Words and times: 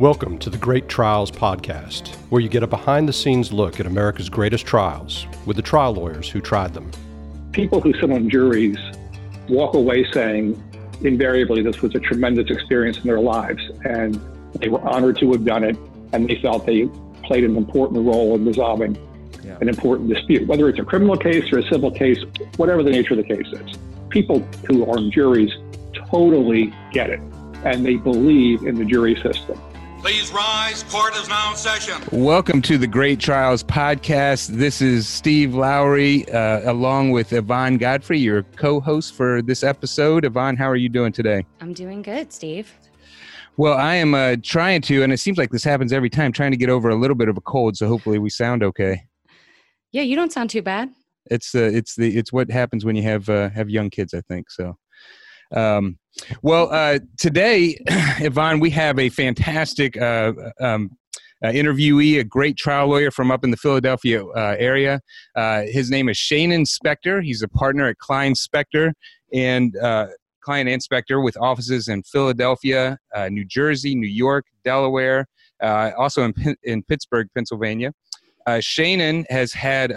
Welcome 0.00 0.38
to 0.38 0.48
the 0.48 0.56
Great 0.56 0.88
Trials 0.88 1.30
Podcast, 1.30 2.14
where 2.30 2.40
you 2.40 2.48
get 2.48 2.62
a 2.62 2.66
behind 2.66 3.06
the 3.06 3.12
scenes 3.12 3.52
look 3.52 3.80
at 3.80 3.84
America's 3.84 4.30
greatest 4.30 4.64
trials 4.64 5.26
with 5.44 5.56
the 5.56 5.62
trial 5.62 5.92
lawyers 5.92 6.26
who 6.26 6.40
tried 6.40 6.72
them. 6.72 6.90
People 7.52 7.82
who 7.82 7.92
sit 8.00 8.10
on 8.10 8.30
juries 8.30 8.78
walk 9.50 9.74
away 9.74 10.10
saying, 10.10 10.54
invariably, 11.02 11.60
this 11.60 11.82
was 11.82 11.94
a 11.94 11.98
tremendous 11.98 12.50
experience 12.50 12.96
in 12.96 13.02
their 13.02 13.20
lives, 13.20 13.62
and 13.84 14.18
they 14.54 14.70
were 14.70 14.80
honored 14.88 15.18
to 15.18 15.32
have 15.32 15.44
done 15.44 15.64
it, 15.64 15.76
and 16.14 16.26
they 16.26 16.40
felt 16.40 16.64
they 16.64 16.86
played 17.22 17.44
an 17.44 17.54
important 17.54 18.02
role 18.06 18.34
in 18.34 18.46
resolving 18.46 18.96
yeah. 19.44 19.58
an 19.60 19.68
important 19.68 20.08
dispute, 20.08 20.48
whether 20.48 20.70
it's 20.70 20.78
a 20.78 20.82
criminal 20.82 21.18
case 21.18 21.52
or 21.52 21.58
a 21.58 21.68
civil 21.68 21.90
case, 21.90 22.24
whatever 22.56 22.82
the 22.82 22.90
nature 22.90 23.12
of 23.12 23.18
the 23.18 23.34
case 23.34 23.48
is. 23.52 23.76
People 24.08 24.40
who 24.66 24.82
are 24.82 24.96
on 24.96 25.10
juries 25.10 25.52
totally 25.92 26.72
get 26.90 27.10
it, 27.10 27.20
and 27.66 27.84
they 27.84 27.96
believe 27.96 28.62
in 28.62 28.76
the 28.76 28.84
jury 28.86 29.14
system. 29.16 29.60
Please 30.00 30.32
rise. 30.32 30.82
Court 30.84 31.14
is 31.14 31.28
now 31.28 31.50
in 31.50 31.56
session. 31.58 32.02
Welcome 32.10 32.62
to 32.62 32.78
the 32.78 32.86
Great 32.86 33.20
Trials 33.20 33.62
Podcast. 33.62 34.48
This 34.48 34.80
is 34.80 35.06
Steve 35.06 35.54
Lowry, 35.54 36.26
uh, 36.30 36.72
along 36.72 37.10
with 37.10 37.34
Yvonne 37.34 37.76
Godfrey, 37.76 38.18
your 38.18 38.44
co 38.56 38.80
host 38.80 39.12
for 39.12 39.42
this 39.42 39.62
episode. 39.62 40.24
Yvonne, 40.24 40.56
how 40.56 40.70
are 40.70 40.76
you 40.76 40.88
doing 40.88 41.12
today? 41.12 41.44
I'm 41.60 41.74
doing 41.74 42.00
good, 42.00 42.32
Steve. 42.32 42.72
Well, 43.58 43.74
I 43.76 43.96
am 43.96 44.14
uh, 44.14 44.36
trying 44.42 44.80
to, 44.82 45.02
and 45.02 45.12
it 45.12 45.18
seems 45.18 45.36
like 45.36 45.50
this 45.50 45.64
happens 45.64 45.92
every 45.92 46.08
time, 46.08 46.32
trying 46.32 46.52
to 46.52 46.56
get 46.56 46.70
over 46.70 46.88
a 46.88 46.96
little 46.96 47.16
bit 47.16 47.28
of 47.28 47.36
a 47.36 47.42
cold. 47.42 47.76
So 47.76 47.86
hopefully 47.86 48.18
we 48.18 48.30
sound 48.30 48.62
okay. 48.62 49.02
Yeah, 49.92 50.02
you 50.02 50.16
don't 50.16 50.32
sound 50.32 50.48
too 50.48 50.62
bad. 50.62 50.88
It's 51.26 51.54
uh, 51.54 51.70
it's 51.74 51.94
the 51.94 52.16
it's 52.16 52.32
what 52.32 52.50
happens 52.50 52.86
when 52.86 52.96
you 52.96 53.02
have 53.02 53.28
uh, 53.28 53.50
have 53.50 53.68
young 53.68 53.90
kids. 53.90 54.14
I 54.14 54.22
think 54.22 54.50
so. 54.50 54.78
Um, 55.54 55.98
well, 56.42 56.72
uh, 56.72 56.98
today, 57.18 57.78
Yvonne, 58.20 58.60
we 58.60 58.70
have 58.70 58.98
a 58.98 59.08
fantastic 59.08 59.96
uh, 59.96 60.32
um, 60.60 60.90
uh, 61.42 61.48
interviewee, 61.48 62.18
a 62.20 62.24
great 62.24 62.56
trial 62.56 62.88
lawyer 62.88 63.10
from 63.10 63.30
up 63.30 63.44
in 63.44 63.50
the 63.50 63.56
Philadelphia 63.56 64.24
uh, 64.24 64.56
area. 64.58 65.00
Uh, 65.34 65.62
his 65.62 65.90
name 65.90 66.08
is 66.08 66.16
Shanin 66.16 66.66
Specter. 66.66 67.20
He's 67.20 67.42
a 67.42 67.48
partner 67.48 67.88
at 67.88 67.98
Kline 67.98 68.34
Specter 68.34 68.92
and 69.32 69.76
uh, 69.78 70.08
Kline 70.42 70.68
Inspector 70.68 71.18
with 71.20 71.36
offices 71.38 71.88
in 71.88 72.02
Philadelphia, 72.02 72.98
New 73.28 73.44
Jersey, 73.44 73.94
New 73.94 74.08
York, 74.08 74.46
Delaware, 74.64 75.26
also 75.62 76.24
in, 76.24 76.56
in 76.62 76.82
Pittsburgh, 76.82 77.28
Pennsylvania. 77.34 77.92
Shanin 78.48 79.24
has 79.30 79.52
had 79.52 79.92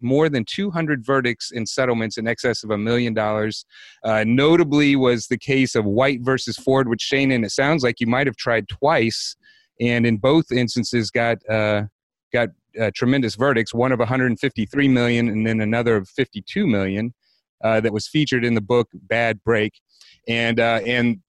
more 0.00 0.28
than 0.28 0.44
200 0.44 1.04
verdicts 1.04 1.50
in 1.50 1.66
settlements 1.66 2.18
in 2.18 2.26
excess 2.26 2.62
of 2.62 2.70
a 2.70 2.78
million 2.78 3.14
dollars. 3.14 3.64
Uh, 4.04 4.24
notably, 4.26 4.96
was 4.96 5.26
the 5.26 5.38
case 5.38 5.74
of 5.74 5.84
White 5.84 6.20
versus 6.22 6.56
Ford, 6.56 6.88
which 6.88 7.02
Shane, 7.02 7.32
and 7.32 7.44
it 7.44 7.50
sounds 7.50 7.82
like 7.82 8.00
you 8.00 8.06
might 8.06 8.26
have 8.26 8.36
tried 8.36 8.68
twice, 8.68 9.36
and 9.80 10.06
in 10.06 10.18
both 10.18 10.52
instances 10.52 11.10
got 11.10 11.38
uh, 11.48 11.84
got 12.32 12.50
uh, 12.80 12.90
tremendous 12.94 13.34
verdicts. 13.34 13.74
One 13.74 13.92
of 13.92 13.98
153 13.98 14.88
million, 14.88 15.28
and 15.28 15.46
then 15.46 15.60
another 15.60 15.96
of 15.96 16.08
52 16.08 16.66
million. 16.66 17.14
Uh, 17.62 17.80
that 17.80 17.94
was 17.94 18.06
featured 18.06 18.44
in 18.44 18.52
the 18.52 18.60
book 18.60 18.90
Bad 18.92 19.42
Break, 19.42 19.80
and 20.28 20.60
uh, 20.60 20.80
and 20.84 21.20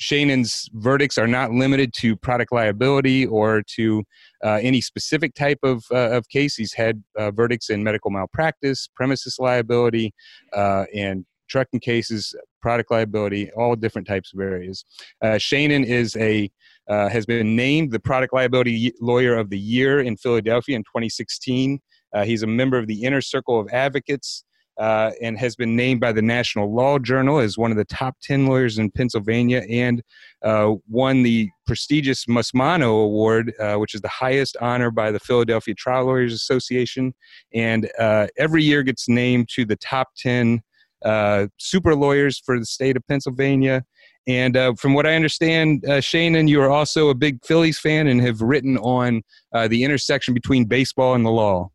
Shanin's 0.00 0.68
verdicts 0.74 1.18
are 1.18 1.26
not 1.26 1.52
limited 1.52 1.92
to 1.98 2.16
product 2.16 2.52
liability 2.52 3.26
or 3.26 3.62
to 3.76 4.02
uh, 4.44 4.58
any 4.62 4.80
specific 4.80 5.34
type 5.34 5.58
of, 5.62 5.84
uh, 5.90 6.10
of 6.10 6.28
case. 6.28 6.56
He's 6.56 6.72
had 6.72 7.02
uh, 7.16 7.30
verdicts 7.30 7.70
in 7.70 7.82
medical 7.84 8.10
malpractice, 8.10 8.88
premises 8.94 9.36
liability, 9.38 10.12
uh, 10.52 10.84
and 10.94 11.24
trucking 11.48 11.80
cases, 11.80 12.34
product 12.60 12.90
liability, 12.90 13.50
all 13.52 13.76
different 13.76 14.08
types 14.08 14.32
of 14.34 14.40
areas. 14.40 14.84
Uh, 15.22 15.38
Shanin 15.38 15.84
is 15.84 16.16
a 16.16 16.50
uh, 16.88 17.08
has 17.08 17.24
been 17.24 17.56
named 17.56 17.92
the 17.92 18.00
product 18.00 18.34
liability 18.34 18.92
lawyer 19.00 19.36
of 19.36 19.48
the 19.48 19.58
year 19.58 20.00
in 20.00 20.16
Philadelphia 20.16 20.76
in 20.76 20.82
2016. 20.82 21.80
he's 22.24 22.42
a 22.42 22.46
member 22.46 22.78
of 22.78 22.86
the 22.86 23.04
Inner 23.04 23.22
Circle 23.22 23.58
of 23.58 23.68
Advocates 23.72 24.44
uh, 24.78 25.12
and 25.22 25.38
has 25.38 25.54
been 25.54 25.76
named 25.76 26.00
by 26.00 26.12
the 26.12 26.22
National 26.22 26.72
Law 26.72 26.98
Journal 26.98 27.38
as 27.38 27.56
one 27.56 27.70
of 27.70 27.76
the 27.76 27.84
top 27.84 28.16
10 28.22 28.46
lawyers 28.46 28.78
in 28.78 28.90
Pennsylvania 28.90 29.62
and 29.70 30.02
uh, 30.42 30.74
won 30.88 31.22
the 31.22 31.48
prestigious 31.66 32.26
Musmanno 32.26 33.04
Award, 33.04 33.52
uh, 33.60 33.76
which 33.76 33.94
is 33.94 34.00
the 34.00 34.08
highest 34.08 34.56
honor 34.60 34.90
by 34.90 35.10
the 35.10 35.20
Philadelphia 35.20 35.74
Trial 35.74 36.06
Lawyers 36.06 36.32
Association. 36.32 37.14
And 37.52 37.90
uh, 37.98 38.26
every 38.36 38.64
year 38.64 38.82
gets 38.82 39.08
named 39.08 39.48
to 39.50 39.64
the 39.64 39.76
top 39.76 40.08
10 40.18 40.60
uh, 41.04 41.46
super 41.58 41.94
lawyers 41.94 42.38
for 42.44 42.58
the 42.58 42.66
state 42.66 42.96
of 42.96 43.06
Pennsylvania. 43.06 43.84
And 44.26 44.56
uh, 44.56 44.74
from 44.74 44.94
what 44.94 45.06
I 45.06 45.14
understand, 45.14 45.84
uh, 45.86 46.00
Shanin, 46.00 46.48
you 46.48 46.60
are 46.62 46.70
also 46.70 47.10
a 47.10 47.14
big 47.14 47.44
Phillies 47.44 47.78
fan 47.78 48.06
and 48.06 48.22
have 48.22 48.40
written 48.40 48.78
on 48.78 49.22
the 49.68 49.84
intersection 49.84 50.34
between 50.34 50.64
baseball 50.64 51.14
and 51.14 51.24
the 51.24 51.30
law. 51.30 51.70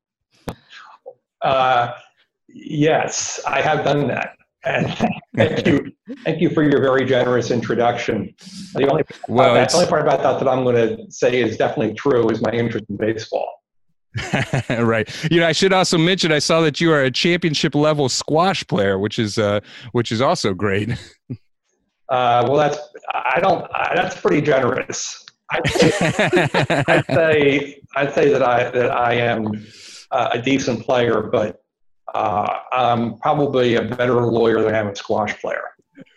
Uh, 1.42 1.94
Yes, 2.54 3.40
I 3.48 3.62
have 3.62 3.84
done 3.84 4.08
that. 4.08 4.36
And 4.66 4.88
thank 5.36 5.66
you, 5.66 5.92
thank 6.26 6.42
you 6.42 6.50
for 6.50 6.64
your 6.64 6.82
very 6.82 7.06
generous 7.06 7.52
introduction. 7.52 8.34
The 8.74 8.90
only, 8.90 9.04
well, 9.28 9.54
the 9.54 9.74
only 9.74 9.88
part 9.88 10.02
about 10.02 10.22
that 10.24 10.40
that 10.40 10.50
I'm 10.50 10.64
going 10.64 10.76
to 10.76 11.12
say 11.12 11.42
is 11.42 11.58
definitely 11.58 11.96
true 11.96 12.30
is 12.30 12.42
my 12.42 12.52
interest 12.52 12.86
in 12.90 12.98
baseball. 12.98 13.48
right. 14.70 15.08
You 15.32 15.40
know, 15.40 15.48
I 15.48 15.52
should 15.52 15.72
also 15.72 15.98
mention 15.98 16.32
I 16.32 16.40
saw 16.40 16.62
that 16.62 16.82
you 16.82 16.92
are 16.92 17.04
a 17.04 17.12
championship 17.12 17.76
level 17.76 18.10
squash 18.10 18.66
player, 18.68 18.98
which 18.98 19.20
is 19.20 19.38
uh, 19.38 19.60
which 19.92 20.12
is 20.12 20.20
also 20.20 20.54
great. 20.54 20.90
uh, 22.10 22.44
well, 22.48 22.56
that's 22.56 22.80
I 23.14 23.40
don't 23.40 23.66
I, 23.72 23.94
that's 23.96 24.20
pretty 24.20 24.42
generous. 24.42 25.26
I'd 25.52 25.68
say, 25.68 25.92
I'd 26.88 27.06
say 27.06 27.82
I'd 27.96 28.14
say 28.14 28.30
that 28.32 28.42
I 28.42 28.72
that 28.72 28.92
I 28.92 29.14
am 29.14 29.64
uh, 30.12 30.30
a 30.34 30.42
decent 30.42 30.84
player, 30.84 31.22
but 31.22 31.62
uh, 32.14 32.60
I'm 32.72 33.18
probably 33.20 33.76
a 33.76 33.84
better 33.84 34.22
lawyer 34.26 34.62
than 34.62 34.76
I 34.76 34.80
am 34.80 34.88
a 34.88 34.96
squash 34.96 35.40
player. 35.40 35.64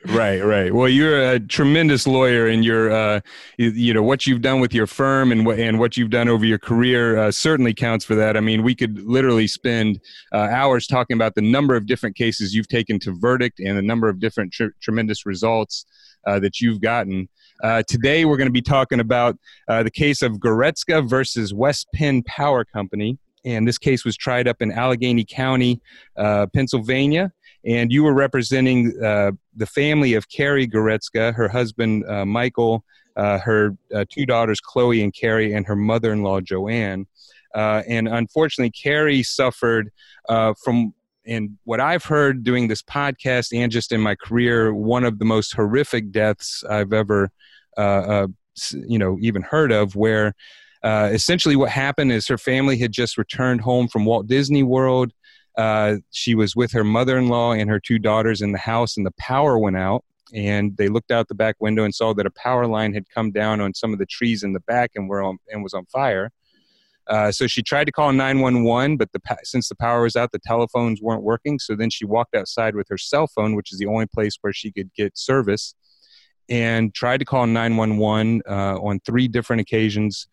Right, 0.07 0.41
right. 0.41 0.75
Well, 0.75 0.89
you're 0.89 1.31
a 1.31 1.39
tremendous 1.39 2.07
lawyer, 2.07 2.49
and 2.49 2.65
you're, 2.65 2.91
uh, 2.91 3.21
you, 3.57 3.71
you, 3.71 3.95
know, 3.95 4.03
what 4.03 4.27
you've 4.27 4.41
done 4.41 4.61
with 4.61 4.75
your 4.75 4.89
firm 4.89 5.31
and 5.31 5.47
what 5.47 5.61
and 5.61 5.79
what 5.79 5.97
you've 5.97 6.11
done 6.11 6.29
over 6.29 6.45
your 6.45 6.59
career 6.59 7.19
uh, 7.19 7.31
certainly 7.31 7.73
counts 7.73 8.05
for 8.05 8.17
that. 8.17 8.37
I 8.37 8.41
mean, 8.41 8.65
we 8.65 8.75
could 8.75 9.01
literally 9.03 9.47
spend 9.47 10.01
uh, 10.33 10.39
hours 10.39 10.89
talking 10.89 11.15
about 11.15 11.37
the 11.37 11.43
number 11.43 11.77
of 11.77 11.87
different 11.87 12.17
cases 12.17 12.53
you've 12.53 12.69
taken 12.69 12.99
to 13.01 13.13
verdict 13.13 13.61
and 13.61 13.79
the 13.79 13.83
number 13.83 14.09
of 14.09 14.19
different 14.19 14.53
tr- 14.53 14.75
tremendous 14.81 15.25
results 15.25 15.87
uh, 16.27 16.41
that 16.41 16.61
you've 16.61 16.81
gotten. 16.81 17.29
Uh, 17.63 17.83
today, 17.87 18.25
we're 18.25 18.37
going 18.37 18.49
to 18.49 18.53
be 18.53 18.63
talking 18.63 18.99
about 18.99 19.39
uh, 19.69 19.85
the 19.85 19.91
case 19.91 20.21
of 20.21 20.33
Goretzka 20.33 21.09
versus 21.09 21.55
West 21.55 21.87
Penn 21.95 22.25
Power 22.25 22.65
Company 22.65 23.19
and 23.45 23.67
this 23.67 23.79
case 23.79 24.05
was 24.05 24.17
tried 24.17 24.49
up 24.49 24.61
in 24.61 24.71
Allegheny 24.73 25.25
County, 25.25 25.81
uh, 26.17 26.47
Pennsylvania. 26.47 27.33
And 27.65 27.93
you 27.93 28.03
were 28.03 28.15
representing 28.15 29.01
uh, 29.03 29.33
the 29.55 29.67
family 29.67 30.15
of 30.15 30.29
Carrie 30.29 30.67
Goretzka, 30.67 31.33
her 31.35 31.49
husband 31.49 32.05
uh, 32.09 32.25
Michael, 32.27 32.85
uh, 33.17 33.39
her 33.39 33.77
uh, 33.95 34.05
two 34.09 34.27
daughters 34.27 34.61
Chloe 34.61 35.03
and 35.03 35.15
Carrie, 35.15 35.53
and 35.53 35.67
her 35.67 35.77
mother-in-law 35.77 36.41
Joanne. 36.41 37.07
Uh, 37.55 37.83
and 37.87 38.09
unfortunately, 38.09 38.71
Carrie 38.71 39.23
suffered 39.23 39.91
from 40.27 40.95
and 41.27 41.57
what 41.65 41.81
I've 41.81 42.05
heard 42.05 42.43
doing 42.43 42.69
this 42.69 42.83
podcast 42.83 43.57
and 43.57 43.71
just 43.71 43.93
in 43.93 44.01
my 44.01 44.15
career, 44.15 44.75
one 44.75 45.05
of 45.05 45.19
the 45.19 45.25
most 45.25 45.55
horrific 45.55 46.11
deaths 46.11 46.65
I've 46.69 46.93
ever, 46.93 47.31
uh, 47.77 47.81
uh, 47.81 48.27
you 48.73 48.99
know, 48.99 49.19
even 49.21 49.43
heard 49.43 49.73
of, 49.73 49.95
where 49.95 50.35
uh, 50.83 51.11
essentially, 51.13 51.57
what 51.57 51.71
happened 51.71 52.11
is 52.11 52.27
her 52.27 52.39
family 52.39 52.77
had 52.77 52.93
just 52.93 53.17
returned 53.17 53.61
home 53.61 53.89
from 53.89 54.05
Walt 54.05 54.27
Disney 54.27 54.63
World. 54.63 55.13
Uh, 55.57 55.97
she 56.11 56.35
was 56.35 56.57
with 56.57 56.73
her 56.73 56.85
mother 56.85 57.19
in 57.19 57.29
law 57.29 57.53
and 57.53 57.71
her 57.71 57.79
two 57.79 57.99
daughters 57.99 58.41
in 58.41 58.53
the 58.53 58.59
house, 58.59 58.97
and 58.97 59.07
the 59.07 59.13
power 59.13 59.59
went 59.59 59.77
out. 59.77 60.05
And 60.35 60.77
they 60.79 60.89
looked 60.89 61.11
out 61.11 61.29
the 61.29 61.35
back 61.35 61.57
window 61.61 61.85
and 61.85 61.95
saw 61.95 62.15
that 62.15 62.25
a 62.25 62.31
power 62.31 62.67
line 62.67 62.95
had 62.95 63.09
come 63.11 63.33
down 63.33 63.61
on 63.61 63.75
some 63.75 63.93
of 63.93 63.99
the 63.99 64.07
trees 64.07 64.43
in 64.43 64.55
the 64.55 64.61
back 64.61 64.93
and 64.95 65.09
were 65.09 65.23
on, 65.23 65.39
and 65.51 65.63
was 65.63 65.75
on 65.75 65.85
fire. 65.87 66.31
Uh, 67.07 67.31
so 67.31 67.47
she 67.47 67.63
tried 67.63 67.85
to 67.85 67.93
call 67.93 68.13
911, 68.13 68.97
but 68.97 69.13
the, 69.13 69.21
since 69.43 69.69
the 69.69 69.75
power 69.75 70.03
was 70.03 70.17
out, 70.17 70.33
the 70.33 70.39
telephones 70.39 71.03
weren't 71.03 71.23
working. 71.23 71.59
So 71.59 71.77
then 71.77 71.91
she 71.91 72.07
walked 72.07 72.35
outside 72.35 72.75
with 72.75 72.89
her 72.89 72.97
cell 72.97 73.27
phone, 73.27 73.55
which 73.55 73.73
is 73.73 73.79
the 73.79 73.87
only 73.87 74.07
place 74.07 74.37
where 74.41 74.53
she 74.53 74.73
could 74.73 74.93
get 74.95 75.19
service, 75.19 75.75
and 76.49 76.95
tried 76.95 77.19
to 77.19 77.25
call 77.25 77.47
911 77.47 78.43
uh, 78.49 78.79
on 78.81 79.01
three 79.01 79.29
different 79.29 79.61
occasions 79.61 80.29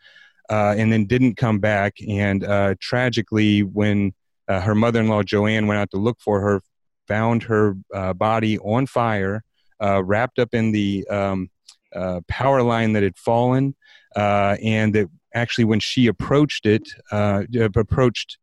uh, 0.49 0.75
and 0.77 0.91
then 0.91 1.05
didn't 1.05 1.35
come 1.35 1.59
back. 1.59 1.95
And 2.07 2.43
uh, 2.43 2.75
tragically, 2.79 3.61
when 3.61 4.13
uh, 4.47 4.61
her 4.61 4.75
mother 4.75 4.99
in 4.99 5.07
law, 5.07 5.23
Joanne, 5.23 5.67
went 5.67 5.79
out 5.79 5.91
to 5.91 5.97
look 5.97 6.19
for 6.19 6.41
her, 6.41 6.61
found 7.07 7.43
her 7.43 7.75
uh, 7.93 8.13
body 8.13 8.57
on 8.59 8.87
fire, 8.87 9.43
uh, 9.81 10.03
wrapped 10.03 10.39
up 10.39 10.53
in 10.53 10.71
the 10.71 11.07
um, 11.07 11.49
uh, 11.95 12.21
power 12.27 12.63
line 12.63 12.93
that 12.93 13.03
had 13.03 13.17
fallen. 13.17 13.75
and 14.15 14.93
that 14.95 15.07
actually, 15.35 15.65
when 15.65 15.79
she 15.79 16.07
approached 16.07 16.65
it, 16.65 16.89
approached 17.11 18.37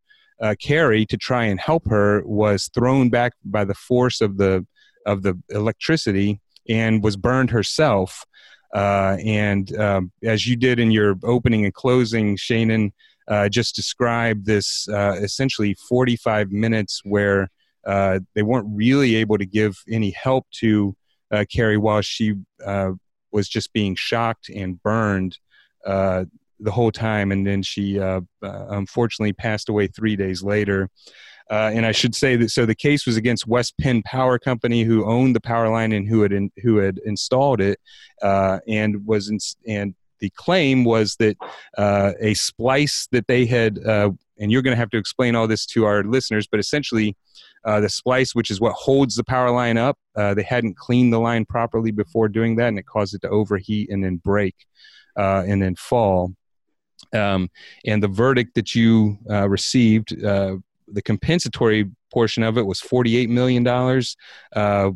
Carrie 0.60 1.06
to 1.06 1.16
try 1.16 1.44
and 1.44 1.58
help 1.58 1.88
her, 1.88 2.22
was 2.24 2.68
thrown 2.72 3.08
back 3.08 3.32
by 3.44 3.64
the 3.64 3.74
force 3.74 4.20
of 4.20 4.36
the 4.36 4.66
of 5.06 5.22
the 5.22 5.40
electricity 5.50 6.40
and 6.68 7.02
was 7.02 7.16
burned 7.16 7.50
herself. 7.50 8.24
Uh, 8.76 9.16
and 9.24 9.74
um, 9.78 10.12
as 10.22 10.46
you 10.46 10.54
did 10.54 10.78
in 10.78 10.90
your 10.90 11.16
opening 11.24 11.64
and 11.64 11.72
closing, 11.72 12.36
Shanin 12.36 12.92
uh, 13.26 13.48
just 13.48 13.74
described 13.74 14.44
this 14.44 14.86
uh, 14.90 15.16
essentially 15.18 15.72
45 15.88 16.52
minutes 16.52 17.00
where 17.02 17.48
uh, 17.86 18.20
they 18.34 18.42
weren't 18.42 18.68
really 18.70 19.14
able 19.14 19.38
to 19.38 19.46
give 19.46 19.82
any 19.90 20.10
help 20.10 20.46
to 20.50 20.94
uh, 21.30 21.46
Carrie 21.50 21.78
while 21.78 22.02
she 22.02 22.34
uh, 22.66 22.90
was 23.32 23.48
just 23.48 23.72
being 23.72 23.94
shocked 23.94 24.50
and 24.50 24.82
burned 24.82 25.38
the 25.86 26.70
whole 26.70 26.92
time. 26.92 27.32
And 27.32 27.46
then 27.46 27.62
she 27.62 27.96
unfortunately 28.42 29.32
passed 29.32 29.70
away 29.70 29.86
three 29.86 30.16
days 30.16 30.42
later. 30.42 30.90
Uh, 31.50 31.70
and 31.72 31.86
I 31.86 31.92
should 31.92 32.14
say 32.14 32.36
that 32.36 32.50
so 32.50 32.66
the 32.66 32.74
case 32.74 33.06
was 33.06 33.16
against 33.16 33.46
West 33.46 33.74
Penn 33.80 34.02
Power 34.02 34.38
Company, 34.38 34.82
who 34.82 35.04
owned 35.04 35.36
the 35.36 35.40
power 35.40 35.68
line 35.68 35.92
and 35.92 36.08
who 36.08 36.22
had 36.22 36.32
in, 36.32 36.50
who 36.62 36.78
had 36.78 36.98
installed 37.04 37.60
it, 37.60 37.78
uh, 38.22 38.58
and 38.66 39.06
was 39.06 39.28
in, 39.28 39.38
and 39.66 39.94
the 40.18 40.30
claim 40.30 40.84
was 40.84 41.16
that 41.16 41.36
uh, 41.78 42.12
a 42.20 42.34
splice 42.34 43.06
that 43.12 43.26
they 43.28 43.46
had, 43.46 43.78
uh, 43.86 44.10
and 44.38 44.50
you're 44.50 44.62
going 44.62 44.74
to 44.74 44.78
have 44.78 44.90
to 44.90 44.98
explain 44.98 45.36
all 45.36 45.46
this 45.46 45.66
to 45.66 45.84
our 45.84 46.02
listeners, 46.02 46.46
but 46.46 46.60
essentially. 46.60 47.16
Uh, 47.64 47.80
the 47.80 47.88
splice, 47.88 48.32
which 48.32 48.48
is 48.48 48.60
what 48.60 48.74
holds 48.74 49.16
the 49.16 49.24
power 49.24 49.50
line 49.50 49.76
up, 49.76 49.98
uh, 50.14 50.32
they 50.32 50.42
hadn't 50.44 50.76
cleaned 50.76 51.12
the 51.12 51.18
line 51.18 51.44
properly 51.44 51.90
before 51.90 52.28
doing 52.28 52.54
that, 52.54 52.68
and 52.68 52.78
it 52.78 52.86
caused 52.86 53.12
it 53.12 53.20
to 53.20 53.28
overheat 53.28 53.90
and 53.90 54.04
then 54.04 54.18
break 54.18 54.54
and 55.16 55.60
then 55.60 55.74
fall. 55.74 56.32
Um, 57.12 57.50
and 57.84 58.02
the 58.02 58.08
verdict 58.08 58.54
that 58.54 58.74
you 58.74 59.18
uh, 59.30 59.48
received 59.48 60.24
uh, 60.24 60.56
the 60.88 61.02
compensatory 61.02 61.90
portion 62.12 62.42
of 62.42 62.58
it 62.58 62.66
was 62.66 62.80
$48 62.80 63.28
million, 63.28 63.66
uh, 64.54 64.90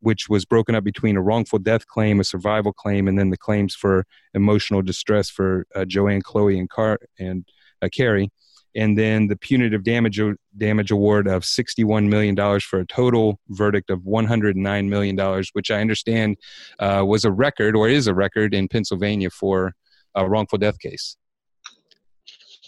which 0.00 0.28
was 0.28 0.44
broken 0.44 0.74
up 0.74 0.84
between 0.84 1.16
a 1.16 1.22
wrongful 1.22 1.58
death 1.58 1.86
claim, 1.86 2.20
a 2.20 2.24
survival 2.24 2.72
claim, 2.72 3.08
and 3.08 3.18
then 3.18 3.30
the 3.30 3.36
claims 3.36 3.74
for 3.74 4.06
emotional 4.34 4.82
distress 4.82 5.28
for 5.28 5.66
uh, 5.74 5.84
Joanne, 5.84 6.22
Chloe, 6.22 6.58
and, 6.58 6.70
Car- 6.70 7.00
and 7.18 7.44
uh, 7.82 7.88
Carrie. 7.92 8.30
And 8.76 8.96
then 8.96 9.26
the 9.26 9.36
punitive 9.36 9.82
damage, 9.82 10.20
damage 10.56 10.90
award 10.90 11.26
of 11.26 11.42
$61 11.42 12.08
million 12.08 12.36
for 12.60 12.80
a 12.80 12.86
total 12.86 13.40
verdict 13.48 13.90
of 13.90 14.00
$109 14.00 14.88
million, 14.88 15.44
which 15.52 15.70
I 15.70 15.80
understand 15.80 16.36
uh, 16.78 17.02
was 17.04 17.24
a 17.24 17.32
record 17.32 17.74
or 17.74 17.88
is 17.88 18.06
a 18.06 18.14
record 18.14 18.54
in 18.54 18.68
Pennsylvania 18.68 19.30
for 19.30 19.72
a 20.14 20.28
wrongful 20.28 20.58
death 20.58 20.78
case. 20.78 21.16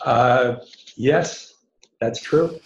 Uh, 0.04 0.56
yes, 0.96 1.49
that's 2.00 2.20
true. 2.20 2.58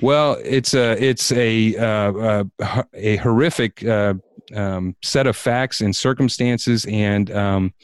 well, 0.00 0.38
it's 0.44 0.74
a 0.74 0.92
it's 1.02 1.32
a 1.32 1.76
uh, 1.76 2.44
uh, 2.60 2.82
a 2.94 3.16
horrific 3.16 3.84
uh, 3.84 4.14
um, 4.54 4.96
set 5.02 5.26
of 5.26 5.36
facts 5.36 5.80
and 5.80 5.94
circumstances, 5.94 6.86
and 6.86 7.30
um, 7.32 7.74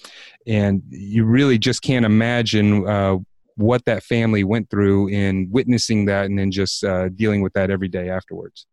and 0.47 0.83
you 0.89 1.25
really 1.25 1.59
just 1.59 1.83
can't 1.83 2.05
imagine 2.05 2.87
uh, 2.87 3.17
what 3.57 3.85
that 3.85 4.03
family 4.03 4.45
went 4.45 4.71
through 4.71 5.09
in 5.09 5.49
witnessing 5.51 6.07
that, 6.07 6.27
and 6.27 6.39
then 6.39 6.51
just 6.51 6.85
uh, 6.85 7.09
dealing 7.11 7.43
with 7.43 7.53
that 7.55 7.71
every 7.71 7.89
day 7.89 8.09
afterwards. 8.09 8.67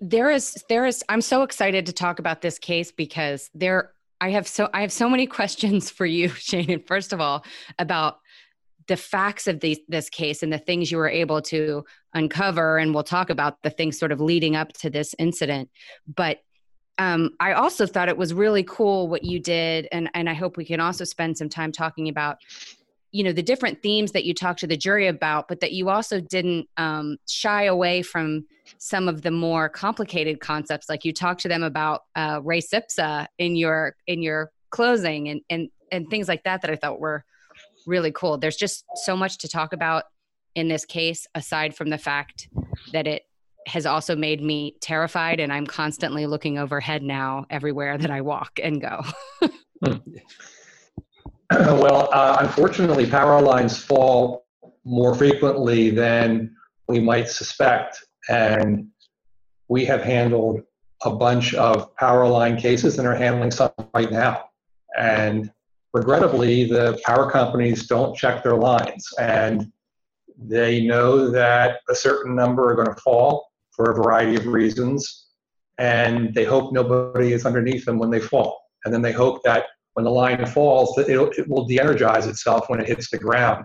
There 0.00 0.30
is 0.30 0.54
there 0.68 0.86
is. 0.86 1.04
I'm 1.08 1.20
so 1.20 1.42
excited 1.42 1.86
to 1.86 1.92
talk 1.92 2.18
about 2.18 2.40
this 2.40 2.58
case 2.58 2.92
because 2.92 3.50
there 3.54 3.92
I 4.20 4.30
have 4.30 4.48
so 4.48 4.70
I 4.72 4.80
have 4.80 4.92
so 4.92 5.08
many 5.08 5.26
questions 5.38 5.90
for 5.90 6.06
you, 6.06 6.28
Shane. 6.28 6.82
First 6.84 7.12
of 7.12 7.20
all, 7.20 7.44
about 7.78 8.18
the 8.86 8.96
facts 8.96 9.46
of 9.46 9.60
the, 9.60 9.82
this 9.88 10.08
case 10.08 10.42
and 10.42 10.52
the 10.52 10.58
things 10.58 10.90
you 10.90 10.98
were 10.98 11.08
able 11.08 11.40
to 11.42 11.84
uncover 12.14 12.78
and 12.78 12.94
we'll 12.94 13.02
talk 13.02 13.30
about 13.30 13.62
the 13.62 13.70
things 13.70 13.98
sort 13.98 14.12
of 14.12 14.20
leading 14.20 14.56
up 14.56 14.72
to 14.74 14.90
this 14.90 15.14
incident. 15.18 15.70
But 16.06 16.40
um, 16.96 17.30
i 17.40 17.52
also 17.52 17.86
thought 17.86 18.08
it 18.08 18.16
was 18.16 18.32
really 18.32 18.62
cool 18.62 19.08
what 19.08 19.24
you 19.24 19.40
did 19.40 19.88
and, 19.90 20.08
and 20.14 20.30
i 20.30 20.32
hope 20.32 20.56
we 20.56 20.64
can 20.64 20.78
also 20.78 21.02
spend 21.02 21.36
some 21.36 21.48
time 21.48 21.72
talking 21.72 22.08
about 22.08 22.38
you 23.10 23.24
know 23.24 23.32
the 23.32 23.42
different 23.42 23.82
themes 23.82 24.12
that 24.12 24.24
you 24.24 24.32
talked 24.32 24.60
to 24.60 24.68
the 24.68 24.76
jury 24.76 25.08
about 25.08 25.48
but 25.48 25.58
that 25.58 25.72
you 25.72 25.88
also 25.88 26.20
didn't 26.20 26.68
um, 26.76 27.16
shy 27.26 27.64
away 27.64 28.00
from 28.00 28.44
some 28.78 29.08
of 29.08 29.22
the 29.22 29.30
more 29.30 29.68
complicated 29.68 30.40
concepts. 30.40 30.88
Like 30.88 31.04
you 31.04 31.12
talked 31.12 31.40
to 31.42 31.48
them 31.48 31.62
about 31.62 32.02
uh, 32.16 32.40
res 32.42 32.70
ipsa 32.70 33.26
in 33.38 33.56
your 33.56 33.96
in 34.06 34.22
your 34.22 34.50
closing 34.70 35.28
and 35.28 35.40
and 35.50 35.68
and 35.92 36.08
things 36.10 36.28
like 36.28 36.42
that 36.44 36.62
that 36.62 36.70
i 36.70 36.76
thought 36.76 36.98
were 36.98 37.24
really 37.86 38.12
cool. 38.12 38.38
There's 38.38 38.56
just 38.56 38.84
so 39.04 39.16
much 39.16 39.38
to 39.38 39.48
talk 39.48 39.72
about 39.72 40.04
in 40.54 40.68
this 40.68 40.84
case, 40.84 41.26
aside 41.34 41.74
from 41.74 41.90
the 41.90 41.98
fact 41.98 42.48
that 42.92 43.06
it 43.06 43.22
has 43.66 43.86
also 43.86 44.14
made 44.14 44.42
me 44.42 44.76
terrified 44.80 45.40
and 45.40 45.52
I'm 45.52 45.66
constantly 45.66 46.26
looking 46.26 46.58
overhead 46.58 47.02
now 47.02 47.46
everywhere 47.50 47.96
that 47.98 48.10
I 48.10 48.20
walk 48.20 48.60
and 48.62 48.80
go. 48.80 49.02
Hmm. 49.84 49.96
well, 51.50 52.08
uh, 52.12 52.38
unfortunately, 52.40 53.06
power 53.06 53.40
lines 53.40 53.76
fall 53.76 54.46
more 54.84 55.14
frequently 55.14 55.90
than 55.90 56.54
we 56.88 57.00
might 57.00 57.28
suspect. 57.28 58.04
And 58.28 58.88
we 59.68 59.84
have 59.86 60.02
handled 60.02 60.62
a 61.04 61.14
bunch 61.14 61.54
of 61.54 61.94
power 61.96 62.26
line 62.26 62.56
cases 62.56 62.98
and 62.98 63.06
are 63.06 63.14
handling 63.14 63.50
some 63.50 63.72
right 63.94 64.10
now. 64.10 64.44
And 64.98 65.50
regrettably, 65.94 66.64
the 66.64 67.00
power 67.04 67.30
companies 67.30 67.86
don't 67.86 68.16
check 68.16 68.42
their 68.42 68.56
lines 68.56 69.06
and 69.18 69.72
they 70.36 70.84
know 70.84 71.30
that 71.30 71.78
a 71.88 71.94
certain 71.94 72.34
number 72.34 72.68
are 72.68 72.74
going 72.74 72.92
to 72.92 73.00
fall 73.00 73.48
for 73.70 73.90
a 73.90 73.94
variety 73.94 74.34
of 74.34 74.46
reasons 74.46 75.28
and 75.78 76.34
they 76.34 76.44
hope 76.44 76.72
nobody 76.72 77.32
is 77.32 77.46
underneath 77.46 77.84
them 77.84 77.98
when 77.98 78.10
they 78.10 78.20
fall. 78.20 78.60
And 78.84 78.92
then 78.92 79.02
they 79.02 79.12
hope 79.12 79.42
that 79.44 79.66
when 79.94 80.04
the 80.04 80.10
line 80.10 80.44
falls, 80.46 80.94
that 80.96 81.08
it 81.08 81.48
will 81.48 81.64
de-energize 81.64 82.26
itself 82.26 82.68
when 82.68 82.80
it 82.80 82.88
hits 82.88 83.10
the 83.10 83.18
ground. 83.18 83.64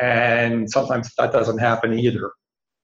And 0.00 0.70
sometimes 0.70 1.10
that 1.18 1.32
doesn't 1.32 1.58
happen 1.58 1.98
either. 1.98 2.30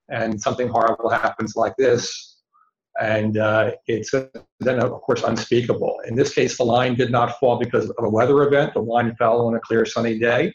And 0.09 0.41
something 0.41 0.69
horrible 0.69 1.09
happens 1.09 1.55
like 1.57 1.75
this, 1.79 2.36
and 3.01 3.37
uh, 3.37 3.73
it's 3.87 4.11
then 4.11 4.81
of 4.81 4.91
course 5.03 5.23
unspeakable. 5.23 6.01
In 6.07 6.15
this 6.15 6.35
case, 6.35 6.57
the 6.57 6.65
line 6.65 6.95
did 6.95 7.11
not 7.11 7.39
fall 7.39 7.59
because 7.59 7.91
of 7.91 8.05
a 8.05 8.09
weather 8.09 8.43
event. 8.43 8.75
The 8.75 8.81
line 8.81 9.15
fell 9.17 9.47
on 9.47 9.55
a 9.55 9.61
clear 9.61 9.85
sunny 9.85 10.19
day, 10.19 10.55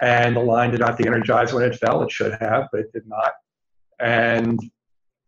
and 0.00 0.36
the 0.36 0.40
line 0.40 0.70
did 0.70 0.80
not 0.80 0.98
de-energize 0.98 1.52
when 1.52 1.64
it 1.64 1.76
fell. 1.76 2.02
It 2.02 2.10
should 2.10 2.36
have, 2.40 2.68
but 2.72 2.80
it 2.80 2.92
did 2.92 3.06
not. 3.06 3.32
And 4.00 4.58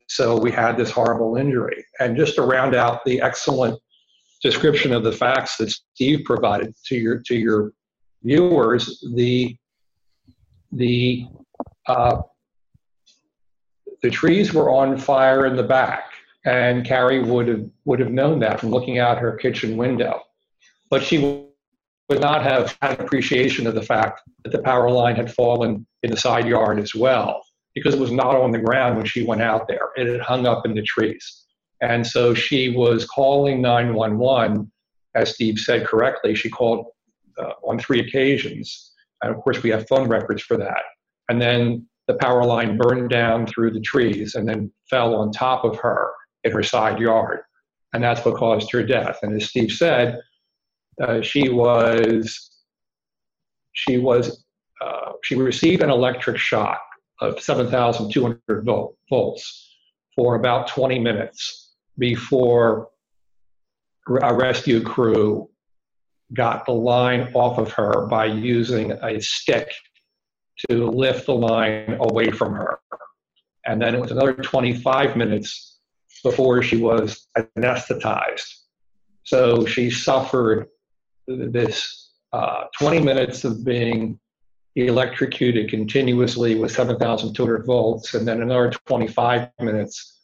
so 0.08 0.38
we 0.38 0.50
had 0.50 0.76
this 0.76 0.90
horrible 0.90 1.36
injury. 1.36 1.84
And 2.00 2.16
just 2.16 2.36
to 2.36 2.42
round 2.42 2.74
out 2.74 3.04
the 3.04 3.20
excellent 3.20 3.78
description 4.42 4.92
of 4.92 5.02
the 5.02 5.12
facts 5.12 5.56
that 5.56 5.70
Steve 5.70 6.24
provided 6.24 6.74
to 6.86 6.96
your 6.96 7.18
to 7.26 7.34
your 7.34 7.72
viewers, 8.22 9.02
the 9.14 9.56
the 10.72 11.26
uh, 11.86 12.20
the 14.02 14.10
trees 14.10 14.52
were 14.52 14.70
on 14.70 14.98
fire 14.98 15.46
in 15.46 15.56
the 15.56 15.62
back 15.62 16.12
and 16.46 16.84
Carrie 16.84 17.22
would 17.22 17.48
have 17.48 17.68
would 17.84 18.00
have 18.00 18.12
known 18.12 18.38
that 18.38 18.60
from 18.60 18.70
looking 18.70 18.98
out 18.98 19.18
her 19.18 19.36
kitchen 19.36 19.76
window. 19.76 20.22
But 20.88 21.02
she 21.02 21.18
would 22.08 22.20
not 22.20 22.42
have 22.44 22.76
had 22.80 23.00
appreciation 23.00 23.66
of 23.66 23.74
the 23.74 23.82
fact 23.82 24.22
that 24.44 24.52
the 24.52 24.62
power 24.62 24.88
line 24.88 25.16
had 25.16 25.34
fallen 25.34 25.84
in 26.04 26.10
the 26.12 26.16
side 26.16 26.46
yard 26.46 26.78
as 26.78 26.94
well, 26.94 27.42
because 27.74 27.94
it 27.94 28.00
was 28.00 28.12
not 28.12 28.36
on 28.36 28.52
the 28.52 28.60
ground 28.60 28.96
when 28.96 29.06
she 29.06 29.24
went 29.24 29.42
out 29.42 29.66
there. 29.66 29.90
It 29.96 30.06
had 30.06 30.20
hung 30.20 30.46
up 30.46 30.64
in 30.64 30.74
the 30.74 30.82
trees. 30.82 31.42
And 31.82 32.06
so 32.06 32.32
she 32.32 32.70
was 32.70 33.04
calling 33.04 33.60
911, 33.60 34.70
as 35.16 35.34
Steve 35.34 35.58
said 35.58 35.84
correctly. 35.84 36.36
She 36.36 36.48
called 36.48 36.86
uh, 37.38 37.52
on 37.66 37.78
three 37.80 38.00
occasions. 38.00 38.92
And 39.20 39.34
of 39.34 39.42
course, 39.42 39.62
we 39.64 39.70
have 39.70 39.88
phone 39.88 40.08
records 40.08 40.42
for 40.42 40.56
that. 40.56 40.82
And 41.28 41.42
then 41.42 41.86
the 42.06 42.14
power 42.14 42.44
line 42.44 42.78
burned 42.78 43.10
down 43.10 43.46
through 43.46 43.72
the 43.72 43.80
trees 43.80 44.36
and 44.36 44.48
then 44.48 44.70
fell 44.88 45.16
on 45.16 45.32
top 45.32 45.64
of 45.64 45.76
her 45.80 46.12
in 46.46 46.52
her 46.52 46.62
side 46.62 46.98
yard. 46.98 47.40
And 47.92 48.02
that's 48.02 48.24
what 48.24 48.36
caused 48.36 48.70
her 48.72 48.82
death. 48.82 49.18
And 49.22 49.34
as 49.34 49.48
Steve 49.48 49.70
said, 49.70 50.20
uh, 51.00 51.20
she 51.20 51.48
was 51.48 52.50
she 53.72 53.98
was 53.98 54.44
uh, 54.80 55.12
she 55.22 55.34
received 55.34 55.82
an 55.82 55.90
electric 55.90 56.38
shock 56.38 56.80
of 57.20 57.40
7,200 57.40 58.64
volt, 58.64 58.96
volts 59.08 59.74
for 60.14 60.34
about 60.34 60.68
20 60.68 60.98
minutes 60.98 61.74
before 61.98 62.88
a 64.22 64.34
rescue 64.34 64.82
crew 64.82 65.48
got 66.34 66.66
the 66.66 66.72
line 66.72 67.32
off 67.34 67.58
of 67.58 67.72
her 67.72 68.06
by 68.06 68.26
using 68.26 68.92
a 68.92 69.20
stick 69.20 69.70
to 70.68 70.86
lift 70.86 71.26
the 71.26 71.34
line 71.34 71.96
away 72.00 72.30
from 72.30 72.54
her. 72.54 72.80
And 73.66 73.80
then 73.80 73.94
it 73.94 74.00
was 74.00 74.10
another 74.10 74.34
25 74.34 75.16
minutes 75.16 75.75
before 76.26 76.60
she 76.60 76.76
was 76.76 77.28
anesthetized. 77.56 78.62
So 79.22 79.64
she 79.64 79.90
suffered 79.90 80.66
this 81.28 82.10
uh, 82.32 82.64
20 82.80 83.00
minutes 83.00 83.44
of 83.44 83.64
being 83.64 84.18
electrocuted 84.74 85.70
continuously 85.70 86.56
with 86.56 86.72
7,200 86.72 87.64
volts, 87.64 88.14
and 88.14 88.26
then 88.26 88.42
another 88.42 88.72
25 88.86 89.50
minutes 89.60 90.18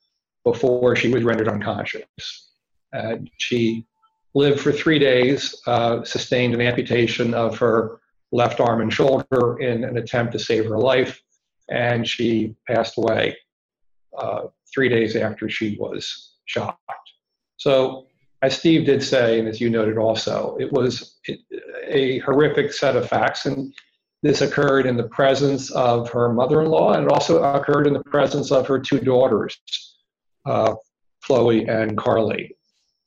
before 0.45 0.97
she 0.97 1.09
was 1.15 1.23
rendered 1.23 1.49
unconscious. 1.49 2.51
Uh, 2.93 3.19
she 3.39 3.87
lived 4.35 4.59
for 4.59 4.73
three 4.73 4.99
days, 4.99 5.55
uh, 5.69 6.03
sustained 6.03 6.53
an 6.53 6.61
amputation 6.61 7.33
of 7.33 7.57
her 7.59 8.01
left 8.33 8.59
arm 8.59 8.81
and 8.81 8.93
shoulder 8.93 9.61
in 9.61 9.85
an 9.85 9.97
attempt 9.99 10.33
to 10.33 10.39
save 10.41 10.65
her 10.67 10.79
life, 10.79 11.23
and 11.71 12.09
she 12.09 12.57
passed 12.67 12.99
away 12.99 13.37
uh, 14.19 14.43
three 14.73 14.89
days 14.89 15.17
after 15.17 15.49
she 15.49 15.77
was 15.79 16.37
shot. 16.47 16.79
So, 17.57 18.07
as 18.43 18.59
Steve 18.59 18.87
did 18.87 19.03
say, 19.03 19.39
and 19.39 19.47
as 19.47 19.61
you 19.61 19.71
noted 19.71 19.99
also, 19.99 20.57
it 20.59 20.73
was 20.73 21.21
a 21.87 22.19
horrific 22.21 22.73
set 22.73 22.97
of 22.97 23.09
facts, 23.09 23.47
and 23.47 23.73
this 24.23 24.41
occurred 24.41 24.87
in 24.87 24.97
the 24.97 25.09
presence 25.09 25.71
of 25.71 26.11
her 26.11 26.33
mother-in-law, 26.33 26.95
and 26.95 27.05
it 27.05 27.13
also 27.13 27.43
occurred 27.43 27.87
in 27.87 27.93
the 27.93 28.03
presence 28.05 28.51
of 28.51 28.67
her 28.67 28.81
two 28.81 28.99
daughters, 28.99 29.57
uh, 30.45 30.75
Chloe 31.25 31.69
and 31.69 31.97
Carly. 31.97 32.57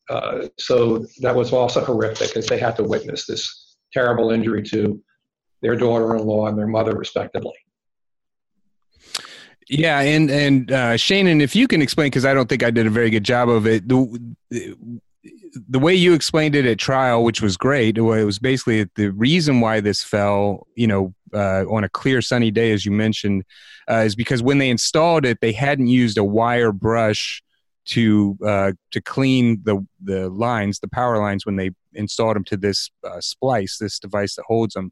Uh, 0.09 0.47
so 0.57 1.05
that 1.19 1.35
was 1.35 1.51
also 1.51 1.83
horrific 1.83 2.37
as 2.37 2.45
they 2.45 2.59
had 2.59 2.75
to 2.77 2.83
witness 2.83 3.25
this 3.25 3.75
terrible 3.91 4.31
injury 4.31 4.63
to 4.63 5.01
their 5.61 5.75
daughter-in-law 5.75 6.47
and 6.47 6.57
their 6.57 6.67
mother, 6.67 6.95
respectively. 6.95 7.55
Yeah, 9.67 9.99
and 9.99 10.29
and 10.29 10.71
uh, 10.71 10.93
Shanin, 10.93 11.41
if 11.41 11.55
you 11.55 11.67
can 11.67 11.81
explain, 11.81 12.07
because 12.07 12.25
I 12.25 12.33
don't 12.33 12.47
think 12.47 12.63
I 12.63 12.69
did 12.69 12.85
a 12.85 12.91
very 12.91 13.09
good 13.09 13.23
job 13.23 13.49
of 13.49 13.65
it. 13.65 13.87
The, 13.87 14.29
the 15.69 15.79
way 15.79 15.95
you 15.95 16.13
explained 16.13 16.55
it 16.55 16.65
at 16.65 16.77
trial, 16.77 17.23
which 17.23 17.41
was 17.41 17.57
great, 17.57 17.97
it 17.97 18.01
was 18.01 18.37
basically 18.37 18.87
the 18.95 19.11
reason 19.11 19.61
why 19.61 19.79
this 19.79 20.03
fell, 20.03 20.67
you 20.75 20.85
know, 20.85 21.13
uh, 21.33 21.63
on 21.69 21.83
a 21.83 21.89
clear 21.89 22.21
sunny 22.21 22.51
day, 22.51 22.71
as 22.73 22.85
you 22.85 22.91
mentioned, 22.91 23.43
uh, 23.89 24.03
is 24.05 24.15
because 24.15 24.43
when 24.43 24.59
they 24.59 24.69
installed 24.69 25.25
it, 25.25 25.39
they 25.41 25.51
hadn't 25.51 25.87
used 25.87 26.17
a 26.17 26.23
wire 26.23 26.71
brush 26.71 27.41
to 27.85 28.37
uh, 28.45 28.71
to 28.91 29.01
clean 29.01 29.61
the 29.63 29.85
the 30.03 30.29
lines, 30.29 30.79
the 30.79 30.87
power 30.87 31.17
lines, 31.17 31.45
when 31.45 31.55
they 31.55 31.71
installed 31.93 32.35
them 32.35 32.43
to 32.43 32.57
this 32.57 32.91
uh, 33.03 33.21
splice, 33.21 33.77
this 33.77 33.99
device 33.99 34.35
that 34.35 34.43
holds 34.47 34.73
them. 34.73 34.91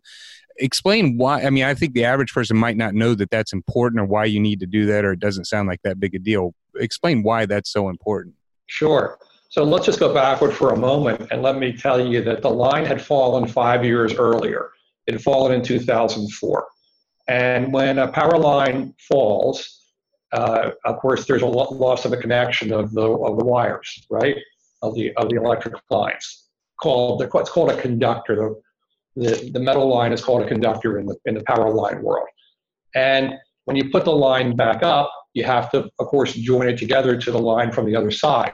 Explain 0.58 1.18
why. 1.18 1.42
I 1.42 1.50
mean, 1.50 1.64
I 1.64 1.74
think 1.74 1.94
the 1.94 2.06
average 2.06 2.34
person 2.34 2.58
might 2.58 2.78
not 2.78 2.94
know 2.94 3.16
that 3.16 3.30
that's 3.30 3.54
important, 3.54 4.02
or 4.02 4.06
why 4.06 4.26
you 4.26 4.40
need 4.40 4.60
to 4.60 4.68
do 4.68 4.86
that, 4.88 5.06
or 5.06 5.14
it 5.14 5.20
doesn't 5.20 5.46
sound 5.46 5.68
like 5.68 5.82
that 5.84 6.00
big 6.00 6.16
a 6.16 6.20
deal. 6.20 6.54
Explain 6.76 7.24
why 7.24 7.46
that's 7.46 7.72
so 7.72 7.90
important. 7.90 8.36
Sure. 8.68 9.18
So 9.50 9.64
let's 9.64 9.86
just 9.86 10.00
go 10.00 10.14
backward 10.14 10.52
for 10.52 10.72
a 10.72 10.78
moment, 10.78 11.28
and 11.32 11.44
let 11.44 11.58
me 11.58 11.74
tell 11.74 12.04
you 12.04 12.24
that 12.24 12.42
the 12.42 12.50
line 12.50 12.86
had 12.86 13.02
fallen 13.02 13.48
five 13.48 13.86
years 13.86 14.14
earlier. 14.16 14.72
It 15.06 15.14
had 15.14 15.22
fallen 15.22 15.52
in 15.52 15.64
2004. 15.64 16.66
And 17.28 17.72
when 17.72 18.00
a 18.00 18.08
power 18.08 18.38
line 18.38 18.96
falls, 19.08 19.82
uh, 20.32 20.72
of 20.86 20.98
course, 20.98 21.26
there's 21.26 21.44
a 21.44 21.48
loss 21.48 22.06
of 22.06 22.12
the 22.12 22.18
connection 22.18 22.74
of 22.74 22.94
the, 22.94 23.08
of 23.08 23.38
the 23.38 23.46
wires, 23.46 24.06
right, 24.10 24.38
of 24.82 24.96
the, 24.96 25.14
of 25.18 25.30
the 25.30 25.36
electric 25.36 25.76
lines. 25.90 26.48
Called 26.82 27.20
the, 27.22 27.30
it's 27.38 27.50
called 27.50 27.70
a 27.70 27.80
conductor. 27.80 28.36
The, 28.36 28.62
the, 29.16 29.50
the 29.54 29.60
metal 29.60 29.88
line 29.88 30.12
is 30.12 30.24
called 30.24 30.44
a 30.44 30.48
conductor 30.48 31.00
in 31.00 31.06
the, 31.06 31.16
in 31.26 31.36
the 31.36 31.44
power 31.44 31.72
line 31.72 32.02
world. 32.02 32.28
And 32.96 33.34
when 33.66 33.78
you 33.78 33.90
put 33.90 34.06
the 34.06 34.12
line 34.12 34.56
back 34.56 34.84
up, 34.84 35.12
you 35.34 35.44
have 35.44 35.72
to, 35.72 35.90
of 36.00 36.08
course, 36.08 36.34
join 36.34 36.68
it 36.68 36.78
together 36.78 37.18
to 37.18 37.32
the 37.32 37.40
line 37.40 37.72
from 37.72 37.86
the 37.86 37.96
other 37.96 38.12
side. 38.12 38.54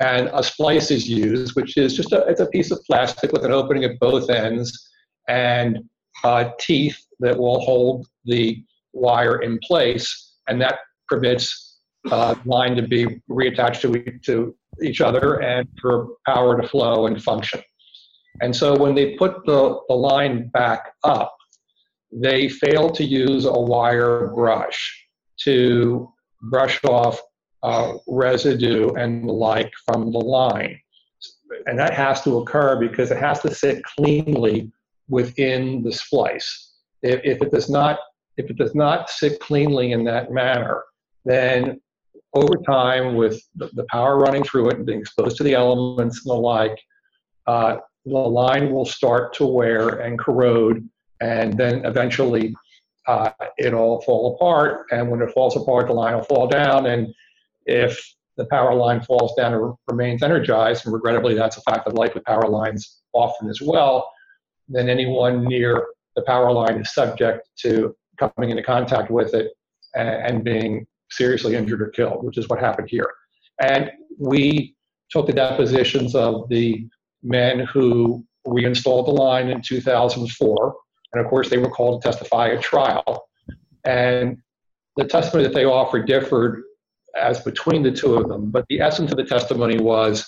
And 0.00 0.30
a 0.32 0.42
splice 0.42 0.90
is 0.90 1.08
used, 1.08 1.54
which 1.54 1.76
is 1.76 1.94
just 1.94 2.12
a, 2.12 2.24
it's 2.26 2.40
a 2.40 2.46
piece 2.46 2.70
of 2.70 2.80
plastic 2.84 3.32
with 3.32 3.44
an 3.44 3.52
opening 3.52 3.84
at 3.84 3.98
both 4.00 4.30
ends 4.30 4.90
and 5.28 5.78
uh, 6.22 6.50
teeth 6.58 6.98
that 7.20 7.36
will 7.36 7.60
hold 7.60 8.06
the 8.24 8.62
wire 8.92 9.42
in 9.42 9.58
place. 9.62 10.36
And 10.48 10.60
that 10.60 10.78
permits 11.08 11.78
uh, 12.10 12.34
line 12.44 12.76
to 12.76 12.82
be 12.82 13.06
reattached 13.30 13.80
to, 13.82 14.18
to 14.24 14.56
each 14.82 15.00
other 15.00 15.40
and 15.42 15.68
for 15.80 16.08
power 16.26 16.60
to 16.60 16.66
flow 16.68 17.06
and 17.06 17.22
function. 17.22 17.62
And 18.40 18.54
so 18.54 18.76
when 18.76 18.94
they 18.94 19.14
put 19.14 19.44
the, 19.46 19.80
the 19.88 19.94
line 19.94 20.48
back 20.48 20.92
up, 21.04 21.36
they 22.12 22.48
failed 22.48 22.94
to 22.96 23.04
use 23.04 23.44
a 23.44 23.52
wire 23.52 24.28
brush 24.28 25.06
to 25.40 26.12
brush 26.42 26.82
off 26.84 27.20
uh, 27.62 27.94
residue 28.06 28.92
and 28.94 29.28
the 29.28 29.32
like 29.32 29.72
from 29.86 30.12
the 30.12 30.18
line. 30.18 30.78
And 31.66 31.78
that 31.78 31.94
has 31.94 32.22
to 32.22 32.38
occur 32.38 32.76
because 32.76 33.10
it 33.10 33.18
has 33.18 33.40
to 33.40 33.54
sit 33.54 33.82
cleanly 33.84 34.70
within 35.08 35.82
the 35.82 35.92
splice. 35.92 36.72
If, 37.02 37.20
if, 37.24 37.42
it 37.42 37.50
does 37.50 37.70
not, 37.70 37.98
if 38.36 38.50
it 38.50 38.56
does 38.56 38.74
not 38.74 39.10
sit 39.10 39.40
cleanly 39.40 39.92
in 39.92 40.04
that 40.04 40.32
manner, 40.32 40.82
then 41.24 41.80
over 42.34 42.56
time, 42.66 43.14
with 43.14 43.40
the, 43.54 43.86
power 43.88 44.18
running 44.18 44.42
through 44.42 44.70
it 44.70 44.76
and 44.76 44.86
being 44.86 45.00
exposed 45.00 45.36
to 45.36 45.44
the 45.44 45.54
elements 45.54 46.24
and 46.24 46.30
the 46.30 46.38
like, 46.38 46.78
uh, 47.46 47.76
the 48.04 48.18
line 48.18 48.70
will 48.70 48.84
start 48.84 49.32
to 49.34 49.46
wear 49.46 49.88
and 50.00 50.18
corrode, 50.18 50.88
and 51.20 51.56
then 51.56 51.84
eventually 51.84 52.54
uh, 53.06 53.30
it'll 53.58 54.02
fall 54.02 54.34
apart. 54.34 54.86
And 54.90 55.10
when 55.10 55.22
it 55.22 55.30
falls 55.32 55.56
apart, 55.56 55.86
the 55.86 55.94
line 55.94 56.14
will 56.14 56.24
fall 56.24 56.46
down. 56.46 56.86
And 56.86 57.14
if 57.66 57.98
the 58.36 58.46
power 58.46 58.74
line 58.74 59.00
falls 59.00 59.34
down 59.36 59.54
and 59.54 59.74
remains 59.88 60.22
energized, 60.22 60.84
and 60.84 60.94
regrettably, 60.94 61.34
that's 61.34 61.56
a 61.56 61.62
fact 61.62 61.86
of 61.86 61.94
life 61.94 62.14
with 62.14 62.24
power 62.24 62.48
lines 62.48 63.02
often 63.12 63.48
as 63.48 63.60
well, 63.62 64.10
then 64.68 64.88
anyone 64.88 65.44
near 65.44 65.86
the 66.16 66.22
power 66.22 66.52
line 66.52 66.80
is 66.80 66.92
subject 66.92 67.48
to 67.58 67.94
coming 68.18 68.50
into 68.50 68.62
contact 68.62 69.10
with 69.10 69.34
it 69.34 69.52
and 69.94 70.44
being 70.44 70.86
seriously 71.10 71.54
injured 71.54 71.80
or 71.80 71.88
killed, 71.88 72.24
which 72.24 72.38
is 72.38 72.48
what 72.48 72.58
happened 72.58 72.88
here. 72.90 73.10
And 73.60 73.90
we 74.18 74.74
took 75.10 75.26
the 75.26 75.32
depositions 75.32 76.14
of 76.14 76.48
the 76.48 76.88
men 77.24 77.60
who 77.60 78.24
reinstalled 78.44 79.06
the 79.06 79.12
line 79.12 79.48
in 79.48 79.62
2004. 79.62 80.76
And 81.12 81.24
of 81.24 81.28
course, 81.30 81.48
they 81.48 81.58
were 81.58 81.70
called 81.70 82.02
to 82.02 82.08
testify 82.08 82.50
at 82.50 82.62
trial. 82.62 83.26
And 83.84 84.38
the 84.96 85.04
testimony 85.04 85.48
that 85.48 85.54
they 85.54 85.64
offered 85.64 86.06
differed 86.06 86.62
as 87.20 87.40
between 87.40 87.82
the 87.82 87.90
two 87.90 88.14
of 88.14 88.28
them. 88.28 88.50
But 88.50 88.66
the 88.68 88.80
essence 88.80 89.10
of 89.10 89.16
the 89.16 89.24
testimony 89.24 89.78
was 89.78 90.24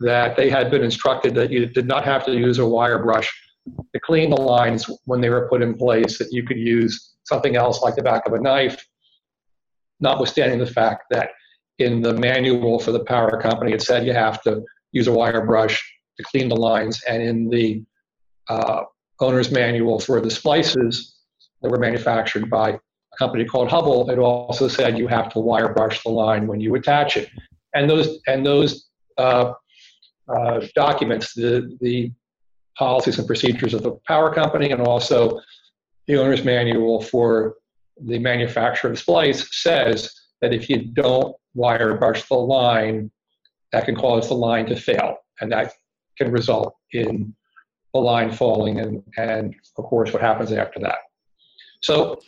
that 0.00 0.36
they 0.36 0.50
had 0.50 0.70
been 0.70 0.82
instructed 0.82 1.34
that 1.36 1.50
you 1.50 1.66
did 1.66 1.86
not 1.86 2.04
have 2.04 2.24
to 2.26 2.32
use 2.32 2.58
a 2.58 2.66
wire 2.66 3.02
brush 3.02 3.32
to 3.94 4.00
clean 4.00 4.30
the 4.30 4.36
lines 4.36 4.88
when 5.04 5.20
they 5.20 5.30
were 5.30 5.48
put 5.48 5.62
in 5.62 5.74
place, 5.74 6.18
that 6.18 6.28
you 6.32 6.42
could 6.44 6.58
use 6.58 7.14
something 7.24 7.56
else 7.56 7.82
like 7.82 7.96
the 7.96 8.02
back 8.02 8.26
of 8.26 8.34
a 8.34 8.40
knife 8.40 8.84
notwithstanding 10.00 10.58
the 10.58 10.66
fact 10.66 11.04
that 11.10 11.30
in 11.78 12.00
the 12.00 12.14
manual 12.14 12.78
for 12.78 12.92
the 12.92 13.04
power 13.04 13.40
company, 13.40 13.72
it 13.72 13.82
said 13.82 14.06
you 14.06 14.12
have 14.12 14.42
to 14.42 14.62
use 14.92 15.06
a 15.06 15.12
wire 15.12 15.44
brush 15.44 15.82
to 16.16 16.24
clean 16.24 16.48
the 16.48 16.56
lines. 16.56 17.02
And 17.08 17.22
in 17.22 17.48
the 17.48 17.82
uh, 18.48 18.82
owner's 19.20 19.50
manual 19.50 19.98
for 19.98 20.20
the 20.20 20.30
splices 20.30 21.16
that 21.62 21.70
were 21.70 21.78
manufactured 21.78 22.48
by 22.50 22.70
a 22.70 22.78
company 23.18 23.44
called 23.44 23.68
Hubbell, 23.68 24.10
it 24.10 24.18
also 24.18 24.68
said 24.68 24.98
you 24.98 25.08
have 25.08 25.28
to 25.30 25.38
wire 25.38 25.72
brush 25.72 26.02
the 26.02 26.10
line 26.10 26.46
when 26.46 26.60
you 26.60 26.74
attach 26.74 27.16
it. 27.16 27.30
And 27.74 27.88
those, 27.88 28.20
and 28.26 28.44
those 28.44 28.88
uh, 29.18 29.52
uh, 30.28 30.60
documents, 30.74 31.34
the, 31.34 31.76
the 31.80 32.12
policies 32.76 33.18
and 33.18 33.26
procedures 33.26 33.74
of 33.74 33.82
the 33.82 33.92
power 34.06 34.32
company 34.32 34.70
and 34.70 34.82
also 34.82 35.40
the 36.06 36.16
owner's 36.16 36.44
manual 36.44 37.02
for 37.02 37.56
the 38.02 38.18
manufacturer 38.18 38.90
of 38.92 38.98
splice 38.98 39.48
says 39.62 40.12
that 40.40 40.52
if 40.52 40.68
you 40.68 40.84
don't 40.92 41.34
wire 41.54 41.96
brush 41.96 42.28
the 42.28 42.34
line, 42.34 43.10
that 43.72 43.86
can 43.86 43.96
cause 43.96 44.28
the 44.28 44.34
line 44.34 44.66
to 44.66 44.76
fail, 44.76 45.16
and 45.40 45.50
that 45.50 45.72
can 46.16 46.30
result 46.30 46.76
in 46.92 47.34
a 47.94 47.98
line 47.98 48.30
falling, 48.30 48.80
and, 48.80 49.02
and 49.16 49.54
of 49.78 49.84
course, 49.84 50.12
what 50.12 50.22
happens 50.22 50.52
after 50.52 50.80
that. 50.80 50.98
So, 51.80 52.20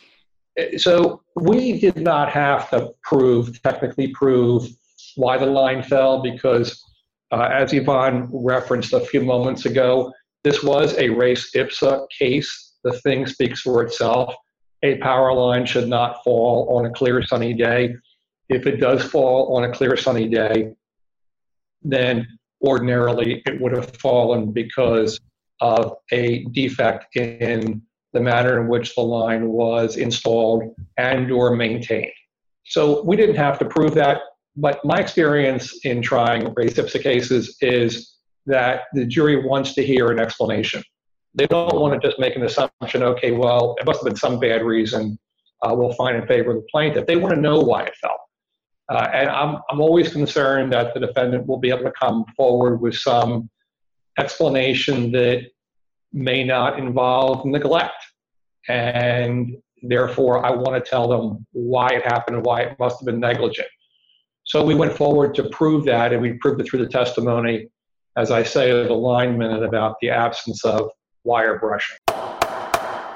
so 0.77 1.21
we 1.35 1.79
did 1.79 1.97
not 1.97 2.29
have 2.29 2.69
to 2.71 2.91
prove, 3.03 3.61
technically 3.61 4.07
prove, 4.09 4.67
why 5.15 5.37
the 5.37 5.45
line 5.45 5.83
fell 5.83 6.21
because, 6.21 6.83
uh, 7.31 7.49
as 7.51 7.73
Yvonne 7.73 8.29
referenced 8.31 8.93
a 8.93 8.99
few 8.99 9.21
moments 9.21 9.65
ago, 9.65 10.11
this 10.43 10.63
was 10.63 10.97
a 10.97 11.09
res 11.09 11.51
ipsa 11.55 12.07
case. 12.17 12.77
The 12.83 12.93
thing 13.01 13.27
speaks 13.27 13.61
for 13.61 13.83
itself 13.83 14.33
a 14.83 14.97
power 14.97 15.33
line 15.33 15.65
should 15.65 15.87
not 15.87 16.23
fall 16.23 16.77
on 16.77 16.85
a 16.85 16.89
clear 16.89 17.21
sunny 17.23 17.53
day. 17.53 17.95
If 18.47 18.65
it 18.65 18.77
does 18.77 19.03
fall 19.03 19.55
on 19.55 19.65
a 19.65 19.73
clear 19.73 19.97
sunny 19.97 20.27
day, 20.27 20.73
then 21.83 22.27
ordinarily 22.61 23.41
it 23.45 23.59
would 23.61 23.71
have 23.71 23.95
fallen 23.97 24.51
because 24.51 25.19
of 25.61 25.95
a 26.11 26.43
defect 26.51 27.15
in 27.15 27.81
the 28.13 28.19
manner 28.19 28.59
in 28.59 28.67
which 28.67 28.95
the 28.95 29.01
line 29.01 29.49
was 29.49 29.97
installed 29.97 30.63
and 30.97 31.31
or 31.31 31.55
maintained. 31.55 32.11
So 32.65 33.03
we 33.03 33.15
didn't 33.15 33.35
have 33.35 33.59
to 33.59 33.65
prove 33.65 33.93
that, 33.95 34.21
but 34.55 34.83
my 34.83 34.97
experience 34.97 35.85
in 35.85 36.01
trying 36.01 36.53
res 36.55 36.75
ipsa 36.75 37.01
cases 37.01 37.57
is 37.61 38.17
that 38.45 38.83
the 38.93 39.05
jury 39.05 39.45
wants 39.45 39.73
to 39.75 39.85
hear 39.85 40.11
an 40.11 40.19
explanation. 40.19 40.83
They 41.35 41.45
don't 41.45 41.79
want 41.79 41.99
to 41.99 42.07
just 42.07 42.19
make 42.19 42.35
an 42.35 42.43
assumption, 42.43 43.03
okay, 43.03 43.31
well, 43.31 43.75
it 43.79 43.85
must 43.85 43.99
have 43.99 44.05
been 44.05 44.15
some 44.15 44.39
bad 44.39 44.63
reason. 44.63 45.17
Uh, 45.61 45.75
we'll 45.75 45.93
find 45.93 46.15
in 46.17 46.25
favor 46.25 46.51
of 46.51 46.57
the 46.57 46.67
plaintiff. 46.71 47.05
They 47.05 47.15
want 47.15 47.35
to 47.35 47.41
know 47.41 47.59
why 47.59 47.83
it 47.83 47.95
fell. 48.01 48.17
Uh, 48.89 49.07
and 49.13 49.29
I'm, 49.29 49.57
I'm 49.69 49.81
always 49.81 50.11
concerned 50.11 50.73
that 50.73 50.93
the 50.93 50.99
defendant 50.99 51.45
will 51.45 51.59
be 51.59 51.69
able 51.69 51.83
to 51.83 51.91
come 51.91 52.25
forward 52.35 52.81
with 52.81 52.95
some 52.95 53.49
explanation 54.17 55.11
that 55.11 55.45
may 56.11 56.43
not 56.43 56.79
involve 56.79 57.45
neglect. 57.45 58.03
And 58.67 59.57
therefore, 59.83 60.43
I 60.43 60.49
want 60.51 60.83
to 60.83 60.89
tell 60.89 61.07
them 61.07 61.45
why 61.51 61.89
it 61.89 62.03
happened 62.03 62.37
and 62.37 62.45
why 62.45 62.61
it 62.61 62.79
must 62.79 62.99
have 62.99 63.05
been 63.05 63.19
negligent. 63.19 63.67
So 64.43 64.63
we 64.63 64.73
went 64.73 64.93
forward 64.93 65.35
to 65.35 65.43
prove 65.49 65.85
that, 65.85 66.11
and 66.11 66.21
we 66.21 66.33
proved 66.33 66.59
it 66.59 66.67
through 66.67 66.83
the 66.83 66.91
testimony, 66.91 67.67
as 68.17 68.31
I 68.31 68.41
say, 68.41 68.71
of 68.71 68.87
the 68.87 68.95
lineman 68.95 69.63
about 69.63 69.97
the 70.01 70.09
absence 70.09 70.65
of 70.65 70.89
wire 71.23 71.59
brushing. 71.59 71.97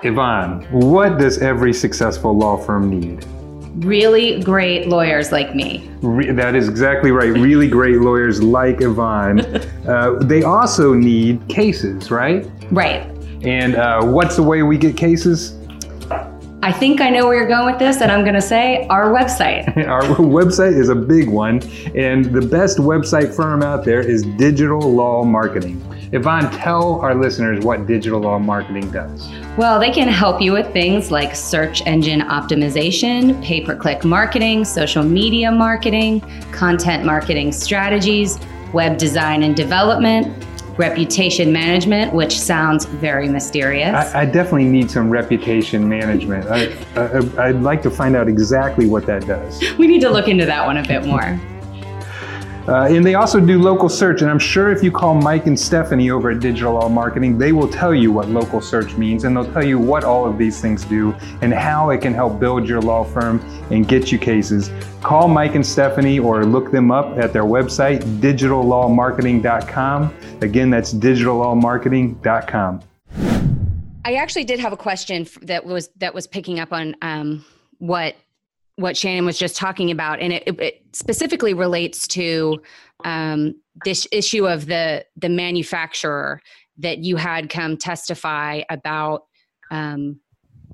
Yvonne, 0.04 0.68
what 0.70 1.18
does 1.18 1.40
every 1.40 1.74
successful 1.74 2.38
law 2.38 2.58
firm 2.58 2.90
need? 2.90 3.26
Really 3.76 4.42
great 4.42 4.88
lawyers 4.88 5.32
like 5.32 5.56
me. 5.56 5.90
Re- 6.02 6.32
that 6.32 6.56
is 6.56 6.70
exactly 6.70 7.12
right. 7.12 7.32
Really 7.32 7.68
great 7.68 7.98
lawyers 7.98 8.42
like 8.42 8.82
Yvonne. 8.82 9.42
Uh, 9.84 10.18
they 10.24 10.44
also 10.44 10.94
need 10.94 11.46
cases, 11.50 12.10
right? 12.10 12.50
Right. 12.72 13.02
And 13.44 13.76
uh, 13.76 14.02
what's 14.06 14.38
the 14.38 14.44
way 14.44 14.64
we 14.64 14.78
get 14.78 14.96
cases? 14.96 15.58
I 16.64 16.72
think 16.72 17.02
I 17.02 17.10
know 17.10 17.28
where 17.28 17.36
you're 17.36 17.48
going 17.50 17.66
with 17.66 17.80
this, 17.80 18.00
and 18.00 18.10
I'm 18.10 18.22
going 18.22 18.36
to 18.36 18.42
say 18.42 18.88
our 18.88 19.12
website. 19.12 19.76
Our 19.90 20.04
website 20.04 20.78
is 20.78 20.88
a 20.88 20.96
big 20.96 21.28
one, 21.28 21.62
and 21.94 22.24
the 22.24 22.40
best 22.40 22.78
website 22.78 23.36
firm 23.36 23.62
out 23.62 23.84
there 23.84 24.00
is 24.00 24.24
Digital 24.38 24.80
Law 24.80 25.26
Marketing. 25.26 25.82
Yvonne, 26.14 26.52
tell 26.52 27.02
our 27.02 27.16
listeners 27.16 27.66
what 27.66 27.88
Digital 27.88 28.20
Law 28.20 28.38
Marketing 28.38 28.88
does. 28.92 29.28
Well, 29.58 29.80
they 29.80 29.90
can 29.90 30.08
help 30.08 30.44
you 30.44 30.52
with 30.52 30.72
things 30.72 31.10
like 31.10 31.36
search 31.36 31.82
engine 31.88 32.22
optimization, 32.22 33.44
pay 33.44 33.62
per 33.62 33.76
click 33.76 34.06
marketing, 34.06 34.64
social 34.64 35.02
media 35.02 35.52
marketing, 35.52 36.22
content 36.52 37.04
marketing 37.04 37.52
strategies, 37.52 38.38
web 38.74 39.00
design 39.00 39.42
and 39.42 39.56
development, 39.56 40.46
reputation 40.78 41.52
management, 41.52 42.14
which 42.14 42.40
sounds 42.40 42.86
very 42.86 43.28
mysterious. 43.28 43.96
I, 43.96 44.22
I 44.22 44.26
definitely 44.26 44.66
need 44.66 44.92
some 44.92 45.10
reputation 45.10 45.90
management. 45.90 46.46
I, 46.46 46.76
I, 46.96 47.48
I'd 47.48 47.62
like 47.62 47.82
to 47.84 47.90
find 47.90 48.16
out 48.16 48.28
exactly 48.28 48.86
what 48.86 49.08
that 49.08 49.26
does. 49.26 49.64
we 49.80 49.88
need 49.88 50.02
to 50.02 50.12
look 50.12 50.28
into 50.28 50.46
that 50.46 50.64
one 50.64 50.78
a 50.78 50.84
bit 50.84 51.08
more. 51.08 51.42
Uh, 52.68 52.88
and 52.90 53.06
they 53.06 53.16
also 53.16 53.40
do 53.40 53.62
local 53.62 53.90
search. 53.90 54.22
And 54.22 54.32
I'm 54.32 54.40
sure 54.40 54.72
if 54.72 54.84
you 54.84 54.92
call 54.92 55.16
Mike 55.16 55.48
and 55.48 55.60
Stephanie 55.60 56.10
over 56.10 56.32
at 56.32 56.40
Digital 56.40 56.74
Law 56.74 56.88
Marketing, 56.90 57.38
they 57.38 57.52
will 57.52 57.68
tell 57.68 57.94
you 57.94 58.12
what 58.12 58.30
local 58.30 58.62
search 58.62 58.96
means 58.96 59.26
and 59.26 59.36
they'll 59.36 59.52
tell 59.52 59.66
you 59.66 59.78
what 59.78 60.04
all 60.04 60.26
of 60.26 60.38
these 60.38 60.62
things 60.62 60.86
do 60.86 61.14
and 61.42 61.54
how 61.54 61.90
it 61.90 62.02
can 62.02 62.14
help 62.14 62.40
build 62.40 62.68
your 62.68 62.82
law 62.82 63.04
firm 63.04 63.40
and 63.70 63.88
get 63.88 64.12
you 64.12 64.18
cases. 64.18 64.70
Call 65.02 65.28
Mike 65.28 65.56
and 65.56 65.66
Stephanie 65.66 66.20
or 66.20 66.46
look 66.46 66.72
them 66.72 66.92
up 66.92 67.18
at 67.18 67.34
their 67.34 67.44
website, 67.44 68.02
digitallawmarketing.com. 68.20 70.14
Again, 70.42 70.70
that's 70.70 70.94
digitallawmarketing.com. 70.94 72.82
I 74.06 74.16
actually 74.16 74.44
did 74.44 74.60
have 74.60 74.74
a 74.74 74.78
question 74.78 75.28
that 75.44 75.66
was 75.66 75.90
that 75.98 76.14
was 76.14 76.28
picking 76.28 76.60
up 76.60 76.74
on 76.74 76.96
um, 77.02 77.46
what 77.80 78.16
what 78.76 78.96
Shanin 78.96 79.26
was 79.26 79.38
just 79.38 79.56
talking 79.56 79.92
about, 79.92 80.20
and 80.20 80.34
it, 80.34 80.44
it 80.60 80.82
specifically 80.94 81.54
relates 81.54 82.08
to 82.10 82.62
um, 83.06 83.56
this 83.86 84.08
issue 84.12 84.48
of 84.48 84.66
the 84.66 85.06
the 85.16 85.30
manufacturer 85.30 86.42
that 86.78 87.00
you 87.00 87.16
had 87.18 87.50
come 87.50 87.78
testify 87.78 88.62
about 88.70 89.26
um, 89.70 90.20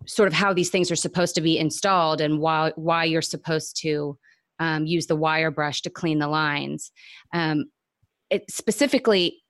sort 0.06 0.28
of 0.28 0.34
how 0.34 0.54
these 0.54 0.70
things 0.70 0.90
are 0.90 0.96
supposed 0.96 1.36
to 1.36 1.42
be 1.42 1.58
installed 1.58 2.22
and 2.22 2.40
why 2.40 2.72
why 2.76 3.04
you're 3.04 3.22
supposed 3.22 3.80
to 3.82 4.18
um, 4.60 4.86
use 4.86 5.08
the 5.08 5.16
wire 5.16 5.52
brush 5.52 5.82
to 5.82 5.90
clean 5.90 6.20
the 6.20 6.28
lines. 6.28 6.92
Um, 7.34 7.66
it, 8.30 8.50
specifically, 8.50 9.42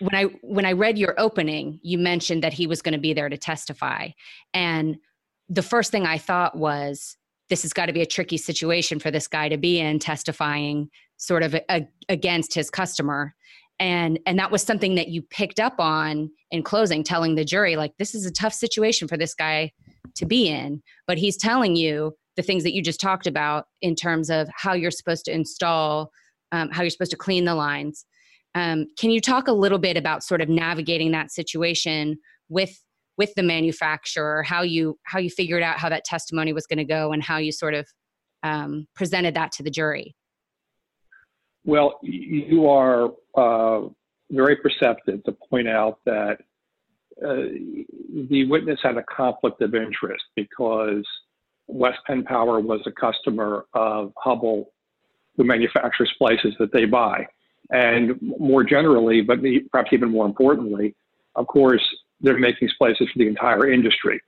when 0.00 0.14
I 0.14 0.24
when 0.42 0.64
I 0.64 0.72
read 0.72 0.96
your 0.96 1.18
opening, 1.18 1.80
you 1.82 1.98
mentioned 1.98 2.44
that 2.44 2.52
he 2.52 2.66
was 2.66 2.82
going 2.82 2.92
to 2.92 3.00
be 3.00 3.14
there 3.14 3.28
to 3.28 3.36
testify, 3.36 4.10
and 4.54 4.96
the 5.48 5.62
first 5.62 5.90
thing 5.90 6.06
I 6.06 6.18
thought 6.18 6.56
was 6.56 7.16
this 7.48 7.62
has 7.62 7.72
got 7.72 7.86
to 7.86 7.92
be 7.92 8.02
a 8.02 8.06
tricky 8.06 8.36
situation 8.36 8.98
for 8.98 9.10
this 9.10 9.28
guy 9.28 9.48
to 9.48 9.56
be 9.56 9.78
in 9.78 9.98
testifying 9.98 10.90
sort 11.16 11.42
of 11.42 11.54
a, 11.54 11.86
against 12.08 12.54
his 12.54 12.70
customer. 12.70 13.34
And 13.78 14.18
and 14.26 14.38
that 14.38 14.50
was 14.50 14.62
something 14.62 14.94
that 14.94 15.08
you 15.08 15.22
picked 15.22 15.60
up 15.60 15.78
on 15.78 16.30
in 16.50 16.62
closing 16.62 17.04
telling 17.04 17.34
the 17.34 17.44
jury 17.44 17.76
like 17.76 17.92
this 17.98 18.14
is 18.14 18.24
a 18.24 18.32
tough 18.32 18.54
situation 18.54 19.06
for 19.06 19.18
this 19.18 19.34
guy 19.34 19.72
to 20.14 20.24
be 20.24 20.48
in 20.48 20.82
but 21.06 21.18
he's 21.18 21.36
telling 21.36 21.76
you 21.76 22.16
the 22.36 22.42
things 22.42 22.62
that 22.62 22.72
you 22.72 22.82
just 22.82 23.00
talked 23.00 23.26
about 23.26 23.66
in 23.82 23.94
terms 23.94 24.30
of 24.30 24.48
how 24.54 24.72
you're 24.72 24.90
supposed 24.90 25.26
to 25.26 25.32
install 25.32 26.10
um, 26.52 26.70
how 26.70 26.82
you're 26.82 26.90
supposed 26.90 27.10
to 27.10 27.16
clean 27.16 27.44
the 27.44 27.54
lines. 27.54 28.04
Um, 28.54 28.86
can 28.98 29.10
you 29.10 29.20
talk 29.20 29.48
a 29.48 29.52
little 29.52 29.78
bit 29.78 29.96
about 29.96 30.22
sort 30.22 30.40
of 30.40 30.48
navigating 30.48 31.10
that 31.12 31.30
situation 31.30 32.18
with 32.48 32.80
with 33.16 33.32
the 33.34 33.42
manufacturer 33.42 34.42
how 34.42 34.62
you 34.62 34.98
how 35.04 35.18
you 35.18 35.30
figured 35.30 35.62
out 35.62 35.78
how 35.78 35.88
that 35.88 36.04
testimony 36.04 36.52
was 36.52 36.66
going 36.66 36.78
to 36.78 36.84
go 36.84 37.12
and 37.12 37.22
how 37.22 37.36
you 37.38 37.52
sort 37.52 37.74
of 37.74 37.86
um, 38.42 38.86
presented 38.94 39.34
that 39.34 39.52
to 39.52 39.62
the 39.62 39.70
jury 39.70 40.14
well 41.64 41.98
you 42.02 42.68
are 42.68 43.10
uh, 43.36 43.88
very 44.30 44.56
perceptive 44.56 45.22
to 45.24 45.32
point 45.32 45.68
out 45.68 45.98
that 46.04 46.38
uh, 47.22 47.48
the 48.28 48.46
witness 48.48 48.78
had 48.82 48.96
a 48.96 49.02
conflict 49.04 49.62
of 49.62 49.74
interest 49.74 50.24
because 50.34 51.04
West 51.66 51.98
Penn 52.06 52.22
Power 52.24 52.60
was 52.60 52.80
a 52.86 52.92
customer 52.92 53.66
of 53.74 54.12
Hubbell, 54.24 54.66
who 55.36 55.44
manufactures 55.44 56.10
splices 56.14 56.54
that 56.58 56.72
they 56.72 56.84
buy. 56.84 57.26
And 57.70 58.20
more 58.20 58.62
generally, 58.62 59.22
but 59.22 59.38
perhaps 59.72 59.92
even 59.92 60.10
more 60.10 60.26
importantly, 60.26 60.94
of 61.34 61.46
course, 61.46 61.82
they're 62.20 62.38
making 62.38 62.68
splices 62.68 63.08
for 63.12 63.18
the 63.18 63.26
entire 63.26 63.70
industry. 63.70 64.20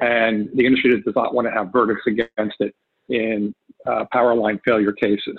And 0.00 0.48
the 0.54 0.66
industry 0.66 0.90
does 0.90 1.14
not 1.14 1.34
want 1.34 1.46
to 1.46 1.52
have 1.52 1.72
verdicts 1.72 2.06
against 2.06 2.56
it 2.60 2.74
in 3.08 3.54
uh, 3.86 4.06
power 4.12 4.34
line 4.34 4.60
failure 4.64 4.92
cases. 4.92 5.36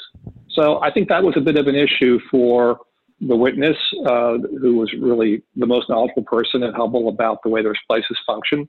So 0.51 0.81
I 0.81 0.91
think 0.91 1.09
that 1.09 1.23
was 1.23 1.35
a 1.35 1.41
bit 1.41 1.57
of 1.57 1.67
an 1.67 1.75
issue 1.75 2.19
for 2.31 2.79
the 3.21 3.35
witness, 3.35 3.77
uh, 4.05 4.37
who 4.61 4.75
was 4.75 4.91
really 4.99 5.41
the 5.55 5.65
most 5.65 5.89
knowledgeable 5.89 6.23
person 6.23 6.63
at 6.63 6.73
Hubbell 6.73 7.09
about 7.09 7.41
the 7.43 7.49
way 7.49 7.63
their 7.63 7.75
splices 7.75 8.17
function 8.25 8.67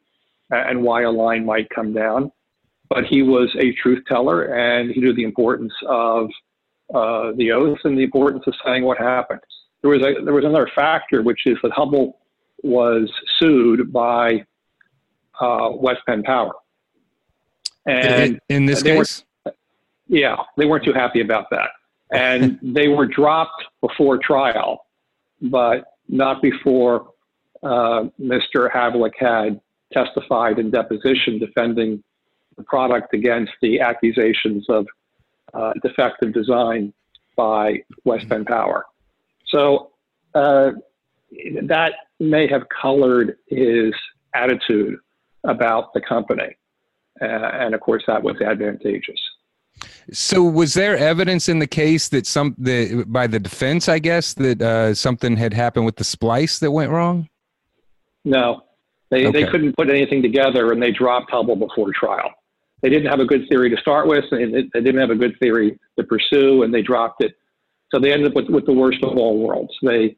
and 0.51 0.83
why 0.83 1.03
a 1.03 1.11
line 1.11 1.44
might 1.44 1.68
come 1.70 1.92
down. 1.92 2.31
But 2.88 3.05
he 3.05 3.22
was 3.22 3.55
a 3.59 3.72
truth 3.72 4.05
teller 4.09 4.44
and 4.44 4.90
he 4.92 5.01
knew 5.01 5.12
the 5.12 5.25
importance 5.25 5.72
of 5.88 6.31
uh, 6.94 7.33
the 7.37 7.51
oath 7.53 7.79
and 7.85 7.99
the 7.99 8.05
importance 8.05 8.44
of 8.46 8.55
saying 8.64 8.85
what 8.85 8.99
happened. 8.99 9.40
There 9.83 9.90
was, 9.90 10.03
a, 10.03 10.25
there 10.25 10.35
was 10.35 10.44
another 10.44 10.70
factor, 10.75 11.22
which 11.22 11.40
is 11.46 11.59
that 11.62 11.72
Hubbell 11.72 12.14
was 12.66 13.11
sued 13.38 13.92
by 13.92 14.44
uh, 15.40 15.70
West 15.72 16.00
Penn 16.07 16.22
Power. 16.22 16.52
And 17.87 18.40
in, 18.48 18.66
this 18.66 18.83
case? 18.83 19.24
Yeah, 20.09 20.37
they 20.57 20.66
weren't 20.66 20.85
too 20.85 20.92
happy 20.92 21.20
about 21.20 21.48
that. 21.50 21.70
And 22.12 22.59
they 22.62 22.88
were 22.88 23.07
dropped 23.07 23.64
before 23.81 24.18
trial, 24.18 24.87
but 25.40 25.85
not 26.09 26.42
before 26.42 27.12
uh, 27.62 28.05
Mr. 28.20 28.70
Havlik 28.70 29.12
had 29.18 29.61
testified 29.92 30.59
in 30.59 30.70
deposition 30.70 31.38
defending 31.38 32.02
the 32.57 32.64
product 32.64 33.14
against 33.14 33.52
the 33.62 33.81
accusations 33.81 34.66
of 34.68 34.87
uh, 35.55 35.72
defective 35.83 36.33
design 36.33 36.92
by 37.37 37.83
West 38.05 38.29
Penn 38.29 38.44
Power. 38.44 38.85
So 39.46 39.90
uh, 40.35 40.72
that 41.62 41.93
may 42.21 42.47
have 42.49 42.62
colored 42.69 43.37
his 43.49 43.93
attitude 44.35 44.99
about 45.45 45.93
the 45.95 46.01
company. 46.01 46.57
Uh, 47.21 47.25
and 47.25 47.75
of 47.75 47.81
course, 47.81 48.03
that 48.07 48.23
was 48.23 48.37
advantageous. 48.41 49.19
So, 50.12 50.43
was 50.43 50.75
there 50.75 50.97
evidence 50.97 51.49
in 51.49 51.59
the 51.59 51.67
case 51.67 52.09
that 52.11 52.27
some 52.27 52.55
the, 52.59 53.05
by 53.05 53.27
the 53.27 53.39
defense, 53.39 53.89
I 53.89 53.99
guess, 53.99 54.35
that 54.35 54.62
uh, 54.62 54.95
something 54.95 55.37
had 55.37 55.53
happened 55.53 55.85
with 55.85 55.97
the 55.97 56.05
splice 56.05 56.59
that 56.61 56.71
went 56.71 56.91
wrong? 56.91 57.29
No, 58.25 58.62
they 59.11 59.27
okay. 59.27 59.45
they 59.45 59.51
couldn't 59.51 59.77
put 59.77 59.91
anything 59.91 60.23
together, 60.23 60.73
and 60.73 60.83
they 60.83 60.93
dropped 60.93 61.31
Hubbell 61.31 61.59
before 61.59 61.91
trial. 61.93 62.31
They 62.83 62.91
didn't 62.91 63.11
have 63.11 63.21
a 63.21 63.25
good 63.25 63.49
theory 63.49 63.71
to 63.71 63.77
start 63.79 64.07
with, 64.07 64.25
and 64.31 64.55
they 64.55 64.81
didn't 64.81 65.01
have 65.01 65.11
a 65.11 65.17
good 65.17 65.35
theory 65.41 65.79
to 65.99 66.05
pursue, 66.05 66.62
and 66.62 66.73
they 66.73 66.83
dropped 66.83 67.23
it. 67.23 67.33
So 67.93 68.01
they 68.01 68.12
ended 68.12 68.29
up 68.29 68.35
with, 68.35 68.49
with 68.49 68.67
the 68.67 68.73
worst 68.73 69.03
of 69.03 69.17
all 69.17 69.39
worlds. 69.39 69.73
They 69.83 70.17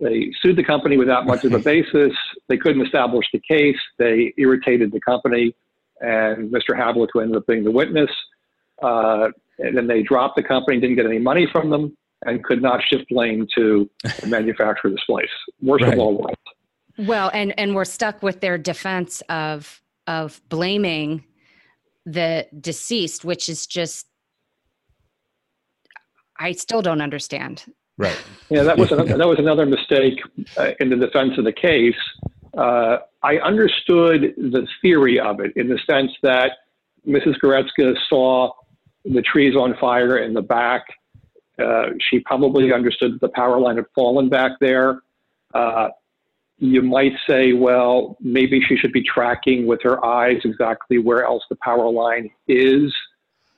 they 0.00 0.32
sued 0.40 0.56
the 0.56 0.64
company 0.64 0.96
without 0.96 1.26
much 1.26 1.44
of 1.44 1.52
a 1.52 1.58
basis. 1.72 2.12
They 2.48 2.56
couldn't 2.56 2.84
establish 2.84 3.26
the 3.32 3.40
case. 3.40 3.76
They 3.98 4.32
irritated 4.36 4.92
the 4.92 5.00
company 5.00 5.54
and 6.02 6.52
Mr. 6.52 6.76
Havlik, 6.76 7.08
who 7.12 7.20
ended 7.20 7.36
up 7.36 7.46
being 7.46 7.64
the 7.64 7.70
witness. 7.70 8.10
Uh, 8.82 9.28
and 9.58 9.76
then 9.76 9.86
they 9.86 10.02
dropped 10.02 10.36
the 10.36 10.42
company, 10.42 10.80
didn't 10.80 10.96
get 10.96 11.06
any 11.06 11.18
money 11.18 11.46
from 11.50 11.70
them, 11.70 11.96
and 12.26 12.42
could 12.42 12.60
not 12.60 12.80
shift 12.82 13.08
blame 13.08 13.46
to 13.56 13.88
the 14.20 14.26
manufacturer 14.26 14.88
of 14.88 14.94
this 14.96 15.04
place. 15.04 15.28
Worst 15.60 15.84
right. 15.84 15.94
of 15.94 16.00
all 16.00 16.18
worlds. 16.18 16.40
Well, 16.98 17.30
and 17.32 17.58
and 17.58 17.74
we're 17.74 17.86
stuck 17.86 18.22
with 18.22 18.40
their 18.40 18.58
defense 18.58 19.22
of 19.28 19.80
of 20.06 20.42
blaming 20.48 21.24
the 22.04 22.46
deceased, 22.60 23.24
which 23.24 23.48
is 23.48 23.66
just 23.66 24.06
I 26.38 26.52
still 26.52 26.82
don't 26.82 27.00
understand 27.00 27.64
Right. 27.98 28.20
Yeah, 28.50 28.62
that 28.64 28.78
was 28.78 28.90
another, 28.92 29.16
that 29.18 29.28
was 29.28 29.38
another 29.38 29.66
mistake 29.66 30.20
uh, 30.56 30.72
in 30.80 30.90
the 30.90 30.96
defense 30.96 31.38
of 31.38 31.44
the 31.44 31.52
case. 31.52 31.94
Uh, 32.56 32.98
I 33.22 33.36
understood 33.38 34.34
the 34.36 34.66
theory 34.80 35.18
of 35.18 35.40
it 35.40 35.52
in 35.56 35.68
the 35.68 35.78
sense 35.88 36.12
that 36.22 36.52
Mrs. 37.06 37.36
Goretzka 37.42 37.94
saw 38.08 38.52
the 39.04 39.22
trees 39.22 39.56
on 39.56 39.76
fire 39.80 40.18
in 40.18 40.34
the 40.34 40.42
back. 40.42 40.84
Uh, 41.58 41.90
she 41.98 42.20
probably 42.20 42.72
understood 42.72 43.14
that 43.14 43.20
the 43.20 43.28
power 43.28 43.58
line 43.58 43.76
had 43.76 43.86
fallen 43.94 44.28
back 44.28 44.52
there. 44.60 45.02
Uh, 45.54 45.88
you 46.58 46.80
might 46.82 47.12
say, 47.28 47.52
well, 47.52 48.16
maybe 48.20 48.60
she 48.68 48.76
should 48.76 48.92
be 48.92 49.02
tracking 49.02 49.66
with 49.66 49.82
her 49.82 50.04
eyes 50.04 50.40
exactly 50.44 50.98
where 50.98 51.24
else 51.24 51.42
the 51.50 51.56
power 51.56 51.90
line 51.90 52.30
is. 52.46 52.94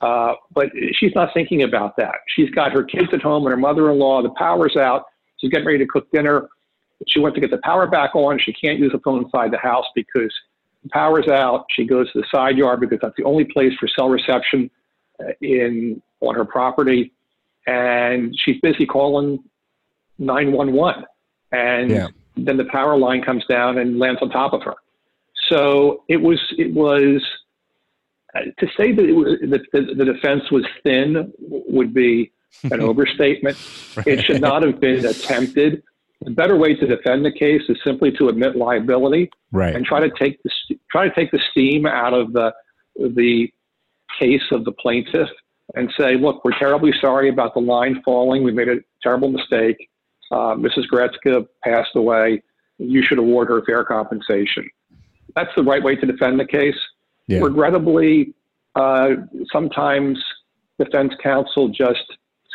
Uh, 0.01 0.33
but 0.53 0.69
she's 0.93 1.13
not 1.15 1.29
thinking 1.33 1.63
about 1.63 1.95
that. 1.97 2.15
She's 2.27 2.49
got 2.49 2.71
her 2.73 2.83
kids 2.83 3.07
at 3.13 3.21
home 3.21 3.45
and 3.45 3.51
her 3.51 3.57
mother 3.57 3.91
in 3.91 3.99
law. 3.99 4.21
The 4.21 4.29
power's 4.31 4.75
out. 4.75 5.05
She's 5.37 5.49
getting 5.49 5.65
ready 5.65 5.79
to 5.79 5.87
cook 5.87 6.11
dinner. 6.11 6.49
She 7.07 7.19
wants 7.19 7.35
to 7.35 7.41
get 7.41 7.51
the 7.51 7.59
power 7.59 7.87
back 7.87 8.15
on. 8.15 8.39
She 8.39 8.53
can't 8.53 8.79
use 8.79 8.91
the 8.91 8.99
phone 8.99 9.23
inside 9.23 9.51
the 9.51 9.57
house 9.57 9.85
because 9.95 10.33
the 10.83 10.89
power's 10.89 11.27
out. 11.27 11.65
She 11.71 11.85
goes 11.85 12.11
to 12.13 12.21
the 12.21 12.27
side 12.33 12.57
yard 12.57 12.79
because 12.79 12.99
that's 13.01 13.15
the 13.17 13.23
only 13.23 13.45
place 13.45 13.73
for 13.79 13.87
cell 13.87 14.09
reception 14.09 14.69
uh, 15.19 15.31
in 15.41 16.01
on 16.21 16.35
her 16.35 16.45
property. 16.45 17.11
And 17.67 18.35
she's 18.37 18.59
busy 18.61 18.85
calling 18.85 19.43
911. 20.19 21.05
And 21.51 21.89
yeah. 21.89 22.07
then 22.37 22.57
the 22.57 22.65
power 22.65 22.97
line 22.97 23.23
comes 23.23 23.45
down 23.45 23.77
and 23.77 23.97
lands 23.97 24.21
on 24.21 24.29
top 24.29 24.53
of 24.53 24.61
her. 24.63 24.75
So 25.49 26.03
it 26.07 26.17
was, 26.17 26.39
it 26.57 26.73
was, 26.73 27.21
to 28.35 28.67
say 28.77 28.91
that, 28.91 29.05
was, 29.13 29.39
that 29.49 29.61
the, 29.71 30.05
defense 30.05 30.51
was 30.51 30.65
thin 30.83 31.31
would 31.39 31.93
be 31.93 32.31
an 32.63 32.81
overstatement. 32.81 33.57
right. 33.95 34.07
It 34.07 34.25
should 34.25 34.41
not 34.41 34.63
have 34.63 34.79
been 34.79 35.05
attempted. 35.05 35.83
The 36.21 36.31
better 36.31 36.57
way 36.57 36.75
to 36.75 36.87
defend 36.87 37.25
the 37.25 37.31
case 37.31 37.61
is 37.69 37.77
simply 37.83 38.11
to 38.13 38.29
admit 38.29 38.55
liability 38.55 39.29
right. 39.51 39.75
and 39.75 39.85
try 39.85 39.99
to 39.99 40.09
take 40.17 40.41
the 40.43 40.49
try 40.89 41.07
to 41.07 41.13
take 41.13 41.31
the 41.31 41.39
steam 41.51 41.85
out 41.85 42.13
of 42.13 42.33
the 42.33 42.53
the 42.95 43.51
case 44.19 44.43
of 44.51 44.63
the 44.65 44.71
plaintiff 44.71 45.29
and 45.75 45.91
say, 45.99 46.15
look, 46.15 46.45
we're 46.45 46.57
terribly 46.57 46.93
sorry 47.01 47.29
about 47.29 47.53
the 47.53 47.59
line 47.59 48.01
falling. 48.03 48.43
We 48.43 48.51
made 48.51 48.69
a 48.69 48.77
terrible 49.01 49.29
mistake. 49.29 49.89
Uh, 50.31 50.55
Mrs. 50.55 50.85
Goretzka 50.91 51.47
passed 51.63 51.95
away. 51.95 52.41
You 52.77 53.03
should 53.03 53.19
award 53.19 53.49
her 53.49 53.63
fair 53.65 53.83
compensation. 53.83 54.69
That's 55.35 55.49
the 55.55 55.63
right 55.63 55.83
way 55.83 55.95
to 55.95 56.05
defend 56.05 56.39
the 56.39 56.45
case. 56.45 56.77
Yeah. 57.27 57.39
Regrettably, 57.39 58.33
uh, 58.75 59.09
sometimes 59.51 60.23
defense 60.79 61.13
counsel 61.23 61.69
just 61.69 62.05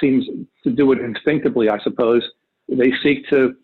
seems 0.01 0.27
to 0.65 0.71
do 0.71 0.93
it 0.93 1.01
instinctively, 1.01 1.69
I 1.69 1.79
suppose. 1.81 2.23
They 2.69 2.93
seek 3.03 3.29
to 3.31 3.57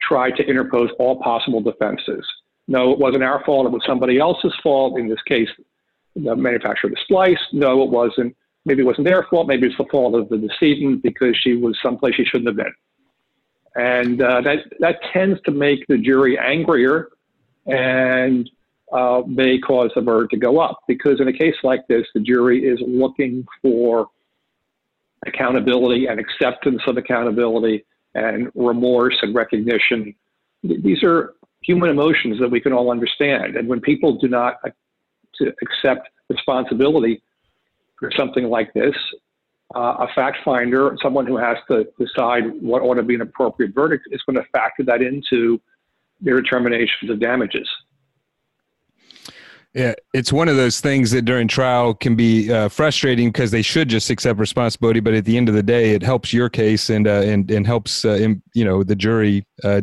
try 0.00 0.30
to 0.30 0.42
interpose 0.44 0.90
all 0.98 1.20
possible 1.22 1.60
defenses. 1.60 2.24
No, 2.68 2.92
it 2.92 2.98
wasn't 2.98 3.24
our 3.24 3.42
fault. 3.44 3.66
It 3.66 3.72
was 3.72 3.82
somebody 3.86 4.18
else's 4.18 4.54
fault. 4.62 4.98
In 4.98 5.08
this 5.08 5.22
case, 5.22 5.48
the 6.14 6.36
manufacturer 6.36 6.88
of 6.88 6.94
the 6.94 7.00
splice. 7.02 7.38
No, 7.52 7.82
it 7.82 7.90
wasn't. 7.90 8.36
Maybe 8.64 8.82
it 8.82 8.84
wasn't 8.84 9.08
their 9.08 9.26
fault. 9.30 9.48
Maybe 9.48 9.66
it's 9.66 9.78
the 9.78 9.86
fault 9.90 10.14
of 10.14 10.28
the 10.28 10.36
decedent 10.36 11.02
because 11.02 11.36
she 11.40 11.54
was 11.54 11.78
someplace 11.82 12.14
she 12.14 12.24
shouldn't 12.24 12.48
have 12.48 12.56
been. 12.56 12.74
And 13.74 14.20
uh, 14.20 14.40
that, 14.42 14.58
that 14.80 14.98
tends 15.12 15.40
to 15.42 15.52
make 15.52 15.86
the 15.86 15.96
jury 15.96 16.38
angrier 16.38 17.08
and 17.66 18.50
uh, 18.92 19.22
may 19.26 19.58
cause 19.58 19.90
the 19.94 20.00
verdict 20.00 20.32
to 20.32 20.38
go 20.38 20.58
up. 20.60 20.80
Because 20.86 21.20
in 21.20 21.28
a 21.28 21.32
case 21.32 21.56
like 21.62 21.86
this, 21.88 22.06
the 22.14 22.20
jury 22.20 22.64
is 22.64 22.78
looking 22.86 23.46
for 23.62 24.08
accountability 25.26 26.06
and 26.06 26.20
acceptance 26.20 26.80
of 26.86 26.96
accountability 26.96 27.84
and 28.14 28.50
remorse 28.54 29.16
and 29.22 29.34
recognition. 29.34 30.14
These 30.62 31.02
are 31.02 31.34
human 31.62 31.90
emotions 31.90 32.38
that 32.40 32.50
we 32.50 32.60
can 32.60 32.72
all 32.72 32.90
understand. 32.90 33.56
And 33.56 33.68
when 33.68 33.80
people 33.80 34.18
do 34.18 34.28
not 34.28 34.56
to 35.36 35.52
accept 35.62 36.08
responsibility 36.28 37.22
for 37.98 38.10
something 38.16 38.44
like 38.44 38.72
this, 38.74 38.94
uh, 39.74 39.96
a 40.00 40.08
fact 40.14 40.38
finder, 40.44 40.96
someone 41.02 41.26
who 41.26 41.36
has 41.36 41.56
to 41.70 41.86
decide 41.98 42.44
what 42.60 42.80
ought 42.82 42.94
to 42.94 43.02
be 43.02 43.14
an 43.14 43.20
appropriate 43.20 43.74
verdict, 43.74 44.08
is 44.10 44.22
going 44.22 44.36
to 44.36 44.44
factor 44.50 44.82
that 44.82 45.02
into 45.02 45.60
their 46.20 46.40
determinations 46.40 47.10
of 47.10 47.20
damages. 47.20 47.68
Yeah, 49.74 49.94
it's 50.14 50.32
one 50.32 50.48
of 50.48 50.56
those 50.56 50.80
things 50.80 51.10
that 51.10 51.22
during 51.22 51.46
trial 51.46 51.92
can 51.92 52.16
be 52.16 52.50
uh, 52.50 52.68
frustrating 52.68 53.28
because 53.28 53.50
they 53.50 53.62
should 53.62 53.88
just 53.88 54.08
accept 54.08 54.38
responsibility, 54.38 55.00
but 55.00 55.12
at 55.12 55.26
the 55.26 55.36
end 55.36 55.48
of 55.48 55.54
the 55.54 55.62
day, 55.62 55.90
it 55.90 56.02
helps 56.02 56.32
your 56.32 56.48
case 56.48 56.88
and 56.88 57.06
uh, 57.06 57.20
and 57.20 57.50
and 57.50 57.66
helps 57.66 58.04
uh, 58.04 58.12
in, 58.12 58.42
you 58.54 58.64
know 58.64 58.82
the 58.82 58.96
jury 58.96 59.46
uh, 59.62 59.82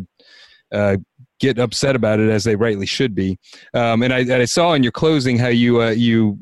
uh, 0.74 0.98
get 1.40 1.60
upset 1.60 1.96
about 1.96 2.20
it 2.20 2.30
as 2.30 2.44
they 2.44 2.56
rightly 2.56 2.88
should 2.88 3.14
be. 3.14 3.38
Um, 3.76 4.02
and, 4.02 4.12
I, 4.12 4.20
and, 4.22 4.34
I, 4.34 4.46
saw 4.46 4.74
in 4.74 4.82
your 4.82 4.92
closing 4.92 5.38
how 5.38 5.50
you 5.50 5.82
uh, 5.82 5.92
you 5.92 6.40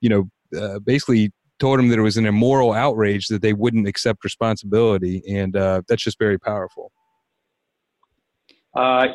you 0.00 0.08
know 0.08 0.78
basically 0.84 1.32
told 1.58 1.80
them 1.80 1.88
that 1.88 1.98
it 1.98 2.02
was 2.02 2.16
an 2.16 2.26
immoral 2.26 2.72
outrage 2.72 3.26
that 3.26 3.42
they 3.42 3.54
wouldn't 3.54 3.88
accept 3.88 4.22
responsibility, 4.22 5.20
and 5.28 5.54
that's 5.88 6.04
just 6.04 6.18
very 6.18 6.38
powerful. 6.38 6.92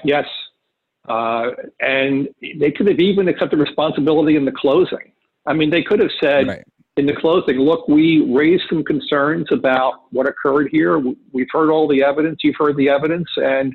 yes, 0.03 0.25
uh, 1.07 1.51
and 1.79 2.29
they 2.59 2.71
could 2.71 2.87
have 2.87 2.99
even 2.99 3.27
accepted 3.27 3.59
responsibility 3.59 4.35
in 4.35 4.45
the 4.45 4.51
closing. 4.51 5.11
I 5.45 5.53
mean, 5.53 5.69
they 5.69 5.81
could 5.81 5.99
have 5.99 6.11
said 6.21 6.47
right. 6.47 6.63
in 6.97 7.05
the 7.05 7.15
closing, 7.15 7.57
look, 7.57 7.87
we 7.87 8.21
raised 8.31 8.63
some 8.69 8.83
concerns 8.83 9.47
about 9.51 10.11
what 10.11 10.27
occurred 10.27 10.69
here. 10.71 11.01
We've 11.31 11.47
heard 11.51 11.71
all 11.71 11.87
the 11.87 12.03
evidence, 12.03 12.39
you've 12.43 12.57
heard 12.57 12.77
the 12.77 12.89
evidence, 12.89 13.29
and 13.37 13.73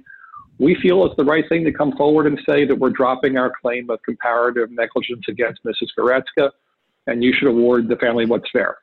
we 0.58 0.76
feel 0.76 1.04
it's 1.04 1.16
the 1.16 1.24
right 1.24 1.44
thing 1.48 1.64
to 1.64 1.72
come 1.72 1.96
forward 1.96 2.26
and 2.26 2.38
say 2.48 2.64
that 2.64 2.76
we're 2.76 2.90
dropping 2.90 3.36
our 3.36 3.52
claim 3.60 3.90
of 3.90 4.00
comparative 4.02 4.70
negligence 4.70 5.24
against 5.28 5.64
Mrs. 5.64 5.88
Goretzka, 5.98 6.50
and 7.06 7.24
you 7.24 7.32
should 7.32 7.48
award 7.48 7.88
the 7.88 7.96
family 7.96 8.26
what's 8.26 8.48
fair. 8.52 8.78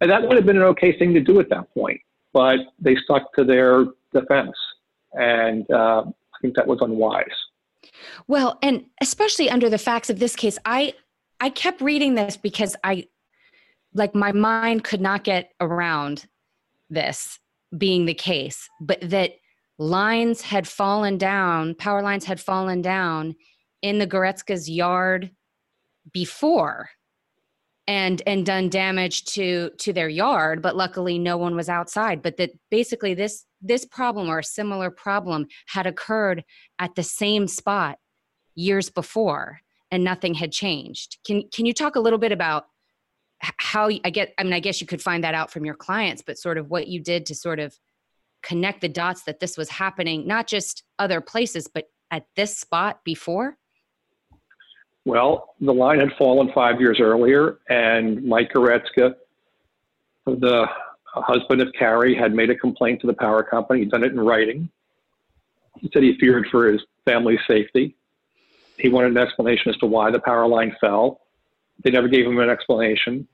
And 0.00 0.10
that 0.10 0.22
would 0.22 0.36
have 0.36 0.46
been 0.46 0.56
an 0.56 0.62
okay 0.62 0.98
thing 0.98 1.12
to 1.14 1.20
do 1.20 1.40
at 1.40 1.50
that 1.50 1.72
point, 1.74 2.00
but 2.32 2.58
they 2.78 2.96
stuck 3.04 3.34
to 3.34 3.44
their 3.44 3.84
defense, 4.14 4.56
and 5.12 5.70
uh, 5.70 6.04
I 6.06 6.38
think 6.40 6.56
that 6.56 6.66
was 6.66 6.78
unwise. 6.80 7.26
Well, 8.26 8.58
and 8.62 8.86
especially 9.00 9.50
under 9.50 9.68
the 9.68 9.78
facts 9.78 10.10
of 10.10 10.18
this 10.18 10.36
case, 10.36 10.58
I 10.64 10.94
I 11.40 11.50
kept 11.50 11.80
reading 11.80 12.14
this 12.14 12.36
because 12.36 12.76
I 12.84 13.08
like 13.94 14.14
my 14.14 14.32
mind 14.32 14.84
could 14.84 15.00
not 15.00 15.24
get 15.24 15.52
around 15.60 16.26
this 16.90 17.38
being 17.76 18.04
the 18.04 18.14
case, 18.14 18.68
but 18.80 18.98
that 19.02 19.32
lines 19.78 20.42
had 20.42 20.68
fallen 20.68 21.16
down, 21.18 21.74
power 21.74 22.02
lines 22.02 22.24
had 22.24 22.40
fallen 22.40 22.82
down 22.82 23.34
in 23.82 23.98
the 23.98 24.06
Goretzka's 24.06 24.68
yard 24.68 25.30
before 26.12 26.90
and 27.90 28.22
and 28.24 28.46
done 28.46 28.68
damage 28.68 29.24
to 29.24 29.70
to 29.78 29.92
their 29.92 30.08
yard 30.08 30.62
but 30.62 30.76
luckily 30.76 31.18
no 31.18 31.36
one 31.36 31.56
was 31.56 31.68
outside 31.68 32.22
but 32.22 32.36
that 32.36 32.52
basically 32.70 33.14
this 33.14 33.46
this 33.60 33.84
problem 33.84 34.30
or 34.30 34.38
a 34.38 34.44
similar 34.44 34.92
problem 34.92 35.44
had 35.66 35.88
occurred 35.88 36.44
at 36.78 36.94
the 36.94 37.02
same 37.02 37.48
spot 37.48 37.98
years 38.54 38.90
before 38.90 39.58
and 39.90 40.04
nothing 40.04 40.34
had 40.34 40.52
changed. 40.52 41.18
Can 41.26 41.48
can 41.52 41.66
you 41.66 41.74
talk 41.74 41.96
a 41.96 42.00
little 42.00 42.18
bit 42.18 42.30
about 42.30 42.66
how 43.40 43.90
I 44.04 44.10
get 44.10 44.34
I 44.38 44.44
mean 44.44 44.52
I 44.52 44.60
guess 44.60 44.80
you 44.80 44.86
could 44.86 45.02
find 45.02 45.24
that 45.24 45.34
out 45.34 45.50
from 45.50 45.64
your 45.64 45.74
clients 45.74 46.22
but 46.22 46.38
sort 46.38 46.58
of 46.58 46.70
what 46.70 46.86
you 46.86 47.00
did 47.02 47.26
to 47.26 47.34
sort 47.34 47.58
of 47.58 47.76
connect 48.42 48.82
the 48.82 48.88
dots 48.88 49.24
that 49.24 49.40
this 49.40 49.58
was 49.58 49.68
happening 49.68 50.28
not 50.28 50.46
just 50.46 50.84
other 50.98 51.20
places 51.20 51.66
but 51.66 51.86
at 52.12 52.26
this 52.36 52.56
spot 52.56 53.00
before? 53.04 53.56
Well, 55.04 55.54
the 55.60 55.72
line 55.72 55.98
had 55.98 56.12
fallen 56.18 56.52
5 56.52 56.80
years 56.80 56.98
earlier 57.00 57.58
and 57.68 58.24
Mike 58.24 58.52
Goretzka 58.52 59.14
the 60.26 60.66
husband 61.14 61.60
of 61.60 61.72
Carrie 61.78 62.14
had 62.14 62.34
made 62.34 62.50
a 62.50 62.54
complaint 62.54 63.00
to 63.00 63.06
the 63.06 63.14
power 63.14 63.42
company. 63.42 63.80
He'd 63.80 63.90
done 63.90 64.04
it 64.04 64.12
in 64.12 64.20
writing. 64.20 64.68
He 65.78 65.90
said 65.92 66.02
he 66.02 66.16
feared 66.18 66.46
for 66.50 66.70
his 66.70 66.82
family's 67.04 67.40
safety. 67.48 67.96
He 68.76 68.88
wanted 68.88 69.12
an 69.12 69.18
explanation 69.18 69.70
as 69.70 69.76
to 69.78 69.86
why 69.86 70.10
the 70.10 70.20
power 70.20 70.46
line 70.46 70.74
fell. 70.80 71.20
They 71.82 71.90
never 71.90 72.08
gave 72.08 72.26
him 72.26 72.38
an 72.38 72.50
explanation. 72.50 73.26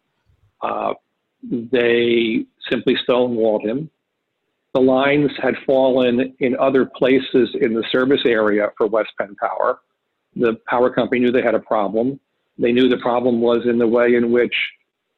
Uh, 0.60 0.94
they 1.42 2.46
simply 2.70 2.96
stonewalled 3.08 3.62
him. 3.62 3.90
The 4.74 4.80
lines 4.80 5.30
had 5.40 5.54
fallen 5.64 6.34
in 6.38 6.56
other 6.56 6.84
places 6.84 7.54
in 7.60 7.74
the 7.74 7.84
service 7.90 8.20
area 8.26 8.70
for 8.76 8.86
West 8.86 9.10
Penn 9.18 9.34
Power. 9.36 9.80
The 10.36 10.58
power 10.66 10.90
company 10.90 11.20
knew 11.20 11.32
they 11.32 11.42
had 11.42 11.54
a 11.54 11.60
problem. 11.60 12.20
They 12.58 12.72
knew 12.72 12.88
the 12.88 12.98
problem 12.98 13.40
was 13.40 13.66
in 13.66 13.78
the 13.78 13.86
way 13.86 14.14
in 14.14 14.30
which 14.30 14.54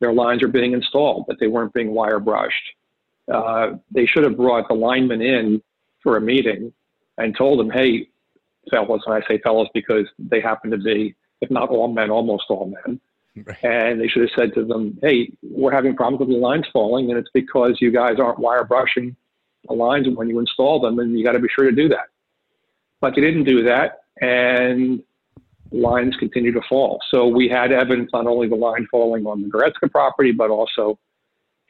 their 0.00 0.12
lines 0.12 0.42
are 0.42 0.48
being 0.48 0.72
installed, 0.72 1.24
that 1.28 1.38
they 1.40 1.48
weren't 1.48 1.72
being 1.74 1.92
wire 1.92 2.20
brushed. 2.20 2.54
Uh, 3.32 3.72
they 3.90 4.06
should 4.06 4.24
have 4.24 4.36
brought 4.36 4.68
the 4.68 4.74
linemen 4.74 5.20
in 5.20 5.62
for 6.02 6.16
a 6.16 6.20
meeting 6.20 6.72
and 7.18 7.36
told 7.36 7.58
them, 7.58 7.70
hey, 7.70 8.08
fellas, 8.70 9.02
and 9.06 9.14
I 9.14 9.26
say 9.26 9.38
fellas 9.38 9.68
because 9.74 10.06
they 10.18 10.40
happen 10.40 10.70
to 10.70 10.78
be, 10.78 11.14
if 11.40 11.50
not 11.50 11.68
all 11.68 11.88
men, 11.88 12.10
almost 12.10 12.44
all 12.48 12.72
men. 12.84 13.00
Right. 13.44 13.64
And 13.64 14.00
they 14.00 14.08
should 14.08 14.22
have 14.22 14.30
said 14.36 14.54
to 14.54 14.64
them, 14.64 14.98
hey, 15.02 15.30
we're 15.42 15.72
having 15.72 15.94
problems 15.94 16.20
with 16.20 16.28
the 16.28 16.36
lines 16.36 16.66
falling, 16.72 17.10
and 17.10 17.18
it's 17.18 17.30
because 17.32 17.78
you 17.80 17.90
guys 17.90 18.18
aren't 18.18 18.38
wire 18.38 18.64
brushing 18.64 19.14
the 19.68 19.74
lines 19.74 20.06
when 20.08 20.28
you 20.28 20.38
install 20.38 20.80
them, 20.80 20.98
and 20.98 21.18
you 21.18 21.24
got 21.24 21.32
to 21.32 21.38
be 21.38 21.48
sure 21.48 21.64
to 21.64 21.72
do 21.72 21.88
that. 21.88 22.06
But 23.00 23.14
they 23.14 23.20
didn't 23.20 23.44
do 23.44 23.62
that, 23.64 24.02
and 24.20 25.02
lines 25.70 26.16
continue 26.16 26.52
to 26.52 26.62
fall. 26.68 26.98
So 27.10 27.26
we 27.26 27.48
had 27.48 27.72
evidence 27.72 28.10
not 28.12 28.26
only 28.26 28.48
the 28.48 28.56
line 28.56 28.86
falling 28.90 29.26
on 29.26 29.42
the 29.42 29.48
Goretzka 29.48 29.90
property, 29.90 30.32
but 30.32 30.50
also 30.50 30.98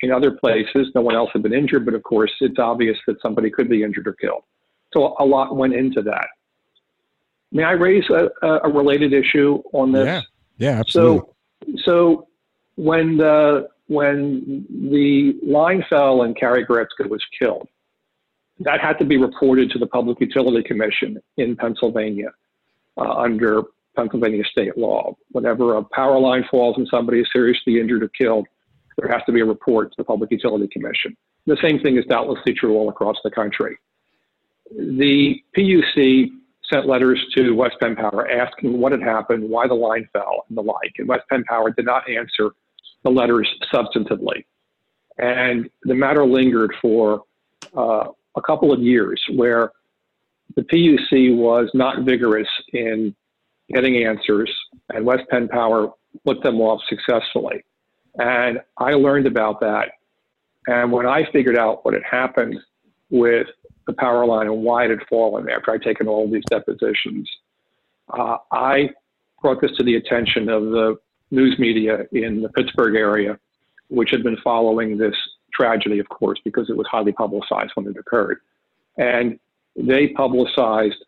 in 0.01 0.13
other 0.13 0.31
places. 0.31 0.89
No 0.95 1.01
one 1.01 1.17
else 1.17 1.31
had 1.33 1.43
been 1.43 1.55
injured, 1.55 1.85
but 1.85 1.95
of 1.95 2.03
course, 2.03 2.31
it's 2.41 2.59
obvious 2.59 2.97
that 3.07 3.17
somebody 3.21 3.51
could 3.51 3.69
be 3.69 3.83
injured 3.83 4.07
or 4.07 4.13
killed. 4.13 4.45
So 4.93 5.17
a 5.19 5.25
lot 5.25 5.57
went 5.57 5.75
into 5.75 6.03
that. 6.03 6.29
May 7.51 7.65
I 7.65 7.73
raise 7.73 8.05
a, 8.11 8.31
a 8.43 8.71
related 8.71 9.13
issue 9.13 9.63
on 9.73 9.93
this? 9.93 10.07
Yeah, 10.07 10.23
yeah, 10.59 10.81
absolutely. 10.81 11.29
So, 11.67 11.79
so 11.85 12.29
when 12.77 13.17
the 13.17 13.69
when 13.89 14.67
the 14.69 15.39
line 15.43 15.83
fell 15.89 16.23
and 16.23 16.37
Carrie 16.37 16.67
Goretzka 16.67 17.09
was 17.09 17.25
killed, 17.39 17.67
that 18.61 18.81
had 18.81 18.95
to 18.95 19.05
be 19.05 19.17
reported 19.17 19.71
to 19.71 19.79
the 19.79 19.87
Public 19.87 20.21
Utility 20.21 20.63
Commission 20.63 21.19
in 21.37 21.57
Pennsylvania 21.57 22.31
uh, 22.97 23.13
under 23.15 23.63
Pennsylvania 23.97 24.45
state 24.51 24.77
law. 24.77 25.17
Whenever 25.33 25.77
a 25.77 25.85
power 25.85 26.19
line 26.19 26.45
falls 26.51 26.77
and 26.77 26.87
somebody 26.91 27.21
is 27.21 27.29
seriously 27.33 27.81
injured 27.81 28.03
or 28.03 28.09
killed, 28.09 28.47
there 28.97 29.11
has 29.11 29.23
to 29.27 29.33
be 29.33 29.41
a 29.41 29.45
report 29.45 29.91
to 29.91 29.95
the 29.99 30.05
Public 30.05 30.31
Utility 30.31 30.69
Commission. 30.69 31.17
The 31.47 31.57
same 31.63 31.81
thing 31.81 31.97
is 31.97 32.05
doubtlessly 32.07 32.53
true 32.53 32.75
all 32.75 32.89
across 32.89 33.17
the 33.25 33.31
country. 33.31 33.79
The 34.71 35.41
PUC 35.57 36.29
sent 36.71 36.87
letters 36.87 37.25
to 37.37 37.53
West 37.53 37.77
Penn 37.81 37.97
Power 37.97 38.31
asking 38.31 38.79
what 38.79 38.93
had 38.93 39.03
happened, 39.03 39.49
why 39.49 39.67
the 39.67 39.75
line 39.75 40.09
fell, 40.13 40.45
and 40.49 40.59
the 40.59 40.63
like. 40.63 40.93
And 40.99 41.09
West 41.09 41.25
Penn 41.31 41.45
Power 41.45 41.71
did 41.71 41.87
not 41.87 42.09
answer 42.11 42.51
the 43.05 43.11
letters 43.11 43.49
substantively. 43.73 44.45
And 45.17 45.71
the 45.85 45.95
matter 45.95 46.27
lingered 46.27 46.75
for 46.83 47.23
uh, 47.77 48.09
a 48.39 48.43
couple 48.43 48.73
of 48.73 48.81
years 48.81 49.23
where 49.35 49.73
the 50.57 50.63
PUC 50.63 51.37
was 51.37 51.69
not 51.75 52.05
vigorous 52.05 52.49
in 52.73 53.15
getting 53.73 54.05
answers, 54.05 54.51
and 54.95 55.05
West 55.05 55.25
Penn 55.29 55.49
Power 55.49 55.93
put 56.25 56.43
them 56.43 56.61
off 56.61 56.81
successfully. 56.89 57.63
And 58.19 58.61
I 58.79 58.93
learned 58.93 59.27
about 59.27 59.61
that. 59.61 59.91
And 60.67 60.91
when 60.91 61.07
I 61.07 61.31
figured 61.33 61.59
out 61.59 61.85
what 61.85 61.95
had 61.95 62.03
happened 62.03 62.57
with 63.11 63.47
the 63.87 63.93
power 63.95 64.27
line 64.27 64.47
and 64.47 64.63
why 64.63 64.85
it 64.85 64.91
had 64.91 65.07
fallen 65.09 65.49
after 65.51 65.73
I'd 65.73 65.83
taken 65.83 66.09
all 66.09 66.31
these 66.31 66.45
depositions, 66.51 67.29
uh, 68.17 68.39
I 68.53 68.91
brought 69.43 69.61
this 69.61 69.73
to 69.77 69.85
the 69.85 69.97
attention 69.97 70.49
of 70.49 70.65
the 70.65 70.97
news 71.31 71.59
media 71.59 72.07
in 72.13 72.43
the 72.43 72.49
Pittsburgh 72.49 72.97
area, 72.97 73.39
which 73.89 74.11
had 74.11 74.23
been 74.23 74.39
following 74.43 74.97
this 74.99 75.15
tragedy, 75.59 75.99
of 75.99 76.09
course, 76.09 76.41
because 76.45 76.71
it 76.71 76.77
was 76.77 76.87
highly 76.91 77.13
publicized 77.13 77.73
when 77.75 77.87
it 77.87 77.97
occurred. 77.97 78.39
And 78.97 79.39
they 79.77 80.09
publicized 80.09 81.05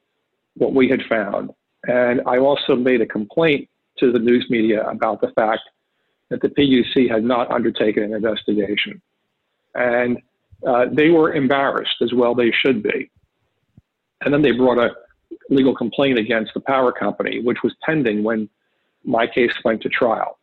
what 0.56 0.74
we 0.74 0.88
had 0.88 1.02
found. 1.08 1.50
And 1.86 2.20
I 2.26 2.38
also 2.38 2.74
made 2.76 3.00
a 3.00 3.06
complaint 3.06 3.68
to 3.98 4.12
the 4.12 4.18
news 4.18 4.46
media 4.50 4.86
about 4.88 5.20
the 5.20 5.28
fact 5.28 5.62
that 6.30 6.40
the 6.42 6.48
PUC 6.48 7.10
had 7.10 7.24
not 7.24 7.50
undertaken 7.50 8.02
an 8.02 8.14
investigation. 8.14 9.00
And 9.74 10.18
uh, 10.66 10.86
they 10.92 11.10
were 11.10 11.32
embarrassed, 11.34 11.96
as 12.02 12.12
well 12.12 12.34
they 12.34 12.52
should 12.52 12.82
be. 12.82 13.10
And 14.22 14.32
then 14.32 14.42
they 14.42 14.52
brought 14.52 14.78
a 14.78 14.94
legal 15.48 15.74
complaint 15.74 16.18
against 16.18 16.52
the 16.54 16.60
power 16.60 16.92
company, 16.92 17.40
which 17.42 17.58
was 17.64 17.74
pending 17.82 18.22
when 18.22 18.48
my 19.04 19.26
case 19.26 19.52
went 19.64 19.80
to 19.82 19.88
trial. 19.88 20.38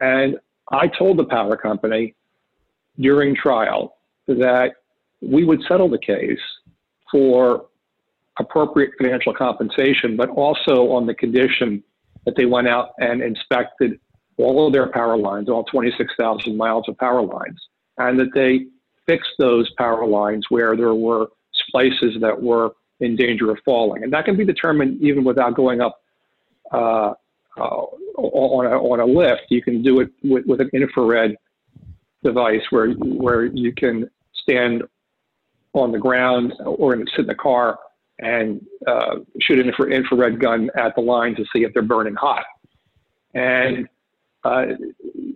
And 0.00 0.38
I 0.70 0.88
told 0.88 1.18
the 1.18 1.24
power 1.24 1.56
company 1.56 2.14
during 3.00 3.34
trial 3.34 3.96
that 4.26 4.72
we 5.20 5.44
would 5.44 5.60
settle 5.68 5.88
the 5.88 5.98
case 5.98 6.38
for 7.10 7.66
appropriate 8.38 8.90
financial 8.98 9.34
compensation, 9.34 10.16
but 10.16 10.28
also 10.30 10.92
on 10.92 11.06
the 11.06 11.14
condition 11.14 11.82
that 12.24 12.36
they 12.36 12.44
went 12.44 12.68
out 12.68 12.90
and 12.98 13.22
inspected 13.22 13.98
all 14.36 14.66
of 14.66 14.72
their 14.72 14.90
power 14.90 15.16
lines, 15.16 15.48
all 15.48 15.64
26,000 15.64 16.56
miles 16.56 16.84
of 16.88 16.96
power 16.98 17.22
lines, 17.22 17.58
and 17.98 18.18
that 18.18 18.28
they 18.34 18.66
fixed 19.06 19.30
those 19.38 19.68
power 19.76 20.06
lines 20.06 20.44
where 20.50 20.76
there 20.76 20.94
were 20.94 21.26
splices 21.52 22.16
that 22.20 22.40
were 22.40 22.70
in 23.00 23.16
danger 23.16 23.50
of 23.50 23.58
falling. 23.64 24.04
And 24.04 24.12
that 24.12 24.24
can 24.24 24.36
be 24.36 24.44
determined 24.44 25.02
even 25.02 25.24
without 25.24 25.54
going 25.54 25.80
up 25.80 26.00
uh, 26.72 27.14
uh, 27.56 27.84
on, 28.16 28.66
a, 28.66 28.76
on 28.76 29.00
a 29.00 29.06
lift. 29.06 29.42
You 29.48 29.62
can 29.62 29.82
do 29.82 30.00
it 30.00 30.10
with, 30.22 30.44
with 30.46 30.60
an 30.60 30.70
infrared 30.72 31.36
device 32.22 32.62
where, 32.70 32.90
where 32.92 33.44
you 33.44 33.72
can 33.72 34.08
stand 34.34 34.82
on 35.72 35.92
the 35.92 35.98
ground 35.98 36.52
or 36.64 36.96
sit 36.96 37.20
in 37.20 37.26
the 37.26 37.34
car 37.34 37.78
and 38.18 38.64
uh, 38.86 39.16
shoot 39.40 39.58
an 39.60 39.68
infra- 39.68 39.90
infrared 39.90 40.40
gun 40.40 40.70
at 40.76 40.94
the 40.96 41.00
line 41.00 41.34
to 41.36 41.44
see 41.52 41.62
if 41.62 41.72
they're 41.72 41.82
burning 41.82 42.14
hot. 42.14 42.44
And 43.34 43.88
uh, 44.44 44.66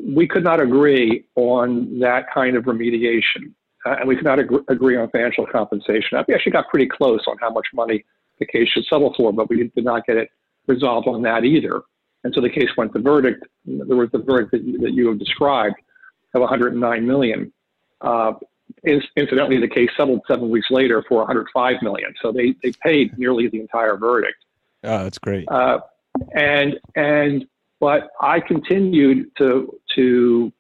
we 0.05 0.27
could 0.27 0.45
not 0.45 0.61
agree 0.61 1.25
on 1.37 1.99
that 2.01 2.33
kind 2.33 2.57
of 2.57 2.65
remediation. 2.65 3.53
Uh, 3.85 3.97
and 4.01 4.09
we 4.09 4.17
could 4.17 4.25
not 4.25 4.39
ag- 4.41 4.65
agree 4.69 4.97
on 4.97 5.09
financial 5.11 5.47
compensation. 5.47 6.23
We 6.27 6.35
actually 6.35 6.53
got 6.53 6.69
pretty 6.69 6.89
close 6.89 7.21
on 7.27 7.37
how 7.41 7.51
much 7.51 7.67
money 7.75 8.05
the 8.39 8.47
case 8.47 8.69
should 8.69 8.85
settle 8.87 9.15
for, 9.17 9.33
but 9.33 9.49
we 9.49 9.71
did 9.75 9.85
not 9.85 10.07
get 10.07 10.17
it 10.17 10.31
resolved 10.67 11.07
on 11.07 11.23
that 11.23 11.45
either. 11.45 11.83
And 12.25 12.33
so 12.35 12.41
the 12.41 12.51
case 12.51 12.69
went 12.77 12.93
to 12.95 13.01
verdict. 13.01 13.45
There 13.67 13.97
was 13.97 14.09
the 14.13 14.19
verdict 14.19 14.53
that, 14.53 14.79
that 14.83 14.93
you 14.93 15.09
have 15.09 15.19
described 15.19 15.77
of 16.35 16.41
109 16.41 17.07
million. 17.07 17.53
Uh, 18.01 18.33
incidentally, 18.85 19.59
the 19.59 19.69
case 19.69 19.91
settled 19.97 20.21
seven 20.27 20.51
weeks 20.51 20.69
later 20.71 21.05
for 21.09 21.19
105 21.19 21.83
million. 21.83 22.15
So 22.21 22.33
they, 22.33 22.55
they 22.63 22.73
paid 22.83 23.17
nearly 23.19 23.49
the 23.49 23.61
entire 23.61 23.97
verdict. 23.97 24.39
Oh, 24.85 25.05
that's 25.05 25.19
great. 25.19 25.49
Uh, 25.49 25.79
and 26.35 26.79
and 26.97 27.47
but 27.81 28.11
I 28.21 28.41
continued 28.41 29.31
to 29.39 29.79
to 29.95 30.53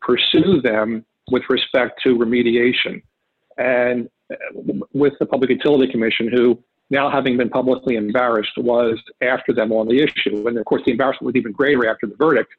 pursue 0.00 0.60
them 0.62 1.04
with 1.30 1.42
respect 1.48 2.00
to 2.04 2.16
remediation, 2.16 3.02
and 3.56 4.08
with 4.92 5.14
the 5.18 5.26
Public 5.26 5.50
Utility 5.50 5.90
Commission, 5.90 6.28
who 6.28 6.62
now 6.90 7.10
having 7.10 7.36
been 7.36 7.50
publicly 7.50 7.96
embarrassed 7.96 8.56
was 8.56 8.98
after 9.20 9.52
them 9.52 9.72
on 9.72 9.88
the 9.88 10.02
issue. 10.02 10.46
And 10.46 10.56
of 10.56 10.64
course, 10.64 10.82
the 10.84 10.92
embarrassment 10.92 11.26
was 11.26 11.36
even 11.36 11.52
greater 11.52 11.88
after 11.88 12.06
the 12.06 12.16
verdict. 12.16 12.50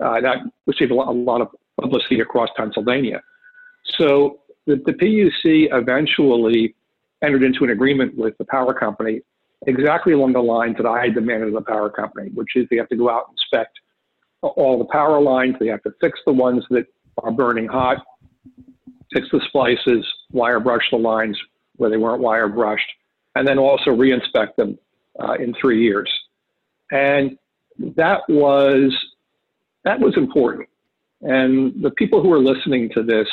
Uh, 0.00 0.20
that 0.20 0.38
received 0.66 0.90
a 0.90 0.94
lot, 0.94 1.08
a 1.08 1.12
lot 1.12 1.40
of 1.40 1.48
publicity 1.80 2.20
across 2.20 2.48
Pennsylvania. 2.56 3.22
So 3.98 4.40
the, 4.66 4.76
the 4.84 4.92
PUC 4.92 5.68
eventually 5.72 6.74
entered 7.22 7.42
into 7.42 7.64
an 7.64 7.70
agreement 7.70 8.16
with 8.16 8.36
the 8.38 8.44
power 8.44 8.74
company 8.74 9.20
exactly 9.66 10.12
along 10.12 10.32
the 10.32 10.40
lines 10.40 10.76
that 10.76 10.86
I 10.86 11.04
had 11.04 11.14
demanded 11.14 11.48
of 11.48 11.54
the 11.54 11.62
power 11.62 11.90
company, 11.90 12.30
which 12.34 12.56
is 12.56 12.66
they 12.70 12.76
have 12.76 12.88
to 12.90 12.96
go 12.96 13.10
out 13.10 13.24
and 13.28 13.34
inspect 13.34 13.78
all 14.42 14.78
the 14.78 14.84
power 14.86 15.20
lines. 15.20 15.56
They 15.58 15.68
have 15.68 15.82
to 15.84 15.92
fix 16.00 16.18
the 16.26 16.32
ones 16.32 16.64
that 16.70 16.86
are 17.22 17.30
burning 17.30 17.66
hot, 17.66 17.98
fix 19.12 19.26
the 19.32 19.40
splices, 19.48 20.06
wire 20.30 20.60
brush 20.60 20.84
the 20.90 20.98
lines 20.98 21.38
where 21.76 21.90
they 21.90 21.96
weren't 21.96 22.20
wire 22.20 22.48
brushed, 22.48 22.88
and 23.34 23.46
then 23.46 23.58
also 23.58 23.90
reinspect 23.90 24.56
them 24.56 24.78
uh, 25.18 25.34
in 25.34 25.54
three 25.60 25.82
years. 25.82 26.10
And 26.90 27.38
that 27.96 28.20
was 28.28 28.94
that 29.84 30.00
was 30.00 30.16
important. 30.16 30.68
And 31.22 31.82
the 31.82 31.90
people 31.92 32.22
who 32.22 32.32
are 32.32 32.38
listening 32.38 32.90
to 32.90 33.02
this 33.02 33.28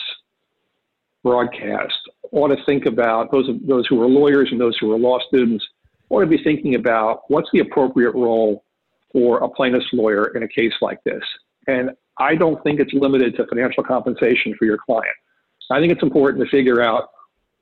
broadcast 1.24 1.98
ought 2.32 2.50
to 2.50 2.58
think 2.66 2.86
about 2.86 3.32
those 3.32 3.50
those 3.66 3.88
who 3.88 4.02
are 4.02 4.08
lawyers 4.08 4.50
and 4.52 4.60
those 4.60 4.78
who 4.80 4.92
are 4.92 4.98
law 4.98 5.20
students 5.28 5.66
ought 6.10 6.22
to 6.22 6.28
be 6.28 6.44
thinking 6.44 6.76
about 6.76 7.22
what's 7.30 7.50
the 7.54 7.60
appropriate 7.60 8.14
role 8.14 8.64
for 9.12 9.40
a 9.40 9.50
plaintiff's 9.50 9.86
lawyer 9.94 10.36
in 10.36 10.44
a 10.44 10.48
case 10.48 10.74
like 10.82 11.04
this. 11.04 11.24
And 11.68 11.92
I 12.18 12.36
don't 12.36 12.62
think 12.64 12.80
it's 12.80 12.94
limited 12.94 13.36
to 13.38 13.48
financial 13.48 13.84
compensation 13.84 14.56
for 14.58 14.66
your 14.66 14.78
client. 14.78 15.16
I 15.72 15.80
think 15.80 15.92
it's 15.92 16.04
important 16.04 16.44
to 16.44 16.50
figure 16.50 16.82
out 16.82 17.10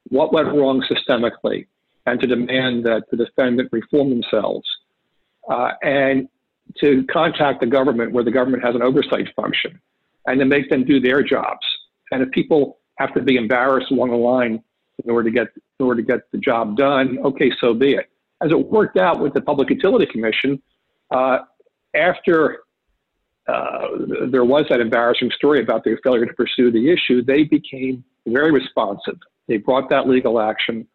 what 0.09 0.33
went 0.33 0.47
wrong 0.47 0.83
systemically 0.89 1.67
and 2.05 2.19
to 2.19 2.27
demand 2.27 2.83
that 2.85 3.03
the 3.11 3.17
defendant 3.17 3.69
reform 3.71 4.09
themselves 4.09 4.65
uh, 5.49 5.71
and 5.83 6.27
to 6.79 7.05
contact 7.11 7.59
the 7.59 7.67
government 7.67 8.11
where 8.11 8.23
the 8.23 8.31
government 8.31 8.63
has 8.63 8.75
an 8.75 8.81
oversight 8.81 9.27
function 9.35 9.79
and 10.25 10.39
to 10.39 10.45
make 10.45 10.69
them 10.69 10.83
do 10.85 10.99
their 10.99 11.23
jobs. 11.23 11.65
And 12.11 12.21
if 12.21 12.31
people 12.31 12.79
have 12.97 13.13
to 13.13 13.21
be 13.21 13.37
embarrassed 13.37 13.91
along 13.91 14.11
the 14.11 14.15
line 14.15 14.63
in 15.03 15.09
order 15.09 15.29
to 15.29 15.31
get 15.33 15.47
in 15.79 15.85
order 15.85 16.01
to 16.01 16.07
get 16.07 16.31
the 16.31 16.37
job 16.37 16.77
done, 16.77 17.17
okay, 17.25 17.51
so 17.59 17.73
be 17.73 17.93
it. 17.93 18.09
As 18.43 18.51
it 18.51 18.59
worked 18.67 18.97
out 18.97 19.19
with 19.19 19.33
the 19.33 19.41
Public 19.41 19.69
Utility 19.69 20.05
Commission, 20.05 20.61
uh, 21.11 21.39
after 21.95 22.59
uh, 23.47 23.87
there 24.29 24.45
was 24.45 24.65
that 24.69 24.79
embarrassing 24.79 25.31
story 25.35 25.61
about 25.61 25.83
their 25.83 25.99
failure 26.03 26.25
to 26.25 26.33
pursue 26.33 26.71
the 26.71 26.91
issue, 26.91 27.23
they 27.23 27.43
became 27.43 28.03
very 28.27 28.51
responsive. 28.51 29.17
They 29.47 29.57
brought 29.57 29.89
that 29.89 30.07
legal 30.07 30.39
action. 30.39 30.87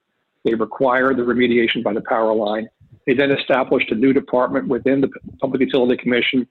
They 0.44 0.54
required 0.54 1.16
the 1.16 1.22
remediation 1.22 1.82
by 1.82 1.92
the 1.92 2.02
power 2.02 2.32
line. 2.32 2.68
They 3.06 3.14
then 3.14 3.30
established 3.30 3.90
a 3.90 3.94
new 3.94 4.12
department 4.12 4.68
within 4.68 5.00
the 5.00 5.10
Public 5.40 5.60
Utility 5.60 5.96
Commission 5.96 6.46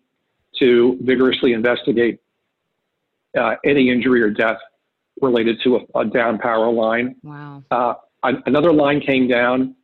to 0.59 0.97
vigorously 1.01 1.53
investigate 1.53 2.19
uh, 3.37 3.55
any 3.65 3.89
injury 3.89 4.21
or 4.21 4.29
death 4.29 4.57
related 5.21 5.59
to 5.63 5.77
a, 5.77 5.99
a 5.99 6.05
down 6.05 6.37
power 6.37 6.71
line. 6.71 7.15
Wow. 7.23 7.63
Uh, 7.71 7.93
another 8.45 8.73
line 8.73 9.01
came 9.01 9.27
down 9.27 9.75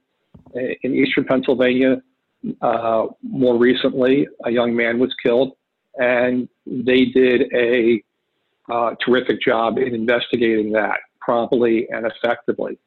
in 0.53 0.95
eastern 0.95 1.25
Pennsylvania 1.25 2.01
uh, 2.61 3.07
more 3.21 3.57
recently. 3.57 4.27
A 4.45 4.51
young 4.51 4.75
man 4.75 4.99
was 4.99 5.13
killed, 5.23 5.53
and 5.95 6.49
they 6.65 7.05
did 7.05 7.53
a 7.53 8.03
uh, 8.71 8.95
terrific 9.03 9.41
job 9.41 9.77
in 9.77 9.93
investigating 9.93 10.71
that 10.71 10.99
promptly 11.19 11.87
and 11.89 12.05
effectively. 12.05 12.77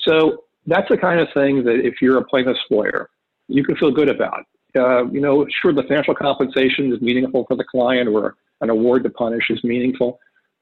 So 0.00 0.44
that's 0.66 0.88
the 0.88 0.96
kind 0.96 1.20
of 1.20 1.28
thing 1.32 1.64
that 1.64 1.80
if 1.84 2.02
you're 2.02 2.18
a 2.18 2.24
plaintiff's 2.24 2.60
lawyer, 2.70 3.08
you 3.48 3.64
can 3.64 3.76
feel 3.76 3.90
good 3.90 4.08
about. 4.08 4.44
Uh, 4.74 5.06
you 5.06 5.20
know, 5.20 5.46
sure, 5.60 5.72
the 5.72 5.82
financial 5.82 6.14
compensation 6.14 6.92
is 6.92 7.00
meaningful 7.00 7.44
for 7.46 7.56
the 7.56 7.64
client, 7.64 8.08
or 8.08 8.36
an 8.62 8.70
award 8.70 9.04
to 9.04 9.10
punish 9.10 9.50
is 9.50 9.62
meaningful, 9.62 10.18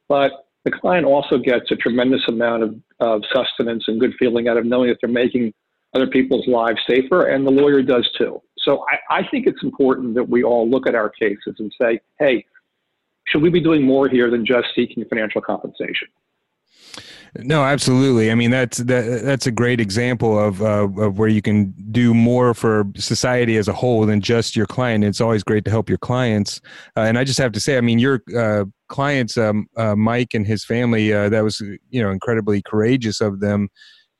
but 0.08 0.32
the 0.64 0.70
client 0.70 1.06
also 1.06 1.38
gets 1.38 1.70
a 1.70 1.76
tremendous 1.76 2.22
amount 2.28 2.62
of, 2.62 2.74
of 3.00 3.22
sustenance 3.34 3.84
and 3.86 4.00
good 4.00 4.12
feeling 4.18 4.48
out 4.48 4.56
of 4.56 4.66
knowing 4.66 4.88
that 4.88 4.98
they're 5.00 5.10
making 5.10 5.54
other 5.94 6.06
people's 6.06 6.46
lives 6.46 6.78
safer, 6.88 7.28
and 7.28 7.46
the 7.46 7.50
lawyer 7.50 7.82
does 7.82 8.08
too. 8.16 8.40
So 8.58 8.84
I, 8.90 9.20
I 9.20 9.28
think 9.30 9.46
it's 9.46 9.62
important 9.62 10.14
that 10.14 10.28
we 10.28 10.42
all 10.42 10.68
look 10.68 10.86
at 10.86 10.94
our 10.94 11.08
cases 11.08 11.56
and 11.58 11.72
say, 11.80 12.00
hey, 12.18 12.44
should 13.26 13.42
we 13.42 13.50
be 13.50 13.60
doing 13.60 13.82
more 13.82 14.08
here 14.08 14.30
than 14.30 14.44
just 14.44 14.68
seeking 14.74 15.04
financial 15.08 15.40
compensation? 15.40 16.08
No, 17.38 17.62
absolutely. 17.62 18.30
I 18.30 18.34
mean, 18.34 18.50
that's 18.50 18.78
that, 18.78 19.22
that's 19.22 19.46
a 19.46 19.52
great 19.52 19.80
example 19.80 20.38
of 20.38 20.62
uh, 20.62 20.88
of 20.98 21.18
where 21.18 21.28
you 21.28 21.40
can 21.40 21.72
do 21.92 22.12
more 22.12 22.54
for 22.54 22.84
society 22.96 23.56
as 23.56 23.68
a 23.68 23.72
whole 23.72 24.04
than 24.04 24.20
just 24.20 24.56
your 24.56 24.66
client. 24.66 25.04
It's 25.04 25.20
always 25.20 25.44
great 25.44 25.64
to 25.66 25.70
help 25.70 25.88
your 25.88 25.98
clients. 25.98 26.60
Uh, 26.96 27.02
and 27.02 27.16
I 27.18 27.24
just 27.24 27.38
have 27.38 27.52
to 27.52 27.60
say, 27.60 27.76
I 27.78 27.82
mean, 27.82 28.00
your 28.00 28.22
uh, 28.36 28.64
clients, 28.88 29.38
um, 29.38 29.68
uh, 29.76 29.94
Mike 29.94 30.34
and 30.34 30.44
his 30.44 30.64
family, 30.64 31.12
uh, 31.12 31.28
that 31.28 31.44
was 31.44 31.60
you 31.90 32.02
know 32.02 32.10
incredibly 32.10 32.62
courageous 32.62 33.20
of 33.20 33.38
them 33.38 33.68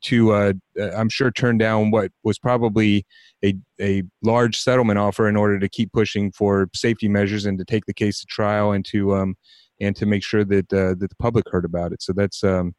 to, 0.03 0.33
uh, 0.33 0.53
I'm 0.97 1.09
sure, 1.09 1.31
turn 1.31 1.59
down 1.59 1.91
what 1.91 2.13
was 2.23 2.39
probably 2.39 3.05
a 3.45 3.55
a 3.81 4.05
large 4.23 4.57
settlement 4.57 4.99
offer 4.99 5.29
in 5.29 5.37
order 5.37 5.59
to 5.59 5.69
keep 5.69 5.93
pushing 5.93 6.31
for 6.31 6.69
safety 6.75 7.09
measures 7.09 7.45
and 7.45 7.59
to 7.59 7.65
take 7.65 7.87
the 7.87 7.95
case 7.95 8.21
to 8.21 8.27
trial 8.27 8.71
and 8.71 8.85
to 8.87 9.17
um, 9.17 9.35
and 9.81 9.97
to 9.97 10.07
make 10.07 10.23
sure 10.23 10.45
that 10.45 10.69
that 10.69 10.99
the 11.01 11.17
public 11.19 11.45
heard 11.51 11.65
about 11.65 11.93
it. 11.93 12.03
So 12.03 12.13
that's 12.13 12.45
um, 12.45 12.75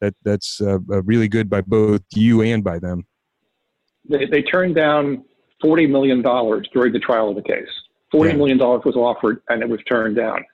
that 0.00 0.14
that's 0.24 0.60
uh, 0.60 0.78
uh, 0.90 1.02
really 1.02 1.28
good 1.28 1.48
by 1.48 1.60
both 1.62 2.02
you 2.14 2.42
and 2.42 2.62
by 2.62 2.78
them. 2.78 3.06
They, 4.08 4.26
they 4.26 4.42
turned 4.42 4.74
down 4.74 5.24
forty 5.60 5.86
million 5.86 6.22
dollars 6.22 6.68
during 6.72 6.92
the 6.92 6.98
trial 6.98 7.30
of 7.30 7.36
the 7.36 7.42
case. 7.42 7.68
Forty 8.10 8.30
yeah. 8.30 8.36
million 8.36 8.58
dollars 8.58 8.82
was 8.84 8.96
offered, 8.96 9.42
and 9.48 9.62
it 9.62 9.68
was 9.68 9.80
turned 9.88 10.16
down. 10.16 10.44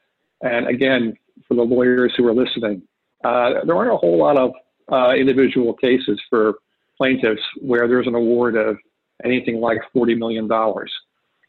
And 0.43 0.67
again, 0.69 1.15
for 1.47 1.55
the 1.55 1.63
lawyers 1.63 2.13
who 2.17 2.27
are 2.27 2.35
listening, 2.35 2.83
uh, 3.25 3.65
there 3.65 3.77
aren't 3.77 3.93
a 3.93 3.97
whole 3.97 4.19
lot 4.19 4.37
of 4.37 4.53
uh, 4.91 5.15
individual 5.15 5.75
cases 5.75 6.21
for 6.29 6.55
plaintiffs 6.97 7.43
where 7.61 7.89
there's 7.89 8.07
an 8.07 8.15
award 8.15 8.57
of 8.57 8.77
anything 9.25 9.61
like 9.61 9.79
forty 9.93 10.15
million 10.15 10.49
dollars. 10.49 10.93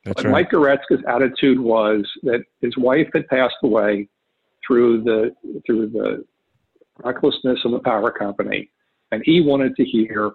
But 0.05 0.23
right. 0.25 0.31
Mike 0.31 0.51
Goretzka's 0.51 1.01
attitude 1.07 1.59
was 1.59 2.05
that 2.23 2.43
his 2.59 2.75
wife 2.77 3.07
had 3.13 3.25
passed 3.27 3.55
away 3.63 4.09
through 4.65 5.03
the 5.03 5.31
through 5.65 5.89
the 5.89 6.25
recklessness 7.03 7.59
of 7.65 7.71
the 7.71 7.79
power 7.79 8.11
company, 8.11 8.69
and 9.11 9.21
he 9.25 9.41
wanted 9.41 9.75
to 9.75 9.83
hear 9.83 10.31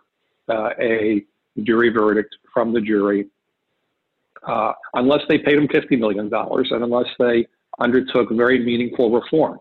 uh, 0.49 0.71
a 0.81 1.25
jury 1.63 1.91
verdict 1.91 2.37
from 2.53 2.73
the 2.73 2.81
jury, 2.81 3.29
uh, 4.47 4.73
unless 4.95 5.21
they 5.29 5.39
paid 5.39 5.59
him 5.59 5.69
$50 5.69 5.99
million 5.99 6.31
and 6.33 6.85
unless 6.85 7.07
they 7.19 7.47
undertook 7.81 8.29
very 8.31 8.65
meaningful 8.65 9.11
reform. 9.11 9.59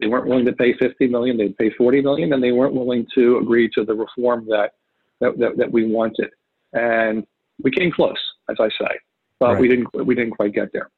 They 0.00 0.06
weren't 0.08 0.26
willing 0.26 0.44
to 0.46 0.52
pay 0.52 0.74
50 0.76 1.06
million; 1.06 1.36
they'd 1.36 1.56
pay 1.56 1.70
40 1.70 2.02
million, 2.02 2.32
and 2.32 2.42
they 2.42 2.52
weren't 2.52 2.74
willing 2.74 3.06
to 3.14 3.38
agree 3.38 3.70
to 3.74 3.84
the 3.84 3.94
reform 3.94 4.44
that 4.48 4.72
that, 5.20 5.38
that, 5.38 5.56
that 5.56 5.70
we 5.70 5.86
wanted. 5.86 6.30
And 6.72 7.24
we 7.62 7.70
came 7.70 7.92
close, 7.92 8.18
as 8.50 8.56
I 8.58 8.68
say, 8.70 8.98
but 9.38 9.52
right. 9.52 9.60
we 9.60 9.68
didn't 9.68 9.86
we 10.04 10.16
didn't 10.16 10.32
quite 10.32 10.52
get 10.52 10.72
there. 10.72 10.90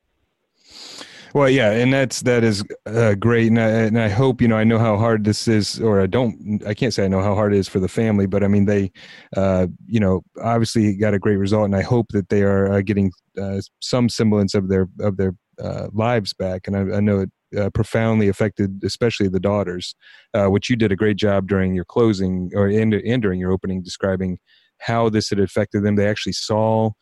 Well, 1.36 1.50
yeah, 1.50 1.72
and 1.72 1.92
that's 1.92 2.22
that 2.22 2.44
is 2.44 2.64
uh, 2.86 3.12
great, 3.14 3.48
and 3.48 3.60
I, 3.60 3.68
and 3.68 4.00
I 4.00 4.08
hope 4.08 4.40
you 4.40 4.48
know 4.48 4.56
I 4.56 4.64
know 4.64 4.78
how 4.78 4.96
hard 4.96 5.24
this 5.24 5.46
is, 5.46 5.78
or 5.78 6.00
I 6.00 6.06
don't, 6.06 6.62
I 6.66 6.72
can't 6.72 6.94
say 6.94 7.04
I 7.04 7.08
know 7.08 7.20
how 7.20 7.34
hard 7.34 7.52
it 7.52 7.58
is 7.58 7.68
for 7.68 7.78
the 7.78 7.88
family, 7.88 8.24
but 8.24 8.42
I 8.42 8.48
mean 8.48 8.64
they, 8.64 8.90
uh, 9.36 9.66
you 9.86 10.00
know, 10.00 10.22
obviously 10.42 10.96
got 10.96 11.12
a 11.12 11.18
great 11.18 11.36
result, 11.36 11.66
and 11.66 11.76
I 11.76 11.82
hope 11.82 12.06
that 12.12 12.30
they 12.30 12.40
are 12.40 12.72
uh, 12.72 12.80
getting 12.80 13.12
uh, 13.38 13.60
some 13.82 14.08
semblance 14.08 14.54
of 14.54 14.70
their 14.70 14.88
of 15.00 15.18
their 15.18 15.34
uh, 15.62 15.88
lives 15.92 16.32
back, 16.32 16.66
and 16.66 16.74
I, 16.74 16.96
I 16.96 17.00
know 17.00 17.18
it 17.18 17.30
uh, 17.54 17.68
profoundly 17.68 18.28
affected, 18.28 18.82
especially 18.82 19.28
the 19.28 19.38
daughters, 19.38 19.94
which 20.32 20.70
you 20.70 20.76
did 20.76 20.90
a 20.90 20.96
great 20.96 21.18
job 21.18 21.48
during 21.48 21.74
your 21.74 21.84
closing 21.84 22.50
or 22.54 22.66
and, 22.66 22.94
and 22.94 23.20
during 23.20 23.38
your 23.38 23.52
opening 23.52 23.82
describing 23.82 24.38
how 24.78 25.10
this 25.10 25.28
had 25.28 25.40
affected 25.40 25.82
them. 25.84 25.96
They 25.96 26.08
actually 26.08 26.32
saw 26.32 26.92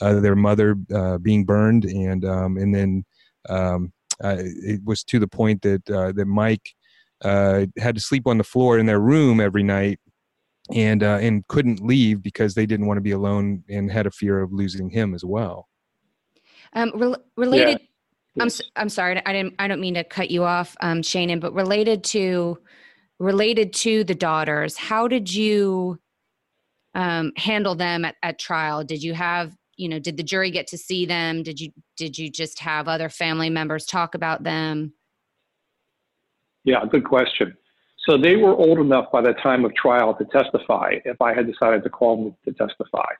their 0.00 0.34
mother 0.34 0.76
being 1.20 1.44
burned, 1.44 1.84
and 1.84 2.24
um, 2.24 2.56
and 2.56 2.74
then 2.74 3.04
um, 3.48 3.92
uh, 4.22 4.36
it 4.38 4.80
was 4.84 5.02
to 5.04 5.18
the 5.18 5.28
point 5.28 5.62
that 5.62 5.88
uh, 5.90 6.12
that 6.12 6.26
Mike 6.26 6.74
uh, 7.24 7.66
had 7.78 7.94
to 7.94 8.00
sleep 8.00 8.26
on 8.26 8.38
the 8.38 8.44
floor 8.44 8.78
in 8.78 8.86
their 8.86 9.00
room 9.00 9.40
every 9.40 9.62
night 9.62 9.98
and 10.74 11.02
uh, 11.02 11.18
and 11.20 11.46
couldn't 11.48 11.80
leave 11.80 12.22
because 12.22 12.54
they 12.54 12.66
didn't 12.66 12.86
want 12.86 12.98
to 12.98 13.02
be 13.02 13.10
alone 13.10 13.64
and 13.68 13.90
had 13.90 14.06
a 14.06 14.10
fear 14.10 14.40
of 14.40 14.52
losing 14.52 14.90
him 14.90 15.14
as 15.14 15.24
well. 15.24 15.68
Um, 16.74 16.92
re- 16.94 17.16
related, 17.36 17.80
yeah. 18.34 18.44
I'm 18.44 18.50
I'm 18.76 18.88
sorry, 18.88 19.20
I 19.26 19.32
didn't 19.32 19.54
I 19.58 19.68
don't 19.68 19.80
mean 19.80 19.94
to 19.94 20.04
cut 20.04 20.30
you 20.30 20.44
off, 20.44 20.76
um, 20.80 21.02
Shanin, 21.02 21.40
but 21.40 21.52
related 21.54 22.04
to 22.04 22.58
related 23.18 23.72
to 23.72 24.04
the 24.04 24.14
daughters, 24.14 24.76
how 24.76 25.06
did 25.08 25.32
you 25.32 25.98
um, 26.94 27.32
handle 27.36 27.74
them 27.74 28.04
at, 28.04 28.16
at 28.22 28.38
trial? 28.38 28.84
Did 28.84 29.02
you 29.02 29.14
have 29.14 29.54
you 29.76 29.88
know 29.88 29.98
did 29.98 30.16
the 30.16 30.22
jury 30.22 30.50
get 30.50 30.66
to 30.68 30.78
see 30.78 31.06
them? 31.06 31.42
Did 31.42 31.60
you 31.60 31.72
did 31.96 32.18
you 32.18 32.30
just 32.30 32.58
have 32.60 32.88
other 32.88 33.08
family 33.08 33.50
members 33.50 33.86
talk 33.86 34.14
about 34.14 34.42
them? 34.42 34.92
Yeah 36.64 36.84
good 36.90 37.04
question. 37.04 37.56
So 38.08 38.18
they 38.18 38.36
were 38.36 38.54
old 38.54 38.78
enough 38.78 39.12
by 39.12 39.20
the 39.22 39.32
time 39.34 39.64
of 39.64 39.74
trial 39.76 40.12
to 40.14 40.24
testify 40.24 40.94
if 41.04 41.20
i 41.22 41.32
had 41.32 41.46
decided 41.46 41.84
to 41.84 41.90
call 41.90 42.16
them 42.16 42.36
to 42.44 42.52
testify. 42.52 43.10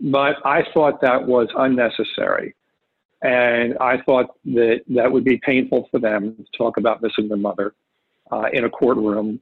But 0.00 0.36
i 0.44 0.62
thought 0.74 1.00
that 1.00 1.26
was 1.26 1.48
unnecessary. 1.56 2.54
And 3.22 3.76
i 3.78 4.00
thought 4.02 4.26
that 4.44 4.80
that 4.88 5.10
would 5.10 5.24
be 5.24 5.38
painful 5.38 5.88
for 5.90 6.00
them 6.00 6.36
to 6.36 6.58
talk 6.58 6.76
about 6.76 7.02
missing 7.02 7.28
their 7.28 7.38
mother 7.38 7.74
uh, 8.30 8.46
in 8.52 8.64
a 8.64 8.70
courtroom 8.70 9.40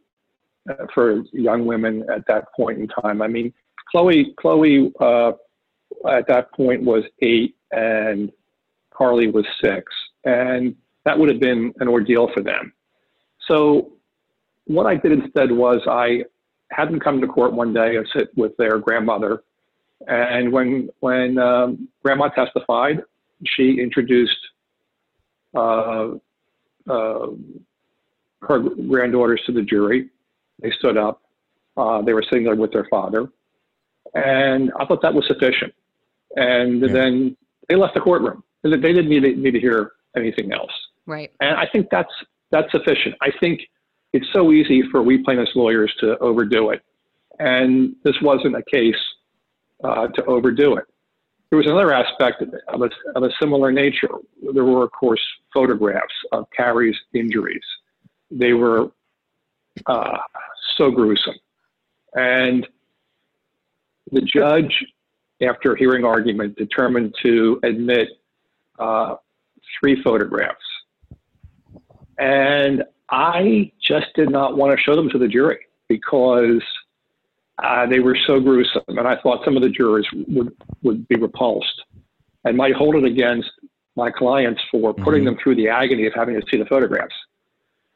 uh, 0.70 0.86
for 0.94 1.22
young 1.32 1.66
women 1.66 2.04
at 2.10 2.26
that 2.28 2.44
point 2.54 2.78
in 2.78 2.88
time. 2.88 3.20
I 3.20 3.28
mean 3.28 3.52
chloe 3.90 4.34
chloe 4.38 4.92
uh, 5.00 5.32
at 6.08 6.26
that 6.28 6.52
point 6.52 6.82
was 6.82 7.04
eight 7.22 7.56
and 7.72 8.32
Carly 8.90 9.28
was 9.28 9.44
six. 9.62 9.92
And 10.24 10.74
that 11.04 11.18
would 11.18 11.28
have 11.28 11.40
been 11.40 11.72
an 11.78 11.88
ordeal 11.88 12.28
for 12.34 12.42
them. 12.42 12.72
So 13.48 13.92
what 14.66 14.86
I 14.86 14.96
did 14.96 15.12
instead 15.12 15.52
was 15.52 15.80
I 15.88 16.24
had 16.72 16.88
them 16.88 16.98
come 16.98 17.20
to 17.20 17.26
court 17.26 17.52
one 17.52 17.72
day 17.72 17.96
and 17.96 18.06
sit 18.16 18.28
with 18.36 18.56
their 18.56 18.78
grandmother. 18.78 19.44
And 20.08 20.52
when 20.52 20.90
when 21.00 21.38
um, 21.38 21.88
grandma 22.02 22.28
testified, 22.28 23.02
she 23.44 23.78
introduced 23.80 24.36
uh, 25.54 26.08
uh, 26.88 27.26
her 28.42 28.58
granddaughters 28.58 29.40
to 29.46 29.52
the 29.52 29.62
jury. 29.62 30.10
They 30.60 30.70
stood 30.72 30.96
up. 30.96 31.22
Uh, 31.76 32.02
they 32.02 32.12
were 32.12 32.22
sitting 32.22 32.44
there 32.44 32.56
with 32.56 32.72
their 32.72 32.86
father. 32.90 33.28
And 34.14 34.72
I 34.78 34.86
thought 34.86 35.02
that 35.02 35.14
was 35.14 35.26
sufficient. 35.26 35.72
And 36.36 36.82
yeah. 36.82 36.92
then 36.92 37.36
they 37.68 37.74
left 37.74 37.94
the 37.94 38.00
courtroom. 38.00 38.44
They 38.62 38.76
didn't 38.76 39.08
need 39.08 39.20
to, 39.20 39.34
need 39.34 39.52
to 39.52 39.60
hear 39.60 39.92
anything 40.16 40.52
else. 40.52 40.72
Right. 41.06 41.32
And 41.40 41.56
I 41.56 41.66
think 41.66 41.88
that's 41.90 42.12
that's 42.50 42.70
sufficient. 42.72 43.14
I 43.20 43.30
think 43.40 43.60
it's 44.12 44.26
so 44.32 44.52
easy 44.52 44.82
for 44.90 45.02
we 45.02 45.22
plaintiffs 45.22 45.52
lawyers 45.54 45.92
to 46.00 46.18
overdo 46.18 46.70
it, 46.70 46.82
and 47.38 47.94
this 48.02 48.16
wasn't 48.22 48.56
a 48.56 48.62
case 48.62 48.94
uh, 49.84 50.08
to 50.08 50.24
overdo 50.24 50.76
it. 50.76 50.84
There 51.50 51.58
was 51.58 51.66
another 51.66 51.92
aspect 51.92 52.42
of 52.42 52.82
a, 52.82 52.90
of 53.14 53.22
a 53.22 53.30
similar 53.40 53.70
nature. 53.70 54.08
There 54.52 54.64
were, 54.64 54.82
of 54.82 54.90
course, 54.90 55.22
photographs 55.54 56.14
of 56.32 56.46
Carrie's 56.56 56.96
injuries. 57.14 57.62
They 58.30 58.52
were 58.52 58.90
uh, 59.86 60.18
so 60.76 60.90
gruesome, 60.90 61.36
and 62.14 62.66
the 64.10 64.22
judge 64.22 64.84
after 65.42 65.76
hearing 65.76 66.04
argument, 66.04 66.56
determined 66.56 67.14
to 67.22 67.60
admit 67.62 68.08
uh, 68.78 69.16
three 69.78 70.02
photographs. 70.02 70.56
And 72.18 72.84
I 73.10 73.70
just 73.80 74.06
did 74.14 74.30
not 74.30 74.56
want 74.56 74.76
to 74.76 74.82
show 74.82 74.96
them 74.96 75.08
to 75.10 75.18
the 75.18 75.28
jury 75.28 75.58
because 75.88 76.62
uh, 77.62 77.86
they 77.86 78.00
were 78.00 78.16
so 78.26 78.40
gruesome. 78.40 78.82
And 78.88 79.06
I 79.06 79.16
thought 79.20 79.44
some 79.44 79.56
of 79.56 79.62
the 79.62 79.68
jurors 79.68 80.08
would, 80.28 80.54
would 80.82 81.08
be 81.08 81.16
repulsed 81.16 81.82
and 82.44 82.56
might 82.56 82.74
hold 82.74 82.96
it 82.96 83.04
against 83.04 83.50
my 83.96 84.10
clients 84.10 84.60
for 84.70 84.92
putting 84.92 85.20
mm-hmm. 85.20 85.26
them 85.26 85.38
through 85.42 85.56
the 85.56 85.68
agony 85.68 86.06
of 86.06 86.12
having 86.14 86.34
to 86.34 86.46
see 86.50 86.58
the 86.58 86.66
photographs. 86.66 87.14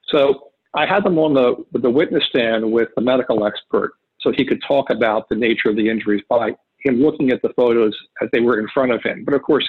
So 0.08 0.50
I 0.74 0.86
had 0.86 1.04
them 1.04 1.18
on 1.18 1.34
the 1.34 1.78
the 1.78 1.90
witness 1.90 2.24
stand 2.28 2.70
with 2.70 2.88
the 2.96 3.02
medical 3.02 3.44
expert, 3.44 3.92
so 4.20 4.32
he 4.32 4.44
could 4.44 4.62
talk 4.66 4.90
about 4.90 5.28
the 5.28 5.34
nature 5.34 5.68
of 5.68 5.76
the 5.76 5.88
injuries 5.88 6.22
by 6.28 6.54
him 6.82 7.00
looking 7.00 7.30
at 7.30 7.42
the 7.42 7.50
photos 7.50 7.96
as 8.22 8.28
they 8.32 8.40
were 8.40 8.58
in 8.58 8.68
front 8.72 8.92
of 8.92 9.02
him. 9.02 9.24
But 9.24 9.34
of 9.34 9.42
course, 9.42 9.68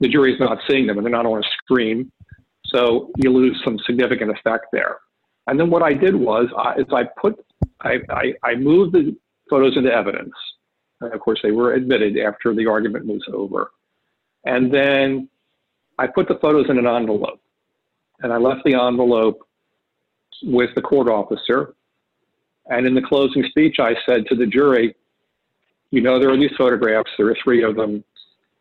the 0.00 0.08
jury's 0.08 0.40
not 0.40 0.58
seeing 0.68 0.86
them, 0.86 0.98
and 0.98 1.06
they're 1.06 1.12
not 1.12 1.26
on 1.26 1.38
a 1.38 1.48
screen, 1.62 2.10
so 2.66 3.10
you 3.16 3.30
lose 3.30 3.60
some 3.64 3.78
significant 3.86 4.30
effect 4.30 4.66
there. 4.72 4.98
And 5.46 5.58
then 5.58 5.70
what 5.70 5.82
I 5.82 5.92
did 5.92 6.14
was, 6.14 6.46
I, 6.56 6.74
is 6.76 6.86
I 6.92 7.04
put, 7.20 7.44
I, 7.80 7.98
I, 8.10 8.32
I 8.42 8.54
moved 8.54 8.94
the 8.94 9.16
photos 9.50 9.76
into 9.76 9.92
evidence. 9.92 10.32
And 11.00 11.12
of 11.12 11.20
course, 11.20 11.40
they 11.42 11.50
were 11.50 11.74
admitted 11.74 12.16
after 12.18 12.54
the 12.54 12.66
argument 12.66 13.06
was 13.06 13.22
over. 13.32 13.72
And 14.44 14.72
then 14.72 15.28
I 15.98 16.06
put 16.06 16.28
the 16.28 16.38
photos 16.40 16.66
in 16.68 16.78
an 16.78 16.86
envelope. 16.86 17.40
And 18.20 18.32
I 18.32 18.36
left 18.36 18.60
the 18.64 18.74
envelope 18.74 19.40
with 20.44 20.70
the 20.74 20.82
court 20.82 21.08
officer. 21.08 21.74
And 22.66 22.86
in 22.86 22.94
the 22.94 23.02
closing 23.02 23.44
speech, 23.50 23.76
I 23.80 23.94
said 24.06 24.26
to 24.28 24.36
the 24.36 24.46
jury, 24.46 24.94
you 25.92 26.00
know, 26.00 26.18
there 26.18 26.30
are 26.30 26.38
these 26.38 26.56
photographs, 26.56 27.10
there 27.18 27.28
are 27.28 27.36
three 27.44 27.62
of 27.62 27.76
them. 27.76 28.02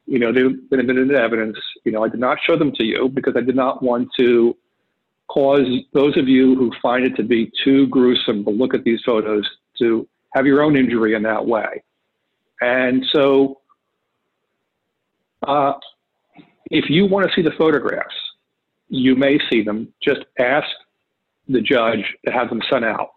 You 0.06 0.20
know, 0.20 0.34
they've 0.34 0.70
been 0.70 0.82
admitted 0.82 1.10
into 1.10 1.16
evidence. 1.16 1.58
You 1.86 1.94
know, 1.94 2.04
I 2.04 2.10
did 2.10 2.20
not 2.20 2.38
show 2.46 2.58
them 2.58 2.74
to 2.74 2.84
you 2.84 3.08
because 3.08 3.36
I 3.38 3.42
did 3.42 3.56
not 3.56 3.82
want 3.82 4.10
to 4.20 4.56
cause 5.30 5.66
those 5.94 6.18
of 6.18 6.28
you 6.28 6.56
who 6.56 6.72
find 6.82 7.06
it 7.06 7.16
to 7.16 7.24
be 7.24 7.50
too 7.64 7.88
gruesome 7.88 8.44
to 8.44 8.52
look 8.52 8.74
at 8.74 8.84
these 8.84 9.00
photos 9.06 9.50
to 9.80 10.06
have 10.34 10.46
your 10.46 10.62
own 10.62 10.76
injury 10.76 11.16
in 11.16 11.24
that 11.24 11.46
way. 11.46 11.82
And 12.60 13.06
so, 13.14 13.62
uh, 15.48 15.74
if 16.70 16.90
you 16.90 17.06
want 17.06 17.30
to 17.30 17.34
see 17.34 17.42
the 17.42 17.56
photographs, 17.58 18.16
you 18.90 19.16
may 19.16 19.40
see 19.50 19.62
them. 19.62 19.88
Just 20.04 20.20
ask 20.38 20.68
the 21.48 21.62
judge 21.62 22.04
to 22.26 22.34
have 22.34 22.50
them 22.50 22.62
sent 22.70 22.84
out, 22.84 23.12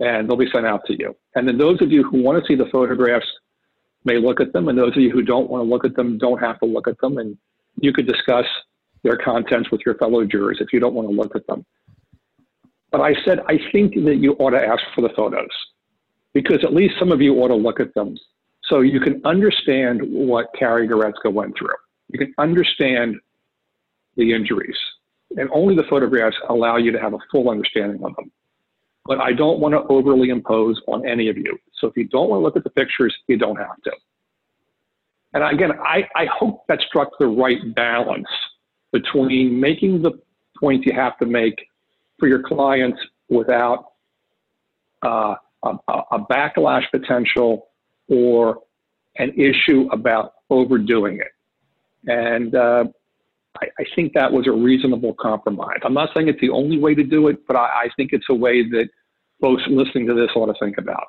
and 0.00 0.28
they'll 0.28 0.36
be 0.36 0.48
sent 0.52 0.64
out 0.64 0.82
to 0.86 0.96
you. 0.96 1.16
And 1.34 1.46
then 1.46 1.58
those 1.58 1.82
of 1.82 1.90
you 1.90 2.04
who 2.04 2.22
want 2.22 2.40
to 2.40 2.46
see 2.46 2.54
the 2.54 2.70
photographs 2.70 3.26
may 4.04 4.18
look 4.18 4.40
at 4.40 4.52
them, 4.52 4.68
and 4.68 4.78
those 4.78 4.96
of 4.96 5.02
you 5.02 5.10
who 5.10 5.22
don't 5.22 5.50
want 5.50 5.64
to 5.64 5.68
look 5.68 5.84
at 5.84 5.96
them 5.96 6.18
don't 6.18 6.38
have 6.38 6.58
to 6.60 6.66
look 6.66 6.88
at 6.88 6.98
them, 7.00 7.18
and 7.18 7.36
you 7.80 7.92
could 7.92 8.06
discuss 8.06 8.46
their 9.02 9.16
contents 9.16 9.70
with 9.70 9.80
your 9.84 9.94
fellow 9.96 10.24
jurors 10.24 10.58
if 10.60 10.72
you 10.72 10.80
don't 10.80 10.94
want 10.94 11.08
to 11.08 11.14
look 11.14 11.34
at 11.34 11.46
them. 11.46 11.64
But 12.90 13.00
I 13.00 13.14
said, 13.24 13.40
I 13.48 13.58
think 13.70 13.94
that 14.04 14.16
you 14.16 14.32
ought 14.34 14.50
to 14.50 14.64
ask 14.64 14.82
for 14.94 15.02
the 15.02 15.10
photos 15.14 15.50
because 16.32 16.64
at 16.64 16.72
least 16.72 16.94
some 16.98 17.12
of 17.12 17.20
you 17.20 17.34
ought 17.36 17.48
to 17.48 17.54
look 17.54 17.80
at 17.80 17.92
them 17.94 18.16
so 18.64 18.80
you 18.80 19.00
can 19.00 19.20
understand 19.24 20.00
what 20.02 20.46
Carrie 20.58 20.88
Goretzka 20.88 21.32
went 21.32 21.56
through. 21.58 21.74
You 22.08 22.18
can 22.18 22.34
understand 22.38 23.16
the 24.16 24.32
injuries. 24.32 24.76
And 25.36 25.48
only 25.52 25.74
the 25.76 25.84
photographs 25.88 26.36
allow 26.48 26.76
you 26.76 26.90
to 26.92 26.98
have 26.98 27.12
a 27.12 27.18
full 27.30 27.50
understanding 27.50 28.02
of 28.02 28.16
them. 28.16 28.30
But 29.04 29.20
I 29.20 29.32
don't 29.32 29.60
want 29.60 29.74
to 29.74 29.82
overly 29.92 30.30
impose 30.30 30.80
on 30.86 31.06
any 31.06 31.28
of 31.28 31.36
you. 31.36 31.58
So 31.80 31.88
if 31.88 31.96
you 31.96 32.04
don't 32.04 32.28
want 32.30 32.40
to 32.40 32.44
look 32.44 32.56
at 32.56 32.64
the 32.64 32.70
pictures, 32.70 33.14
you 33.26 33.36
don't 33.36 33.56
have 33.56 33.80
to. 33.84 33.92
And 35.34 35.44
again, 35.44 35.72
I, 35.84 36.08
I 36.16 36.26
hope 36.26 36.66
that 36.68 36.80
struck 36.80 37.10
the 37.18 37.26
right 37.26 37.58
balance 37.74 38.28
between 38.92 39.60
making 39.60 40.02
the 40.02 40.12
points 40.58 40.86
you 40.86 40.92
have 40.94 41.18
to 41.18 41.26
make 41.26 41.66
for 42.18 42.28
your 42.28 42.42
clients 42.42 42.98
without 43.28 43.92
uh, 45.04 45.34
a, 45.62 45.74
a, 45.88 46.18
backlash 46.18 46.90
potential 46.90 47.68
or 48.08 48.60
an 49.16 49.30
issue 49.36 49.88
about 49.92 50.34
overdoing 50.50 51.20
it. 51.20 51.32
And 52.10 52.54
uh, 52.54 52.84
I, 53.60 53.66
I, 53.78 53.84
think 53.94 54.14
that 54.14 54.32
was 54.32 54.46
a 54.46 54.52
reasonable 54.52 55.14
compromise. 55.14 55.78
I'm 55.84 55.94
not 55.94 56.10
saying 56.14 56.28
it's 56.28 56.40
the 56.40 56.50
only 56.50 56.78
way 56.78 56.94
to 56.94 57.04
do 57.04 57.28
it, 57.28 57.46
but 57.46 57.56
I, 57.56 57.84
I 57.84 57.88
think 57.96 58.12
it's 58.12 58.26
a 58.30 58.34
way 58.34 58.68
that 58.70 58.88
folks 59.40 59.62
listening 59.68 60.06
to 60.06 60.14
this 60.14 60.30
ought 60.34 60.46
to 60.46 60.54
think 60.60 60.78
about. 60.78 61.08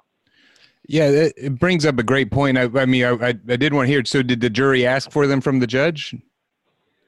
Yeah, 0.90 1.30
it 1.38 1.60
brings 1.60 1.86
up 1.86 2.00
a 2.00 2.04
great 2.04 2.32
point. 2.32 2.58
I, 2.58 2.64
I 2.74 2.88
mean, 2.88 3.06
I, 3.06 3.12
I, 3.28 3.32
did 3.34 3.76
want 3.76 3.86
to 3.86 3.92
hear 3.92 4.00
it. 4.00 4.08
So, 4.08 4.24
did 4.24 4.42
the 4.42 4.50
jury 4.50 4.88
ask 4.88 5.12
for 5.12 5.28
them 5.28 5.40
from 5.40 5.60
the 5.60 5.68
judge? 5.68 6.16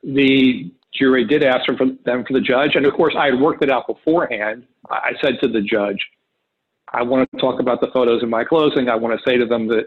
The 0.03 0.71
jury 0.93 1.25
did 1.25 1.43
ask 1.43 1.65
for 1.65 1.75
them 1.75 2.23
for 2.23 2.33
the 2.33 2.41
judge, 2.41 2.75
and 2.75 2.85
of 2.85 2.93
course, 2.93 3.15
I 3.17 3.25
had 3.31 3.39
worked 3.39 3.63
it 3.63 3.71
out 3.71 3.87
beforehand. 3.87 4.67
I 4.91 5.13
said 5.19 5.39
to 5.41 5.47
the 5.47 5.61
judge, 5.61 5.97
"I 6.93 7.01
want 7.01 7.27
to 7.31 7.39
talk 7.39 7.59
about 7.59 7.81
the 7.81 7.87
photos 7.91 8.21
in 8.21 8.29
my 8.29 8.43
closing. 8.43 8.87
I 8.87 8.93
want 8.93 9.19
to 9.19 9.29
say 9.29 9.37
to 9.37 9.47
them 9.47 9.67
that 9.69 9.85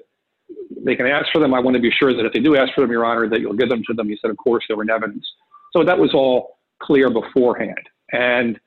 they 0.84 0.96
can 0.96 1.06
ask 1.06 1.26
for 1.32 1.38
them. 1.38 1.54
I 1.54 1.60
want 1.60 1.76
to 1.76 1.80
be 1.80 1.92
sure 1.92 2.12
that 2.12 2.26
if 2.26 2.32
they 2.32 2.40
do 2.40 2.56
ask 2.56 2.74
for 2.74 2.80
them, 2.80 2.90
Your 2.90 3.04
Honor, 3.04 3.28
that 3.28 3.38
you'll 3.38 3.54
give 3.54 3.68
them 3.68 3.84
to 3.86 3.94
them." 3.94 4.08
He 4.08 4.18
said, 4.20 4.32
"Of 4.32 4.38
course, 4.38 4.64
they 4.68 4.74
were 4.74 4.82
in 4.82 4.90
evidence." 4.90 5.24
So 5.72 5.84
that 5.84 5.96
was 5.96 6.12
all 6.14 6.58
clear 6.82 7.10
beforehand. 7.10 7.88
And 8.10 8.58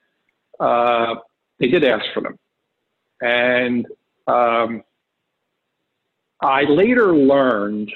uh, 0.57 1.15
they 1.59 1.67
did 1.67 1.83
ask 1.83 2.05
for 2.13 2.21
them. 2.21 2.39
And 3.21 3.87
um, 4.27 4.83
I 6.41 6.63
later 6.63 7.15
learned 7.15 7.91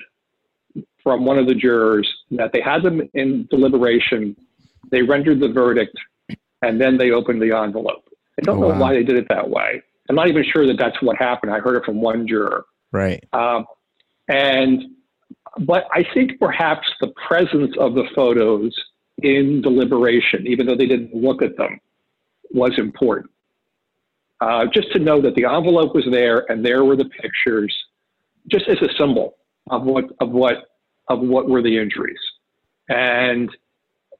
from 1.03 1.25
one 1.25 1.37
of 1.37 1.47
the 1.47 1.55
jurors 1.55 2.11
that 2.31 2.51
they 2.53 2.61
had 2.61 2.83
them 2.83 3.01
in 3.13 3.47
deliberation, 3.49 4.35
they 4.91 5.01
rendered 5.01 5.39
the 5.39 5.49
verdict, 5.49 5.97
and 6.61 6.79
then 6.79 6.97
they 6.97 7.11
opened 7.11 7.41
the 7.41 7.55
envelope. 7.55 8.07
I 8.39 8.43
don't 8.43 8.57
oh, 8.57 8.61
know 8.61 8.73
wow. 8.73 8.79
why 8.79 8.93
they 8.93 9.03
did 9.03 9.17
it 9.17 9.27
that 9.29 9.49
way. 9.49 9.81
I'm 10.09 10.15
not 10.15 10.27
even 10.27 10.43
sure 10.43 10.67
that 10.67 10.77
that's 10.77 11.01
what 11.01 11.17
happened. 11.17 11.53
I 11.53 11.59
heard 11.59 11.77
it 11.77 11.85
from 11.85 12.01
one 12.01 12.27
juror. 12.27 12.65
Right. 12.91 13.23
Um, 13.33 13.65
and, 14.27 14.83
but 15.59 15.85
I 15.91 16.03
think 16.13 16.39
perhaps 16.39 16.87
the 16.99 17.13
presence 17.27 17.75
of 17.79 17.93
the 17.93 18.05
photos 18.15 18.75
in 19.21 19.61
deliberation, 19.61 20.47
even 20.47 20.65
though 20.65 20.75
they 20.75 20.87
didn't 20.87 21.13
look 21.13 21.41
at 21.41 21.57
them, 21.57 21.79
was 22.51 22.73
important. 22.77 23.31
Uh, 24.39 24.65
just 24.73 24.91
to 24.91 24.99
know 24.99 25.21
that 25.21 25.35
the 25.35 25.45
envelope 25.45 25.93
was 25.93 26.05
there 26.09 26.51
and 26.51 26.65
there 26.65 26.83
were 26.83 26.95
the 26.95 27.05
pictures, 27.05 27.75
just 28.47 28.67
as 28.67 28.77
a 28.81 28.89
symbol 28.97 29.35
of 29.69 29.83
what 29.83 30.05
of 30.19 30.29
what 30.29 30.69
of 31.09 31.19
what 31.19 31.49
were 31.49 31.61
the 31.61 31.77
injuries, 31.77 32.19
and 32.89 33.49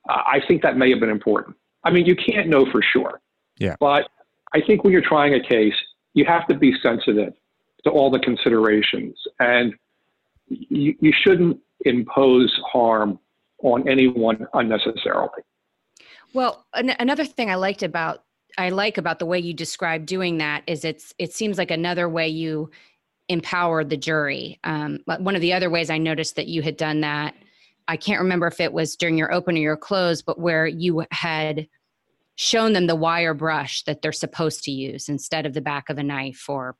I 0.08 0.40
think 0.48 0.62
that 0.64 0.78
may 0.78 0.90
have 0.90 1.00
been 1.00 1.10
important. 1.10 1.56
I 1.84 1.92
mean, 1.92 2.06
you 2.06 2.16
can't 2.16 2.48
know 2.48 2.66
for 2.72 2.82
sure. 2.82 3.22
Yeah. 3.58 3.76
But 3.80 4.10
I 4.54 4.62
think 4.62 4.84
when 4.84 4.94
you're 4.94 5.02
trying 5.02 5.34
a 5.34 5.42
case, 5.42 5.74
you 6.14 6.26
have 6.26 6.48
to 6.48 6.56
be 6.56 6.74
sensitive 6.82 7.34
to 7.84 7.90
all 7.90 8.12
the 8.12 8.20
considerations, 8.20 9.16
and 9.40 9.74
you, 10.48 10.96
you 11.00 11.14
shouldn't 11.24 11.60
impose 11.86 12.52
harm 12.72 13.20
on 13.64 13.88
anyone 13.88 14.48
unnecessarily. 14.54 15.44
Well, 16.34 16.66
an- 16.74 16.96
another 17.00 17.26
thing 17.26 17.50
I 17.50 17.56
liked 17.56 17.84
about 17.84 18.24
I 18.58 18.70
like 18.70 18.98
about 18.98 19.20
the 19.20 19.26
way 19.26 19.40
you 19.40 19.54
describe 19.54 20.06
doing 20.06 20.38
that 20.40 20.64
is 20.68 20.84
it's 20.84 21.14
it 21.18 21.34
seems 21.34 21.58
like 21.58 21.72
another 21.72 22.10
way 22.10 22.28
you 22.28 22.70
empower 23.30 23.84
the 23.84 23.98
jury. 23.98 24.60
Um, 24.64 25.00
one 25.06 25.36
of 25.36 25.42
the 25.42 25.54
other 25.54 25.70
ways 25.70 25.90
I 25.90 25.98
noticed 25.98 26.36
that 26.36 26.48
you 26.48 26.62
had 26.62 26.78
done 26.78 27.02
that, 27.02 27.36
I 27.88 27.98
can't 27.98 28.22
remember 28.22 28.48
if 28.48 28.60
it 28.60 28.74
was 28.74 28.96
during 28.96 29.18
your 29.18 29.34
open 29.34 29.56
or 29.56 29.62
your 29.62 29.78
close, 29.78 30.22
but 30.22 30.40
where 30.40 30.68
you 30.68 31.06
had 31.12 31.68
shown 32.36 32.74
them 32.74 32.88
the 32.88 32.96
wire 32.96 33.34
brush 33.34 33.84
that 33.84 34.02
they're 34.02 34.12
supposed 34.12 34.64
to 34.64 34.72
use 34.72 35.10
instead 35.10 35.46
of 35.46 35.54
the 35.54 35.62
back 35.62 35.90
of 35.90 35.98
a 35.98 36.04
knife 36.04 36.46
or 36.48 36.76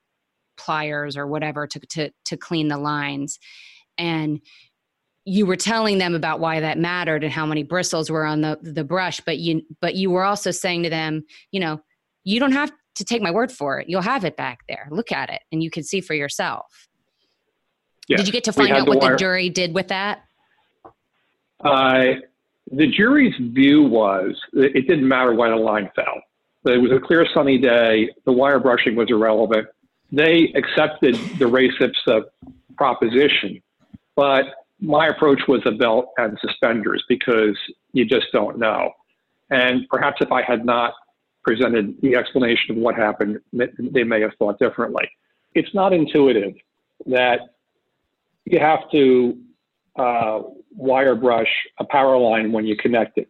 pliers 0.58 1.18
or 1.18 1.28
whatever 1.28 1.68
to 1.68 1.80
to 1.82 2.12
to 2.26 2.38
clean 2.38 2.68
the 2.68 2.78
lines 2.78 3.40
and 3.98 4.42
you 5.24 5.46
were 5.46 5.56
telling 5.56 5.98
them 5.98 6.16
about 6.16 6.40
why 6.40 6.60
that 6.60 6.80
mattered 6.80 7.24
and 7.24 7.32
how 7.32 7.46
many 7.46 7.64
bristles 7.64 8.10
were 8.10 8.26
on 8.26 8.42
the 8.42 8.58
the 8.62 8.84
brush 8.84 9.20
but 9.22 9.38
you 9.38 9.62
but 9.80 9.96
you 9.96 10.10
were 10.10 10.24
also 10.24 10.52
saying 10.52 10.84
to 10.84 10.90
them 10.90 11.24
you 11.52 11.60
know 11.60 11.82
you 12.24 12.40
don't 12.40 12.52
have 12.52 12.72
to 12.96 13.04
take 13.04 13.22
my 13.22 13.32
word 13.32 13.52
for 13.52 13.80
it 13.80 13.90
you'll 13.90 14.02
have 14.02 14.26
it 14.26 14.36
back 14.38 14.60
there. 14.68 14.88
Look 14.92 15.12
at 15.12 15.30
it 15.30 15.42
and 15.52 15.64
you 15.64 15.70
can 15.70 15.84
see 15.84 16.02
for 16.02 16.14
yourself. 16.14 16.88
Did 18.08 18.28
you 18.28 18.34
get 18.34 18.44
to 18.46 18.54
find 18.54 18.72
out 18.72 18.86
the 18.86 18.92
what 18.92 19.02
wire. 19.02 19.12
the 19.12 19.18
jury 19.18 19.50
did 19.50 19.74
with 19.74 19.88
that? 19.88 20.24
Uh, 21.64 22.16
the 22.72 22.88
jury's 22.88 23.34
view 23.40 23.84
was 23.84 24.36
it 24.54 24.88
didn't 24.88 25.08
matter 25.08 25.34
why 25.34 25.50
the 25.50 25.56
line 25.56 25.90
fell. 25.96 26.22
It 26.66 26.82
was 26.82 26.92
a 26.92 27.00
clear 27.00 27.26
sunny 27.34 27.58
day. 27.58 28.10
The 28.26 28.32
wire 28.32 28.60
brushing 28.60 28.96
was 28.96 29.08
irrelevant. 29.10 29.68
They 30.12 30.54
accepted 30.56 31.16
the 31.40 31.48
res 31.48 31.72
ipsa 31.80 32.24
proposition 32.76 33.62
but 34.16 34.46
my 34.80 35.08
approach 35.08 35.42
was 35.48 35.62
a 35.66 35.72
belt 35.72 36.08
and 36.18 36.38
suspenders 36.46 37.04
because 37.08 37.58
you 37.94 38.06
just 38.06 38.28
don't 38.34 38.58
know. 38.58 38.92
And 39.50 39.88
perhaps 39.90 40.18
if 40.22 40.32
I 40.32 40.42
had 40.42 40.66
not 40.66 40.94
presented 41.44 41.96
the 42.02 42.16
explanation 42.16 42.72
of 42.72 42.78
what 42.78 42.96
happened, 42.96 43.40
they 43.52 44.04
may 44.04 44.22
have 44.22 44.32
thought 44.38 44.60
differently. 44.60 45.10
It's 45.54 45.74
not 45.74 45.94
intuitive 45.94 46.54
that 47.08 47.40
you 48.46 48.60
have 48.60 48.90
to 48.92 49.38
uh, 49.98 50.42
wire 50.72 51.16
brush 51.16 51.50
a 51.80 51.86
power 51.86 52.18
line 52.18 52.52
when 52.52 52.66
you 52.66 52.76
connect 52.78 53.18
it. 53.18 53.30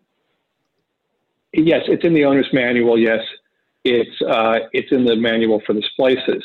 Yes, 1.53 1.83
it's 1.87 2.03
in 2.05 2.13
the 2.13 2.25
owner's 2.25 2.47
manual. 2.53 2.97
Yes, 2.97 3.21
it's 3.83 4.21
uh, 4.21 4.59
it's 4.71 4.91
in 4.91 5.05
the 5.05 5.15
manual 5.15 5.61
for 5.65 5.73
the 5.73 5.83
splices. 5.91 6.43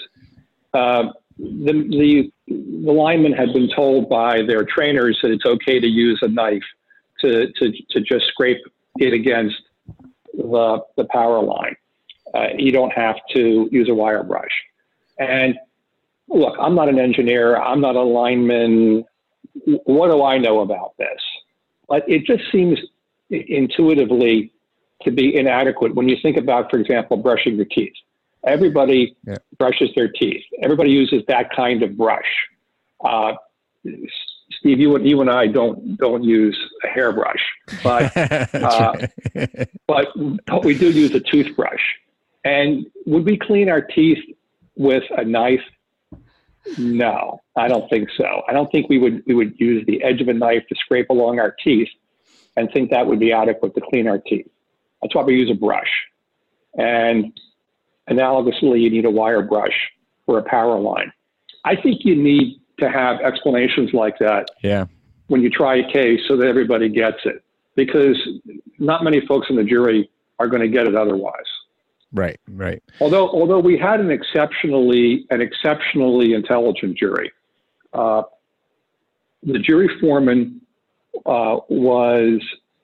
Uh, 0.74 1.12
the, 1.38 1.72
the, 1.72 2.32
the 2.48 2.92
linemen 2.92 3.32
had 3.32 3.52
been 3.52 3.68
told 3.74 4.08
by 4.08 4.42
their 4.42 4.64
trainers 4.64 5.18
that 5.22 5.30
it's 5.30 5.44
okay 5.44 5.78
to 5.78 5.86
use 5.86 6.18
a 6.22 6.28
knife 6.28 6.62
to, 7.20 7.52
to, 7.52 7.72
to 7.90 8.00
just 8.00 8.26
scrape 8.28 8.58
it 8.98 9.12
against 9.12 9.56
the, 10.37 10.82
the 10.97 11.05
power 11.11 11.43
line. 11.43 11.76
uh, 12.34 12.49
you 12.57 12.72
don't 12.72 12.93
have 12.93 13.16
to 13.34 13.68
use 13.70 13.89
a 13.89 13.95
wire 13.95 14.22
brush. 14.22 14.51
And 15.18 15.57
look, 16.28 16.57
I'm 16.61 16.74
not 16.74 16.89
an 16.89 16.99
engineer, 16.99 17.57
I'm 17.57 17.80
not 17.80 17.97
a 17.97 18.03
lineman. 18.03 19.05
What 19.84 20.11
do 20.11 20.22
I 20.22 20.39
know 20.39 20.61
about 20.61 20.97
this? 20.99 21.20
But 21.89 22.09
it 22.09 22.24
just 22.26 22.43
seems 22.53 22.78
intuitively 23.30 24.53
to 25.03 25.11
be 25.11 25.37
inadequate 25.37 25.95
when 25.95 26.09
you 26.09 26.16
think 26.20 26.37
about, 26.37 26.70
for 26.70 26.78
example, 26.78 27.16
brushing 27.16 27.57
your 27.57 27.64
teeth. 27.66 27.93
Everybody 28.45 29.16
yeah. 29.26 29.37
brushes 29.59 29.91
their 29.97 30.09
teeth. 30.09 30.43
Everybody 30.62 30.91
uses 30.91 31.22
that 31.28 31.55
kind 31.55 31.82
of 31.82 31.97
brush. 31.97 32.24
Uh, 33.05 33.32
Steve, 34.53 34.78
you 34.78 34.94
and 34.97 35.09
you 35.09 35.20
and 35.20 35.30
I 35.30 35.47
don't 35.47 35.97
don't 35.97 36.22
use 36.22 36.59
a 36.84 36.88
hairbrush, 36.88 37.42
but 37.82 38.16
uh, 38.55 38.92
but 39.86 40.09
but 40.47 40.64
we 40.64 40.76
do 40.76 40.90
use 40.90 41.14
a 41.14 41.20
toothbrush. 41.20 41.82
And 42.44 42.86
would 43.07 43.24
we 43.24 43.36
clean 43.36 43.68
our 43.68 43.80
teeth 43.80 44.22
with 44.76 45.03
a 45.16 45.24
knife? 45.24 45.64
No, 46.78 47.40
I 47.57 47.68
don't 47.68 47.88
think 47.90 48.09
so. 48.16 48.42
I 48.49 48.53
don't 48.53 48.70
think 48.70 48.88
we 48.88 48.99
would 48.99 49.22
we 49.26 49.34
would 49.34 49.59
use 49.59 49.84
the 49.86 50.03
edge 50.03 50.20
of 50.20 50.28
a 50.28 50.34
knife 50.34 50.62
to 50.68 50.74
scrape 50.76 51.11
along 51.11 51.40
our 51.40 51.55
teeth 51.62 51.88
and 52.57 52.70
think 52.72 52.90
that 52.90 53.07
would 53.07 53.18
be 53.18 53.32
adequate 53.32 53.74
to 53.74 53.80
clean 53.80 54.09
our 54.09 54.18
teeth. 54.18 54.49
That's 55.03 55.14
why 55.14 55.22
we 55.22 55.34
use 55.34 55.51
a 55.51 55.55
brush. 55.55 55.90
And 56.74 57.38
analogously, 58.09 58.80
you 58.80 58.90
need 58.90 59.05
a 59.05 59.11
wire 59.11 59.42
brush 59.42 59.74
for 60.24 60.38
a 60.38 60.42
power 60.42 60.78
line. 60.78 61.12
I 61.64 61.76
think 61.76 62.05
you 62.05 62.14
need 62.14 62.61
to 62.78 62.90
have 62.90 63.20
explanations 63.20 63.90
like 63.92 64.18
that 64.18 64.48
yeah. 64.62 64.84
when 65.28 65.42
you 65.42 65.50
try 65.50 65.76
a 65.76 65.92
case 65.92 66.20
so 66.28 66.36
that 66.36 66.46
everybody 66.46 66.88
gets 66.88 67.18
it, 67.24 67.42
because 67.74 68.16
not 68.78 69.02
many 69.04 69.24
folks 69.26 69.48
in 69.50 69.56
the 69.56 69.64
jury 69.64 70.10
are 70.38 70.48
going 70.48 70.62
to 70.62 70.68
get 70.68 70.86
it 70.86 70.94
otherwise. 70.94 71.46
Right, 72.12 72.38
right. 72.48 72.82
Although, 73.00 73.28
although 73.28 73.58
we 73.58 73.78
had 73.78 74.00
an 74.00 74.10
exceptionally, 74.10 75.26
an 75.30 75.40
exceptionally 75.40 76.34
intelligent 76.34 76.96
jury, 76.96 77.32
uh, 77.92 78.22
the 79.42 79.58
jury 79.58 79.88
foreman 80.00 80.60
uh, 81.24 81.58
was 81.68 82.40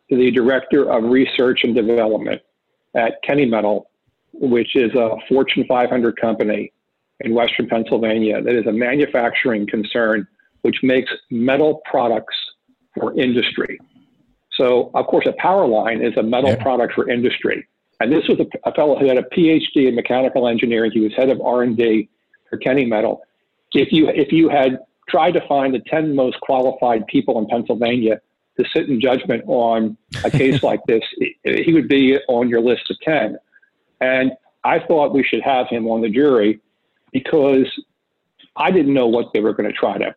the 0.09 0.31
director 0.31 0.91
of 0.91 1.05
research 1.05 1.61
and 1.65 1.75
development 1.75 2.41
at 2.95 3.23
Kennametal, 3.25 3.85
which 4.33 4.77
is 4.77 4.95
a 4.95 5.17
Fortune 5.29 5.65
500 5.69 6.21
company 6.21 6.73
in 7.25 7.35
Western 7.35 7.69
Pennsylvania 7.69 8.43
that 8.43 8.55
is 8.55 8.67
a 8.67 8.73
manufacturing 8.73 9.67
concern 9.67 10.27
which 10.63 10.77
makes 10.83 11.11
metal 11.31 11.83
products 11.85 12.37
for 12.95 13.19
industry. 13.19 13.79
So, 14.53 14.91
of 14.95 15.07
course, 15.07 15.27
a 15.27 15.33
power 15.39 15.67
line 15.67 16.03
is 16.03 16.17
a 16.17 16.23
metal 16.23 16.51
yeah. 16.51 16.63
product 16.63 16.95
for 16.95 17.09
industry. 17.09 17.67
And 18.01 18.13
this 18.13 18.27
was 18.29 18.39
a, 18.41 18.69
a, 18.69 18.75
fellow 18.75 18.99
who 18.99 19.07
had 19.07 19.19
a 19.19 19.23
PhD 19.23 19.89
in 19.89 19.95
mechanical 19.95 20.49
engineering. 20.49 20.91
He 20.93 21.01
was 21.01 21.13
head 21.15 21.31
of 21.31 21.41
R&D 21.41 22.09
for 22.51 22.59
Kennametal. 22.59 23.21
If 23.73 23.93
you 23.93 24.09
if 24.09 24.33
you 24.33 24.49
had 24.49 24.81
tried 25.09 25.33
to 25.33 25.47
find 25.47 25.75
the 25.75 25.81
10 25.89 26.15
most 26.15 26.41
qualified 26.41 27.07
people 27.07 27.39
in 27.39 27.47
Pennsylvania 27.47 28.21
to 28.59 28.65
sit 28.75 28.89
in 28.89 29.01
judgment 29.01 29.45
on 29.47 29.97
a 30.25 30.31
case 30.31 30.63
like 30.71 30.81
this, 30.87 31.03
he 31.45 31.73
would 31.73 31.89
be 31.89 32.19
on 32.29 32.49
your 32.49 32.61
list 32.61 32.91
of 32.91 32.99
10. 33.01 33.39
And 34.01 34.33
I 34.65 34.81
thought 34.81 35.15
we 35.15 35.25
should 35.25 35.43
have 35.43 35.69
him 35.69 35.87
on 35.87 36.03
the 36.03 36.11
jury 36.11 36.61
because 37.13 37.67
I 38.57 38.71
didn't 38.71 38.95
know 38.95 39.07
what 39.07 39.33
they 39.33 39.41
were 39.41 39.53
going 39.53 39.71
to 39.71 39.77
try 39.77 39.99
to 39.99 40.15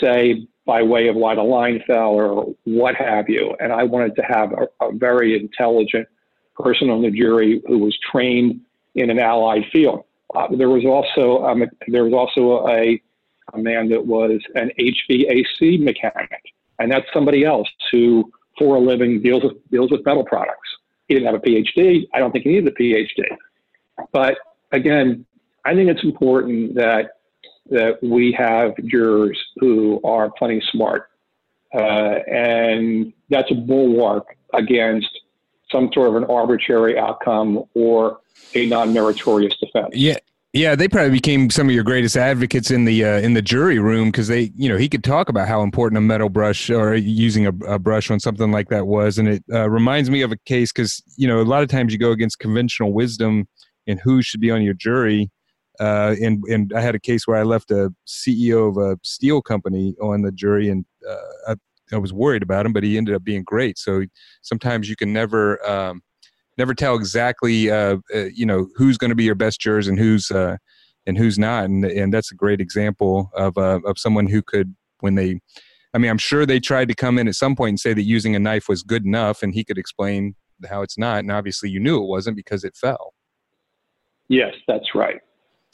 say 0.00 0.46
by 0.66 0.82
way 0.82 1.08
of 1.08 1.16
why 1.16 1.34
the 1.34 1.42
line 1.42 1.82
fell 1.86 2.10
or 2.10 2.54
what 2.64 2.96
have 2.96 3.28
you. 3.28 3.54
And 3.60 3.72
I 3.72 3.84
wanted 3.84 4.16
to 4.16 4.22
have 4.22 4.52
a, 4.52 4.84
a 4.84 4.92
very 4.92 5.38
intelligent 5.38 6.08
person 6.56 6.90
on 6.90 7.02
the 7.02 7.10
jury 7.10 7.62
who 7.66 7.78
was 7.78 7.96
trained 8.10 8.60
in 8.94 9.10
an 9.10 9.18
allied 9.18 9.64
field. 9.72 10.04
Uh, 10.34 10.48
there 10.56 10.68
was 10.68 10.84
also 10.84 11.44
um, 11.44 11.64
there 11.86 12.04
was 12.04 12.12
also 12.12 12.66
a, 12.68 13.00
a 13.54 13.58
man 13.58 13.88
that 13.90 14.04
was 14.04 14.40
an 14.56 14.70
HVAC 14.78 15.78
mechanic, 15.80 16.42
and 16.80 16.90
that's 16.90 17.06
somebody 17.14 17.44
else 17.44 17.68
who, 17.92 18.30
for 18.58 18.76
a 18.76 18.80
living, 18.80 19.22
deals 19.22 19.44
with 19.44 19.70
deals 19.70 19.90
with 19.90 20.04
metal 20.04 20.24
products. 20.24 20.68
He 21.06 21.14
didn't 21.14 21.26
have 21.26 21.36
a 21.36 21.46
PhD. 21.46 22.08
I 22.12 22.18
don't 22.18 22.32
think 22.32 22.44
he 22.44 22.50
needed 22.50 22.68
a 22.68 22.72
PhD. 22.72 23.24
But 24.12 24.38
again, 24.72 25.24
I 25.66 25.74
think 25.74 25.90
it's 25.90 26.04
important 26.04 26.74
that 26.76 27.10
that 27.68 28.00
we 28.00 28.32
have 28.38 28.74
jurors 28.86 29.38
who 29.56 30.00
are 30.04 30.30
plenty 30.30 30.62
smart, 30.70 31.08
uh, 31.74 32.20
and 32.28 33.12
that's 33.28 33.50
a 33.50 33.54
bulwark 33.54 34.36
against 34.54 35.08
some 35.70 35.90
sort 35.92 36.08
of 36.08 36.14
an 36.14 36.24
arbitrary 36.24 36.96
outcome 36.96 37.64
or 37.74 38.20
a 38.54 38.66
non-meritorious 38.66 39.54
defense. 39.58 39.90
Yeah. 39.92 40.16
Yeah, 40.52 40.74
they 40.74 40.88
probably 40.88 41.10
became 41.10 41.50
some 41.50 41.68
of 41.68 41.74
your 41.74 41.84
greatest 41.84 42.16
advocates 42.16 42.70
in 42.70 42.86
the 42.86 43.04
uh, 43.04 43.18
in 43.18 43.34
the 43.34 43.42
jury 43.42 43.78
room 43.78 44.10
because 44.10 44.28
they, 44.28 44.52
you 44.56 44.70
know, 44.70 44.78
he 44.78 44.88
could 44.88 45.04
talk 45.04 45.28
about 45.28 45.48
how 45.48 45.60
important 45.60 45.98
a 45.98 46.00
metal 46.00 46.30
brush 46.30 46.70
or 46.70 46.94
using 46.94 47.46
a, 47.46 47.52
a 47.68 47.78
brush 47.78 48.10
on 48.10 48.20
something 48.20 48.50
like 48.50 48.70
that 48.70 48.86
was, 48.86 49.18
and 49.18 49.28
it 49.28 49.44
uh, 49.52 49.68
reminds 49.68 50.08
me 50.08 50.22
of 50.22 50.32
a 50.32 50.36
case 50.46 50.72
because 50.72 51.02
you 51.18 51.28
know 51.28 51.42
a 51.42 51.44
lot 51.44 51.62
of 51.62 51.68
times 51.68 51.92
you 51.92 51.98
go 51.98 52.10
against 52.10 52.38
conventional 52.38 52.94
wisdom 52.94 53.46
in 53.86 53.98
who 53.98 54.22
should 54.22 54.40
be 54.40 54.50
on 54.50 54.62
your 54.62 54.72
jury, 54.72 55.30
uh, 55.80 56.14
and 56.22 56.42
and 56.44 56.72
I 56.74 56.80
had 56.80 56.94
a 56.94 57.00
case 57.00 57.26
where 57.26 57.36
I 57.36 57.42
left 57.42 57.70
a 57.70 57.92
CEO 58.06 58.68
of 58.68 58.76
a 58.76 58.98
steel 59.02 59.42
company 59.42 59.94
on 60.00 60.22
the 60.22 60.32
jury, 60.32 60.68
and 60.68 60.84
uh, 61.08 61.16
I, 61.48 61.54
I, 61.92 61.98
was 61.98 62.12
worried 62.12 62.42
about 62.42 62.66
him, 62.66 62.72
but 62.72 62.82
he 62.82 62.96
ended 62.96 63.14
up 63.14 63.24
being 63.24 63.42
great. 63.44 63.78
So 63.78 64.04
sometimes 64.42 64.88
you 64.88 64.96
can 64.96 65.12
never 65.12 65.64
um, 65.68 66.02
never 66.56 66.74
tell 66.74 66.94
exactly 66.94 67.70
uh, 67.70 67.98
uh 68.14 68.24
you 68.34 68.46
know 68.46 68.68
who's 68.76 68.96
going 68.96 69.10
to 69.10 69.14
be 69.14 69.24
your 69.24 69.34
best 69.34 69.60
jurors 69.60 69.88
and 69.88 69.98
who's 69.98 70.30
uh, 70.30 70.56
and 71.06 71.18
who's 71.18 71.38
not, 71.38 71.64
and 71.64 71.84
and 71.84 72.12
that's 72.12 72.32
a 72.32 72.36
great 72.36 72.60
example 72.60 73.30
of 73.34 73.56
uh, 73.58 73.80
of 73.84 73.98
someone 73.98 74.26
who 74.26 74.42
could 74.42 74.74
when 75.00 75.14
they. 75.14 75.40
I 75.94 75.98
mean, 75.98 76.10
I'm 76.10 76.18
sure 76.18 76.44
they 76.44 76.60
tried 76.60 76.88
to 76.88 76.94
come 76.94 77.18
in 77.18 77.26
at 77.26 77.36
some 77.36 77.56
point 77.56 77.70
and 77.70 77.80
say 77.80 77.94
that 77.94 78.02
using 78.02 78.36
a 78.36 78.38
knife 78.38 78.68
was 78.68 78.82
good 78.82 79.06
enough, 79.06 79.42
and 79.42 79.54
he 79.54 79.64
could 79.64 79.78
explain 79.78 80.34
how 80.68 80.82
it's 80.82 80.98
not. 80.98 81.20
And 81.20 81.32
obviously, 81.32 81.70
you 81.70 81.80
knew 81.80 82.02
it 82.02 82.06
wasn't 82.06 82.36
because 82.36 82.64
it 82.64 82.76
fell. 82.76 83.14
Yes, 84.28 84.52
that's 84.66 84.94
right 84.94 85.20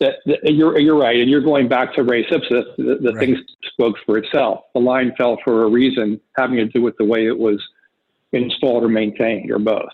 that, 0.03 0.41
that, 0.43 0.53
you're 0.53 0.79
you're 0.79 0.99
right, 0.99 1.19
and 1.19 1.31
you're 1.31 1.41
going 1.41 1.69
back 1.69 1.95
to 1.95 2.03
res 2.03 2.27
ipsa. 2.27 2.65
The, 2.77 2.99
the 3.01 3.13
right. 3.13 3.19
thing 3.19 3.45
spoke 3.73 3.97
for 4.05 4.19
itself. 4.19 4.65
The 4.75 4.81
line 4.81 5.13
fell 5.17 5.39
for 5.45 5.65
a 5.65 5.69
reason, 5.69 6.21
having 6.37 6.57
to 6.57 6.67
do 6.67 6.83
with 6.83 6.97
the 6.99 7.05
way 7.05 7.27
it 7.27 7.39
was 7.39 7.63
installed 8.33 8.85
or 8.85 8.89
maintained, 8.89 9.51
or 9.51 9.59
both. 9.59 9.91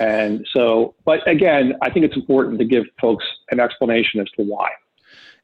And 0.00 0.46
so, 0.52 0.94
but 1.04 1.26
again, 1.28 1.74
I 1.82 1.90
think 1.90 2.06
it's 2.06 2.16
important 2.16 2.58
to 2.58 2.64
give 2.64 2.84
folks 3.00 3.24
an 3.50 3.60
explanation 3.60 4.20
as 4.20 4.26
to 4.36 4.42
why. 4.42 4.70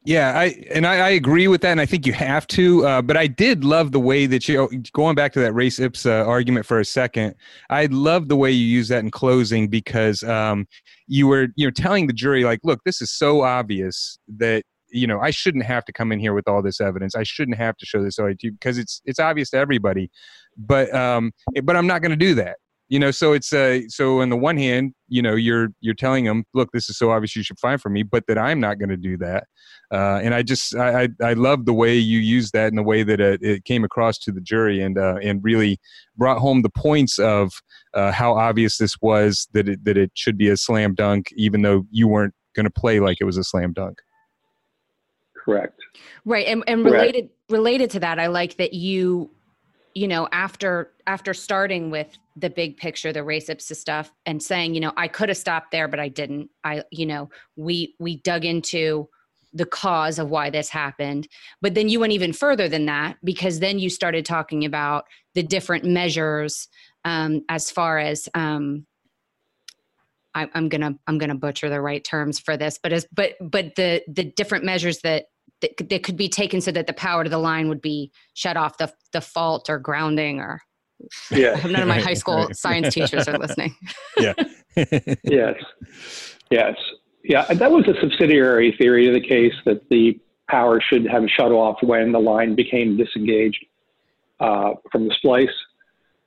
Yeah, 0.05 0.39
I 0.39 0.65
and 0.71 0.87
I, 0.87 0.97
I, 0.97 1.09
agree 1.11 1.47
with 1.47 1.61
that, 1.61 1.73
and 1.73 1.81
I 1.81 1.85
think 1.85 2.07
you 2.07 2.15
have 2.15 2.47
to. 2.49 2.87
Uh, 2.87 3.03
but 3.03 3.19
I 3.19 3.27
did 3.27 3.65
love 3.65 3.93
the 3.93 4.01
way 4.01 4.25
that 4.25 4.49
you 4.49 4.67
going 4.95 5.15
back 5.15 5.35
to 5.35 5.41
that 5.41 5.53
res 5.53 5.79
ipsa 5.79 6.27
argument 6.27 6.65
for 6.65 6.81
a 6.81 6.87
second. 6.87 7.35
I 7.69 7.85
love 7.87 8.29
the 8.29 8.37
way 8.37 8.51
you 8.51 8.65
use 8.65 8.89
that 8.89 9.01
in 9.01 9.11
closing 9.11 9.69
because 9.69 10.23
um, 10.23 10.67
you 11.07 11.27
were 11.27 11.49
you're 11.55 11.71
telling 11.71 12.07
the 12.07 12.15
jury 12.15 12.45
like, 12.45 12.61
look, 12.65 12.81
this 12.85 13.03
is 13.03 13.13
so 13.13 13.43
obvious 13.43 14.19
that 14.39 14.63
you 14.89 15.07
know 15.07 15.21
I 15.21 15.31
shouldn't 15.31 15.65
have 15.65 15.85
to 15.85 15.93
come 15.93 16.13
in 16.13 16.19
here 16.19 16.33
with 16.33 16.49
all 16.49 16.63
this 16.63 16.81
evidence. 16.81 17.15
I 17.15 17.23
shouldn't 17.23 17.59
have 17.59 17.77
to 17.77 17.85
show 17.85 18.03
this 18.03 18.17
you 18.19 18.53
because 18.53 18.79
it's 18.79 19.03
it's 19.05 19.19
obvious 19.19 19.51
to 19.51 19.59
everybody. 19.59 20.11
But 20.57 20.95
um, 20.95 21.33
but 21.63 21.77
I'm 21.77 21.87
not 21.87 22.01
going 22.01 22.11
to 22.11 22.17
do 22.17 22.35
that 22.37 22.57
you 22.91 22.99
know 22.99 23.11
so 23.11 23.33
it's 23.33 23.53
uh 23.53 23.81
so 23.89 24.21
on 24.21 24.29
the 24.29 24.37
one 24.37 24.59
hand 24.59 24.93
you 25.09 25.23
know 25.23 25.35
you're 25.35 25.69
you're 25.81 25.95
telling 25.95 26.25
them 26.25 26.45
look 26.53 26.71
this 26.73 26.91
is 26.91 26.99
so 26.99 27.11
obvious 27.11 27.35
you 27.35 27.43
should 27.43 27.59
find 27.59 27.81
for 27.81 27.89
me 27.89 28.03
but 28.03 28.27
that 28.27 28.37
i'm 28.37 28.61
not 28.61 28.79
going 28.79 28.91
to 28.91 28.97
do 28.97 29.17
that. 29.17 29.45
Uh, 29.93 30.21
and 30.23 30.35
i 30.35 30.43
just 30.43 30.77
i 30.77 31.09
i 31.23 31.33
love 31.33 31.65
the 31.65 31.73
way 31.73 31.97
you 31.97 32.19
use 32.19 32.51
that 32.51 32.69
and 32.69 32.77
the 32.77 32.83
way 32.83 33.03
that 33.03 33.21
it, 33.21 33.43
it 33.43 33.65
came 33.65 33.85
across 33.85 34.19
to 34.19 34.31
the 34.31 34.41
jury 34.41 34.83
and 34.83 34.99
uh, 34.99 35.17
and 35.23 35.43
really 35.43 35.79
brought 36.17 36.39
home 36.39 36.63
the 36.63 36.71
points 36.71 37.19
of 37.19 37.51
uh, 37.95 38.13
how 38.13 38.35
obvious 38.35 38.77
this 38.77 38.97
was 39.01 39.49
that 39.53 39.69
it 39.69 39.85
that 39.85 39.97
it 39.97 40.11
should 40.15 40.37
be 40.37 40.49
a 40.49 40.57
slam 40.57 40.95
dunk 40.95 41.29
even 41.37 41.63
though 41.63 41.87
you 41.91 42.07
weren't 42.07 42.35
going 42.55 42.65
to 42.65 42.71
play 42.71 43.01
like 43.01 43.19
it 43.21 43.25
was 43.25 43.37
a 43.37 43.45
slam 43.45 43.73
dunk. 43.73 43.99
Correct. 45.45 45.81
Right 46.25 46.47
and, 46.47 46.63
and 46.67 46.85
related 46.85 47.31
related 47.49 47.91
to 47.91 48.01
that 48.01 48.21
i 48.21 48.29
like 48.29 48.57
that 48.59 48.73
you 48.75 49.31
you 49.95 50.09
know 50.09 50.29
after 50.33 50.93
after 51.07 51.35
starting 51.35 51.91
with 51.91 52.19
the 52.37 52.51
big 52.51 52.77
picture 52.77 53.13
the 53.13 53.23
res 53.23 53.49
ipsa 53.49 53.75
stuff 53.75 54.13
and 54.27 54.43
saying 54.43 54.75
you 54.75 54.81
know 54.81 54.93
i 54.97 55.09
could 55.09 55.29
have 55.29 55.39
stopped 55.39 55.71
there 55.71 55.89
but 55.89 56.01
i 56.01 56.09
didn't. 56.09 56.49
I 56.65 56.85
you 56.91 57.07
know 57.07 57.31
we 57.57 57.95
we 57.99 58.17
dug 58.17 58.45
into 58.45 59.09
the 59.53 59.67
cause 59.67 60.19
of 60.19 60.31
why 60.31 60.51
this 60.51 60.69
happened. 60.69 61.29
But 61.61 61.75
then 61.75 61.89
you 61.89 62.01
went 62.01 62.13
even 62.13 62.33
further 62.33 62.69
than 62.69 62.87
that 62.87 63.17
because 63.25 63.59
then 63.59 63.79
you 63.79 63.91
started 63.91 64.25
talking 64.25 64.65
about 64.65 65.05
the 65.35 65.43
different 65.43 65.85
measures 65.85 66.69
um, 67.05 67.43
as 67.49 67.71
far 67.71 67.99
as 67.99 68.29
um, 68.35 68.87
I, 70.35 70.49
am 70.55 70.69
gonna 70.69 70.95
I'm 71.07 71.19
gonna 71.19 71.35
butcher 71.35 71.69
the 71.69 71.81
right 71.81 72.05
terms 72.05 72.39
for 72.39 72.57
this, 72.57 72.79
but 72.81 72.93
as 72.93 73.07
but 73.13 73.33
but 73.41 73.75
the 73.77 74.03
the 74.07 74.25
different 74.25 74.65
measures 74.65 75.01
that 75.01 75.27
that, 75.63 75.89
that 75.89 76.03
could 76.03 76.17
be 76.17 76.29
taken 76.29 76.61
so 76.61 76.71
that 76.73 76.87
the 76.87 76.93
power 76.93 77.25
to 77.25 77.31
the 77.31 77.39
line 77.39 77.69
would 77.69 77.83
be 77.83 78.11
shut 78.35 78.57
off 78.57 78.79
the 78.79 78.93
the 79.13 79.21
fault 79.21 79.69
or 79.69 79.79
grounding 79.79 80.41
or 80.41 80.61
yeah 81.31 81.55
none 81.65 81.83
of 81.83 81.89
my 81.89 82.01
high 82.01 82.15
school 82.15 82.49
science 82.53 82.93
teachers 82.95 83.27
are 83.27 83.39
listening 83.39 83.75
yeah 84.19 84.35
yes 85.25 85.57
Yes. 86.51 86.75
Yeah, 87.23 87.47
that 87.47 87.71
was 87.71 87.87
a 87.87 87.99
subsidiary 88.01 88.75
theory 88.79 89.07
of 89.07 89.15
the 89.15 89.27
case 89.27 89.53
that 89.65 89.89
the 89.89 90.19
power 90.49 90.81
should 90.81 91.07
have 91.07 91.25
shut 91.29 91.53
off 91.53 91.77
when 91.83 92.13
the 92.13 92.19
line 92.19 92.55
became 92.55 92.97
disengaged 92.97 93.65
uh, 94.41 94.73
from 94.91 95.07
the 95.07 95.15
splice. 95.15 95.49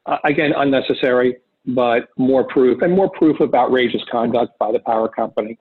Uh, 0.06 0.18
again, 0.24 0.54
unnecessary, 0.56 1.38
but 1.66 2.10
more 2.18 2.46
proof 2.46 2.82
and 2.82 2.94
more 2.96 3.10
proof 3.10 3.40
of 3.40 3.54
outrageous 3.54 4.02
conduct 4.10 4.58
by 4.60 4.72
the 4.72 4.80
power 4.80 5.10
company. 5.10 5.58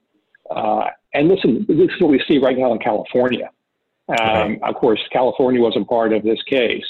Uh, 0.51 0.85
and 1.14 1.29
listen, 1.29 1.64
this 1.68 1.91
is 1.91 2.01
what 2.01 2.11
we 2.11 2.23
see 2.29 2.39
right 2.39 2.59
now 2.59 2.73
in 2.73 2.79
California. 2.79 3.51
Um, 4.20 4.58
of 4.62 4.74
course, 4.74 5.00
California 5.12 5.60
wasn't 5.60 5.88
part 5.88 6.12
of 6.12 6.22
this 6.22 6.42
case, 6.42 6.84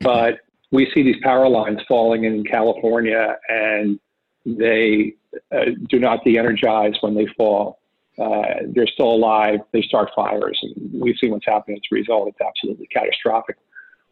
but 0.00 0.40
we 0.70 0.90
see 0.94 1.02
these 1.02 1.20
power 1.22 1.48
lines 1.48 1.80
falling 1.86 2.24
in 2.24 2.44
California 2.44 3.36
and 3.48 3.98
they 4.46 5.14
uh, 5.52 5.66
do 5.88 5.98
not 5.98 6.24
de-energize 6.24 6.94
when 7.00 7.14
they 7.14 7.26
fall. 7.36 7.80
Uh, 8.18 8.42
they're 8.68 8.86
still 8.86 9.10
alive. 9.10 9.60
They 9.72 9.82
start 9.82 10.10
fires. 10.14 10.58
And 10.62 11.00
we've 11.00 11.16
seen 11.20 11.32
what's 11.32 11.46
happening 11.46 11.78
as 11.78 11.82
a 11.90 11.94
result. 11.94 12.28
It's 12.28 12.40
absolutely 12.40 12.86
catastrophic. 12.86 13.56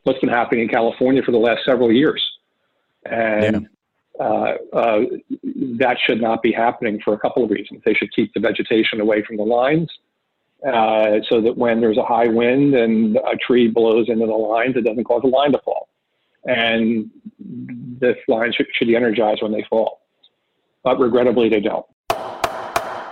What's 0.05 0.19
been 0.19 0.31
happening 0.31 0.63
in 0.63 0.69
California 0.69 1.23
for 1.23 1.33
the 1.33 1.39
last 1.39 1.61
several 1.65 1.93
years. 1.93 2.23
And 3.05 3.69
yeah. 4.19 4.27
uh, 4.27 4.55
uh, 4.73 5.01
that 5.79 5.97
should 6.05 6.21
not 6.21 6.43
be 6.43 6.53
happening 6.53 7.01
for 7.05 7.15
a 7.15 7.19
couple 7.19 7.45
of 7.45 7.51
reasons. 7.51 7.83
They 7.85 7.95
should 7.95 8.13
keep 8.13 8.33
the 8.35 8.41
vegetation 8.41 9.01
away 9.01 9.23
from 9.23 9.37
the 9.37 9.45
lines 9.45 9.89
uh, 10.67 11.21
so 11.29 11.41
that 11.41 11.57
when 11.57 11.81
there's 11.81 11.99
a 11.99 12.05
high 12.05 12.29
wind 12.29 12.75
and 12.75 13.17
a 13.17 13.37
tree 13.37 13.69
blows 13.69 14.09
into 14.09 14.27
the 14.27 14.33
lines, 14.33 14.77
it 14.77 14.85
doesn't 14.85 15.05
cause 15.05 15.23
the 15.23 15.29
line 15.29 15.53
to 15.53 15.59
fall. 15.59 15.89
And 16.45 17.11
the 17.39 18.15
lines 18.29 18.57
should, 18.57 18.67
should 18.75 18.89
be 18.89 18.97
energized 18.97 19.43
when 19.43 19.53
they 19.53 19.65
fall. 19.69 20.03
But 20.85 20.99
regrettably, 20.99 21.49
they 21.49 21.61
don't. 21.61 21.87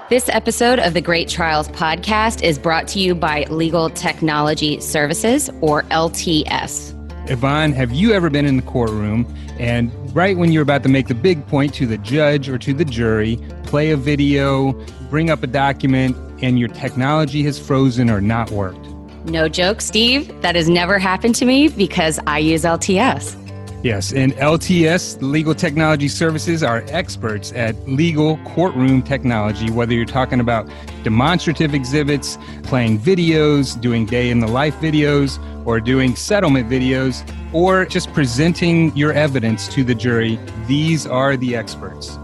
This 0.09 0.29
episode 0.29 0.81
of 0.81 0.93
the 0.93 1.01
Great 1.01 1.29
Trials 1.29 1.69
podcast 1.69 2.43
is 2.43 2.59
brought 2.59 2.89
to 2.89 2.99
you 2.99 3.15
by 3.15 3.45
Legal 3.45 3.89
Technology 3.91 4.81
Services, 4.81 5.49
or 5.61 5.85
LTS. 5.85 7.00
Yvonne, 7.31 7.72
have 7.72 7.93
you 7.93 8.12
ever 8.12 8.28
been 8.28 8.45
in 8.45 8.57
the 8.57 8.62
courtroom 8.62 9.24
and 9.61 9.93
right 10.16 10.37
when 10.37 10.51
you're 10.51 10.64
about 10.64 10.83
to 10.83 10.89
make 10.89 11.07
the 11.07 11.14
big 11.14 11.47
point 11.47 11.72
to 11.74 11.87
the 11.87 11.97
judge 11.99 12.49
or 12.49 12.59
to 12.59 12.74
the 12.74 12.85
jury, 12.85 13.39
play 13.62 13.93
a 13.93 13.97
video, 13.97 14.72
bring 15.11 15.31
up 15.31 15.45
a 15.45 15.47
document, 15.47 16.16
and 16.43 16.59
your 16.59 16.68
technology 16.70 17.45
has 17.45 17.57
frozen 17.57 18.11
or 18.11 18.20
not 18.20 18.51
worked? 18.51 18.85
No 19.26 19.49
joke, 19.49 19.81
Steve. 19.81 20.41
That 20.43 20.57
has 20.57 20.68
never 20.68 20.99
happened 20.99 21.37
to 21.37 21.45
me 21.45 21.68
because 21.68 22.18
I 22.26 22.41
use 22.41 22.64
LTS. 22.64 23.39
Yes, 23.83 24.12
and 24.12 24.35
LTS, 24.35 25.22
Legal 25.22 25.55
Technology 25.55 26.07
Services, 26.09 26.62
are 26.62 26.85
experts 26.89 27.51
at 27.53 27.74
legal 27.89 28.37
courtroom 28.45 29.01
technology, 29.01 29.70
whether 29.70 29.95
you're 29.95 30.05
talking 30.05 30.39
about 30.39 30.68
demonstrative 31.03 31.72
exhibits, 31.72 32.37
playing 32.62 32.99
videos, 32.99 33.81
doing 33.81 34.05
day 34.05 34.28
in 34.28 34.41
the 34.41 34.47
life 34.47 34.74
videos, 34.81 35.39
or 35.66 35.81
doing 35.81 36.14
settlement 36.14 36.68
videos, 36.68 37.24
or 37.55 37.87
just 37.87 38.12
presenting 38.12 38.95
your 38.95 39.14
evidence 39.14 39.66
to 39.68 39.83
the 39.83 39.95
jury. 39.95 40.39
These 40.66 41.07
are 41.07 41.39
the 41.39 41.57
experts. 41.57 42.18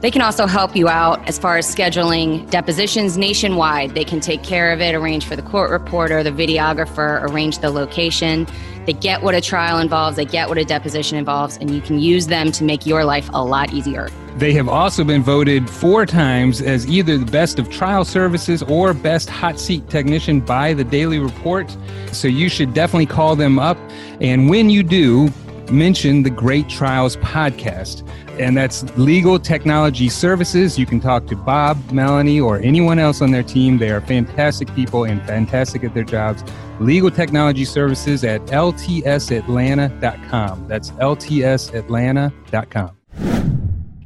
They 0.00 0.10
can 0.10 0.20
also 0.20 0.46
help 0.46 0.76
you 0.76 0.88
out 0.88 1.26
as 1.28 1.38
far 1.38 1.56
as 1.56 1.74
scheduling 1.74 2.48
depositions 2.50 3.18
nationwide. 3.18 3.94
They 3.94 4.04
can 4.04 4.20
take 4.20 4.42
care 4.42 4.72
of 4.72 4.80
it, 4.80 4.94
arrange 4.94 5.26
for 5.26 5.36
the 5.36 5.42
court 5.42 5.70
reporter, 5.70 6.22
the 6.22 6.30
videographer, 6.30 7.22
arrange 7.22 7.58
the 7.58 7.70
location. 7.70 8.46
They 8.86 8.92
get 8.94 9.22
what 9.22 9.34
a 9.34 9.40
trial 9.40 9.78
involves, 9.78 10.16
they 10.16 10.24
get 10.24 10.48
what 10.48 10.58
a 10.58 10.64
deposition 10.64 11.18
involves, 11.18 11.56
and 11.58 11.70
you 11.70 11.80
can 11.80 11.98
use 11.98 12.26
them 12.26 12.50
to 12.52 12.64
make 12.64 12.86
your 12.86 13.04
life 13.04 13.28
a 13.32 13.44
lot 13.44 13.72
easier. 13.72 14.08
They 14.36 14.52
have 14.54 14.68
also 14.68 15.04
been 15.04 15.22
voted 15.22 15.68
four 15.68 16.06
times 16.06 16.62
as 16.62 16.86
either 16.86 17.18
the 17.18 17.30
best 17.30 17.58
of 17.58 17.68
trial 17.70 18.04
services 18.04 18.62
or 18.62 18.94
best 18.94 19.28
hot 19.28 19.58
seat 19.58 19.88
technician 19.90 20.40
by 20.40 20.72
the 20.72 20.84
Daily 20.84 21.18
Report. 21.18 21.74
So 22.12 22.28
you 22.28 22.48
should 22.48 22.72
definitely 22.72 23.06
call 23.06 23.36
them 23.36 23.58
up. 23.58 23.76
And 24.20 24.48
when 24.48 24.70
you 24.70 24.82
do, 24.82 25.30
mention 25.70 26.22
the 26.22 26.30
Great 26.30 26.68
Trials 26.68 27.16
podcast. 27.18 28.08
And 28.38 28.56
that's 28.56 28.82
Legal 28.96 29.38
Technology 29.38 30.08
Services. 30.08 30.78
You 30.78 30.86
can 30.86 31.00
talk 31.00 31.26
to 31.26 31.36
Bob, 31.36 31.78
Melanie, 31.92 32.40
or 32.40 32.58
anyone 32.60 32.98
else 32.98 33.20
on 33.20 33.32
their 33.32 33.42
team. 33.42 33.78
They 33.78 33.90
are 33.90 34.00
fantastic 34.00 34.74
people 34.74 35.04
and 35.04 35.22
fantastic 35.26 35.84
at 35.84 35.92
their 35.92 36.04
jobs. 36.04 36.42
Legal 36.80 37.10
Technology 37.10 37.66
Services 37.66 38.24
at 38.24 38.40
ltsatlanta.com. 38.46 40.66
That's 40.66 40.90
ltsatlanta.com. 40.92 42.96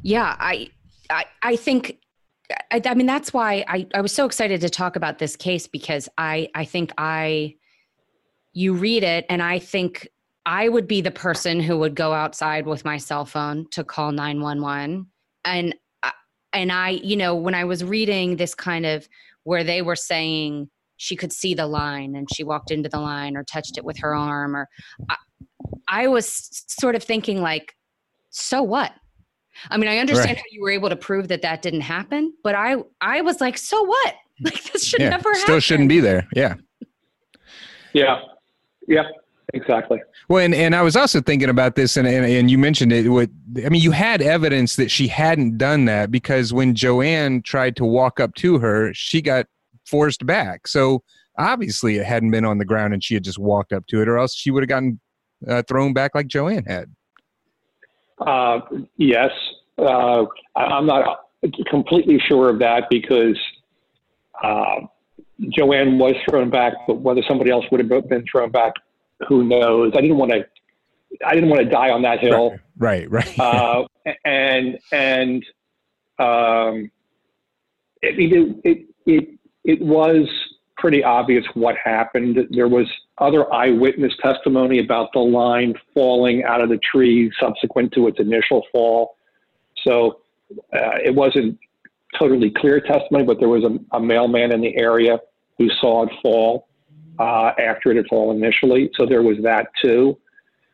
Yeah, 0.03 0.35
I, 0.37 0.69
I, 1.09 1.25
I 1.41 1.55
think 1.55 1.97
I, 2.71 2.81
I, 2.85 2.93
mean 2.93 3.07
that's 3.07 3.33
why 3.33 3.65
I, 3.67 3.87
I 3.93 4.01
was 4.01 4.11
so 4.11 4.25
excited 4.25 4.61
to 4.61 4.69
talk 4.69 4.95
about 4.95 5.17
this 5.17 5.35
case 5.35 5.67
because 5.67 6.07
I 6.17 6.49
I 6.53 6.65
think 6.65 6.91
I 6.97 7.55
you 8.53 8.73
read 8.73 9.03
it 9.03 9.25
and 9.29 9.41
I 9.41 9.59
think 9.59 10.07
I 10.45 10.69
would 10.69 10.87
be 10.87 11.01
the 11.01 11.11
person 11.11 11.59
who 11.59 11.77
would 11.79 11.95
go 11.95 12.13
outside 12.13 12.67
with 12.67 12.85
my 12.85 12.97
cell 12.97 13.25
phone 13.25 13.67
to 13.71 13.83
call 13.83 14.11
911 14.11 15.07
and 15.43 15.75
uh, 16.03 16.11
and 16.53 16.71
I 16.71 16.89
you 16.89 17.17
know 17.17 17.35
when 17.35 17.55
I 17.55 17.63
was 17.63 17.83
reading 17.83 18.35
this 18.35 18.53
kind 18.53 18.85
of 18.85 19.07
where 19.43 19.63
they 19.63 19.81
were 19.81 19.95
saying 19.95 20.69
she 20.97 21.15
could 21.15 21.31
see 21.31 21.53
the 21.53 21.67
line 21.67 22.15
and 22.15 22.27
she 22.33 22.43
walked 22.43 22.71
into 22.71 22.89
the 22.89 22.99
line 22.99 23.35
or 23.35 23.43
touched 23.43 23.77
it 23.77 23.83
with 23.83 23.97
her 23.99 24.15
arm 24.15 24.55
or 24.55 24.69
I, 25.09 25.15
I 25.87 26.07
was 26.07 26.63
sort 26.67 26.95
of 26.95 27.03
thinking 27.03 27.41
like 27.41 27.73
so 28.29 28.61
what 28.61 28.93
I 29.69 29.77
mean 29.77 29.89
I 29.89 29.97
understand 29.97 30.29
right. 30.29 30.37
how 30.37 30.43
you 30.51 30.61
were 30.61 30.71
able 30.71 30.89
to 30.89 30.95
prove 30.95 31.27
that 31.29 31.41
that 31.41 31.61
didn't 31.61 31.81
happen 31.81 32.33
but 32.43 32.55
I 32.55 32.77
I 33.01 33.21
was 33.21 33.41
like 33.41 33.57
so 33.57 33.83
what 33.83 34.15
like 34.41 34.63
this 34.71 34.85
should 34.85 35.01
yeah, 35.01 35.09
never 35.09 35.33
still 35.35 35.59
shouldn't 35.59 35.89
be 35.89 35.99
there 35.99 36.27
yeah 36.35 36.55
yeah 37.93 38.19
yeah 38.87 39.03
exactly. 39.55 40.01
Well, 40.29 40.43
and, 40.43 40.53
and 40.53 40.75
I 40.75 40.81
was 40.81 40.95
also 40.95 41.21
thinking 41.21 41.49
about 41.49 41.75
this, 41.75 41.97
and, 41.97 42.07
and, 42.07 42.25
and 42.25 42.51
you 42.51 42.57
mentioned 42.57 42.91
it. 42.91 43.09
What 43.09 43.29
I 43.63 43.69
mean, 43.69 43.81
you 43.81 43.91
had 43.91 44.21
evidence 44.21 44.75
that 44.75 44.91
she 44.91 45.07
hadn't 45.07 45.57
done 45.57 45.85
that 45.85 46.11
because 46.11 46.53
when 46.53 46.75
Joanne 46.75 47.41
tried 47.41 47.75
to 47.77 47.85
walk 47.85 48.19
up 48.19 48.35
to 48.35 48.59
her, 48.59 48.93
she 48.93 49.21
got 49.21 49.47
forced 49.85 50.25
back. 50.25 50.67
So 50.67 51.03
obviously, 51.37 51.97
it 51.97 52.05
hadn't 52.05 52.31
been 52.31 52.45
on 52.45 52.57
the 52.57 52.65
ground, 52.65 52.93
and 52.93 53.03
she 53.03 53.13
had 53.13 53.23
just 53.23 53.39
walked 53.39 53.73
up 53.73 53.85
to 53.87 54.01
it, 54.01 54.07
or 54.07 54.17
else 54.17 54.35
she 54.35 54.51
would 54.51 54.63
have 54.63 54.69
gotten 54.69 54.99
uh, 55.47 55.63
thrown 55.67 55.93
back 55.93 56.15
like 56.15 56.27
Joanne 56.27 56.65
had. 56.65 56.93
Uh, 58.19 58.59
yes, 58.97 59.31
uh, 59.77 60.25
I'm 60.55 60.85
not 60.85 61.19
completely 61.69 62.19
sure 62.27 62.49
of 62.49 62.59
that 62.59 62.83
because 62.89 63.37
uh, 64.43 64.81
Joanne 65.49 65.99
was 65.99 66.15
thrown 66.29 66.49
back, 66.49 66.73
but 66.87 66.95
whether 66.95 67.21
somebody 67.27 67.51
else 67.51 67.65
would 67.71 67.79
have 67.79 68.09
been 68.09 68.25
thrown 68.31 68.51
back 68.51 68.73
who 69.27 69.43
knows? 69.43 69.93
I 69.95 70.01
didn't 70.01 70.17
want 70.17 70.31
to. 70.31 70.45
I 71.25 71.33
didn't 71.33 71.49
want 71.49 71.61
to 71.61 71.69
die 71.69 71.89
on 71.89 72.01
that 72.01 72.19
hill. 72.19 72.57
Right, 72.77 73.09
right. 73.09 73.37
right. 73.37 73.39
uh, 73.39 73.87
and 74.25 74.77
and 74.91 75.45
um, 76.19 76.91
it, 78.01 78.59
it 78.63 78.87
it 79.05 79.34
it 79.65 79.81
was 79.81 80.27
pretty 80.77 81.03
obvious 81.03 81.43
what 81.53 81.75
happened. 81.83 82.37
There 82.51 82.67
was 82.67 82.87
other 83.17 83.51
eyewitness 83.53 84.13
testimony 84.21 84.79
about 84.79 85.09
the 85.13 85.19
line 85.19 85.73
falling 85.93 86.43
out 86.43 86.61
of 86.61 86.69
the 86.69 86.77
tree 86.77 87.31
subsequent 87.39 87.93
to 87.93 88.07
its 88.07 88.19
initial 88.19 88.63
fall. 88.71 89.17
So 89.85 90.19
uh, 90.73 90.99
it 91.03 91.15
wasn't 91.15 91.57
totally 92.19 92.51
clear 92.51 92.79
testimony, 92.79 93.25
but 93.25 93.39
there 93.39 93.49
was 93.49 93.63
a, 93.63 93.95
a 93.95 93.99
mailman 93.99 94.51
in 94.53 94.61
the 94.61 94.75
area 94.77 95.19
who 95.57 95.69
saw 95.81 96.03
it 96.03 96.11
fall 96.21 96.67
uh, 97.19 97.51
after 97.57 97.91
it 97.91 97.97
had 97.97 98.07
fallen 98.07 98.37
initially. 98.37 98.91
So 98.95 99.05
there 99.05 99.23
was 99.23 99.37
that 99.43 99.67
too. 99.81 100.17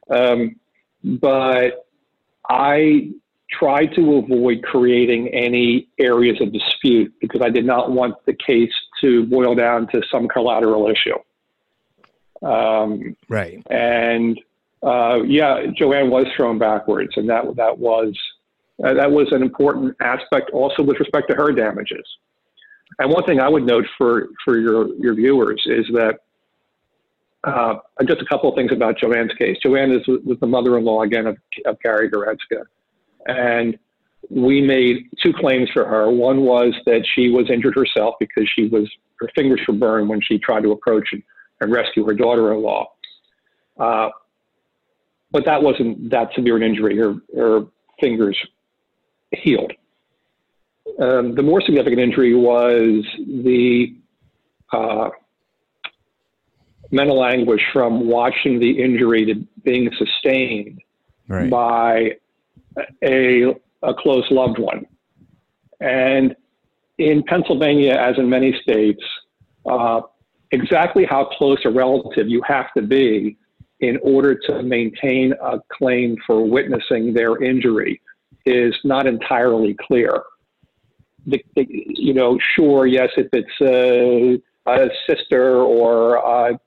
Um, 0.09 0.55
but 1.03 1.87
I 2.49 3.11
tried 3.51 3.87
to 3.95 4.17
avoid 4.17 4.63
creating 4.63 5.27
any 5.29 5.87
areas 5.99 6.39
of 6.41 6.53
dispute 6.53 7.13
because 7.19 7.41
I 7.43 7.49
did 7.49 7.65
not 7.65 7.91
want 7.91 8.15
the 8.25 8.33
case 8.33 8.71
to 9.01 9.25
boil 9.25 9.55
down 9.55 9.87
to 9.89 10.01
some 10.11 10.27
collateral 10.27 10.89
issue. 10.89 11.17
Um, 12.47 13.15
right. 13.29 13.61
And 13.69 14.39
uh, 14.83 15.21
yeah, 15.23 15.67
Joanne 15.77 16.09
was 16.09 16.25
thrown 16.35 16.57
backwards, 16.57 17.11
and 17.15 17.29
that 17.29 17.55
that 17.55 17.77
was 17.77 18.17
uh, 18.83 18.93
that 18.93 19.11
was 19.11 19.27
an 19.31 19.43
important 19.43 19.95
aspect 20.01 20.49
also 20.51 20.81
with 20.81 20.99
respect 20.99 21.29
to 21.29 21.35
her 21.35 21.51
damages. 21.51 22.05
And 22.99 23.11
one 23.11 23.23
thing 23.25 23.39
I 23.39 23.47
would 23.47 23.63
note 23.63 23.85
for 23.97 24.29
for 24.43 24.59
your 24.59 24.87
your 24.95 25.13
viewers 25.13 25.61
is 25.67 25.85
that 25.93 26.19
uh, 27.43 27.75
just 28.05 28.21
a 28.21 28.25
couple 28.25 28.49
of 28.49 28.55
things 28.55 28.71
about 28.71 28.97
Joanne's 28.97 29.33
case. 29.33 29.57
Joanne 29.63 29.91
is 29.91 30.07
was 30.07 30.37
the 30.39 30.47
mother-in-law 30.47 31.03
again 31.03 31.27
of, 31.27 31.37
of 31.65 31.79
Carrie 31.79 32.09
Goretzka, 32.09 32.63
and 33.27 33.77
we 34.29 34.61
made 34.61 35.07
two 35.21 35.33
claims 35.33 35.69
for 35.73 35.85
her. 35.85 36.09
One 36.09 36.41
was 36.41 36.73
that 36.85 37.05
she 37.15 37.29
was 37.29 37.49
injured 37.49 37.75
herself 37.75 38.15
because 38.19 38.49
she 38.55 38.67
was 38.67 38.89
her 39.19 39.29
fingers 39.35 39.61
were 39.67 39.73
burned 39.73 40.09
when 40.09 40.21
she 40.21 40.37
tried 40.39 40.63
to 40.63 40.71
approach 40.71 41.09
and, 41.11 41.21
and 41.59 41.71
rescue 41.71 42.05
her 42.05 42.13
daughter-in-law. 42.13 42.87
Uh, 43.79 44.09
but 45.31 45.45
that 45.45 45.61
wasn't 45.61 46.09
that 46.11 46.29
severe 46.35 46.57
an 46.57 46.63
injury. 46.63 46.97
Her 46.97 47.15
her 47.35 47.61
fingers 47.99 48.37
healed. 49.31 49.71
um, 50.99 51.35
the 51.35 51.43
more 51.43 51.61
significant 51.61 51.99
injury 52.01 52.33
was 52.35 53.05
the 53.17 53.95
uh, 54.73 55.09
mental 56.91 57.23
anguish 57.23 57.61
from 57.71 58.07
watching 58.07 58.59
the 58.59 58.81
injury 58.81 59.25
to 59.25 59.35
being 59.63 59.89
sustained 59.97 60.79
Right. 61.27 61.49
by 61.49 62.11
a, 63.03 63.55
a 63.83 63.93
close 63.93 64.29
loved 64.31 64.59
one. 64.59 64.85
And 65.79 66.35
in 66.97 67.23
Pennsylvania, 67.23 67.93
as 67.93 68.17
in 68.17 68.29
many 68.29 68.57
states, 68.61 69.03
uh, 69.69 70.01
exactly 70.51 71.05
how 71.05 71.25
close 71.25 71.57
a 71.65 71.69
relative 71.69 72.27
you 72.29 72.41
have 72.47 72.73
to 72.77 72.83
be 72.83 73.37
in 73.79 73.97
order 74.03 74.35
to 74.35 74.61
maintain 74.61 75.33
a 75.41 75.59
claim 75.71 76.15
for 76.27 76.47
witnessing 76.47 77.13
their 77.13 77.41
injury 77.41 77.99
is 78.45 78.75
not 78.83 79.07
entirely 79.07 79.75
clear. 79.87 80.23
The, 81.25 81.43
the, 81.55 81.65
you 81.69 82.13
know, 82.13 82.37
sure, 82.55 82.85
yes, 82.85 83.09
if 83.17 83.27
it's 83.33 83.61
a, 83.61 84.41
a 84.71 84.89
sister 85.09 85.57
or 85.57 86.15
a 86.15 86.59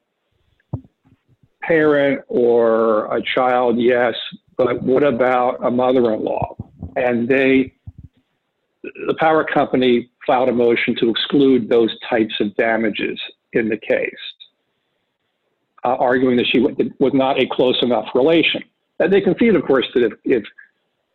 parent 1.67 2.23
or 2.29 3.15
a 3.15 3.23
child, 3.23 3.79
yes, 3.79 4.15
but 4.57 4.83
what 4.83 5.03
about 5.03 5.65
a 5.65 5.71
mother-in-law? 5.71 6.57
And 6.97 7.29
they, 7.29 7.75
the 8.83 9.15
power 9.19 9.45
company 9.45 10.11
filed 10.27 10.49
a 10.49 10.53
motion 10.53 10.95
to 10.97 11.11
exclude 11.11 11.69
those 11.69 11.91
types 12.09 12.35
of 12.41 12.55
damages 12.57 13.19
in 13.53 13.69
the 13.69 13.77
case, 13.77 14.11
uh, 15.85 15.97
arguing 15.97 16.37
that 16.37 16.47
she 16.47 16.61
was 16.61 17.13
not 17.15 17.41
a 17.41 17.47
close 17.47 17.79
enough 17.83 18.07
relation. 18.15 18.63
And 18.99 19.13
they 19.13 19.21
concede, 19.21 19.57
of 19.57 19.65
course, 19.65 19.87
that 19.95 20.05
if 20.05 20.13
if, 20.25 20.45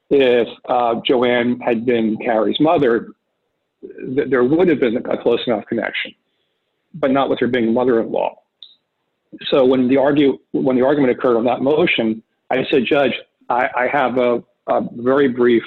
if 0.09 0.47
uh, 0.67 0.95
Joanne 1.05 1.59
had 1.59 1.85
been 1.85 2.17
Carrie's 2.17 2.59
mother, 2.59 3.09
th- 3.81 4.29
there 4.29 4.43
would 4.43 4.67
have 4.67 4.79
been 4.79 4.97
a 4.97 5.21
close 5.21 5.39
enough 5.47 5.65
connection, 5.67 6.13
but 6.93 7.11
not 7.11 7.29
with 7.29 7.39
her 7.39 7.47
being 7.47 7.73
mother-in-law. 7.73 8.35
So 9.49 9.65
when 9.65 9.87
the 9.87 9.97
argue 9.97 10.39
when 10.51 10.75
the 10.75 10.85
argument 10.85 11.11
occurred 11.11 11.37
on 11.37 11.45
that 11.45 11.61
motion, 11.61 12.23
I 12.49 12.65
said, 12.71 12.85
Judge, 12.85 13.13
I, 13.49 13.69
I 13.75 13.87
have 13.91 14.17
a, 14.17 14.43
a 14.67 14.81
very 14.93 15.27
brief 15.27 15.63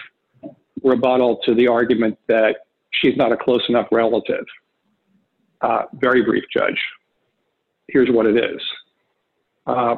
rebuttal 0.83 1.39
to 1.45 1.55
the 1.55 1.69
argument 1.69 2.19
that 2.29 2.57
she's 2.91 3.17
not 3.17 3.31
a 3.33 3.37
close 3.37 3.63
enough 3.69 3.87
relative. 3.93 4.45
Uh, 5.61 5.85
very 5.95 6.23
brief, 6.25 6.45
Judge. 6.53 6.81
Here's 7.89 8.11
what 8.11 8.27
it 8.27 8.37
is. 8.37 8.61
Uh, 9.67 9.97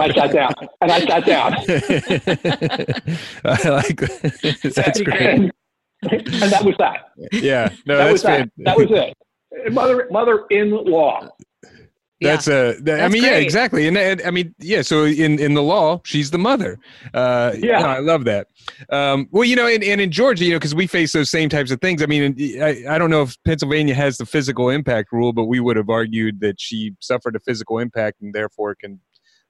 I 0.00 0.12
sat 0.14 0.32
down. 0.32 0.52
And 0.80 0.92
I 0.92 1.00
sat 1.06 1.26
down. 1.26 1.54
I 3.44 3.68
like 3.68 4.00
that's 4.74 5.00
great. 5.00 5.20
And, 5.20 5.52
and 6.02 6.52
that 6.52 6.64
was 6.64 6.74
that. 6.78 7.10
Yeah, 7.32 7.72
no, 7.86 7.96
that 7.96 8.04
that's 8.04 8.12
was 8.12 8.22
that. 8.22 8.50
That 8.58 8.76
was 8.76 8.86
it. 8.90 9.16
Mother, 9.72 10.06
mother-in-law. 10.10 11.28
That's 12.20 12.48
a. 12.48 12.74
that- 12.80 12.94
I 12.94 12.96
That's 13.02 13.12
mean, 13.12 13.22
yeah, 13.24 13.36
exactly. 13.36 13.86
And, 13.88 13.96
and 13.96 14.20
I 14.22 14.30
mean, 14.30 14.54
yeah. 14.58 14.82
So 14.82 15.04
in 15.04 15.38
in 15.38 15.54
the 15.54 15.62
law, 15.62 16.00
she's 16.04 16.30
the 16.30 16.38
mother. 16.38 16.78
Uh, 17.14 17.52
Yeah. 17.58 17.80
no, 17.80 17.86
I 17.88 17.98
love 18.00 18.24
that. 18.24 18.48
Um, 18.90 19.28
well, 19.30 19.44
you 19.44 19.56
know, 19.56 19.66
and, 19.66 19.82
and 19.82 20.00
in 20.00 20.10
Georgia, 20.10 20.44
you 20.44 20.52
know, 20.52 20.58
because 20.58 20.74
we 20.74 20.86
face 20.86 21.12
those 21.12 21.30
same 21.30 21.48
types 21.48 21.70
of 21.70 21.80
things. 21.80 22.02
I 22.02 22.06
mean, 22.06 22.34
I, 22.62 22.84
I 22.88 22.98
don't 22.98 23.10
know 23.10 23.22
if 23.22 23.36
Pennsylvania 23.44 23.94
has 23.94 24.18
the 24.18 24.26
physical 24.26 24.70
impact 24.70 25.12
rule, 25.12 25.32
but 25.32 25.44
we 25.44 25.60
would 25.60 25.76
have 25.76 25.88
argued 25.88 26.40
that 26.40 26.60
she 26.60 26.94
suffered 27.00 27.36
a 27.36 27.40
physical 27.40 27.78
impact 27.78 28.20
and 28.20 28.34
therefore 28.34 28.74
can, 28.74 29.00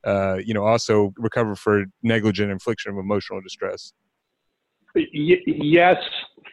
uh, 0.05 0.39
you 0.45 0.55
know, 0.55 0.64
also 0.64 1.12
recover 1.16 1.55
for 1.55 1.85
negligent 2.03 2.51
infliction 2.51 2.93
of 2.93 2.99
emotional 2.99 3.41
distress. 3.41 3.93
Yes, 4.95 5.97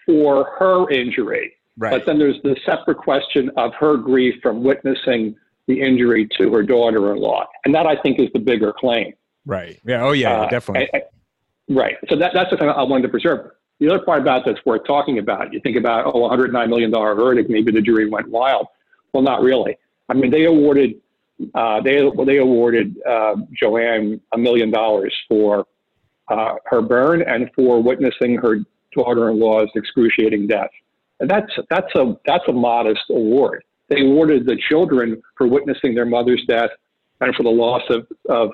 for 0.06 0.52
her 0.60 0.90
injury. 0.92 1.54
Right. 1.78 1.92
But 1.92 2.06
then 2.06 2.20
there's 2.20 2.42
the 2.44 2.56
separate 2.66 2.98
question 2.98 3.52
of 3.58 3.74
her 3.80 3.98
grief 3.98 4.36
from 4.42 4.64
witnessing 4.64 5.36
the 5.68 5.82
injury 5.82 6.28
to 6.38 6.54
her 6.54 6.64
daughter-in-law, 6.64 7.46
and 7.66 7.74
that 7.74 7.88
I 7.88 7.96
think 8.02 8.20
is 8.20 8.30
the 8.34 8.40
bigger 8.40 8.72
claim. 8.72 9.14
right. 9.46 9.80
Yeah. 9.86 10.04
Oh, 10.04 10.12
yeah. 10.12 10.42
Uh, 10.42 10.50
definitely. 10.50 10.90
Right. 11.70 11.96
So 12.10 12.16
that, 12.18 12.32
that's 12.34 12.50
the 12.52 12.58
thing 12.58 12.70
I 12.70 12.84
wanted 12.84 13.04
to 13.04 13.10
preserve. 13.10 13.52
The 13.80 13.90
other 13.90 14.04
part 14.04 14.22
about 14.22 14.44
that's 14.46 14.64
worth 14.66 14.86
talking 14.88 15.20
about, 15.20 15.52
you 15.52 15.60
think 15.60 15.78
about, 15.78 16.06
oh, 16.06 16.30
$109 16.30 16.70
million 16.70 16.92
verdict, 16.92 17.50
maybe 17.50 17.72
the 17.72 17.82
jury 17.82 18.10
went 18.10 18.30
wild. 18.30 18.68
Well, 19.14 19.24
not 19.24 19.42
really. 19.42 19.78
I 20.08 20.14
mean, 20.14 20.32
they 20.32 20.46
awarded, 20.46 20.96
uh, 21.54 21.82
they, 21.82 22.02
they 22.26 22.38
awarded 22.38 22.96
uh, 23.08 23.36
Joanne 23.60 24.22
a 24.34 24.38
million 24.38 24.72
dollars 24.72 25.14
for 25.28 25.66
uh, 26.30 26.56
her 26.66 26.82
burn 26.82 27.22
and 27.22 27.50
for 27.54 27.82
witnessing 27.82 28.36
her 28.38 28.60
daughter-in-law's 28.94 29.70
excruciating 29.76 30.48
death. 30.48 30.70
And 31.20 31.30
that's, 31.30 31.52
that's, 31.70 31.94
a, 31.96 32.16
that's 32.26 32.44
a 32.48 32.54
modest 32.54 33.04
award. 33.10 33.64
They 33.90 34.02
awarded 34.02 34.46
the 34.46 34.58
children 34.70 35.22
for 35.38 35.48
witnessing 35.48 35.96
their 35.96 36.06
mother's 36.06 36.44
death 36.48 36.70
and 37.22 37.36
for 37.36 37.44
the 37.44 37.50
loss 37.50 37.84
of, 37.90 38.08
of 38.30 38.52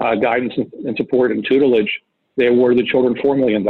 uh, 0.00 0.14
guidance 0.16 0.52
and 0.56 0.96
support 0.96 1.30
and 1.30 1.44
tutelage. 1.48 1.90
They 2.36 2.46
awarded 2.48 2.78
the 2.84 2.88
children 2.90 3.14
$4 3.14 3.38
million. 3.38 3.66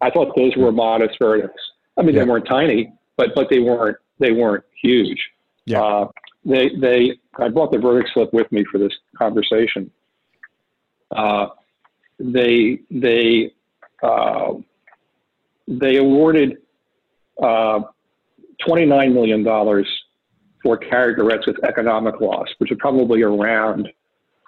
I 0.00 0.10
thought 0.10 0.34
those 0.36 0.56
were 0.56 0.70
modest 0.72 1.16
verdicts. 1.20 1.60
I 1.96 2.02
mean, 2.02 2.14
Yeah. 2.14 2.24
they 2.24 2.30
weren't 2.30 2.46
tiny, 2.46 2.92
but, 3.16 3.30
but 3.34 3.48
they 3.50 3.58
weren't, 3.58 3.96
they 4.20 4.32
weren't 4.32 4.64
huge. 4.80 5.18
Yeah. 5.66 5.82
Uh, 5.82 6.08
they, 6.44 6.70
they, 6.80 7.18
I 7.38 7.48
brought 7.48 7.72
the 7.72 7.78
verdict 7.78 8.10
slip 8.14 8.32
with 8.32 8.50
me 8.52 8.64
for 8.70 8.78
this 8.78 8.92
conversation. 9.16 9.90
Uh, 11.10 11.48
they, 12.20 12.80
they, 12.90 13.52
uh, 14.02 14.54
they 15.66 15.96
awarded 15.96 16.58
uh, 17.42 17.80
$29 18.66 19.12
million 19.12 19.44
for 20.62 20.76
Carrie 20.76 21.14
Goretzka's 21.14 21.56
economic 21.64 22.20
loss, 22.20 22.48
which 22.58 22.70
is 22.72 22.78
probably 22.80 23.22
around 23.22 23.88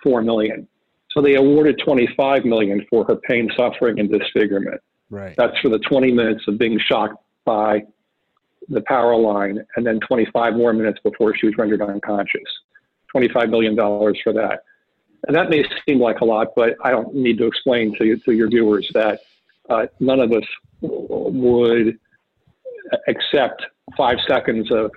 $4 0.04 0.24
million. 0.24 0.66
So 1.12 1.20
they 1.20 1.34
awarded 1.34 1.80
25 1.84 2.44
million 2.44 2.84
for 2.88 3.04
her 3.04 3.16
pain, 3.16 3.50
suffering, 3.56 3.98
and 3.98 4.10
disfigurement. 4.10 4.80
right. 5.10 5.34
That's 5.36 5.58
for 5.60 5.68
the 5.68 5.78
20 5.80 6.12
minutes 6.12 6.44
of 6.46 6.58
being 6.58 6.78
shocked 6.78 7.16
by 7.44 7.82
the 8.68 8.82
power 8.82 9.16
line, 9.16 9.58
and 9.76 9.84
then 9.84 9.98
25 10.00 10.54
more 10.54 10.72
minutes 10.72 11.00
before 11.02 11.34
she 11.36 11.46
was 11.46 11.56
rendered 11.58 11.82
unconscious. 11.82 12.42
$25 13.14 13.50
million 13.50 13.74
for 13.76 14.32
that. 14.32 14.60
And 15.26 15.36
that 15.36 15.50
may 15.50 15.64
seem 15.88 15.98
like 16.00 16.20
a 16.20 16.24
lot, 16.24 16.48
but 16.54 16.76
I 16.84 16.90
don't 16.92 17.12
need 17.14 17.38
to 17.38 17.46
explain 17.46 17.96
to, 17.98 18.04
you, 18.04 18.16
to 18.20 18.32
your 18.32 18.48
viewers 18.48 18.88
that 18.94 19.20
uh, 19.68 19.86
none 19.98 20.20
of 20.20 20.30
us 20.32 20.44
would 20.80 21.98
accept 23.08 23.64
five 23.96 24.16
seconds 24.28 24.70
of 24.70 24.90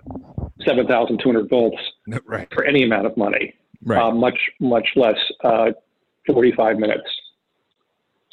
7,200 0.66 1.50
volts 1.50 1.78
Right. 2.26 2.48
for 2.54 2.64
any 2.66 2.84
amount 2.84 3.06
of 3.08 3.18
money 3.18 3.54
Right. 3.86 4.02
uh, 4.02 4.12
much 4.12 4.40
much 4.62 4.88
less 4.96 5.18
uh, 5.44 5.72
45 6.28 6.80
minutes. 6.80 7.10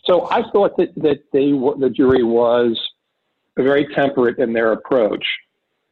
So 0.05 0.29
I 0.31 0.43
thought 0.51 0.77
that 0.79 0.95
that 0.97 1.25
they 1.33 1.51
the 1.51 1.93
jury 1.95 2.23
was 2.23 2.81
very 3.57 3.87
temperate 3.95 4.39
in 4.39 4.53
their 4.53 4.73
approach. 4.73 5.25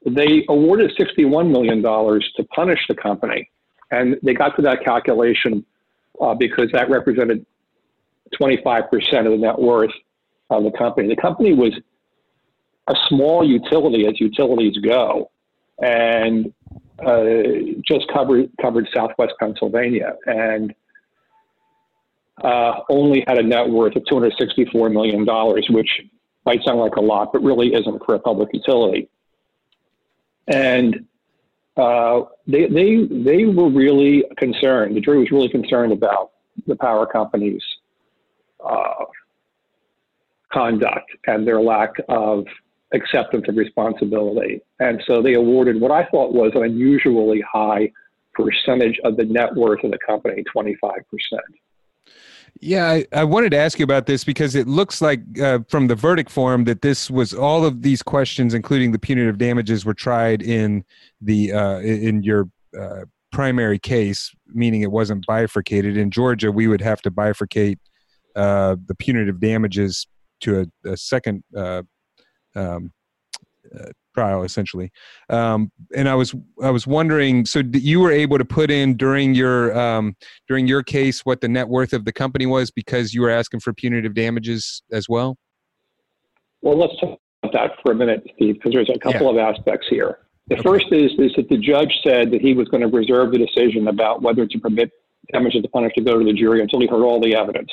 They 0.06 0.44
awarded 0.48 0.92
61 0.96 1.52
million 1.52 1.82
dollars 1.82 2.28
to 2.36 2.44
punish 2.44 2.80
the 2.88 2.94
company, 2.94 3.50
and 3.90 4.16
they 4.22 4.34
got 4.34 4.56
to 4.56 4.62
that 4.62 4.84
calculation 4.84 5.64
uh, 6.20 6.34
because 6.34 6.70
that 6.72 6.88
represented 6.90 7.44
25 8.36 8.90
percent 8.90 9.26
of 9.26 9.32
the 9.32 9.38
net 9.38 9.58
worth 9.58 9.92
of 10.50 10.64
the 10.64 10.70
company. 10.72 11.08
The 11.08 11.20
company 11.20 11.52
was 11.52 11.72
a 12.88 12.94
small 13.08 13.46
utility, 13.46 14.06
as 14.06 14.18
utilities 14.18 14.78
go, 14.78 15.30
and 15.82 16.52
uh, 17.04 17.22
just 17.86 18.08
covered 18.08 18.50
covered 18.60 18.88
Southwest 18.94 19.34
Pennsylvania 19.38 20.16
and 20.26 20.74
uh, 22.44 22.80
only 22.88 23.24
had 23.26 23.38
a 23.38 23.42
net 23.42 23.68
worth 23.68 23.96
of 23.96 24.04
264 24.06 24.90
million 24.90 25.24
dollars, 25.24 25.66
which 25.70 25.88
might 26.44 26.62
sound 26.64 26.78
like 26.78 26.96
a 26.96 27.00
lot, 27.00 27.32
but 27.32 27.42
really 27.42 27.74
isn't 27.74 28.02
for 28.04 28.14
a 28.14 28.18
public 28.18 28.48
utility. 28.52 29.08
And 30.46 31.06
uh, 31.76 32.22
they 32.46 32.66
they 32.66 33.06
they 33.10 33.44
were 33.44 33.70
really 33.70 34.24
concerned. 34.36 34.96
The 34.96 35.00
jury 35.00 35.20
was 35.20 35.30
really 35.30 35.48
concerned 35.48 35.92
about 35.92 36.32
the 36.66 36.76
power 36.76 37.06
companies' 37.06 37.62
uh, 38.64 39.04
conduct 40.52 41.10
and 41.26 41.46
their 41.46 41.60
lack 41.60 41.92
of 42.08 42.44
acceptance 42.92 43.44
of 43.48 43.56
responsibility. 43.56 44.60
And 44.80 45.02
so 45.06 45.22
they 45.22 45.34
awarded 45.34 45.80
what 45.80 45.90
I 45.90 46.04
thought 46.06 46.32
was 46.32 46.52
an 46.54 46.64
unusually 46.64 47.42
high 47.42 47.92
percentage 48.34 48.98
of 49.04 49.16
the 49.16 49.24
net 49.24 49.54
worth 49.54 49.84
of 49.84 49.90
the 49.90 49.98
company, 50.06 50.44
25%. 50.54 50.80
Yeah, 52.60 52.88
I, 52.88 53.06
I 53.12 53.24
wanted 53.24 53.50
to 53.50 53.56
ask 53.56 53.78
you 53.78 53.84
about 53.84 54.06
this 54.06 54.24
because 54.24 54.54
it 54.54 54.66
looks 54.66 55.00
like 55.00 55.20
uh, 55.40 55.60
from 55.68 55.86
the 55.86 55.94
verdict 55.94 56.30
form 56.30 56.64
that 56.64 56.82
this 56.82 57.10
was 57.10 57.32
all 57.32 57.64
of 57.64 57.82
these 57.82 58.02
questions, 58.02 58.52
including 58.52 58.90
the 58.92 58.98
punitive 58.98 59.38
damages, 59.38 59.84
were 59.84 59.94
tried 59.94 60.42
in 60.42 60.84
the 61.20 61.52
uh, 61.52 61.78
in 61.78 62.22
your 62.22 62.48
uh, 62.78 63.04
primary 63.30 63.78
case, 63.78 64.32
meaning 64.48 64.82
it 64.82 64.90
wasn't 64.90 65.24
bifurcated. 65.26 65.96
In 65.96 66.10
Georgia, 66.10 66.50
we 66.50 66.66
would 66.66 66.80
have 66.80 67.00
to 67.02 67.10
bifurcate 67.10 67.78
uh, 68.34 68.76
the 68.86 68.94
punitive 68.94 69.40
damages 69.40 70.06
to 70.40 70.60
a, 70.60 70.90
a 70.90 70.96
second 70.96 71.44
uh, 71.56 71.82
um, 72.54 72.92
uh, 73.78 73.90
trial, 74.18 74.42
essentially. 74.42 74.90
Um, 75.28 75.70
and 75.94 76.08
I 76.08 76.14
was 76.14 76.34
I 76.62 76.70
was 76.70 76.86
wondering, 76.86 77.46
so 77.46 77.62
you 77.72 78.00
were 78.00 78.12
able 78.12 78.38
to 78.38 78.44
put 78.44 78.70
in 78.70 78.96
during 78.96 79.34
your 79.34 79.78
um, 79.78 80.16
during 80.48 80.66
your 80.66 80.82
case 80.82 81.24
what 81.24 81.40
the 81.40 81.48
net 81.48 81.68
worth 81.68 81.92
of 81.92 82.04
the 82.04 82.12
company 82.12 82.46
was 82.46 82.70
because 82.70 83.14
you 83.14 83.22
were 83.22 83.30
asking 83.30 83.60
for 83.60 83.72
punitive 83.72 84.14
damages 84.14 84.82
as 84.90 85.08
well. 85.08 85.36
Well, 86.62 86.78
let's 86.78 86.98
talk 87.00 87.20
about 87.42 87.52
that 87.52 87.70
for 87.82 87.92
a 87.92 87.94
minute, 87.94 88.24
Steve, 88.34 88.54
because 88.54 88.72
there's 88.72 88.90
a 88.90 88.98
couple 88.98 89.32
yeah. 89.32 89.42
of 89.42 89.56
aspects 89.56 89.86
here. 89.88 90.18
The 90.48 90.56
okay. 90.56 90.62
first 90.62 90.86
is, 90.90 91.12
is 91.18 91.32
that 91.36 91.48
the 91.48 91.58
judge 91.58 91.92
said 92.02 92.30
that 92.32 92.40
he 92.40 92.54
was 92.54 92.68
going 92.68 92.80
to 92.80 92.88
reserve 92.88 93.32
the 93.32 93.38
decision 93.38 93.88
about 93.88 94.22
whether 94.22 94.46
to 94.46 94.58
permit 94.58 94.90
damages 95.32 95.62
to 95.62 95.68
punish 95.68 95.92
to 95.94 96.02
go 96.02 96.18
to 96.18 96.24
the 96.24 96.32
jury 96.32 96.62
until 96.62 96.80
he 96.80 96.86
heard 96.86 97.04
all 97.04 97.20
the 97.20 97.34
evidence. 97.36 97.70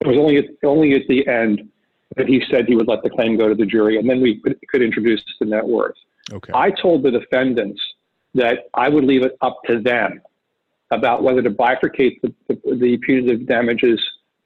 It 0.00 0.06
was 0.08 0.16
only 0.16 0.38
at, 0.38 0.44
only 0.64 0.94
at 0.94 1.02
the 1.08 1.26
end 1.28 1.68
that 2.16 2.28
he 2.28 2.42
said 2.50 2.66
he 2.66 2.76
would 2.76 2.88
let 2.88 3.02
the 3.02 3.10
claim 3.10 3.36
go 3.36 3.48
to 3.48 3.54
the 3.54 3.66
jury, 3.66 3.98
and 3.98 4.08
then 4.08 4.20
we 4.20 4.40
could, 4.40 4.58
could 4.68 4.82
introduce 4.82 5.22
the 5.40 5.46
net 5.46 5.66
worth. 5.66 5.96
Okay. 6.32 6.52
I 6.54 6.70
told 6.70 7.02
the 7.02 7.10
defendants 7.10 7.80
that 8.34 8.68
I 8.74 8.88
would 8.88 9.04
leave 9.04 9.22
it 9.22 9.36
up 9.40 9.58
to 9.66 9.80
them 9.80 10.20
about 10.90 11.22
whether 11.22 11.42
to 11.42 11.50
bifurcate 11.50 12.20
the, 12.22 12.34
the, 12.48 12.76
the 12.76 12.98
punitive 12.98 13.46
damages 13.46 14.00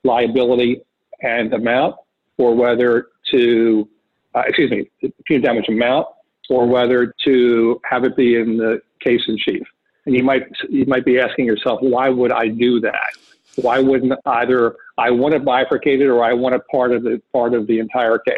liability 0.05 0.81
and 1.23 1.53
amount, 1.53 1.97
or 2.37 2.55
whether 2.55 3.09
to, 3.33 3.89
uh, 4.35 4.43
excuse 4.47 4.71
me, 4.71 4.91
the 5.03 5.13
punitive 5.27 5.49
damage 5.49 5.69
amount, 5.69 6.07
or 6.51 6.67
whether 6.67 7.15
to 7.25 7.81
have 7.85 8.05
it 8.05 8.17
be 8.17 8.37
in 8.37 8.57
the 8.57 8.81
case 9.01 9.21
in 9.29 9.37
chief. 9.37 9.67
And 10.07 10.17
you 10.17 10.25
might 10.25 10.45
you 10.71 10.87
might 10.87 11.05
be 11.05 11.19
asking 11.19 11.45
yourself, 11.45 11.81
why 11.83 12.09
would 12.09 12.33
I 12.33 12.49
do 12.49 12.81
that? 12.81 13.11
Why 13.63 13.81
wouldn't 13.81 14.13
either 14.27 14.77
I 14.97 15.11
want 15.11 15.35
to 15.35 15.41
bifurcate 15.41 15.41
it 15.41 15.45
bifurcated 15.45 16.07
or 16.09 16.25
I 16.25 16.33
want 16.33 16.55
it 16.55 16.63
part 16.71 16.93
of 16.93 17.03
the 17.03 17.21
part 17.33 17.55
of 17.55 17.67
the 17.67 17.79
entire 17.79 18.19
case? 18.19 18.35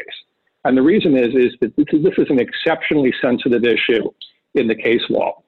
And 0.65 0.77
the 0.77 0.83
reason 0.83 1.17
is 1.17 1.35
is 1.35 1.53
that 1.61 1.77
this 1.77 1.87
is, 1.93 2.03
this 2.03 2.15
is 2.19 2.27
an 2.31 2.39
exceptionally 2.39 3.13
sensitive 3.21 3.65
issue 3.65 4.11
in 4.55 4.67
the 4.67 4.75
case 4.75 5.03
law, 5.09 5.43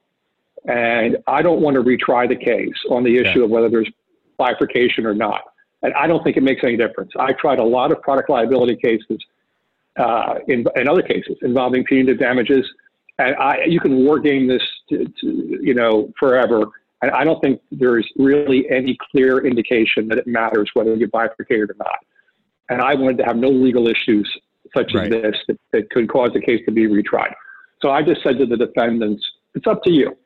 and 0.65 1.17
I 1.27 1.41
don't 1.41 1.61
want 1.61 1.75
to 1.75 1.83
retry 1.83 2.27
the 2.27 2.35
case 2.35 2.73
on 2.89 3.03
the 3.03 3.17
issue 3.17 3.39
yeah. 3.39 3.45
of 3.45 3.49
whether 3.49 3.69
there's 3.69 3.89
bifurcation 4.37 5.05
or 5.05 5.13
not. 5.13 5.41
And 5.81 5.93
I 5.93 6.07
don't 6.07 6.23
think 6.23 6.37
it 6.37 6.43
makes 6.43 6.63
any 6.63 6.77
difference. 6.77 7.11
I 7.19 7.33
tried 7.33 7.59
a 7.59 7.63
lot 7.63 7.91
of 7.91 8.01
product 8.01 8.29
liability 8.29 8.77
cases 8.77 9.19
uh, 9.97 10.35
in, 10.47 10.65
in 10.75 10.87
other 10.87 11.01
cases 11.01 11.35
involving 11.41 11.83
punitive 11.83 12.17
damages, 12.19 12.65
and 13.19 13.35
I, 13.35 13.65
you 13.67 13.79
can 13.79 14.03
war 14.03 14.19
game 14.19 14.47
this, 14.47 14.63
to, 14.89 15.05
to, 15.21 15.59
you 15.61 15.73
know, 15.73 16.11
forever. 16.19 16.65
And 17.03 17.11
I 17.11 17.25
don't 17.25 17.41
think 17.41 17.59
there's 17.69 18.07
really 18.15 18.65
any 18.69 18.97
clear 19.11 19.45
indication 19.45 20.07
that 20.07 20.17
it 20.17 20.25
matters 20.25 20.71
whether 20.73 20.95
you 20.95 21.09
bifurcate 21.09 21.69
or 21.69 21.75
not. 21.77 21.99
And 22.69 22.81
I 22.81 22.95
wanted 22.95 23.17
to 23.17 23.25
have 23.25 23.35
no 23.35 23.49
legal 23.49 23.89
issues 23.89 24.25
such 24.73 24.93
right. 24.93 25.13
as 25.13 25.21
this 25.21 25.35
that, 25.49 25.59
that 25.73 25.89
could 25.89 26.07
cause 26.07 26.29
the 26.33 26.39
case 26.39 26.61
to 26.65 26.71
be 26.71 26.87
retried. 26.87 27.33
So 27.81 27.91
I 27.91 28.03
just 28.03 28.23
said 28.23 28.37
to 28.37 28.45
the 28.45 28.55
defendants, 28.55 29.21
it's 29.53 29.67
up 29.67 29.83
to 29.83 29.91
you. 29.91 30.17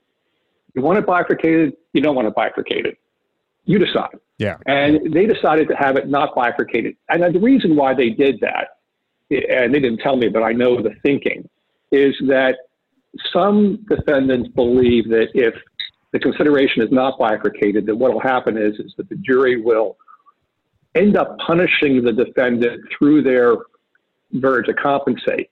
You 0.76 0.84
want 0.84 1.00
it 1.00 1.08
bifurcated, 1.08 1.74
you 1.94 2.02
don't 2.02 2.16
want 2.16 2.28
it 2.28 2.36
bifurcated. 2.36 2.96
You 3.66 3.80
decide. 3.80 4.20
Yeah. 4.38 4.58
And 4.68 5.12
they 5.12 5.26
decided 5.26 5.68
to 5.70 5.76
have 5.76 5.96
it 5.96 6.08
not 6.08 6.36
bifurcated. 6.36 6.96
And 7.10 7.24
the 7.34 7.40
reason 7.40 7.76
why 7.76 7.96
they 7.96 8.12
did 8.12 8.40
that, 8.42 8.68
and 9.32 9.74
they 9.74 9.80
didn't 9.80 10.02
tell 10.02 10.16
me, 10.16 10.30
but 10.30 10.44
I 10.44 10.52
know 10.52 10.80
the 10.80 10.94
thinking, 11.02 11.50
is 11.92 12.14
that 12.28 12.58
some 13.34 13.84
defendants 13.90 14.50
believe 14.50 15.10
that 15.10 15.30
if 15.34 15.56
the 16.14 16.20
consideration 16.20 16.82
is 16.82 16.92
not 16.92 17.20
bifurcated, 17.20 17.86
that 17.86 17.96
what 17.96 18.14
will 18.14 18.22
happen 18.22 18.58
is, 18.58 18.74
is 18.80 18.94
that 18.98 19.10
the 19.10 19.16
jury 19.16 19.62
will 19.62 19.98
end 20.96 21.18
up 21.18 21.38
punishing 21.46 22.04
the 22.04 22.14
defendant 22.14 22.82
through 22.98 23.22
their 23.22 23.56
verdict 24.34 24.68
to 24.70 24.74
compensate. 24.74 25.50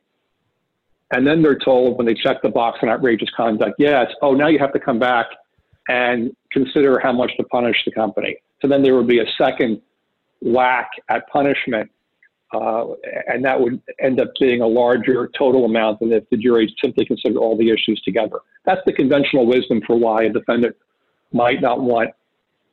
And 1.11 1.25
then 1.25 1.41
they're 1.41 1.59
told 1.59 1.97
when 1.97 2.07
they 2.07 2.15
check 2.15 2.41
the 2.41 2.49
box 2.49 2.79
on 2.81 2.89
outrageous 2.89 3.29
conduct, 3.35 3.75
yes, 3.77 4.07
oh, 4.21 4.33
now 4.33 4.47
you 4.47 4.59
have 4.59 4.73
to 4.73 4.79
come 4.79 4.97
back 4.97 5.27
and 5.87 6.35
consider 6.51 6.99
how 6.99 7.11
much 7.11 7.31
to 7.37 7.43
punish 7.43 7.77
the 7.85 7.91
company. 7.91 8.37
So 8.61 8.67
then 8.67 8.81
there 8.81 8.95
would 8.95 9.07
be 9.07 9.19
a 9.19 9.25
second 9.37 9.81
whack 10.41 10.89
at 11.09 11.27
punishment 11.29 11.91
uh, 12.55 12.85
and 13.27 13.43
that 13.43 13.59
would 13.59 13.81
end 13.99 14.19
up 14.19 14.29
being 14.39 14.61
a 14.61 14.67
larger 14.67 15.29
total 15.37 15.65
amount 15.65 15.99
than 15.99 16.13
if 16.13 16.23
the 16.29 16.37
jury 16.37 16.73
simply 16.83 17.05
considered 17.05 17.37
all 17.37 17.57
the 17.57 17.69
issues 17.69 18.01
together. 18.05 18.37
That's 18.65 18.81
the 18.85 18.93
conventional 18.93 19.45
wisdom 19.45 19.81
for 19.85 19.97
why 19.97 20.23
a 20.23 20.29
defendant 20.29 20.75
might 21.33 21.61
not 21.61 21.81
want 21.81 22.11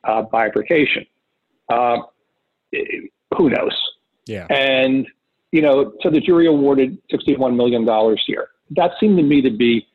uh, 0.03 0.23
bifurcation. 0.23 1.05
Uh, 1.69 1.97
who 3.37 3.49
knows? 3.49 3.77
Yeah. 4.25 4.47
And, 4.49 5.07
you 5.51 5.61
know, 5.61 5.93
so 6.01 6.09
the 6.09 6.21
jury 6.21 6.47
awarded 6.47 6.97
$61 7.11 7.55
million 7.55 7.85
here. 8.25 8.49
That 8.71 8.91
seemed 8.99 9.17
to 9.17 9.23
me 9.23 9.41
to 9.41 9.51
be 9.51 9.85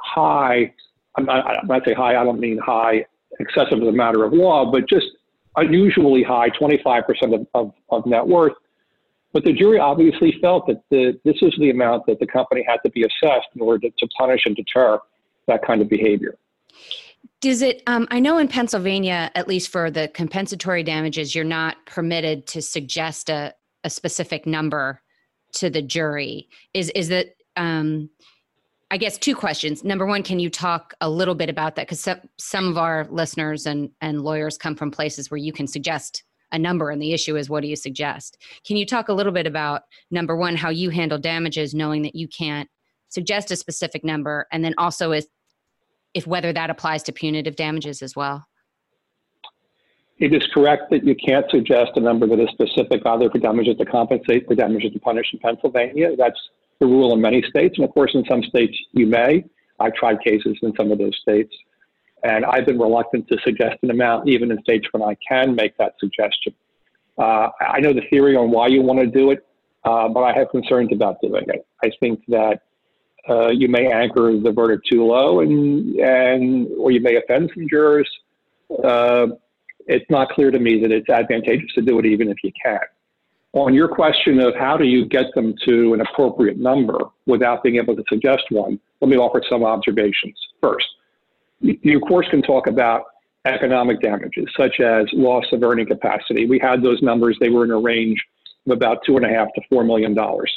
high. 0.00 0.72
I'm 1.16 1.24
not, 1.24 1.66
when 1.66 1.80
I 1.80 1.84
say 1.84 1.94
high, 1.94 2.16
I 2.16 2.24
don't 2.24 2.38
mean 2.38 2.58
high 2.58 3.06
excessive 3.40 3.80
as 3.82 3.88
a 3.88 3.92
matter 3.92 4.24
of 4.24 4.32
law, 4.32 4.70
but 4.70 4.88
just 4.88 5.06
unusually 5.56 6.22
high, 6.22 6.50
25% 6.50 7.02
of, 7.34 7.46
of, 7.54 7.72
of 7.90 8.06
net 8.06 8.26
worth 8.26 8.52
but 9.32 9.44
the 9.44 9.52
jury 9.52 9.78
obviously 9.78 10.38
felt 10.40 10.66
that 10.66 10.82
the, 10.90 11.18
this 11.24 11.36
is 11.42 11.54
the 11.58 11.70
amount 11.70 12.06
that 12.06 12.18
the 12.18 12.26
company 12.26 12.64
had 12.66 12.78
to 12.84 12.90
be 12.90 13.02
assessed 13.02 13.48
in 13.54 13.60
order 13.60 13.88
to, 13.88 13.90
to 13.98 14.08
punish 14.18 14.42
and 14.44 14.56
deter 14.56 14.98
that 15.46 15.64
kind 15.66 15.80
of 15.80 15.88
behavior. 15.88 16.36
Does 17.40 17.62
it? 17.62 17.82
Um, 17.86 18.06
I 18.10 18.20
know 18.20 18.38
in 18.38 18.48
Pennsylvania, 18.48 19.30
at 19.34 19.48
least 19.48 19.70
for 19.70 19.90
the 19.90 20.08
compensatory 20.08 20.82
damages, 20.82 21.34
you're 21.34 21.44
not 21.44 21.76
permitted 21.86 22.46
to 22.48 22.62
suggest 22.62 23.30
a, 23.30 23.54
a 23.84 23.90
specific 23.90 24.46
number 24.46 25.00
to 25.52 25.70
the 25.70 25.82
jury. 25.82 26.48
Is 26.74 26.90
is 26.90 27.08
that? 27.08 27.36
Um, 27.56 28.10
I 28.92 28.96
guess 28.96 29.16
two 29.16 29.36
questions. 29.36 29.84
Number 29.84 30.04
one, 30.04 30.24
can 30.24 30.40
you 30.40 30.50
talk 30.50 30.94
a 31.00 31.08
little 31.08 31.36
bit 31.36 31.48
about 31.48 31.76
that? 31.76 31.86
Because 31.86 32.00
some, 32.00 32.20
some 32.38 32.66
of 32.68 32.76
our 32.76 33.06
listeners 33.10 33.66
and 33.66 33.90
and 34.00 34.22
lawyers 34.22 34.58
come 34.58 34.74
from 34.74 34.90
places 34.90 35.30
where 35.30 35.38
you 35.38 35.52
can 35.52 35.66
suggest 35.66 36.24
a 36.52 36.58
number 36.58 36.90
and 36.90 37.00
the 37.00 37.12
issue 37.12 37.36
is 37.36 37.48
what 37.48 37.62
do 37.62 37.68
you 37.68 37.76
suggest? 37.76 38.38
Can 38.66 38.76
you 38.76 38.86
talk 38.86 39.08
a 39.08 39.12
little 39.12 39.32
bit 39.32 39.46
about 39.46 39.82
number 40.10 40.36
one 40.36 40.56
how 40.56 40.70
you 40.70 40.90
handle 40.90 41.18
damages 41.18 41.74
knowing 41.74 42.02
that 42.02 42.14
you 42.14 42.28
can't 42.28 42.68
suggest 43.08 43.50
a 43.50 43.56
specific 43.56 44.04
number 44.04 44.46
and 44.52 44.64
then 44.64 44.74
also 44.78 45.12
is 45.12 45.26
if 46.14 46.26
whether 46.26 46.52
that 46.52 46.70
applies 46.70 47.02
to 47.04 47.12
punitive 47.12 47.56
damages 47.56 48.02
as 48.02 48.16
well? 48.16 48.46
It 50.18 50.34
is 50.34 50.46
correct 50.52 50.90
that 50.90 51.04
you 51.04 51.14
can't 51.14 51.46
suggest 51.50 51.92
a 51.96 52.00
number 52.00 52.26
that 52.26 52.38
is 52.38 52.48
specific 52.50 53.00
either 53.06 53.30
for 53.30 53.38
damages 53.38 53.76
to 53.78 53.86
compensate 53.86 54.46
for 54.46 54.54
damages 54.54 54.92
to 54.92 54.98
punish 55.00 55.26
in 55.32 55.38
pennsylvania. 55.38 56.14
That's 56.16 56.38
the 56.78 56.86
rule 56.86 57.14
in 57.14 57.20
many 57.20 57.42
states 57.48 57.76
and 57.78 57.84
of 57.84 57.94
course 57.94 58.10
in 58.14 58.24
some 58.28 58.42
states 58.42 58.76
you 58.92 59.06
may. 59.06 59.44
I've 59.78 59.94
tried 59.94 60.20
cases 60.22 60.58
in 60.62 60.74
some 60.76 60.92
of 60.92 60.98
those 60.98 61.16
states 61.22 61.54
and 62.22 62.44
I've 62.44 62.66
been 62.66 62.78
reluctant 62.78 63.28
to 63.28 63.38
suggest 63.44 63.76
an 63.82 63.90
amount, 63.90 64.28
even 64.28 64.50
in 64.50 64.60
states 64.62 64.86
when 64.92 65.02
I 65.02 65.16
can 65.26 65.54
make 65.54 65.76
that 65.78 65.94
suggestion. 65.98 66.54
Uh, 67.18 67.48
I 67.60 67.80
know 67.80 67.92
the 67.92 68.02
theory 68.10 68.36
on 68.36 68.50
why 68.50 68.68
you 68.68 68.82
want 68.82 69.00
to 69.00 69.06
do 69.06 69.30
it, 69.30 69.46
uh, 69.84 70.08
but 70.08 70.20
I 70.20 70.36
have 70.36 70.50
concerns 70.50 70.90
about 70.92 71.20
doing 71.20 71.44
it. 71.48 71.66
I 71.82 71.90
think 72.00 72.22
that 72.28 72.62
uh, 73.28 73.48
you 73.48 73.68
may 73.68 73.90
anchor 73.92 74.38
the 74.38 74.52
verdict 74.52 74.88
too 74.90 75.04
low, 75.04 75.40
and 75.40 75.96
and 75.96 76.68
or 76.78 76.90
you 76.90 77.00
may 77.00 77.16
offend 77.16 77.50
some 77.54 77.66
jurors. 77.68 78.08
Uh, 78.82 79.28
it's 79.86 80.08
not 80.08 80.30
clear 80.30 80.50
to 80.50 80.58
me 80.58 80.80
that 80.80 80.90
it's 80.90 81.08
advantageous 81.08 81.72
to 81.74 81.82
do 81.82 81.98
it, 81.98 82.06
even 82.06 82.28
if 82.28 82.38
you 82.42 82.52
can. 82.62 82.80
On 83.52 83.74
your 83.74 83.88
question 83.88 84.38
of 84.40 84.54
how 84.54 84.76
do 84.76 84.84
you 84.84 85.04
get 85.04 85.26
them 85.34 85.54
to 85.66 85.92
an 85.92 86.00
appropriate 86.00 86.56
number 86.56 86.98
without 87.26 87.64
being 87.64 87.76
able 87.76 87.96
to 87.96 88.04
suggest 88.08 88.44
one, 88.50 88.78
let 89.00 89.08
me 89.10 89.16
offer 89.16 89.42
some 89.50 89.64
observations. 89.64 90.38
First, 90.62 90.86
you, 91.60 91.96
of 91.96 92.02
course, 92.08 92.26
can 92.30 92.42
talk 92.42 92.66
about 92.66 93.04
economic 93.46 94.00
damages, 94.00 94.46
such 94.56 94.80
as 94.80 95.06
loss 95.12 95.44
of 95.52 95.62
earning 95.62 95.86
capacity. 95.86 96.46
We 96.46 96.58
had 96.58 96.82
those 96.82 97.00
numbers, 97.02 97.36
they 97.40 97.48
were 97.48 97.64
in 97.64 97.70
a 97.70 97.78
range 97.78 98.22
of 98.66 98.72
about 98.72 98.98
two 99.06 99.16
and 99.16 99.24
a 99.24 99.28
half 99.28 99.48
to 99.54 99.62
four 99.70 99.84
million 99.84 100.14
dollars. 100.14 100.52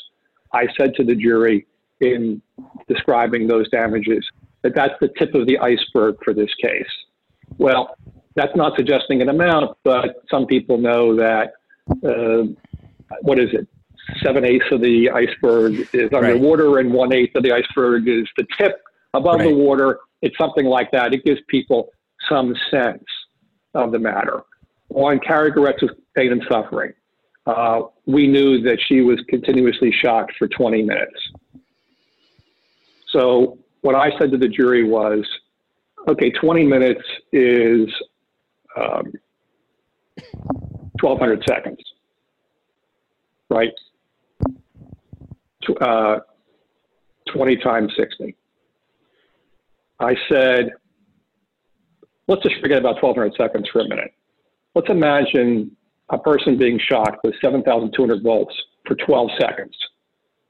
I 0.54 0.68
said 0.78 0.94
to 0.96 1.04
the 1.04 1.16
jury 1.16 1.66
in 2.02 2.42
describing 2.88 3.48
those 3.48 3.70
damages 3.70 4.26
that 4.62 4.76
that's 4.76 4.94
the 5.00 5.10
tip 5.18 5.34
of 5.34 5.48
the 5.48 5.58
iceberg 5.60 6.18
for 6.24 6.34
this 6.34 6.54
case. 6.62 6.86
Well, 7.58 7.96
that's 8.36 8.56
not 8.56 8.76
suggesting 8.76 9.22
an 9.22 9.30
amount, 9.30 9.78
but 9.84 10.24
some 10.30 10.46
people 10.46 10.78
know 10.78 11.16
that, 11.16 11.54
uh, 12.04 12.48
what 13.22 13.40
is 13.40 13.50
it? 13.54 13.68
Seven 14.22 14.44
eighths 14.44 14.66
of 14.72 14.82
the 14.82 15.10
iceberg 15.10 15.88
is 15.94 16.10
underwater, 16.14 16.72
right. 16.72 16.86
and 16.86 16.94
one 16.94 17.14
eighth 17.14 17.36
of 17.36 17.44
the 17.44 17.54
iceberg 17.54 18.08
is 18.08 18.28
the 18.36 18.46
tip 18.58 18.82
above 19.14 19.40
right. 19.40 19.50
the 19.50 19.56
water 19.56 20.00
it's 20.24 20.38
something 20.38 20.66
like 20.66 20.90
that. 20.92 21.14
It 21.14 21.26
gives 21.26 21.42
people 21.50 21.90
some 22.30 22.56
sense 22.72 23.04
of 23.76 23.92
the 23.92 24.00
matter. 24.00 24.42
On 24.96 25.20
Carrie 25.20 25.52
Goretz's 25.52 25.92
pain 26.16 26.32
and 26.32 26.42
suffering, 26.50 26.94
uh, 27.46 27.82
we 28.06 28.26
knew 28.26 28.62
that 28.62 28.80
she 28.88 29.02
was 29.02 29.20
continuously 29.28 29.92
shocked 29.92 30.32
for 30.40 30.48
20 30.48 30.82
minutes. 30.82 31.20
So 33.10 33.58
what 33.82 33.96
I 33.96 34.18
said 34.18 34.32
to 34.32 34.38
the 34.38 34.48
jury 34.48 34.86
was, 34.86 35.26
okay, 36.08 36.32
20 36.32 36.64
minutes 36.64 37.04
is 37.34 37.90
um, 38.78 39.12
1,200 41.02 41.44
seconds, 41.46 41.84
right? 43.50 43.74
Uh, 45.82 46.20
20 47.34 47.58
times 47.58 47.92
60. 47.98 48.38
I 50.04 50.16
said, 50.30 50.72
let's 52.28 52.44
just 52.44 52.60
forget 52.62 52.80
about 52.80 53.02
1,200 53.02 53.34
seconds 53.38 53.70
for 53.72 53.80
a 53.82 53.88
minute. 53.88 54.12
Let's 54.76 54.90
imagine 54.90 55.76
a 56.10 56.18
person 56.18 56.58
being 56.58 56.80
shocked 56.80 57.20
with 57.24 57.36
7,200 57.42 58.24
volts 58.24 58.54
for 58.86 58.96
12 58.96 59.30
seconds. 59.40 59.76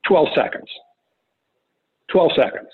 12 0.08 0.28
seconds. 0.34 0.68
12 2.08 2.32
seconds. 2.36 2.68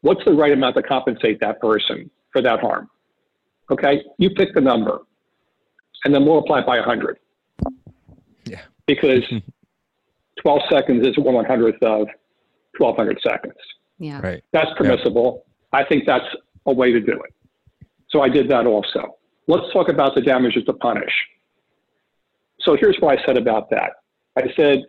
What's 0.00 0.24
the 0.24 0.32
right 0.32 0.52
amount 0.52 0.76
to 0.76 0.82
compensate 0.82 1.40
that 1.40 1.60
person 1.60 2.10
for 2.32 2.42
that 2.42 2.60
harm? 2.60 2.88
Okay, 3.70 4.02
you 4.18 4.30
pick 4.30 4.54
the 4.54 4.60
number 4.60 4.98
and 6.04 6.14
then 6.14 6.24
multiply 6.24 6.60
it 6.60 6.66
by 6.66 6.78
100. 6.78 7.18
Yeah. 8.44 8.60
Because 8.86 9.22
12 10.42 10.60
seconds 10.70 11.06
is 11.06 11.16
one 11.16 11.34
one 11.34 11.44
hundredth 11.44 11.82
of 11.82 12.08
1,200 12.78 13.18
seconds. 13.26 13.54
Yeah. 13.98 14.20
Right. 14.20 14.42
That's 14.52 14.70
permissible. 14.76 15.46
I 15.74 15.84
think 15.84 16.04
that's 16.06 16.24
a 16.66 16.72
way 16.72 16.92
to 16.92 17.00
do 17.00 17.12
it. 17.12 17.34
So 18.10 18.22
I 18.22 18.28
did 18.28 18.48
that 18.50 18.66
also. 18.66 19.16
Let's 19.48 19.70
talk 19.72 19.88
about 19.88 20.14
the 20.14 20.20
damages 20.22 20.64
to 20.64 20.72
punish. 20.72 21.12
So 22.60 22.76
here's 22.80 22.96
what 23.00 23.18
I 23.18 23.24
said 23.26 23.36
about 23.36 23.68
that. 23.70 23.94
I 24.36 24.42
said 24.56 24.84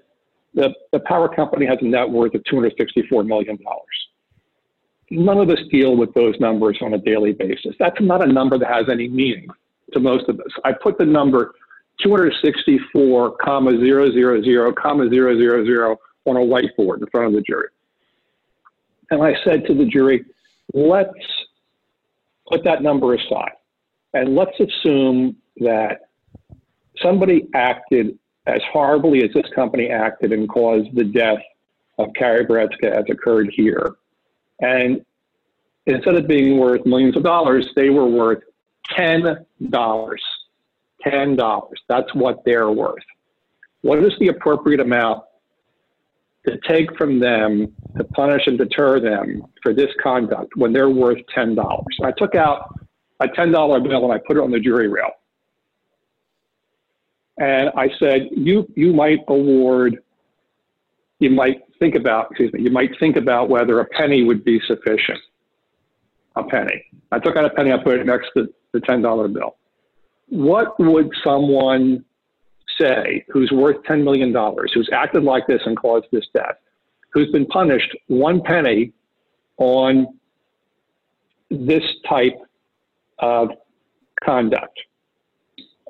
the, 0.53 0.73
the 0.93 0.99
power 0.99 1.27
company 1.27 1.65
has 1.65 1.79
a 1.81 1.85
net 1.85 2.09
worth 2.09 2.35
of 2.35 2.43
$264 2.43 3.25
million. 3.25 3.57
None 5.09 5.37
of 5.37 5.49
us 5.49 5.59
deal 5.71 5.97
with 5.97 6.13
those 6.13 6.35
numbers 6.39 6.77
on 6.81 6.93
a 6.93 6.97
daily 6.97 7.33
basis. 7.33 7.75
That's 7.79 7.99
not 7.99 8.23
a 8.23 8.31
number 8.31 8.57
that 8.57 8.69
has 8.69 8.85
any 8.89 9.07
meaning 9.07 9.47
to 9.93 9.99
most 9.99 10.29
of 10.29 10.39
us. 10.39 10.51
I 10.63 10.71
put 10.71 10.97
the 10.97 11.05
number 11.05 11.53
264, 12.03 13.37
comma, 13.37 13.71
000, 13.71 14.73
comma, 14.73 15.09
000 15.09 15.97
on 16.25 16.37
a 16.37 16.39
whiteboard 16.39 17.01
in 17.01 17.07
front 17.11 17.27
of 17.27 17.33
the 17.33 17.41
jury. 17.41 17.69
And 19.11 19.21
I 19.21 19.33
said 19.43 19.65
to 19.67 19.75
the 19.75 19.85
jury, 19.85 20.25
let's 20.73 21.09
put 22.47 22.63
that 22.63 22.81
number 22.81 23.13
aside 23.13 23.53
and 24.13 24.35
let's 24.35 24.59
assume 24.59 25.35
that 25.57 26.01
somebody 27.01 27.47
acted 27.53 28.17
as 28.47 28.61
horribly 28.71 29.23
as 29.23 29.31
this 29.33 29.49
company 29.53 29.89
acted 29.89 30.31
and 30.31 30.47
caused 30.47 30.93
the 30.95 31.03
death 31.03 31.41
of 31.97 32.09
Carrie 32.15 32.45
Goretzka 32.45 32.91
as 32.91 33.05
occurred 33.09 33.49
here. 33.53 33.95
And 34.59 35.03
instead 35.85 36.15
of 36.15 36.27
being 36.27 36.57
worth 36.57 36.85
millions 36.85 37.17
of 37.17 37.23
dollars, 37.23 37.67
they 37.75 37.89
were 37.89 38.07
worth 38.07 38.43
$10. 38.91 39.45
$10. 41.05 41.69
That's 41.87 42.15
what 42.15 42.43
they're 42.45 42.71
worth. 42.71 43.03
What 43.81 44.03
is 44.03 44.13
the 44.19 44.29
appropriate 44.29 44.79
amount 44.79 45.23
to 46.47 46.57
take 46.67 46.95
from 46.97 47.19
them 47.19 47.73
to 47.97 48.03
punish 48.03 48.43
and 48.47 48.57
deter 48.57 48.99
them 48.99 49.43
for 49.61 49.73
this 49.73 49.89
conduct 50.01 50.55
when 50.55 50.73
they're 50.73 50.89
worth 50.89 51.19
$10? 51.35 51.57
I 52.03 52.11
took 52.11 52.35
out 52.35 52.79
a 53.19 53.27
$10 53.27 53.51
bill 53.83 54.03
and 54.03 54.13
I 54.13 54.19
put 54.25 54.37
it 54.37 54.43
on 54.43 54.51
the 54.51 54.59
jury 54.59 54.87
rail. 54.87 55.11
And 57.37 57.69
I 57.75 57.89
said, 57.99 58.29
you, 58.31 58.71
you 58.75 58.93
might 58.93 59.19
award, 59.27 60.01
you 61.19 61.29
might 61.29 61.61
think 61.79 61.95
about, 61.95 62.27
excuse 62.31 62.53
me, 62.53 62.61
you 62.61 62.71
might 62.71 62.91
think 62.99 63.17
about 63.17 63.49
whether 63.49 63.79
a 63.79 63.85
penny 63.85 64.23
would 64.23 64.43
be 64.45 64.61
sufficient. 64.67 65.19
A 66.37 66.43
penny. 66.43 66.83
I 67.11 67.19
took 67.19 67.35
out 67.35 67.45
a 67.45 67.49
penny, 67.49 67.71
I 67.71 67.77
put 67.77 67.99
it 67.99 68.05
next 68.05 68.29
to 68.37 68.47
the 68.73 68.79
$10 68.79 69.33
bill. 69.33 69.55
What 70.29 70.79
would 70.79 71.09
someone 71.23 72.03
say 72.79 73.25
who's 73.29 73.51
worth 73.51 73.77
$10 73.83 74.03
million, 74.03 74.33
who's 74.73 74.89
acted 74.91 75.23
like 75.23 75.47
this 75.47 75.61
and 75.65 75.77
caused 75.77 76.05
this 76.11 76.25
death, 76.33 76.55
who's 77.13 77.31
been 77.31 77.45
punished 77.47 77.95
one 78.07 78.41
penny 78.41 78.93
on 79.57 80.07
this 81.49 81.83
type 82.07 82.37
of 83.19 83.49
conduct? 84.23 84.79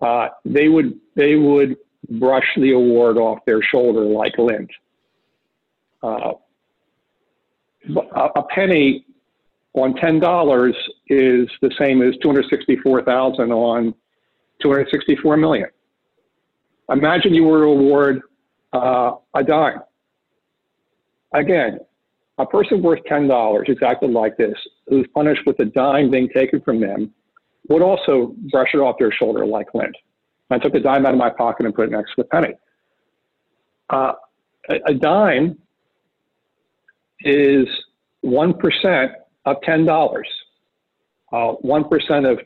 Uh, 0.02 0.28
they 0.44 0.68
would 0.68 1.00
they 1.16 1.36
would 1.36 1.78
brush 2.20 2.46
the 2.58 2.72
award 2.72 3.18
off 3.18 3.40
their 3.46 3.62
shoulder 3.62 4.02
like 4.02 4.38
lint. 4.38 4.70
Uh, 6.04 6.34
a, 8.16 8.44
penny 8.50 9.06
on 9.74 9.96
ten 9.96 10.20
dollars 10.20 10.76
is 11.08 11.48
the 11.62 11.72
same 11.80 12.02
as 12.02 12.14
two 12.22 12.28
hundred 12.28 12.46
sixty-four 12.50 13.04
thousand 13.04 13.52
on 13.52 13.94
two 14.62 14.70
hundred 14.70 14.90
sixty-four 14.92 15.38
million. 15.38 15.70
Imagine 16.90 17.34
you 17.34 17.44
were 17.44 17.62
to 17.62 17.68
award 17.68 18.22
uh, 18.74 19.14
a 19.34 19.44
dime. 19.44 19.82
Again, 21.34 21.80
a 22.38 22.46
person 22.46 22.82
worth 22.82 23.00
ten 23.06 23.28
dollars 23.28 23.66
who's 23.68 23.80
acted 23.86 24.12
like 24.12 24.38
this, 24.38 24.56
who's 24.88 25.08
punished 25.14 25.42
with 25.46 25.60
a 25.60 25.66
dime 25.66 26.12
being 26.12 26.30
taken 26.30 26.62
from 26.62 26.80
them, 26.80 27.14
would 27.70 27.82
also 27.82 28.36
brush 28.52 28.70
it 28.74 28.78
off 28.78 28.98
their 29.00 29.12
shoulder 29.12 29.46
like 29.46 29.68
lint. 29.74 29.96
I 30.50 30.60
took 30.60 30.76
a 30.76 30.80
dime 30.80 31.06
out 31.06 31.14
of 31.14 31.18
my 31.18 31.30
pocket 31.30 31.66
and 31.66 31.74
put 31.74 31.88
it 31.88 31.92
next 31.92 32.12
to 32.12 32.16
the 32.18 32.24
penny. 32.26 32.54
Uh, 33.90 34.14
a, 34.70 34.76
a 34.88 34.94
dime 34.94 35.58
is 37.22 37.68
1% 38.24 39.14
of 39.46 39.58
$10. 39.62 40.24
Uh, 41.32 41.54
1% 41.64 42.32
of 42.32 42.40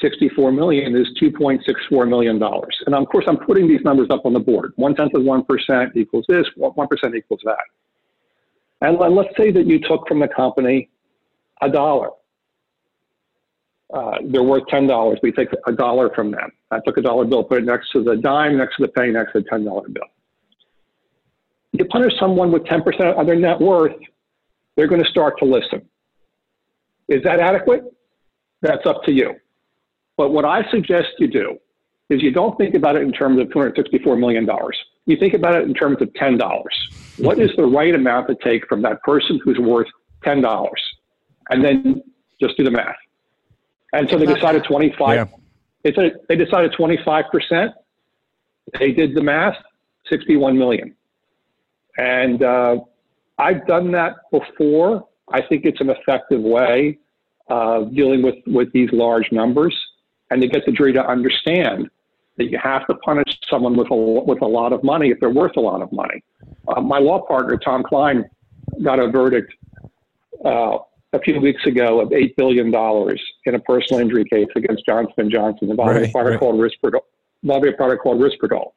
264 0.00 0.52
million 0.52 0.96
is 0.96 1.08
$2.64 1.20 2.08
million. 2.08 2.42
And 2.86 2.94
of 2.94 3.08
course, 3.08 3.24
I'm 3.28 3.38
putting 3.38 3.66
these 3.66 3.80
numbers 3.82 4.08
up 4.10 4.24
on 4.24 4.32
the 4.32 4.40
board. 4.40 4.72
One 4.76 4.94
tenth 4.94 5.14
of 5.14 5.22
1% 5.22 5.96
equals 5.96 6.24
this, 6.28 6.46
1% 6.56 7.16
equals 7.16 7.40
that. 7.44 7.56
And 8.80 8.98
let's 8.98 9.36
say 9.36 9.50
that 9.50 9.66
you 9.66 9.80
took 9.80 10.06
from 10.06 10.20
the 10.20 10.28
company 10.28 10.88
a 11.60 11.68
dollar 11.68 12.10
uh, 13.92 14.18
they're 14.26 14.42
worth 14.42 14.66
ten 14.68 14.86
dollars. 14.86 15.18
We 15.22 15.32
take 15.32 15.48
a 15.66 15.72
dollar 15.72 16.10
from 16.14 16.30
them. 16.30 16.52
I 16.70 16.80
took 16.84 16.98
a 16.98 17.02
dollar 17.02 17.24
bill, 17.24 17.42
put 17.44 17.58
it 17.58 17.64
next 17.64 17.90
to 17.92 18.02
the 18.02 18.16
dime, 18.16 18.58
next 18.58 18.76
to 18.76 18.82
the 18.82 18.88
penny, 18.88 19.12
next 19.12 19.32
to 19.32 19.40
the 19.40 19.48
ten 19.48 19.64
dollar 19.64 19.88
bill. 19.88 20.04
You 21.72 21.84
punish 21.86 22.12
someone 22.18 22.52
with 22.52 22.64
ten 22.66 22.82
percent 22.82 23.16
of 23.16 23.26
their 23.26 23.36
net 23.36 23.60
worth, 23.60 23.96
they're 24.76 24.88
going 24.88 25.02
to 25.02 25.10
start 25.10 25.38
to 25.38 25.46
listen. 25.46 25.88
Is 27.08 27.22
that 27.22 27.40
adequate? 27.40 27.84
That's 28.60 28.84
up 28.84 29.04
to 29.04 29.12
you. 29.12 29.34
But 30.18 30.30
what 30.30 30.44
I 30.44 30.68
suggest 30.70 31.08
you 31.18 31.28
do 31.28 31.56
is 32.10 32.22
you 32.22 32.32
don't 32.32 32.58
think 32.58 32.74
about 32.74 32.96
it 32.96 33.02
in 33.02 33.12
terms 33.12 33.40
of 33.40 33.46
$264 33.48 34.18
million. 34.18 34.46
You 35.06 35.16
think 35.16 35.32
about 35.32 35.54
it 35.54 35.62
in 35.62 35.72
terms 35.72 36.02
of 36.02 36.08
$10. 36.08 36.62
What 37.18 37.38
is 37.38 37.50
the 37.56 37.64
right 37.64 37.94
amount 37.94 38.28
to 38.28 38.36
take 38.42 38.66
from 38.68 38.82
that 38.82 39.02
person 39.04 39.40
who's 39.42 39.58
worth 39.58 39.86
$10? 40.24 40.68
And 41.50 41.64
then 41.64 42.02
just 42.40 42.56
do 42.56 42.64
the 42.64 42.70
math. 42.70 42.96
And 43.92 44.10
so 44.10 44.18
they 44.18 44.26
decided 44.26 44.64
25. 44.64 45.16
Yeah. 45.16 45.24
They 45.84 45.94
said 45.94 46.16
they 46.28 46.36
decided 46.36 46.72
25 46.76 47.24
percent. 47.32 47.72
They 48.78 48.92
did 48.92 49.14
the 49.14 49.22
math, 49.22 49.56
61 50.10 50.58
million. 50.58 50.94
And 51.96 52.42
uh, 52.42 52.80
I've 53.38 53.66
done 53.66 53.92
that 53.92 54.16
before. 54.30 55.08
I 55.32 55.40
think 55.40 55.64
it's 55.64 55.80
an 55.80 55.88
effective 55.88 56.40
way 56.42 56.98
of 57.48 57.94
dealing 57.94 58.22
with 58.22 58.36
with 58.46 58.70
these 58.72 58.90
large 58.92 59.32
numbers, 59.32 59.74
and 60.30 60.42
to 60.42 60.48
get 60.48 60.64
the 60.66 60.72
jury 60.72 60.92
to 60.92 61.04
understand 61.06 61.88
that 62.36 62.50
you 62.50 62.58
have 62.62 62.86
to 62.86 62.94
punish 62.96 63.38
someone 63.50 63.76
with 63.76 63.90
a 63.90 63.94
with 63.94 64.40
a 64.42 64.46
lot 64.46 64.72
of 64.72 64.82
money 64.84 65.10
if 65.10 65.18
they're 65.20 65.30
worth 65.30 65.56
a 65.56 65.60
lot 65.60 65.82
of 65.82 65.90
money. 65.92 66.22
Uh, 66.68 66.80
my 66.80 66.98
law 66.98 67.20
partner 67.26 67.56
Tom 67.56 67.82
Kline 67.82 68.24
got 68.82 69.00
a 69.00 69.08
verdict 69.08 69.52
uh, 70.44 70.78
a 71.12 71.18
few 71.20 71.40
weeks 71.40 71.64
ago 71.66 72.00
of 72.00 72.10
$8 72.10 72.36
billion 72.36 72.66
in 73.46 73.54
a 73.54 73.58
personal 73.60 74.00
injury 74.00 74.24
case 74.24 74.48
against 74.56 74.84
Johnson 74.86 75.30
& 75.30 75.32
Johnson 75.32 75.70
involving 75.70 75.96
Right, 75.96 76.08
a 76.08 76.12
product 76.12 76.32
right. 76.32 76.40
called 76.40 76.60
Risperdal, 76.60 77.00
involving 77.42 77.72
a 77.72 77.76
product 77.76 78.02
called 78.02 78.20
Risperdal. 78.20 78.72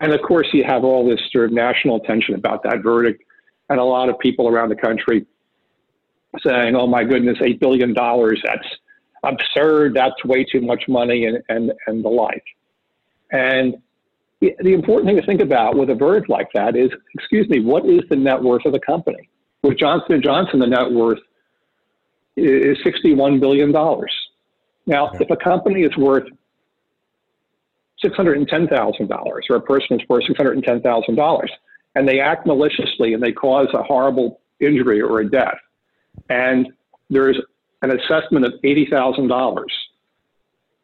And 0.00 0.12
of 0.12 0.20
course, 0.22 0.48
you 0.52 0.64
have 0.64 0.84
all 0.84 1.08
this 1.08 1.20
sort 1.32 1.46
of 1.46 1.52
national 1.52 1.96
attention 1.96 2.34
about 2.34 2.62
that 2.64 2.82
verdict 2.82 3.22
and 3.70 3.78
a 3.78 3.84
lot 3.84 4.08
of 4.08 4.18
people 4.18 4.48
around 4.48 4.68
the 4.68 4.76
country 4.76 5.26
saying, 6.44 6.76
oh 6.76 6.86
my 6.86 7.04
goodness, 7.04 7.38
$8 7.38 7.58
billion, 7.60 7.94
that's 7.94 8.68
absurd, 9.22 9.94
that's 9.94 10.24
way 10.24 10.44
too 10.44 10.60
much 10.60 10.84
money 10.88 11.26
and, 11.26 11.42
and, 11.48 11.72
and 11.86 12.04
the 12.04 12.08
like. 12.08 12.44
And 13.32 13.76
the, 14.40 14.72
important 14.72 15.06
thing 15.06 15.16
to 15.16 15.26
think 15.26 15.42
about 15.42 15.76
with 15.76 15.90
a 15.90 15.94
verdict 15.94 16.30
like 16.30 16.48
that 16.54 16.76
is, 16.76 16.90
excuse 17.14 17.48
me, 17.48 17.60
what 17.60 17.84
is 17.86 18.00
the 18.08 18.16
net 18.16 18.42
worth 18.42 18.64
of 18.64 18.72
the 18.72 18.80
company? 18.80 19.28
With 19.62 19.78
Johnson 19.78 20.20
& 20.22 20.24
Johnson, 20.24 20.58
the 20.58 20.66
net 20.66 20.90
worth 20.90 21.18
is 22.36 22.78
$61 22.78 23.38
billion. 23.40 23.70
Now, 24.86 25.10
if 25.12 25.30
a 25.30 25.36
company 25.36 25.82
is 25.82 25.94
worth 25.96 26.24
$610,000 28.02 29.10
or 29.50 29.56
a 29.56 29.60
person 29.60 30.00
is 30.00 30.08
worth 30.08 30.24
$610,000 30.24 31.48
and 31.94 32.08
they 32.08 32.20
act 32.20 32.46
maliciously 32.46 33.12
and 33.12 33.22
they 33.22 33.32
cause 33.32 33.68
a 33.74 33.82
horrible 33.82 34.40
injury 34.60 35.02
or 35.02 35.20
a 35.20 35.30
death, 35.30 35.58
and 36.30 36.68
there's 37.10 37.38
an 37.82 37.98
assessment 37.98 38.44
of 38.44 38.54
$80,000 38.62 39.64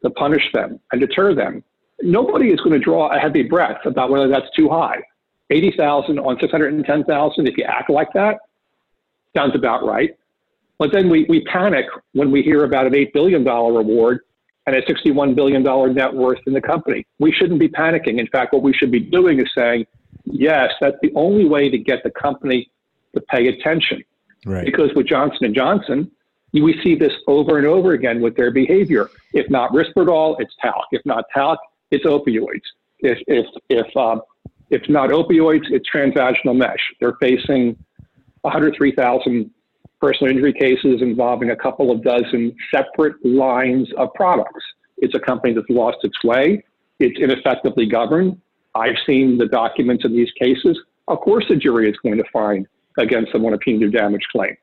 to 0.03 0.11
punish 0.11 0.43
them 0.53 0.81
and 0.93 1.01
deter 1.01 1.35
them, 1.35 1.63
nobody 2.03 2.51
is 2.51 2.61
going 2.61 2.73
to 2.73 2.79
draw 2.79 3.15
a 3.15 3.19
heavy 3.19 3.43
breath 3.43 3.85
about 3.85 4.11
whether 4.11 4.29
that's 4.29 4.51
too 4.57 4.69
high. 4.69 5.03
80,000 5.51 6.19
on 6.19 6.39
610,000, 6.41 7.47
if 7.47 7.57
you 7.57 7.65
act 7.65 7.91
like 7.91 8.13
that, 8.15 8.39
sounds 9.37 9.55
about 9.55 9.85
right. 9.85 10.17
But 10.79 10.93
then 10.93 11.09
we, 11.09 11.25
we 11.29 11.45
panic 11.45 11.87
when 12.13 12.31
we 12.31 12.43
hear 12.43 12.65
about 12.65 12.87
an 12.87 12.93
$8 12.93 13.13
billion 13.13 13.45
reward 13.45 14.21
and 14.67 14.77
a 14.77 14.83
$61 14.83 15.35
billion 15.35 15.63
net 15.95 16.13
worth 16.13 16.41
in 16.47 16.53
the 16.53 16.61
company. 16.61 17.07
We 17.19 17.33
shouldn't 17.33 17.61
be 17.61 17.69
panicking. 17.69 18.19
In 18.19 18.27
fact, 18.27 18.53
what 18.53 18.63
we 18.63 18.73
should 18.73 18.91
be 18.91 19.01
doing 19.01 19.41
is 19.41 19.49
saying, 19.57 19.87
yes, 20.25 20.73
that's 20.81 20.97
the 21.03 21.13
only 21.15 21.45
way 21.45 21.71
to 21.71 21.79
get 21.79 22.03
the 22.03 22.11
company 22.11 22.71
to 23.15 23.21
pay 23.21 23.47
attention. 23.47 24.03
Right. 24.45 24.65
Because 24.65 24.91
with 24.95 25.07
Johnson 25.07 25.55
& 25.55 25.57
Johnson, 25.57 26.11
we 26.53 26.81
see 26.83 26.95
this 26.95 27.13
over 27.27 27.59
and 27.59 27.67
over 27.67 27.93
again 27.93 28.21
with 28.21 28.37
their 28.37 28.51
behavior. 28.51 29.11
If 29.33 29.51
not 29.51 29.73
Risperdal, 29.73 30.37
it's 30.39 30.55
talc. 30.63 30.87
If 30.93 31.05
not 31.05 31.25
talc, 31.35 31.59
it's 31.91 32.05
opioids. 32.05 32.63
If, 33.01 33.19
if, 33.27 33.47
if, 33.69 33.97
um, 33.97 34.23
if 34.71 34.89
not 34.89 35.11
opioids, 35.11 35.65
it's 35.71 35.89
transvaginal 35.89 36.57
mesh. 36.57 36.81
They're 37.01 37.17
facing 37.21 37.77
103,000 38.43 39.51
personal 40.01 40.31
injury 40.31 40.53
cases 40.53 41.03
involving 41.03 41.51
a 41.51 41.57
couple 41.57 41.91
of 41.91 42.03
dozen 42.03 42.55
separate 42.71 43.15
lines 43.25 43.89
of 43.97 44.13
products. 44.15 44.65
It's 44.99 45.15
a 45.15 45.21
company 45.21 45.53
that's 45.55 45.69
lost 45.69 45.99
its 46.03 46.23
way. 46.25 46.65
It's 46.99 47.19
ineffectively 47.19 47.87
governed. 47.87 48.41
I've 48.75 48.97
seen 49.07 49.39
the 49.39 49.47
documents 49.47 50.05
in 50.05 50.13
these 50.13 50.31
cases. 50.41 50.79
Of 51.09 51.21
course, 51.21 51.45
the 51.49 51.57
jury 51.57 51.89
is 51.89 51.97
going 52.03 52.17
to 52.19 52.25
find 52.33 52.67
against 52.99 53.33
someone 53.33 53.53
a 53.53 53.59
punitive 53.59 53.93
damage 53.93 54.27
claim, 54.33 54.57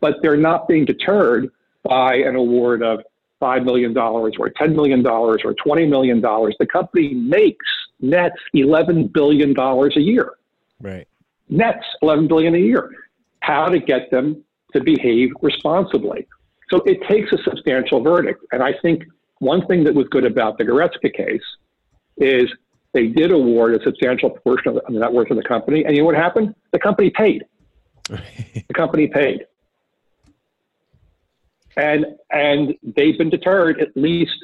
but 0.00 0.16
they're 0.22 0.36
not 0.36 0.68
being 0.68 0.84
deterred 0.84 1.48
by 1.84 2.14
an 2.14 2.36
award 2.36 2.82
of 2.82 3.00
$5 3.40 3.64
million 3.64 3.96
or 3.96 4.30
$10 4.30 4.74
million 4.74 5.06
or 5.06 5.36
$20 5.38 5.88
million. 5.88 6.20
The 6.20 6.66
company 6.70 7.14
makes 7.14 7.66
nets 8.00 8.36
$11 8.54 9.12
billion 9.12 9.58
a 9.58 10.00
year. 10.00 10.32
Right. 10.80 11.06
Nets 11.48 11.84
11 12.02 12.28
billion 12.28 12.54
a 12.54 12.58
year. 12.58 12.90
How 13.40 13.66
to 13.66 13.78
get 13.78 14.10
them 14.10 14.44
to 14.74 14.82
behave 14.82 15.30
responsibly. 15.40 16.26
So 16.70 16.78
it 16.84 16.98
takes 17.08 17.32
a 17.32 17.38
substantial 17.42 18.02
verdict. 18.02 18.44
And 18.52 18.62
I 18.62 18.74
think 18.82 19.04
one 19.38 19.66
thing 19.66 19.84
that 19.84 19.94
was 19.94 20.06
good 20.08 20.24
about 20.24 20.58
the 20.58 20.64
Goretzka 20.64 21.14
case 21.14 21.42
is 22.18 22.52
they 22.92 23.06
did 23.06 23.30
award 23.30 23.74
a 23.74 23.82
substantial 23.82 24.30
portion 24.30 24.76
of 24.76 24.82
the 24.86 24.98
net 24.98 25.12
worth 25.12 25.30
of 25.30 25.36
the 25.36 25.42
company. 25.42 25.84
And 25.84 25.94
you 25.94 26.02
know 26.02 26.06
what 26.06 26.16
happened? 26.16 26.54
The 26.72 26.78
company 26.78 27.10
paid. 27.10 27.44
the 28.08 28.74
company 28.74 29.06
paid. 29.06 29.46
And, 31.78 32.04
and 32.30 32.74
they've 32.82 33.16
been 33.16 33.30
deterred 33.30 33.80
at 33.80 33.96
least 33.96 34.36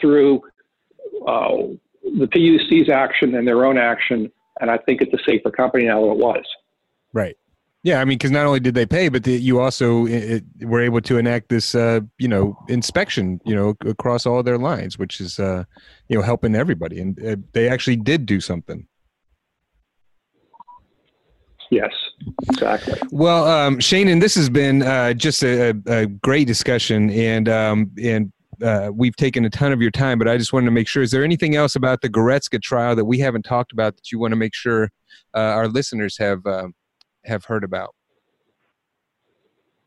through 0.00 0.42
uh, 1.26 1.56
the 2.04 2.28
PUC's 2.28 2.88
action 2.90 3.34
and 3.34 3.46
their 3.48 3.64
own 3.64 3.78
action. 3.78 4.30
And 4.60 4.70
I 4.70 4.78
think 4.78 5.00
it's 5.00 5.12
a 5.12 5.24
safer 5.26 5.50
company 5.50 5.86
now 5.86 6.02
than 6.02 6.10
it 6.10 6.18
was. 6.18 6.44
Right. 7.12 7.36
Yeah, 7.84 8.00
I 8.00 8.04
mean, 8.04 8.16
because 8.16 8.30
not 8.30 8.46
only 8.46 8.60
did 8.60 8.74
they 8.74 8.86
pay, 8.86 9.08
but 9.08 9.24
the, 9.24 9.32
you 9.32 9.58
also 9.58 10.06
it, 10.06 10.44
were 10.60 10.80
able 10.80 11.00
to 11.00 11.18
enact 11.18 11.48
this, 11.48 11.74
uh, 11.74 12.00
you 12.16 12.28
know, 12.28 12.56
inspection, 12.68 13.40
you 13.44 13.56
know, 13.56 13.74
across 13.86 14.24
all 14.24 14.40
their 14.44 14.58
lines, 14.58 14.98
which 14.98 15.20
is, 15.20 15.40
uh, 15.40 15.64
you 16.08 16.16
know, 16.16 16.22
helping 16.22 16.54
everybody, 16.54 17.00
and 17.00 17.20
uh, 17.26 17.36
they 17.54 17.68
actually 17.68 17.96
did 17.96 18.24
do 18.24 18.40
something. 18.40 18.86
Yes, 21.72 21.90
exactly. 22.50 22.94
Well, 23.10 23.48
um, 23.48 23.78
Shanin, 23.78 24.20
this 24.20 24.34
has 24.34 24.50
been 24.50 24.82
uh, 24.82 25.14
just 25.14 25.42
a, 25.42 25.74
a, 25.86 26.04
great 26.06 26.46
discussion, 26.46 27.08
and 27.08 27.48
um, 27.48 27.90
and 28.02 28.30
uh, 28.62 28.90
we've 28.92 29.16
taken 29.16 29.46
a 29.46 29.50
ton 29.50 29.72
of 29.72 29.80
your 29.80 29.90
time. 29.90 30.18
But 30.18 30.28
I 30.28 30.36
just 30.36 30.52
wanted 30.52 30.66
to 30.66 30.72
make 30.72 30.86
sure: 30.86 31.02
is 31.02 31.10
there 31.10 31.24
anything 31.24 31.56
else 31.56 31.74
about 31.74 32.02
the 32.02 32.10
Goretzka 32.10 32.60
trial 32.60 32.94
that 32.96 33.06
we 33.06 33.18
haven't 33.20 33.44
talked 33.44 33.72
about 33.72 33.96
that 33.96 34.12
you 34.12 34.18
want 34.18 34.32
to 34.32 34.36
make 34.36 34.54
sure 34.54 34.90
uh, 35.34 35.38
our 35.38 35.66
listeners 35.66 36.18
have? 36.18 36.44
Um, 36.44 36.74
have 37.24 37.44
heard 37.44 37.64
about? 37.64 37.94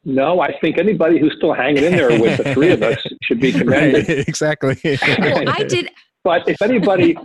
No, 0.03 0.39
I 0.39 0.57
think 0.59 0.77
anybody 0.77 1.19
who's 1.19 1.33
still 1.37 1.53
hanging 1.53 1.83
in 1.83 1.91
there 1.91 2.19
with 2.19 2.37
the 2.37 2.53
three 2.53 2.71
of 2.71 2.81
us 2.83 3.03
should 3.23 3.39
be 3.39 3.51
commended. 3.51 4.07
Right, 4.07 4.19
exactly. 4.27 4.77
well, 4.83 5.49
I 5.49 5.63
did. 5.63 5.89
But 6.23 6.47
if 6.47 6.61
anybody, 6.61 7.15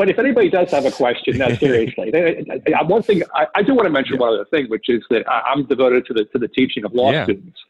but 0.00 0.08
if 0.08 0.18
anybody 0.18 0.48
does 0.48 0.70
have 0.70 0.86
a 0.86 0.90
question, 0.90 1.36
now 1.36 1.48
seriously, 1.54 2.10
one 2.86 3.02
thing 3.02 3.22
I, 3.34 3.46
I, 3.54 3.62
do 3.62 3.74
want 3.74 3.84
to 3.84 3.90
mention 3.90 4.14
yeah. 4.14 4.20
one 4.20 4.32
other 4.32 4.46
thing, 4.46 4.64
which 4.70 4.88
is 4.88 5.02
that 5.10 5.28
I, 5.28 5.52
am 5.52 5.66
devoted 5.66 6.06
to 6.06 6.14
the 6.14 6.24
to 6.24 6.38
the 6.38 6.48
teaching 6.48 6.86
of 6.86 6.94
law 6.94 7.10
yeah. 7.12 7.24
students, 7.24 7.60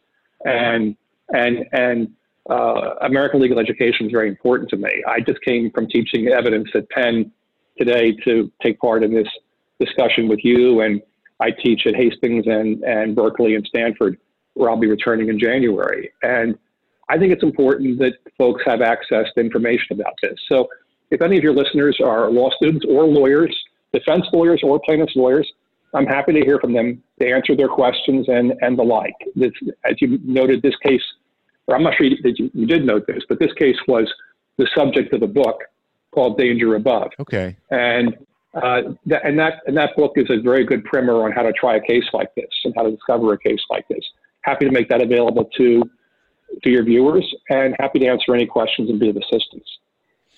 and 0.44 0.96
and 1.30 1.66
and 1.72 2.12
uh, 2.48 2.94
American 3.00 3.40
legal 3.40 3.58
education 3.58 4.06
is 4.06 4.12
very 4.12 4.28
important 4.28 4.70
to 4.70 4.76
me. 4.76 5.02
I 5.08 5.18
just 5.18 5.42
came 5.42 5.72
from 5.72 5.88
teaching 5.88 6.28
evidence 6.28 6.68
at 6.76 6.88
Penn 6.90 7.32
today 7.76 8.12
to 8.24 8.48
take 8.62 8.78
part 8.78 9.02
in 9.02 9.12
this 9.12 9.28
discussion 9.80 10.28
with 10.28 10.38
you 10.44 10.82
and 10.82 11.02
I 11.40 11.50
teach 11.50 11.84
at 11.86 11.96
Hastings 11.96 12.46
and, 12.46 12.84
and 12.84 13.16
Berkeley 13.16 13.56
and 13.56 13.66
Stanford, 13.66 14.18
where 14.54 14.70
I'll 14.70 14.76
be 14.76 14.86
returning 14.86 15.30
in 15.30 15.38
January. 15.38 16.12
And 16.22 16.56
I 17.08 17.18
think 17.18 17.32
it's 17.32 17.42
important 17.42 17.98
that 17.98 18.12
folks 18.38 18.62
have 18.66 18.82
access 18.82 19.26
to 19.34 19.40
information 19.40 19.98
about 19.98 20.14
this. 20.22 20.38
So 20.48 20.68
if 21.10 21.22
any 21.22 21.36
of 21.36 21.44
your 21.44 21.54
listeners 21.54 21.98
are 22.04 22.30
law 22.30 22.50
students 22.50 22.84
or 22.88 23.04
lawyers, 23.04 23.56
defense 23.92 24.24
lawyers 24.32 24.60
or 24.62 24.80
plaintiffs 24.84 25.16
lawyers, 25.16 25.50
I'm 25.94 26.06
happy 26.06 26.32
to 26.32 26.40
hear 26.40 26.58
from 26.60 26.72
them 26.72 27.02
to 27.20 27.28
answer 27.28 27.56
their 27.56 27.68
questions 27.68 28.28
and, 28.28 28.54
and 28.60 28.78
the 28.78 28.82
like. 28.82 29.14
This, 29.34 29.50
as 29.84 29.94
you 30.00 30.18
noted, 30.24 30.62
this 30.62 30.76
case, 30.84 31.02
or 31.66 31.76
I'm 31.76 31.82
not 31.82 31.94
sure 31.98 32.08
that 32.22 32.38
you, 32.38 32.50
you 32.54 32.66
did 32.66 32.84
note 32.84 33.06
this, 33.06 33.22
but 33.28 33.40
this 33.40 33.52
case 33.54 33.76
was 33.88 34.12
the 34.56 34.68
subject 34.76 35.12
of 35.12 35.22
a 35.22 35.26
book 35.26 35.60
called 36.12 36.38
Danger 36.38 36.76
Above. 36.76 37.10
Okay. 37.18 37.56
And 37.70 38.16
uh, 38.54 38.94
that, 39.06 39.24
and 39.24 39.38
that 39.38 39.60
and 39.66 39.76
that 39.76 39.96
book 39.96 40.12
is 40.16 40.26
a 40.28 40.40
very 40.40 40.64
good 40.64 40.84
primer 40.84 41.24
on 41.24 41.30
how 41.32 41.42
to 41.42 41.52
try 41.52 41.76
a 41.76 41.80
case 41.80 42.04
like 42.12 42.34
this 42.34 42.50
and 42.64 42.74
how 42.76 42.82
to 42.82 42.90
discover 42.90 43.32
a 43.32 43.38
case 43.38 43.60
like 43.70 43.86
this. 43.88 44.04
Happy 44.42 44.66
to 44.66 44.72
make 44.72 44.88
that 44.88 45.00
available 45.00 45.48
to 45.56 45.82
to 46.64 46.70
your 46.70 46.82
viewers, 46.82 47.32
and 47.48 47.76
happy 47.78 48.00
to 48.00 48.06
answer 48.06 48.34
any 48.34 48.46
questions 48.46 48.90
and 48.90 48.98
be 48.98 49.08
of 49.08 49.16
assistance. 49.16 49.64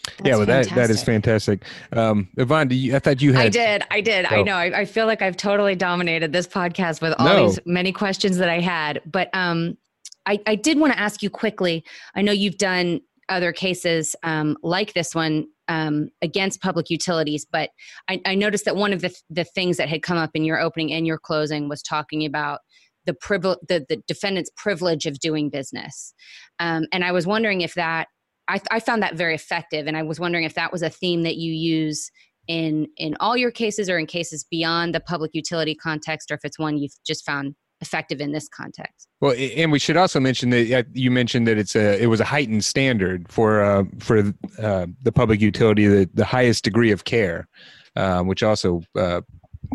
That's 0.04 0.28
yeah, 0.28 0.36
well, 0.36 0.46
that 0.46 0.68
that 0.70 0.90
is 0.90 1.02
fantastic. 1.02 1.62
Um, 1.92 2.28
Yvonne, 2.36 2.68
do 2.68 2.74
you, 2.74 2.96
I 2.96 2.98
thought 2.98 3.22
you 3.22 3.32
had. 3.32 3.46
I 3.46 3.48
did. 3.48 3.82
I 3.90 4.00
did. 4.00 4.26
Oh. 4.30 4.36
I 4.36 4.42
know. 4.42 4.56
I, 4.56 4.80
I, 4.80 4.84
feel 4.84 5.06
like 5.06 5.22
I've 5.22 5.36
totally 5.36 5.76
dominated 5.76 6.32
this 6.32 6.46
podcast 6.48 7.00
with 7.00 7.14
all 7.20 7.26
no. 7.26 7.46
these 7.46 7.60
many 7.66 7.92
questions 7.92 8.36
that 8.38 8.48
I 8.48 8.58
had, 8.58 9.00
but 9.06 9.30
um, 9.32 9.78
I, 10.26 10.40
I 10.46 10.56
did 10.56 10.80
want 10.80 10.92
to 10.92 10.98
ask 10.98 11.22
you 11.22 11.30
quickly. 11.30 11.84
I 12.16 12.22
know 12.22 12.32
you've 12.32 12.58
done 12.58 13.00
other 13.28 13.52
cases 13.52 14.16
um, 14.22 14.56
like 14.62 14.92
this 14.92 15.14
one 15.14 15.46
um, 15.68 16.10
against 16.20 16.60
public 16.60 16.90
utilities. 16.90 17.46
But 17.50 17.70
I, 18.08 18.20
I 18.26 18.34
noticed 18.34 18.64
that 18.64 18.76
one 18.76 18.92
of 18.92 19.00
the, 19.00 19.14
the 19.30 19.44
things 19.44 19.76
that 19.78 19.88
had 19.88 20.02
come 20.02 20.18
up 20.18 20.30
in 20.34 20.44
your 20.44 20.60
opening 20.60 20.92
and 20.92 21.06
your 21.06 21.18
closing 21.18 21.68
was 21.68 21.82
talking 21.82 22.24
about 22.24 22.60
the 23.04 23.14
privilege, 23.14 23.58
the, 23.68 23.84
the 23.88 24.02
defendant's 24.06 24.50
privilege 24.56 25.06
of 25.06 25.18
doing 25.18 25.50
business. 25.50 26.14
Um, 26.58 26.86
and 26.92 27.04
I 27.04 27.12
was 27.12 27.26
wondering 27.26 27.62
if 27.62 27.74
that, 27.74 28.08
I, 28.48 28.60
I 28.70 28.80
found 28.80 29.02
that 29.02 29.14
very 29.14 29.34
effective. 29.34 29.86
And 29.86 29.96
I 29.96 30.02
was 30.02 30.18
wondering 30.18 30.44
if 30.44 30.54
that 30.54 30.72
was 30.72 30.82
a 30.82 30.90
theme 30.90 31.22
that 31.22 31.36
you 31.36 31.52
use 31.52 32.10
in 32.48 32.88
in 32.96 33.16
all 33.20 33.36
your 33.36 33.52
cases 33.52 33.88
or 33.88 33.98
in 33.98 34.06
cases 34.06 34.44
beyond 34.50 34.94
the 34.94 35.00
public 35.00 35.30
utility 35.32 35.74
context 35.76 36.30
or 36.30 36.34
if 36.34 36.44
it's 36.44 36.58
one 36.58 36.76
you've 36.76 36.94
just 37.06 37.24
found 37.24 37.54
effective 37.80 38.20
in 38.20 38.32
this 38.32 38.48
context. 38.48 39.08
Well, 39.20 39.34
and 39.36 39.70
we 39.70 39.78
should 39.78 39.96
also 39.96 40.20
mention 40.20 40.50
that 40.50 40.86
you 40.92 41.10
mentioned 41.10 41.46
that 41.48 41.58
it's 41.58 41.76
a 41.76 42.00
it 42.02 42.06
was 42.06 42.20
a 42.20 42.24
heightened 42.24 42.64
standard 42.64 43.30
for 43.30 43.62
uh, 43.62 43.84
for 43.98 44.32
uh, 44.58 44.86
the 45.02 45.12
public 45.12 45.40
utility, 45.40 45.86
the, 45.86 46.08
the 46.14 46.24
highest 46.24 46.64
degree 46.64 46.92
of 46.92 47.04
care, 47.04 47.48
uh, 47.96 48.22
which 48.22 48.42
also 48.42 48.82
uh, 48.96 49.20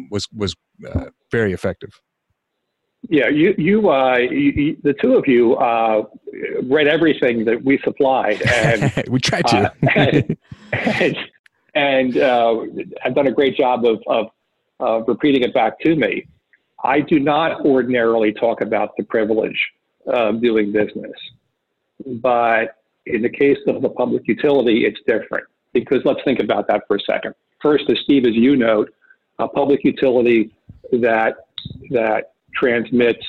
was 0.09 0.27
was 0.33 0.55
uh, 0.89 1.05
very 1.31 1.53
effective. 1.53 2.01
Yeah, 3.09 3.29
you 3.29 3.55
you, 3.57 3.89
uh, 3.89 4.17
you, 4.17 4.77
the 4.83 4.93
two 4.93 5.15
of 5.15 5.27
you 5.27 5.55
uh, 5.55 6.03
read 6.63 6.87
everything 6.87 7.45
that 7.45 7.63
we 7.63 7.79
supplied, 7.83 8.41
and 8.41 8.91
we 9.09 9.19
tried 9.19 9.47
to, 9.47 9.65
uh, 9.65 9.69
and, 9.95 10.37
and, 11.73 12.15
and 12.15 12.95
have 13.01 13.15
done 13.15 13.27
a 13.27 13.31
great 13.31 13.55
job 13.55 13.85
of, 13.85 14.29
of 14.79 15.07
repeating 15.07 15.43
it 15.43 15.53
back 15.53 15.79
to 15.81 15.95
me. 15.95 16.27
I 16.83 16.99
do 16.99 17.19
not 17.19 17.65
ordinarily 17.65 18.33
talk 18.33 18.61
about 18.61 18.95
the 18.97 19.03
privilege 19.03 19.59
of 20.05 20.41
doing 20.41 20.71
business, 20.71 21.15
but 22.21 22.75
in 23.05 23.21
the 23.21 23.29
case 23.29 23.57
of 23.67 23.81
the 23.81 23.89
public 23.89 24.27
utility, 24.27 24.85
it's 24.85 24.99
different 25.07 25.45
because 25.73 26.01
let's 26.05 26.19
think 26.23 26.39
about 26.39 26.67
that 26.67 26.83
for 26.87 26.97
a 26.97 26.99
second. 26.99 27.33
First, 27.61 27.89
as 27.89 27.97
Steve, 28.03 28.25
as 28.25 28.35
you 28.35 28.55
note, 28.55 28.93
a 29.39 29.47
public 29.47 29.83
utility 29.83 30.53
that 30.91 31.37
that 31.91 32.33
transmits 32.59 33.25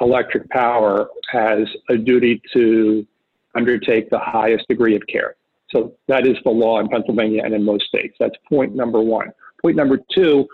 electric 0.00 0.48
power 0.50 1.08
has 1.30 1.66
a 1.88 1.96
duty 1.96 2.40
to 2.52 3.06
undertake 3.54 4.08
the 4.10 4.18
highest 4.18 4.66
degree 4.68 4.94
of 4.94 5.02
care. 5.08 5.34
So 5.70 5.94
that 6.06 6.26
is 6.26 6.36
the 6.44 6.50
law 6.50 6.80
in 6.80 6.88
Pennsylvania 6.88 7.42
and 7.44 7.54
in 7.54 7.64
most 7.64 7.86
states. 7.86 8.16
That's 8.18 8.36
point 8.48 8.74
number 8.74 9.00
one. 9.00 9.28
Point 9.60 9.76
number 9.76 9.98
two, 10.14 10.46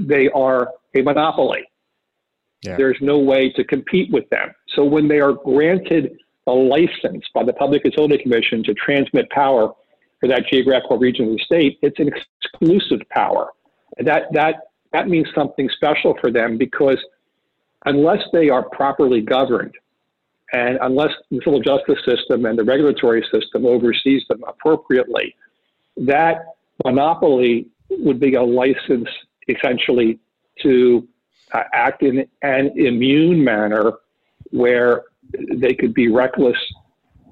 they 0.00 0.28
are 0.30 0.72
a 0.94 1.02
monopoly. 1.02 1.64
Yeah. 2.62 2.76
There's 2.76 2.96
no 3.00 3.18
way 3.18 3.50
to 3.52 3.64
compete 3.64 4.10
with 4.12 4.28
them. 4.30 4.50
So 4.74 4.84
when 4.84 5.08
they 5.08 5.20
are 5.20 5.32
granted 5.32 6.16
a 6.46 6.52
license 6.52 7.24
by 7.34 7.44
the 7.44 7.52
Public 7.52 7.84
Utility 7.84 8.18
Commission 8.22 8.62
to 8.64 8.74
transmit 8.74 9.28
power 9.30 9.72
for 10.20 10.28
that 10.28 10.44
geographical 10.50 10.98
region 10.98 11.26
of 11.26 11.32
the 11.32 11.44
state, 11.44 11.78
it's 11.82 11.98
an 11.98 12.08
exclusive 12.08 13.00
power. 13.10 13.50
That, 13.98 14.24
that, 14.32 14.56
that 14.92 15.08
means 15.08 15.26
something 15.34 15.68
special 15.70 16.16
for 16.20 16.30
them 16.30 16.56
because 16.56 16.98
unless 17.86 18.22
they 18.32 18.50
are 18.50 18.68
properly 18.70 19.20
governed 19.20 19.74
and 20.52 20.78
unless 20.82 21.10
the 21.30 21.40
civil 21.44 21.60
justice 21.60 21.98
system 22.04 22.44
and 22.44 22.58
the 22.58 22.64
regulatory 22.64 23.24
system 23.32 23.66
oversees 23.66 24.22
them 24.28 24.44
appropriately, 24.46 25.34
that 25.96 26.44
monopoly 26.84 27.68
would 27.90 28.20
be 28.20 28.34
a 28.34 28.42
license 28.42 29.08
essentially 29.48 30.18
to 30.62 31.06
uh, 31.52 31.62
act 31.72 32.02
in 32.02 32.26
an 32.42 32.72
immune 32.76 33.42
manner 33.42 33.94
where 34.50 35.04
they 35.54 35.74
could 35.74 35.94
be 35.94 36.08
reckless, 36.08 36.56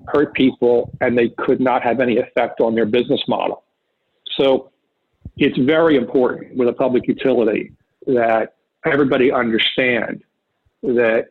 hurt 0.06 0.34
people, 0.34 0.90
and 1.00 1.16
they 1.16 1.28
could 1.38 1.60
not 1.60 1.82
have 1.82 2.00
any 2.00 2.18
effect 2.18 2.60
on 2.60 2.74
their 2.74 2.86
business 2.86 3.20
model. 3.28 3.64
So 4.36 4.70
it's 5.36 5.58
very 5.58 5.96
important 5.96 6.56
with 6.56 6.68
a 6.68 6.72
public 6.72 7.06
utility 7.06 7.72
that 8.06 8.54
everybody 8.84 9.32
understand 9.32 10.22
that 10.84 11.28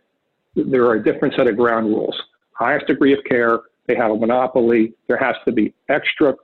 there 0.56 0.84
are 0.86 0.96
a 0.96 1.04
different 1.04 1.36
set 1.36 1.48
of 1.48 1.56
ground 1.56 1.88
rules. 1.88 2.16
Highest 2.54 2.88
degree 2.88 3.14
of 3.14 3.24
care, 3.24 3.62
they 3.88 3.96
have 3.96 4.12
a 4.12 4.16
monopoly. 4.16 4.94
There 5.08 5.18
has 5.18 5.36
to 5.46 5.52
be 5.52 5.74
extra 5.90 6.36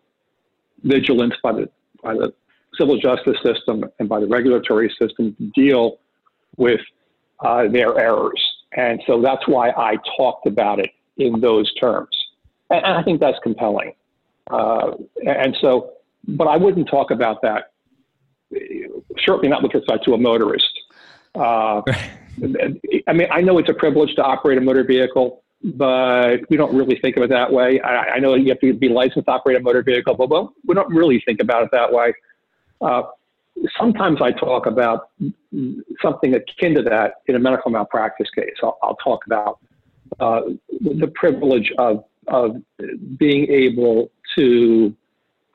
vigilance 0.83 1.33
by 1.43 1.53
the 1.53 1.69
by 2.03 2.13
the 2.13 2.33
civil 2.77 2.97
justice 2.97 3.37
system 3.43 3.83
and 3.99 4.07
by 4.07 4.19
the 4.19 4.27
regulatory 4.27 4.89
system 4.99 5.35
to 5.35 5.51
deal 5.53 5.99
with 6.57 6.79
uh, 7.41 7.67
their 7.67 7.97
errors. 7.99 8.41
And 8.73 9.01
so 9.05 9.21
that's 9.21 9.47
why 9.47 9.69
I 9.71 9.97
talked 10.17 10.45
about 10.47 10.79
it 10.79 10.91
in 11.17 11.41
those 11.41 11.73
terms. 11.75 12.09
And, 12.69 12.85
and 12.85 12.97
I 12.97 13.03
think 13.03 13.19
that's 13.19 13.37
compelling. 13.43 13.93
Uh, 14.49 14.91
and 15.25 15.57
so, 15.59 15.91
but 16.27 16.47
I 16.47 16.57
wouldn't 16.57 16.87
talk 16.87 17.11
about 17.11 17.41
that, 17.41 17.71
certainly 19.17 19.49
not 19.49 19.61
with 19.63 19.73
respect 19.73 20.05
to 20.05 20.13
a 20.13 20.17
motorist. 20.17 20.71
Uh, 21.35 21.81
I 23.07 23.13
mean, 23.13 23.27
I 23.31 23.41
know 23.41 23.57
it's 23.57 23.69
a 23.69 23.73
privilege 23.73 24.15
to 24.15 24.23
operate 24.23 24.57
a 24.57 24.61
motor 24.61 24.83
vehicle, 24.83 25.43
but 25.63 26.37
we 26.49 26.57
don't 26.57 26.75
really 26.75 26.97
think 26.99 27.17
of 27.17 27.23
it 27.23 27.29
that 27.29 27.51
way. 27.51 27.79
I, 27.81 28.15
I 28.15 28.19
know 28.19 28.35
you 28.35 28.49
have 28.49 28.59
to 28.61 28.73
be 28.73 28.89
licensed 28.89 29.25
to 29.25 29.31
operate 29.31 29.57
a 29.57 29.59
motor 29.59 29.83
vehicle, 29.83 30.15
but 30.15 30.29
well, 30.29 30.53
we 30.65 30.75
don't 30.75 30.93
really 30.93 31.21
think 31.25 31.41
about 31.41 31.63
it 31.63 31.69
that 31.71 31.91
way. 31.91 32.13
Uh, 32.81 33.03
sometimes 33.77 34.21
I 34.21 34.31
talk 34.31 34.65
about 34.65 35.09
something 36.01 36.33
akin 36.35 36.75
to 36.75 36.81
that 36.83 37.15
in 37.27 37.35
a 37.35 37.39
medical 37.39 37.71
malpractice 37.71 38.29
case. 38.31 38.55
I'll, 38.63 38.77
I'll 38.81 38.95
talk 38.95 39.25
about 39.25 39.59
uh, 40.19 40.41
the 40.79 41.11
privilege 41.15 41.71
of, 41.77 42.03
of 42.27 42.55
being 43.17 43.49
able 43.49 44.11
to 44.37 44.95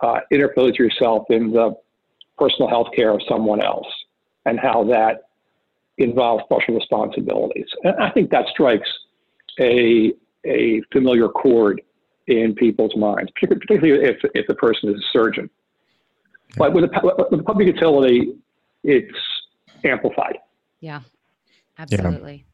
uh, 0.00 0.20
interpose 0.30 0.76
yourself 0.78 1.24
in 1.30 1.52
the 1.52 1.74
personal 2.38 2.68
health 2.68 2.88
care 2.94 3.10
of 3.10 3.20
someone 3.28 3.62
else 3.62 3.86
and 4.44 4.58
how 4.60 4.84
that 4.84 5.23
involves 5.98 6.44
social 6.50 6.74
responsibilities. 6.74 7.66
And 7.84 7.96
I 7.96 8.10
think 8.10 8.30
that 8.30 8.46
strikes 8.48 8.88
a, 9.60 10.12
a 10.44 10.82
familiar 10.92 11.28
chord 11.28 11.80
in 12.26 12.54
people's 12.54 12.96
minds, 12.96 13.30
particularly 13.40 14.04
if, 14.04 14.16
if 14.34 14.46
the 14.46 14.54
person 14.54 14.90
is 14.90 14.96
a 14.96 15.04
surgeon. 15.12 15.50
But 16.56 16.72
with 16.72 16.84
a, 16.84 17.26
with 17.30 17.40
a 17.40 17.42
public 17.42 17.66
utility, 17.66 18.34
it's 18.82 19.16
amplified. 19.84 20.38
Yeah, 20.80 21.00
absolutely. 21.78 22.44
Yeah. 22.46 22.53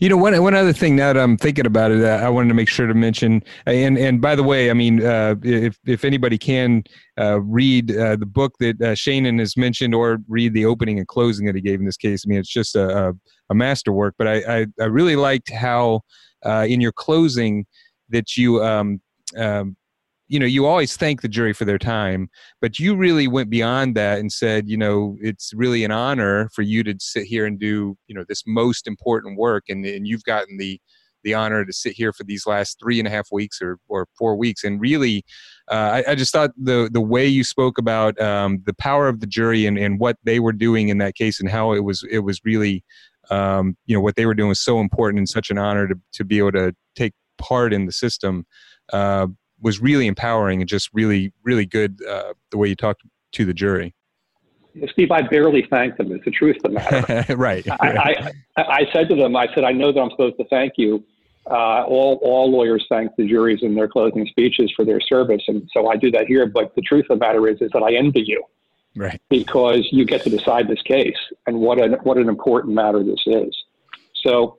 You 0.00 0.08
know, 0.08 0.16
one 0.16 0.40
one 0.42 0.54
other 0.54 0.72
thing 0.72 0.96
now 0.96 1.12
that 1.12 1.22
I'm 1.22 1.36
thinking 1.36 1.66
about 1.66 1.90
it, 1.90 2.04
uh, 2.04 2.24
I 2.24 2.28
wanted 2.28 2.48
to 2.48 2.54
make 2.54 2.68
sure 2.68 2.86
to 2.86 2.94
mention, 2.94 3.42
and 3.66 3.96
and 3.96 4.20
by 4.20 4.34
the 4.34 4.42
way, 4.42 4.70
I 4.70 4.74
mean, 4.74 5.04
uh, 5.04 5.36
if 5.42 5.78
if 5.86 6.04
anybody 6.04 6.38
can 6.38 6.84
uh, 7.18 7.40
read 7.40 7.96
uh, 7.96 8.16
the 8.16 8.26
book 8.26 8.54
that 8.60 8.80
uh, 8.80 8.94
Shanin 8.94 9.38
has 9.38 9.56
mentioned, 9.56 9.94
or 9.94 10.18
read 10.28 10.54
the 10.54 10.66
opening 10.66 10.98
and 10.98 11.06
closing 11.06 11.46
that 11.46 11.54
he 11.54 11.60
gave 11.60 11.78
in 11.78 11.86
this 11.86 11.96
case, 11.96 12.24
I 12.26 12.28
mean, 12.28 12.38
it's 12.38 12.52
just 12.52 12.76
a 12.76 13.08
a, 13.08 13.12
a 13.50 13.54
masterwork. 13.54 14.14
But 14.18 14.28
I, 14.28 14.34
I, 14.34 14.66
I 14.80 14.84
really 14.84 15.16
liked 15.16 15.50
how 15.50 16.02
uh, 16.44 16.66
in 16.68 16.80
your 16.80 16.92
closing 16.92 17.66
that 18.10 18.36
you 18.36 18.62
um, 18.62 19.00
um, 19.36 19.76
you 20.28 20.38
know 20.38 20.46
you 20.46 20.66
always 20.66 20.96
thank 20.96 21.20
the 21.20 21.28
jury 21.28 21.52
for 21.52 21.64
their 21.64 21.78
time 21.78 22.28
but 22.60 22.78
you 22.78 22.96
really 22.96 23.28
went 23.28 23.50
beyond 23.50 23.94
that 23.94 24.18
and 24.18 24.32
said 24.32 24.68
you 24.68 24.76
know 24.76 25.16
it's 25.20 25.52
really 25.54 25.84
an 25.84 25.90
honor 25.90 26.48
for 26.54 26.62
you 26.62 26.82
to 26.82 26.94
sit 26.98 27.24
here 27.24 27.46
and 27.46 27.58
do 27.58 27.96
you 28.06 28.14
know 28.14 28.24
this 28.28 28.42
most 28.46 28.86
important 28.86 29.38
work 29.38 29.64
and, 29.68 29.84
and 29.84 30.06
you've 30.06 30.24
gotten 30.24 30.56
the 30.56 30.80
the 31.24 31.34
honor 31.34 31.64
to 31.64 31.72
sit 31.72 31.94
here 31.94 32.12
for 32.12 32.22
these 32.22 32.46
last 32.46 32.78
three 32.78 32.98
and 32.98 33.08
a 33.08 33.10
half 33.10 33.28
weeks 33.32 33.60
or, 33.60 33.78
or 33.88 34.06
four 34.16 34.36
weeks. 34.36 34.62
And 34.62 34.80
really 34.80 35.24
uh, 35.70 36.02
I, 36.06 36.12
I, 36.12 36.14
just 36.14 36.32
thought 36.32 36.50
the 36.56 36.88
the 36.92 37.00
way 37.00 37.26
you 37.26 37.42
spoke 37.42 37.78
about 37.78 38.20
um, 38.20 38.62
the 38.66 38.74
power 38.74 39.08
of 39.08 39.20
the 39.20 39.26
jury 39.26 39.66
and, 39.66 39.78
and 39.78 39.98
what 39.98 40.18
they 40.22 40.38
were 40.38 40.52
doing 40.52 40.90
in 40.90 40.98
that 40.98 41.14
case 41.14 41.40
and 41.40 41.50
how 41.50 41.72
it 41.72 41.80
was 41.80 42.04
it 42.10 42.20
was 42.20 42.38
really 42.44 42.84
um, 43.30 43.76
you 43.86 43.96
know 43.96 44.02
what 44.02 44.16
they 44.16 44.26
were 44.26 44.34
doing 44.34 44.50
was 44.50 44.60
so 44.60 44.78
important 44.78 45.18
and 45.18 45.28
such 45.28 45.50
an 45.50 45.58
honor 45.58 45.88
to, 45.88 45.94
to 46.12 46.24
be 46.24 46.38
able 46.38 46.52
to 46.52 46.74
take 46.94 47.14
part 47.38 47.72
in 47.72 47.86
the 47.86 47.92
system. 47.92 48.44
Uh, 48.92 49.26
was 49.64 49.80
really 49.80 50.06
empowering 50.06 50.60
and 50.60 50.68
just 50.68 50.90
really, 50.92 51.32
really 51.42 51.64
good 51.64 51.98
uh, 52.08 52.34
the 52.50 52.58
way 52.58 52.68
you 52.68 52.76
talked 52.76 53.02
to 53.32 53.44
the 53.46 53.54
jury. 53.54 53.94
Steve, 54.92 55.10
I 55.10 55.22
barely 55.22 55.66
thanked 55.70 55.98
them. 55.98 56.12
It's 56.12 56.24
the 56.24 56.30
truth 56.30 56.56
of 56.56 56.62
the 56.62 56.68
matter. 56.70 57.34
right. 57.36 57.66
I, 57.80 58.32
I, 58.56 58.62
I, 58.62 58.86
said 58.92 59.08
to 59.08 59.16
them, 59.16 59.34
I 59.36 59.48
said, 59.54 59.64
I 59.64 59.72
know 59.72 59.90
that 59.90 60.00
I'm 60.00 60.10
supposed 60.10 60.36
to 60.38 60.44
thank 60.48 60.74
you. 60.76 61.02
Uh, 61.50 61.84
all, 61.84 62.18
all 62.22 62.50
lawyers 62.50 62.84
thank 62.88 63.14
the 63.16 63.26
juries 63.26 63.60
in 63.62 63.74
their 63.74 63.88
closing 63.88 64.26
speeches 64.26 64.72
for 64.76 64.84
their 64.84 65.00
service. 65.00 65.42
And 65.48 65.68
so 65.72 65.88
I 65.88 65.96
do 65.96 66.10
that 66.10 66.26
here. 66.26 66.46
But 66.46 66.74
the 66.74 66.82
truth 66.82 67.06
of 67.08 67.18
the 67.18 67.24
matter 67.24 67.48
is, 67.48 67.60
is 67.62 67.70
that 67.72 67.82
I 67.82 67.94
envy 67.94 68.22
you. 68.26 68.44
Right. 68.96 69.20
Because 69.30 69.88
you 69.92 70.04
get 70.04 70.22
to 70.24 70.30
decide 70.30 70.68
this 70.68 70.82
case 70.82 71.16
and 71.46 71.58
what 71.58 71.80
an, 71.80 71.94
what 72.02 72.18
an 72.18 72.28
important 72.28 72.74
matter 72.74 73.02
this 73.02 73.22
is. 73.26 73.56
So, 74.26 74.58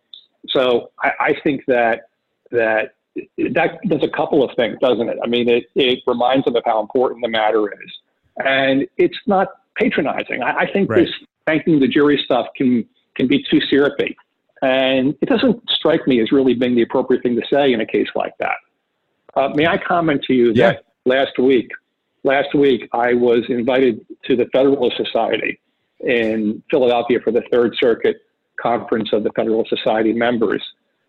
so 0.49 0.91
I, 0.99 1.11
I 1.19 1.35
think 1.43 1.63
that, 1.67 2.09
that 2.51 2.94
that 3.15 3.79
does 3.87 4.03
a 4.03 4.09
couple 4.09 4.43
of 4.43 4.55
things, 4.55 4.77
doesn't 4.81 5.07
it? 5.07 5.17
I 5.23 5.27
mean, 5.27 5.49
it, 5.49 5.65
it 5.75 5.99
reminds 6.05 6.45
them 6.45 6.55
of 6.55 6.63
how 6.65 6.81
important 6.81 7.21
the 7.21 7.29
matter 7.29 7.71
is. 7.71 7.91
And 8.37 8.87
it's 8.97 9.17
not 9.25 9.47
patronizing. 9.75 10.43
I, 10.43 10.59
I 10.59 10.71
think 10.71 10.89
right. 10.89 11.05
this 11.05 11.09
thanking 11.47 11.79
the 11.79 11.87
jury 11.87 12.21
stuff 12.23 12.47
can, 12.55 12.85
can 13.15 13.27
be 13.27 13.43
too 13.49 13.61
syrupy. 13.69 14.15
And 14.61 15.15
it 15.21 15.29
doesn't 15.29 15.69
strike 15.69 16.07
me 16.07 16.21
as 16.21 16.31
really 16.31 16.53
being 16.53 16.75
the 16.75 16.81
appropriate 16.81 17.23
thing 17.23 17.35
to 17.35 17.43
say 17.51 17.71
in 17.71 17.81
a 17.81 17.85
case 17.85 18.07
like 18.15 18.33
that. 18.39 18.55
Uh, 19.35 19.49
may 19.49 19.67
I 19.67 19.77
comment 19.77 20.23
to 20.23 20.33
you 20.33 20.53
yeah. 20.53 20.71
that 20.71 20.85
last 21.05 21.37
week, 21.37 21.69
last 22.23 22.55
week 22.55 22.89
I 22.93 23.13
was 23.13 23.43
invited 23.49 24.05
to 24.25 24.35
the 24.35 24.45
Federalist 24.53 24.97
Society 24.97 25.59
in 25.99 26.63
Philadelphia 26.69 27.19
for 27.23 27.31
the 27.31 27.43
Third 27.51 27.75
Circuit 27.79 28.17
Conference 28.59 29.09
of 29.13 29.23
the 29.23 29.31
Federalist 29.35 29.69
Society 29.69 30.13
members 30.13 30.63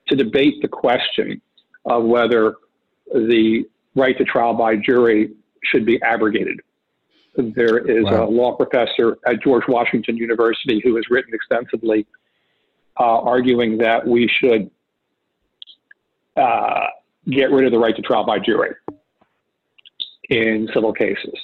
to 0.09 0.17
debate 0.17 0.55
the 0.63 0.69
question 0.69 1.41
of 1.87 2.05
whether 2.05 2.57
the 3.13 3.65
right 3.95 4.17
to 4.19 4.25
trial 4.25 4.55
by 4.55 4.77
jury 4.77 5.33
should 5.65 5.87
be 5.87 6.01
abrogated. 6.03 6.61
There 7.37 7.79
is 7.79 8.05
wow. 8.05 8.25
a 8.25 8.29
law 8.29 8.57
professor 8.57 9.19
at 9.27 9.43
George 9.43 9.65
Washington 9.69 10.17
University 10.17 10.81
who 10.83 10.97
has 10.97 11.05
written 11.11 11.35
extensively 11.35 12.07
uh, 12.99 13.21
arguing 13.21 13.77
that 13.79 14.07
we 14.07 14.29
should 14.41 14.71
uh, 16.37 16.87
get 17.31 17.51
rid 17.51 17.67
of 17.67 17.73
the 17.73 17.79
right 17.79 17.95
to 17.95 18.03
trial 18.03 18.25
by 18.25 18.39
jury 18.39 18.75
in 20.31 20.69
civil 20.73 20.93
cases. 20.93 21.35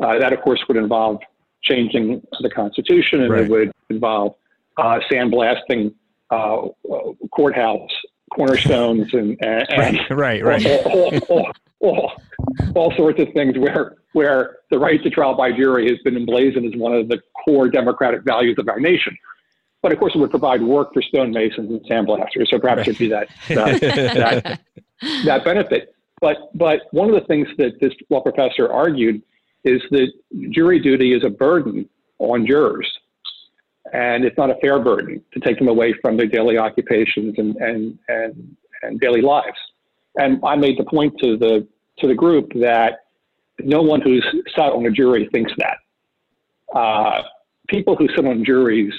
Uh, 0.00 0.18
that, 0.18 0.32
of 0.32 0.40
course, 0.40 0.60
would 0.68 0.76
involve 0.76 1.18
changing 1.62 2.22
the 2.40 2.50
Constitution 2.50 3.22
and 3.22 3.30
right. 3.30 3.42
it 3.42 3.50
would 3.50 3.72
involve 3.90 4.34
uh, 4.78 4.98
sandblasting 5.10 5.94
uh, 6.30 6.68
courthouse 7.30 7.90
cornerstones 8.34 9.12
and, 9.12 9.38
uh, 9.42 9.64
and, 9.70 9.98
right, 10.10 10.42
right, 10.42 10.64
right. 10.64 10.86
All, 10.86 11.18
all, 11.28 11.52
all, 11.80 12.12
all, 12.74 12.92
sorts 12.96 13.20
of 13.20 13.28
things 13.34 13.56
where 13.58 13.96
where 14.12 14.58
the 14.70 14.78
right 14.78 15.02
to 15.02 15.10
trial 15.10 15.34
by 15.34 15.52
jury 15.52 15.88
has 15.88 15.98
been 16.04 16.16
emblazoned 16.16 16.66
as 16.66 16.78
one 16.78 16.94
of 16.94 17.08
the 17.08 17.20
core 17.44 17.68
democratic 17.68 18.22
values 18.24 18.56
of 18.58 18.68
our 18.68 18.80
nation. 18.80 19.16
But 19.82 19.92
of 19.92 19.98
course, 19.98 20.14
it 20.14 20.18
would 20.18 20.30
provide 20.30 20.62
work 20.62 20.94
for 20.94 21.02
stonemasons 21.02 21.70
and 21.70 21.80
sandblasters. 21.84 22.48
So 22.48 22.58
perhaps 22.58 22.78
right. 22.78 22.88
it'd 22.88 22.98
be 22.98 23.08
that 23.08 23.28
that, 23.48 23.80
that 23.80 24.60
that 25.24 25.44
benefit. 25.44 25.94
But 26.20 26.56
but 26.56 26.82
one 26.92 27.08
of 27.08 27.14
the 27.14 27.26
things 27.26 27.48
that 27.58 27.80
this 27.80 27.92
law 28.10 28.20
professor 28.20 28.70
argued 28.72 29.22
is 29.64 29.82
that 29.90 30.08
jury 30.50 30.78
duty 30.80 31.14
is 31.14 31.24
a 31.24 31.30
burden 31.30 31.88
on 32.18 32.46
jurors 32.46 32.88
and 33.92 34.24
it's 34.24 34.36
not 34.38 34.50
a 34.50 34.54
fair 34.60 34.78
burden 34.78 35.22
to 35.32 35.40
take 35.40 35.58
them 35.58 35.68
away 35.68 35.94
from 36.00 36.16
their 36.16 36.26
daily 36.26 36.58
occupations 36.58 37.34
and, 37.36 37.56
and, 37.56 37.98
and, 38.08 38.56
and 38.82 39.00
daily 39.00 39.20
lives. 39.20 39.58
And 40.16 40.40
I 40.44 40.56
made 40.56 40.78
the 40.78 40.84
point 40.84 41.14
to 41.22 41.36
the, 41.36 41.66
to 41.98 42.08
the 42.08 42.14
group 42.14 42.52
that 42.54 43.04
no 43.60 43.82
one 43.82 44.00
who's 44.00 44.24
sat 44.56 44.72
on 44.72 44.84
a 44.86 44.90
jury 44.90 45.28
thinks 45.32 45.52
that. 45.58 45.76
Uh, 46.74 47.22
people 47.68 47.94
who 47.96 48.08
sit 48.16 48.26
on 48.26 48.44
juries 48.44 48.92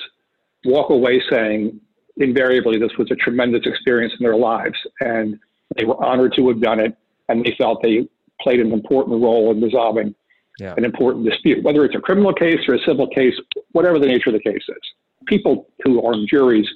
walk 0.65 0.90
away 0.91 1.22
saying 1.30 1.80
invariably 2.18 2.78
this 2.78 2.91
was 2.98 3.10
a 3.11 3.15
tremendous 3.15 3.61
experience 3.65 4.14
in 4.20 4.24
their 4.24 4.38
lives, 4.38 4.78
and 5.02 5.40
they 5.76 5.86
were 5.86 6.02
honored 6.03 6.34
to 6.36 6.48
have 6.49 6.61
done 6.61 6.80
it, 6.80 6.95
and 7.30 7.44
they 7.44 7.56
felt 7.57 7.82
they 7.82 8.07
played 8.41 8.60
an 8.60 8.72
important 8.72 9.22
role 9.22 9.52
in 9.52 9.61
resolving 9.61 10.14
yeah. 10.60 10.74
an 10.78 10.86
important 10.86 11.26
dispute, 11.26 11.64
whether 11.64 11.84
it's 11.86 11.96
a 11.96 12.00
criminal 12.00 12.34
case 12.34 12.60
or 12.68 12.76
a 12.76 12.80
civil 12.86 13.08
case, 13.08 13.34
whatever 13.72 14.00
the 14.00 14.08
nature 14.08 14.30
of 14.30 14.34
the 14.34 14.42
case 14.42 14.64
is. 14.68 14.82
People 15.26 15.68
who 15.84 16.06
are 16.06 16.14
in 16.14 16.28
juries 16.28 16.68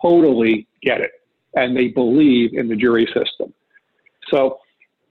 totally 0.00 0.66
get 0.82 1.00
it, 1.00 1.10
and 1.54 1.76
they 1.76 1.88
believe 1.88 2.54
in 2.54 2.68
the 2.68 2.76
jury 2.76 3.06
system. 3.06 3.52
So, 4.30 4.58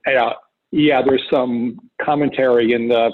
uh, 0.06 0.34
yeah, 0.72 1.02
there's 1.02 1.24
some 1.32 1.80
commentary 2.02 2.74
in 2.74 2.88
the 2.88 3.12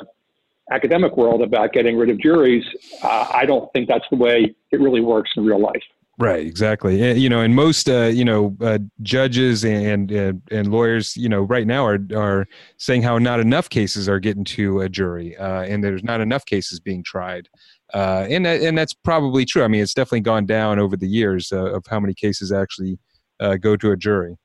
academic 0.71 1.17
world 1.17 1.41
about 1.41 1.73
getting 1.73 1.97
rid 1.97 2.09
of 2.09 2.19
juries. 2.19 2.63
Uh, 3.01 3.27
I 3.33 3.45
don't 3.45 3.71
think 3.73 3.87
that's 3.87 4.05
the 4.09 4.17
way 4.17 4.55
it 4.71 4.79
really 4.79 5.01
works 5.01 5.31
in 5.35 5.45
real 5.45 5.59
life. 5.59 5.83
Right, 6.19 6.45
exactly. 6.45 7.01
And, 7.01 7.19
You 7.19 7.27
know, 7.27 7.41
and 7.41 7.55
most 7.55 7.89
uh, 7.89 8.03
you 8.03 8.23
know 8.23 8.55
uh, 8.61 8.77
judges 9.01 9.65
and, 9.65 10.11
and 10.11 10.41
and 10.51 10.71
lawyers, 10.71 11.17
you 11.17 11.27
know, 11.27 11.41
right 11.41 11.65
now 11.65 11.85
are 11.85 11.99
are 12.15 12.45
saying 12.77 13.01
how 13.01 13.17
not 13.17 13.39
enough 13.39 13.67
cases 13.69 14.07
are 14.07 14.19
getting 14.19 14.43
to 14.45 14.81
a 14.81 14.89
jury, 14.89 15.35
uh, 15.37 15.63
and 15.63 15.83
there's 15.83 16.03
not 16.03 16.21
enough 16.21 16.45
cases 16.45 16.79
being 16.79 17.03
tried, 17.03 17.49
uh, 17.95 18.27
and 18.29 18.45
that, 18.45 18.61
and 18.61 18.77
that's 18.77 18.93
probably 18.93 19.43
true. 19.43 19.63
I 19.63 19.67
mean, 19.67 19.81
it's 19.81 19.95
definitely 19.95 20.21
gone 20.21 20.45
down 20.45 20.77
over 20.77 20.95
the 20.95 21.07
years 21.07 21.51
uh, 21.51 21.73
of 21.73 21.83
how 21.89 21.99
many 21.99 22.13
cases 22.13 22.51
actually 22.51 22.99
uh, 23.39 23.55
go 23.55 23.75
to 23.75 23.91
a 23.91 23.97
jury. 23.97 24.37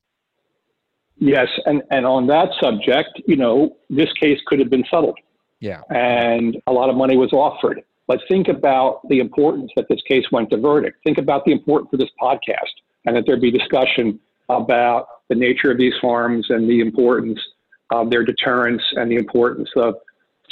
Yes, 1.19 1.49
and 1.67 1.83
and 1.91 2.07
on 2.07 2.27
that 2.29 2.49
subject, 2.63 3.21
you 3.27 3.37
know, 3.37 3.77
this 3.91 4.11
case 4.15 4.41
could 4.47 4.59
have 4.59 4.71
been 4.71 4.85
settled. 4.91 5.19
Yeah, 5.61 5.83
and 5.91 6.57
a 6.67 6.73
lot 6.73 6.89
of 6.89 6.97
money 6.97 7.19
was 7.19 7.35
offered 7.35 7.83
but 8.09 8.21
think 8.27 8.49
about 8.49 9.07
the 9.09 9.21
importance 9.21 9.71
that 9.77 9.87
this 9.89 10.01
case 10.09 10.25
went 10.33 10.51
to 10.51 10.57
verdict. 10.57 10.97
Think 11.05 11.19
about 11.19 11.45
the 11.45 11.53
importance 11.53 11.91
of 11.93 12.01
this 12.01 12.09
podcast 12.21 12.73
and 13.05 13.15
that 13.15 13.25
there 13.27 13.39
be 13.39 13.51
discussion 13.51 14.19
about 14.49 15.07
the 15.29 15.35
nature 15.35 15.71
of 15.71 15.77
these 15.77 15.93
harms 16.01 16.47
and 16.49 16.69
the 16.69 16.81
importance 16.81 17.39
of 17.91 18.11
their 18.11 18.25
deterrence 18.25 18.83
and 18.97 19.11
the 19.11 19.17
importance 19.17 19.69
of 19.77 19.95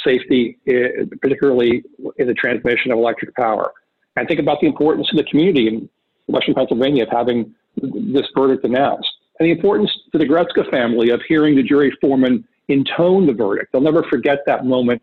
safety, 0.03 0.57
eh, 0.67 1.05
particularly 1.19 1.83
in 2.17 2.27
the 2.27 2.33
transmission 2.35 2.91
of 2.91 2.99
electric 2.99 3.35
power. 3.35 3.73
And 4.15 4.27
think 4.27 4.39
about 4.39 4.61
the 4.61 4.67
importance 4.67 5.07
to 5.09 5.15
the 5.15 5.23
community 5.23 5.67
in 5.67 5.89
Western 6.27 6.53
Pennsylvania 6.53 7.03
of 7.03 7.09
having 7.09 7.55
this 7.75 8.27
verdict 8.35 8.65
announced. 8.65 9.09
And 9.39 9.47
the 9.47 9.51
importance 9.51 9.91
to 10.11 10.19
the 10.19 10.25
Goretzka 10.25 10.69
family 10.69 11.09
of 11.09 11.21
hearing 11.27 11.55
the 11.55 11.63
jury 11.63 11.91
foreman 12.01 12.47
intone 12.67 13.25
the 13.25 13.33
verdict. 13.33 13.71
They'll 13.71 13.81
never 13.81 14.03
forget 14.03 14.39
that 14.45 14.65
moment 14.65 15.01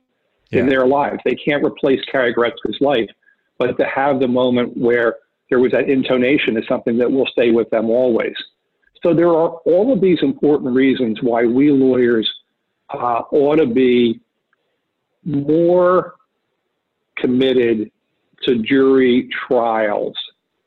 yeah. 0.55 0.61
in 0.61 0.69
their 0.69 0.87
lives. 0.87 1.19
They 1.25 1.35
can't 1.35 1.65
replace 1.65 2.01
Carrie 2.11 2.35
Goretzka's 2.35 2.81
life, 2.81 3.09
but 3.59 3.77
to 3.79 3.85
have 3.85 4.21
the 4.21 4.29
moment 4.29 4.77
where 4.77 5.17
there 5.51 5.59
was 5.59 5.73
that 5.73 5.89
intonation 5.89 6.57
is 6.57 6.65
something 6.69 6.99
that 6.99 7.11
will 7.11 7.27
stay 7.27 7.51
with 7.51 7.69
them 7.71 7.91
always. 7.91 8.35
So 9.03 9.15
there 9.15 9.29
are 9.29 9.51
all 9.51 9.93
of 9.93 10.01
these 10.01 10.19
important 10.23 10.75
reasons 10.75 11.19
why 11.23 11.45
we 11.45 11.71
lawyers 11.71 12.31
uh, 12.91 13.23
ought 13.31 13.57
to 13.57 13.67
be 13.67 14.21
more 15.25 16.15
committed 17.17 17.91
to 18.43 18.59
jury 18.63 19.29
trials 19.47 20.17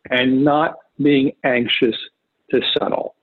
and 0.10 0.44
not 0.44 0.78
being 1.02 1.32
anxious 1.44 1.96
to 2.52 2.62
settle. 2.78 3.16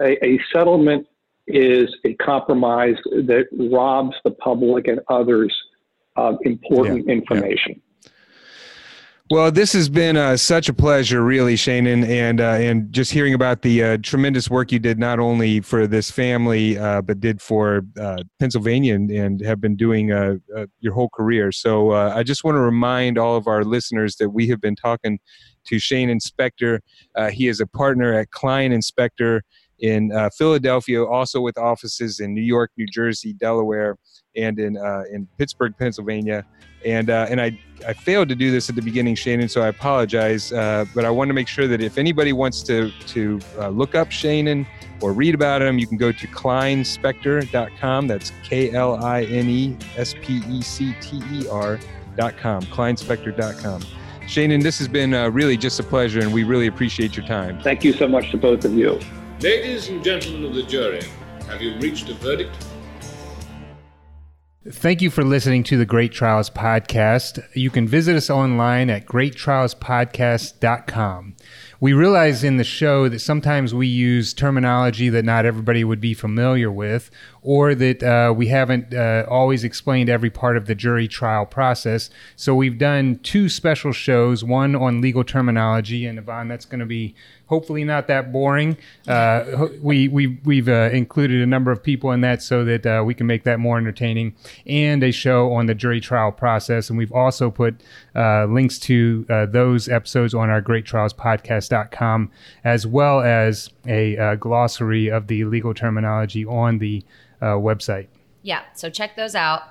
A, 0.00 0.24
a, 0.24 0.40
settlement 0.52 1.06
is 1.46 1.94
a 2.04 2.14
compromise 2.14 2.96
that 3.04 3.46
robs 3.52 4.16
the 4.24 4.30
public 4.30 4.88
and 4.88 5.00
others 5.08 5.54
of 6.16 6.38
important 6.44 7.06
yeah, 7.06 7.14
information. 7.14 7.74
Yeah. 7.76 7.82
Well, 9.32 9.52
this 9.52 9.72
has 9.74 9.88
been 9.88 10.16
uh, 10.16 10.36
such 10.36 10.68
a 10.68 10.74
pleasure, 10.74 11.22
really, 11.22 11.54
Shanin, 11.54 12.04
and 12.04 12.40
uh, 12.40 12.54
and 12.54 12.92
just 12.92 13.12
hearing 13.12 13.32
about 13.32 13.62
the 13.62 13.80
uh, 13.80 13.98
tremendous 14.02 14.50
work 14.50 14.72
you 14.72 14.80
did 14.80 14.98
not 14.98 15.20
only 15.20 15.60
for 15.60 15.86
this 15.86 16.10
family, 16.10 16.76
uh, 16.76 17.00
but 17.00 17.20
did 17.20 17.40
for 17.40 17.82
uh, 17.96 18.24
Pennsylvania 18.40 18.96
and, 18.96 19.08
and, 19.08 19.40
have 19.42 19.60
been 19.60 19.76
doing 19.76 20.10
uh, 20.10 20.34
your 20.80 20.94
whole 20.94 21.10
career. 21.10 21.52
So 21.52 21.92
I 21.92 22.24
just 22.24 22.42
want 22.42 22.56
to 22.56 22.60
remind 22.60 23.18
all 23.18 23.36
of 23.36 23.46
our 23.46 23.62
listeners 23.62 24.16
that 24.16 24.30
we 24.30 24.48
have 24.48 24.60
been 24.60 24.74
talking 24.74 25.20
to 25.66 25.76
Shanin 25.76 26.20
Specter. 26.20 26.80
he 27.30 27.46
is 27.46 27.60
a 27.60 27.68
partner 27.68 28.12
at 28.12 28.32
Kline 28.32 28.82
Specter 28.82 29.42
in 29.80 30.10
Philadelphia, 30.36 31.04
also 31.04 31.40
with 31.40 31.58
offices 31.58 32.20
in 32.20 32.34
New 32.34 32.42
York, 32.42 32.70
New 32.76 32.86
Jersey, 32.86 33.32
Delaware 33.32 33.96
and 34.36 34.58
in 34.58 34.76
uh, 34.76 35.02
in 35.12 35.26
Pittsburgh, 35.38 35.74
Pennsylvania. 35.78 36.44
And 36.84 37.10
uh, 37.10 37.26
and 37.28 37.40
I 37.40 37.58
I 37.86 37.92
failed 37.92 38.28
to 38.30 38.34
do 38.34 38.50
this 38.50 38.68
at 38.70 38.76
the 38.76 38.82
beginning, 38.82 39.14
Shanin, 39.14 39.50
so 39.50 39.62
I 39.62 39.68
apologize. 39.68 40.52
Uh, 40.52 40.84
but 40.94 41.04
I 41.04 41.10
want 41.10 41.28
to 41.28 41.34
make 41.34 41.48
sure 41.48 41.66
that 41.66 41.80
if 41.80 41.98
anybody 41.98 42.32
wants 42.32 42.62
to 42.64 42.90
to 43.08 43.40
uh, 43.58 43.68
look 43.68 43.94
up 43.94 44.08
Shanin 44.08 44.66
or 45.02 45.12
read 45.12 45.34
about 45.34 45.62
him, 45.62 45.78
you 45.78 45.86
can 45.86 45.98
go 45.98 46.12
to 46.12 46.26
klinespecter.com. 46.26 48.06
That's 48.06 48.32
K 48.44 48.72
L 48.72 49.04
I 49.04 49.24
N 49.24 49.48
E 49.48 49.76
S 49.96 50.14
P 50.22 50.42
E 50.48 50.62
C 50.62 50.94
T 51.00 51.20
E 51.32 51.48
R.com. 51.48 52.62
Klinespecter.com. 52.62 53.82
Shanin, 54.22 54.62
this 54.62 54.78
has 54.78 54.86
been 54.86 55.12
uh, 55.12 55.28
really 55.28 55.56
just 55.56 55.80
a 55.80 55.82
pleasure, 55.82 56.20
and 56.20 56.32
we 56.32 56.44
really 56.44 56.68
appreciate 56.68 57.16
your 57.16 57.26
time. 57.26 57.60
Thank 57.62 57.82
you 57.82 57.92
so 57.92 58.06
much 58.06 58.30
to 58.30 58.36
both 58.36 58.64
of 58.64 58.74
you. 58.74 59.00
Ladies 59.42 59.88
and 59.88 60.04
gentlemen 60.04 60.44
of 60.44 60.54
the 60.54 60.62
jury, 60.62 61.00
have 61.46 61.62
you 61.62 61.74
reached 61.78 62.10
a 62.10 62.14
verdict? 62.14 62.54
Thank 64.68 65.00
you 65.00 65.08
for 65.08 65.24
listening 65.24 65.64
to 65.64 65.78
the 65.78 65.86
Great 65.86 66.12
Trials 66.12 66.50
Podcast. 66.50 67.42
You 67.54 67.70
can 67.70 67.88
visit 67.88 68.16
us 68.16 68.28
online 68.28 68.90
at 68.90 69.06
greattrialspodcast.com. 69.06 71.36
We 71.80 71.94
realize 71.94 72.44
in 72.44 72.58
the 72.58 72.64
show 72.64 73.08
that 73.08 73.20
sometimes 73.20 73.72
we 73.72 73.86
use 73.86 74.34
terminology 74.34 75.08
that 75.08 75.24
not 75.24 75.46
everybody 75.46 75.84
would 75.84 76.02
be 76.02 76.12
familiar 76.12 76.70
with, 76.70 77.10
or 77.42 77.74
that 77.74 78.02
uh, 78.02 78.32
we 78.32 78.48
haven't 78.48 78.92
uh, 78.92 79.24
always 79.28 79.64
explained 79.64 80.08
every 80.08 80.30
part 80.30 80.56
of 80.56 80.66
the 80.66 80.74
jury 80.74 81.08
trial 81.08 81.46
process. 81.46 82.10
So 82.36 82.54
we've 82.54 82.78
done 82.78 83.18
two 83.22 83.48
special 83.48 83.92
shows 83.92 84.44
one 84.44 84.76
on 84.76 85.00
legal 85.00 85.24
terminology, 85.24 86.06
and 86.06 86.18
Yvonne, 86.18 86.48
that's 86.48 86.66
going 86.66 86.80
to 86.80 86.86
be 86.86 87.14
hopefully 87.46 87.82
not 87.82 88.06
that 88.06 88.30
boring. 88.30 88.76
Uh, 89.08 89.68
we, 89.80 90.06
we, 90.06 90.38
we've 90.44 90.68
uh, 90.68 90.90
included 90.92 91.42
a 91.42 91.46
number 91.46 91.72
of 91.72 91.82
people 91.82 92.12
in 92.12 92.20
that 92.20 92.42
so 92.42 92.64
that 92.64 92.86
uh, 92.86 93.02
we 93.04 93.14
can 93.14 93.26
make 93.26 93.44
that 93.44 93.58
more 93.58 93.78
entertaining, 93.78 94.34
and 94.66 95.02
a 95.02 95.10
show 95.10 95.52
on 95.52 95.66
the 95.66 95.74
jury 95.74 96.00
trial 96.00 96.30
process. 96.30 96.90
And 96.90 96.98
we've 96.98 97.12
also 97.12 97.50
put 97.50 97.80
uh, 98.14 98.44
links 98.44 98.78
to 98.80 99.24
those 99.24 99.88
episodes 99.88 100.34
on 100.34 100.50
our 100.50 100.60
greattrialspodcast.com, 100.60 102.30
as 102.64 102.86
well 102.86 103.20
as 103.20 103.70
a 103.86 104.36
glossary 104.38 105.08
of 105.08 105.26
the 105.26 105.44
legal 105.44 105.72
terminology 105.74 106.44
on 106.44 106.78
the 106.78 107.02
Uh, 107.40 107.54
website. 107.54 108.08
Yeah, 108.42 108.62
so 108.74 108.90
check 108.90 109.16
those 109.16 109.34
out. 109.34 109.62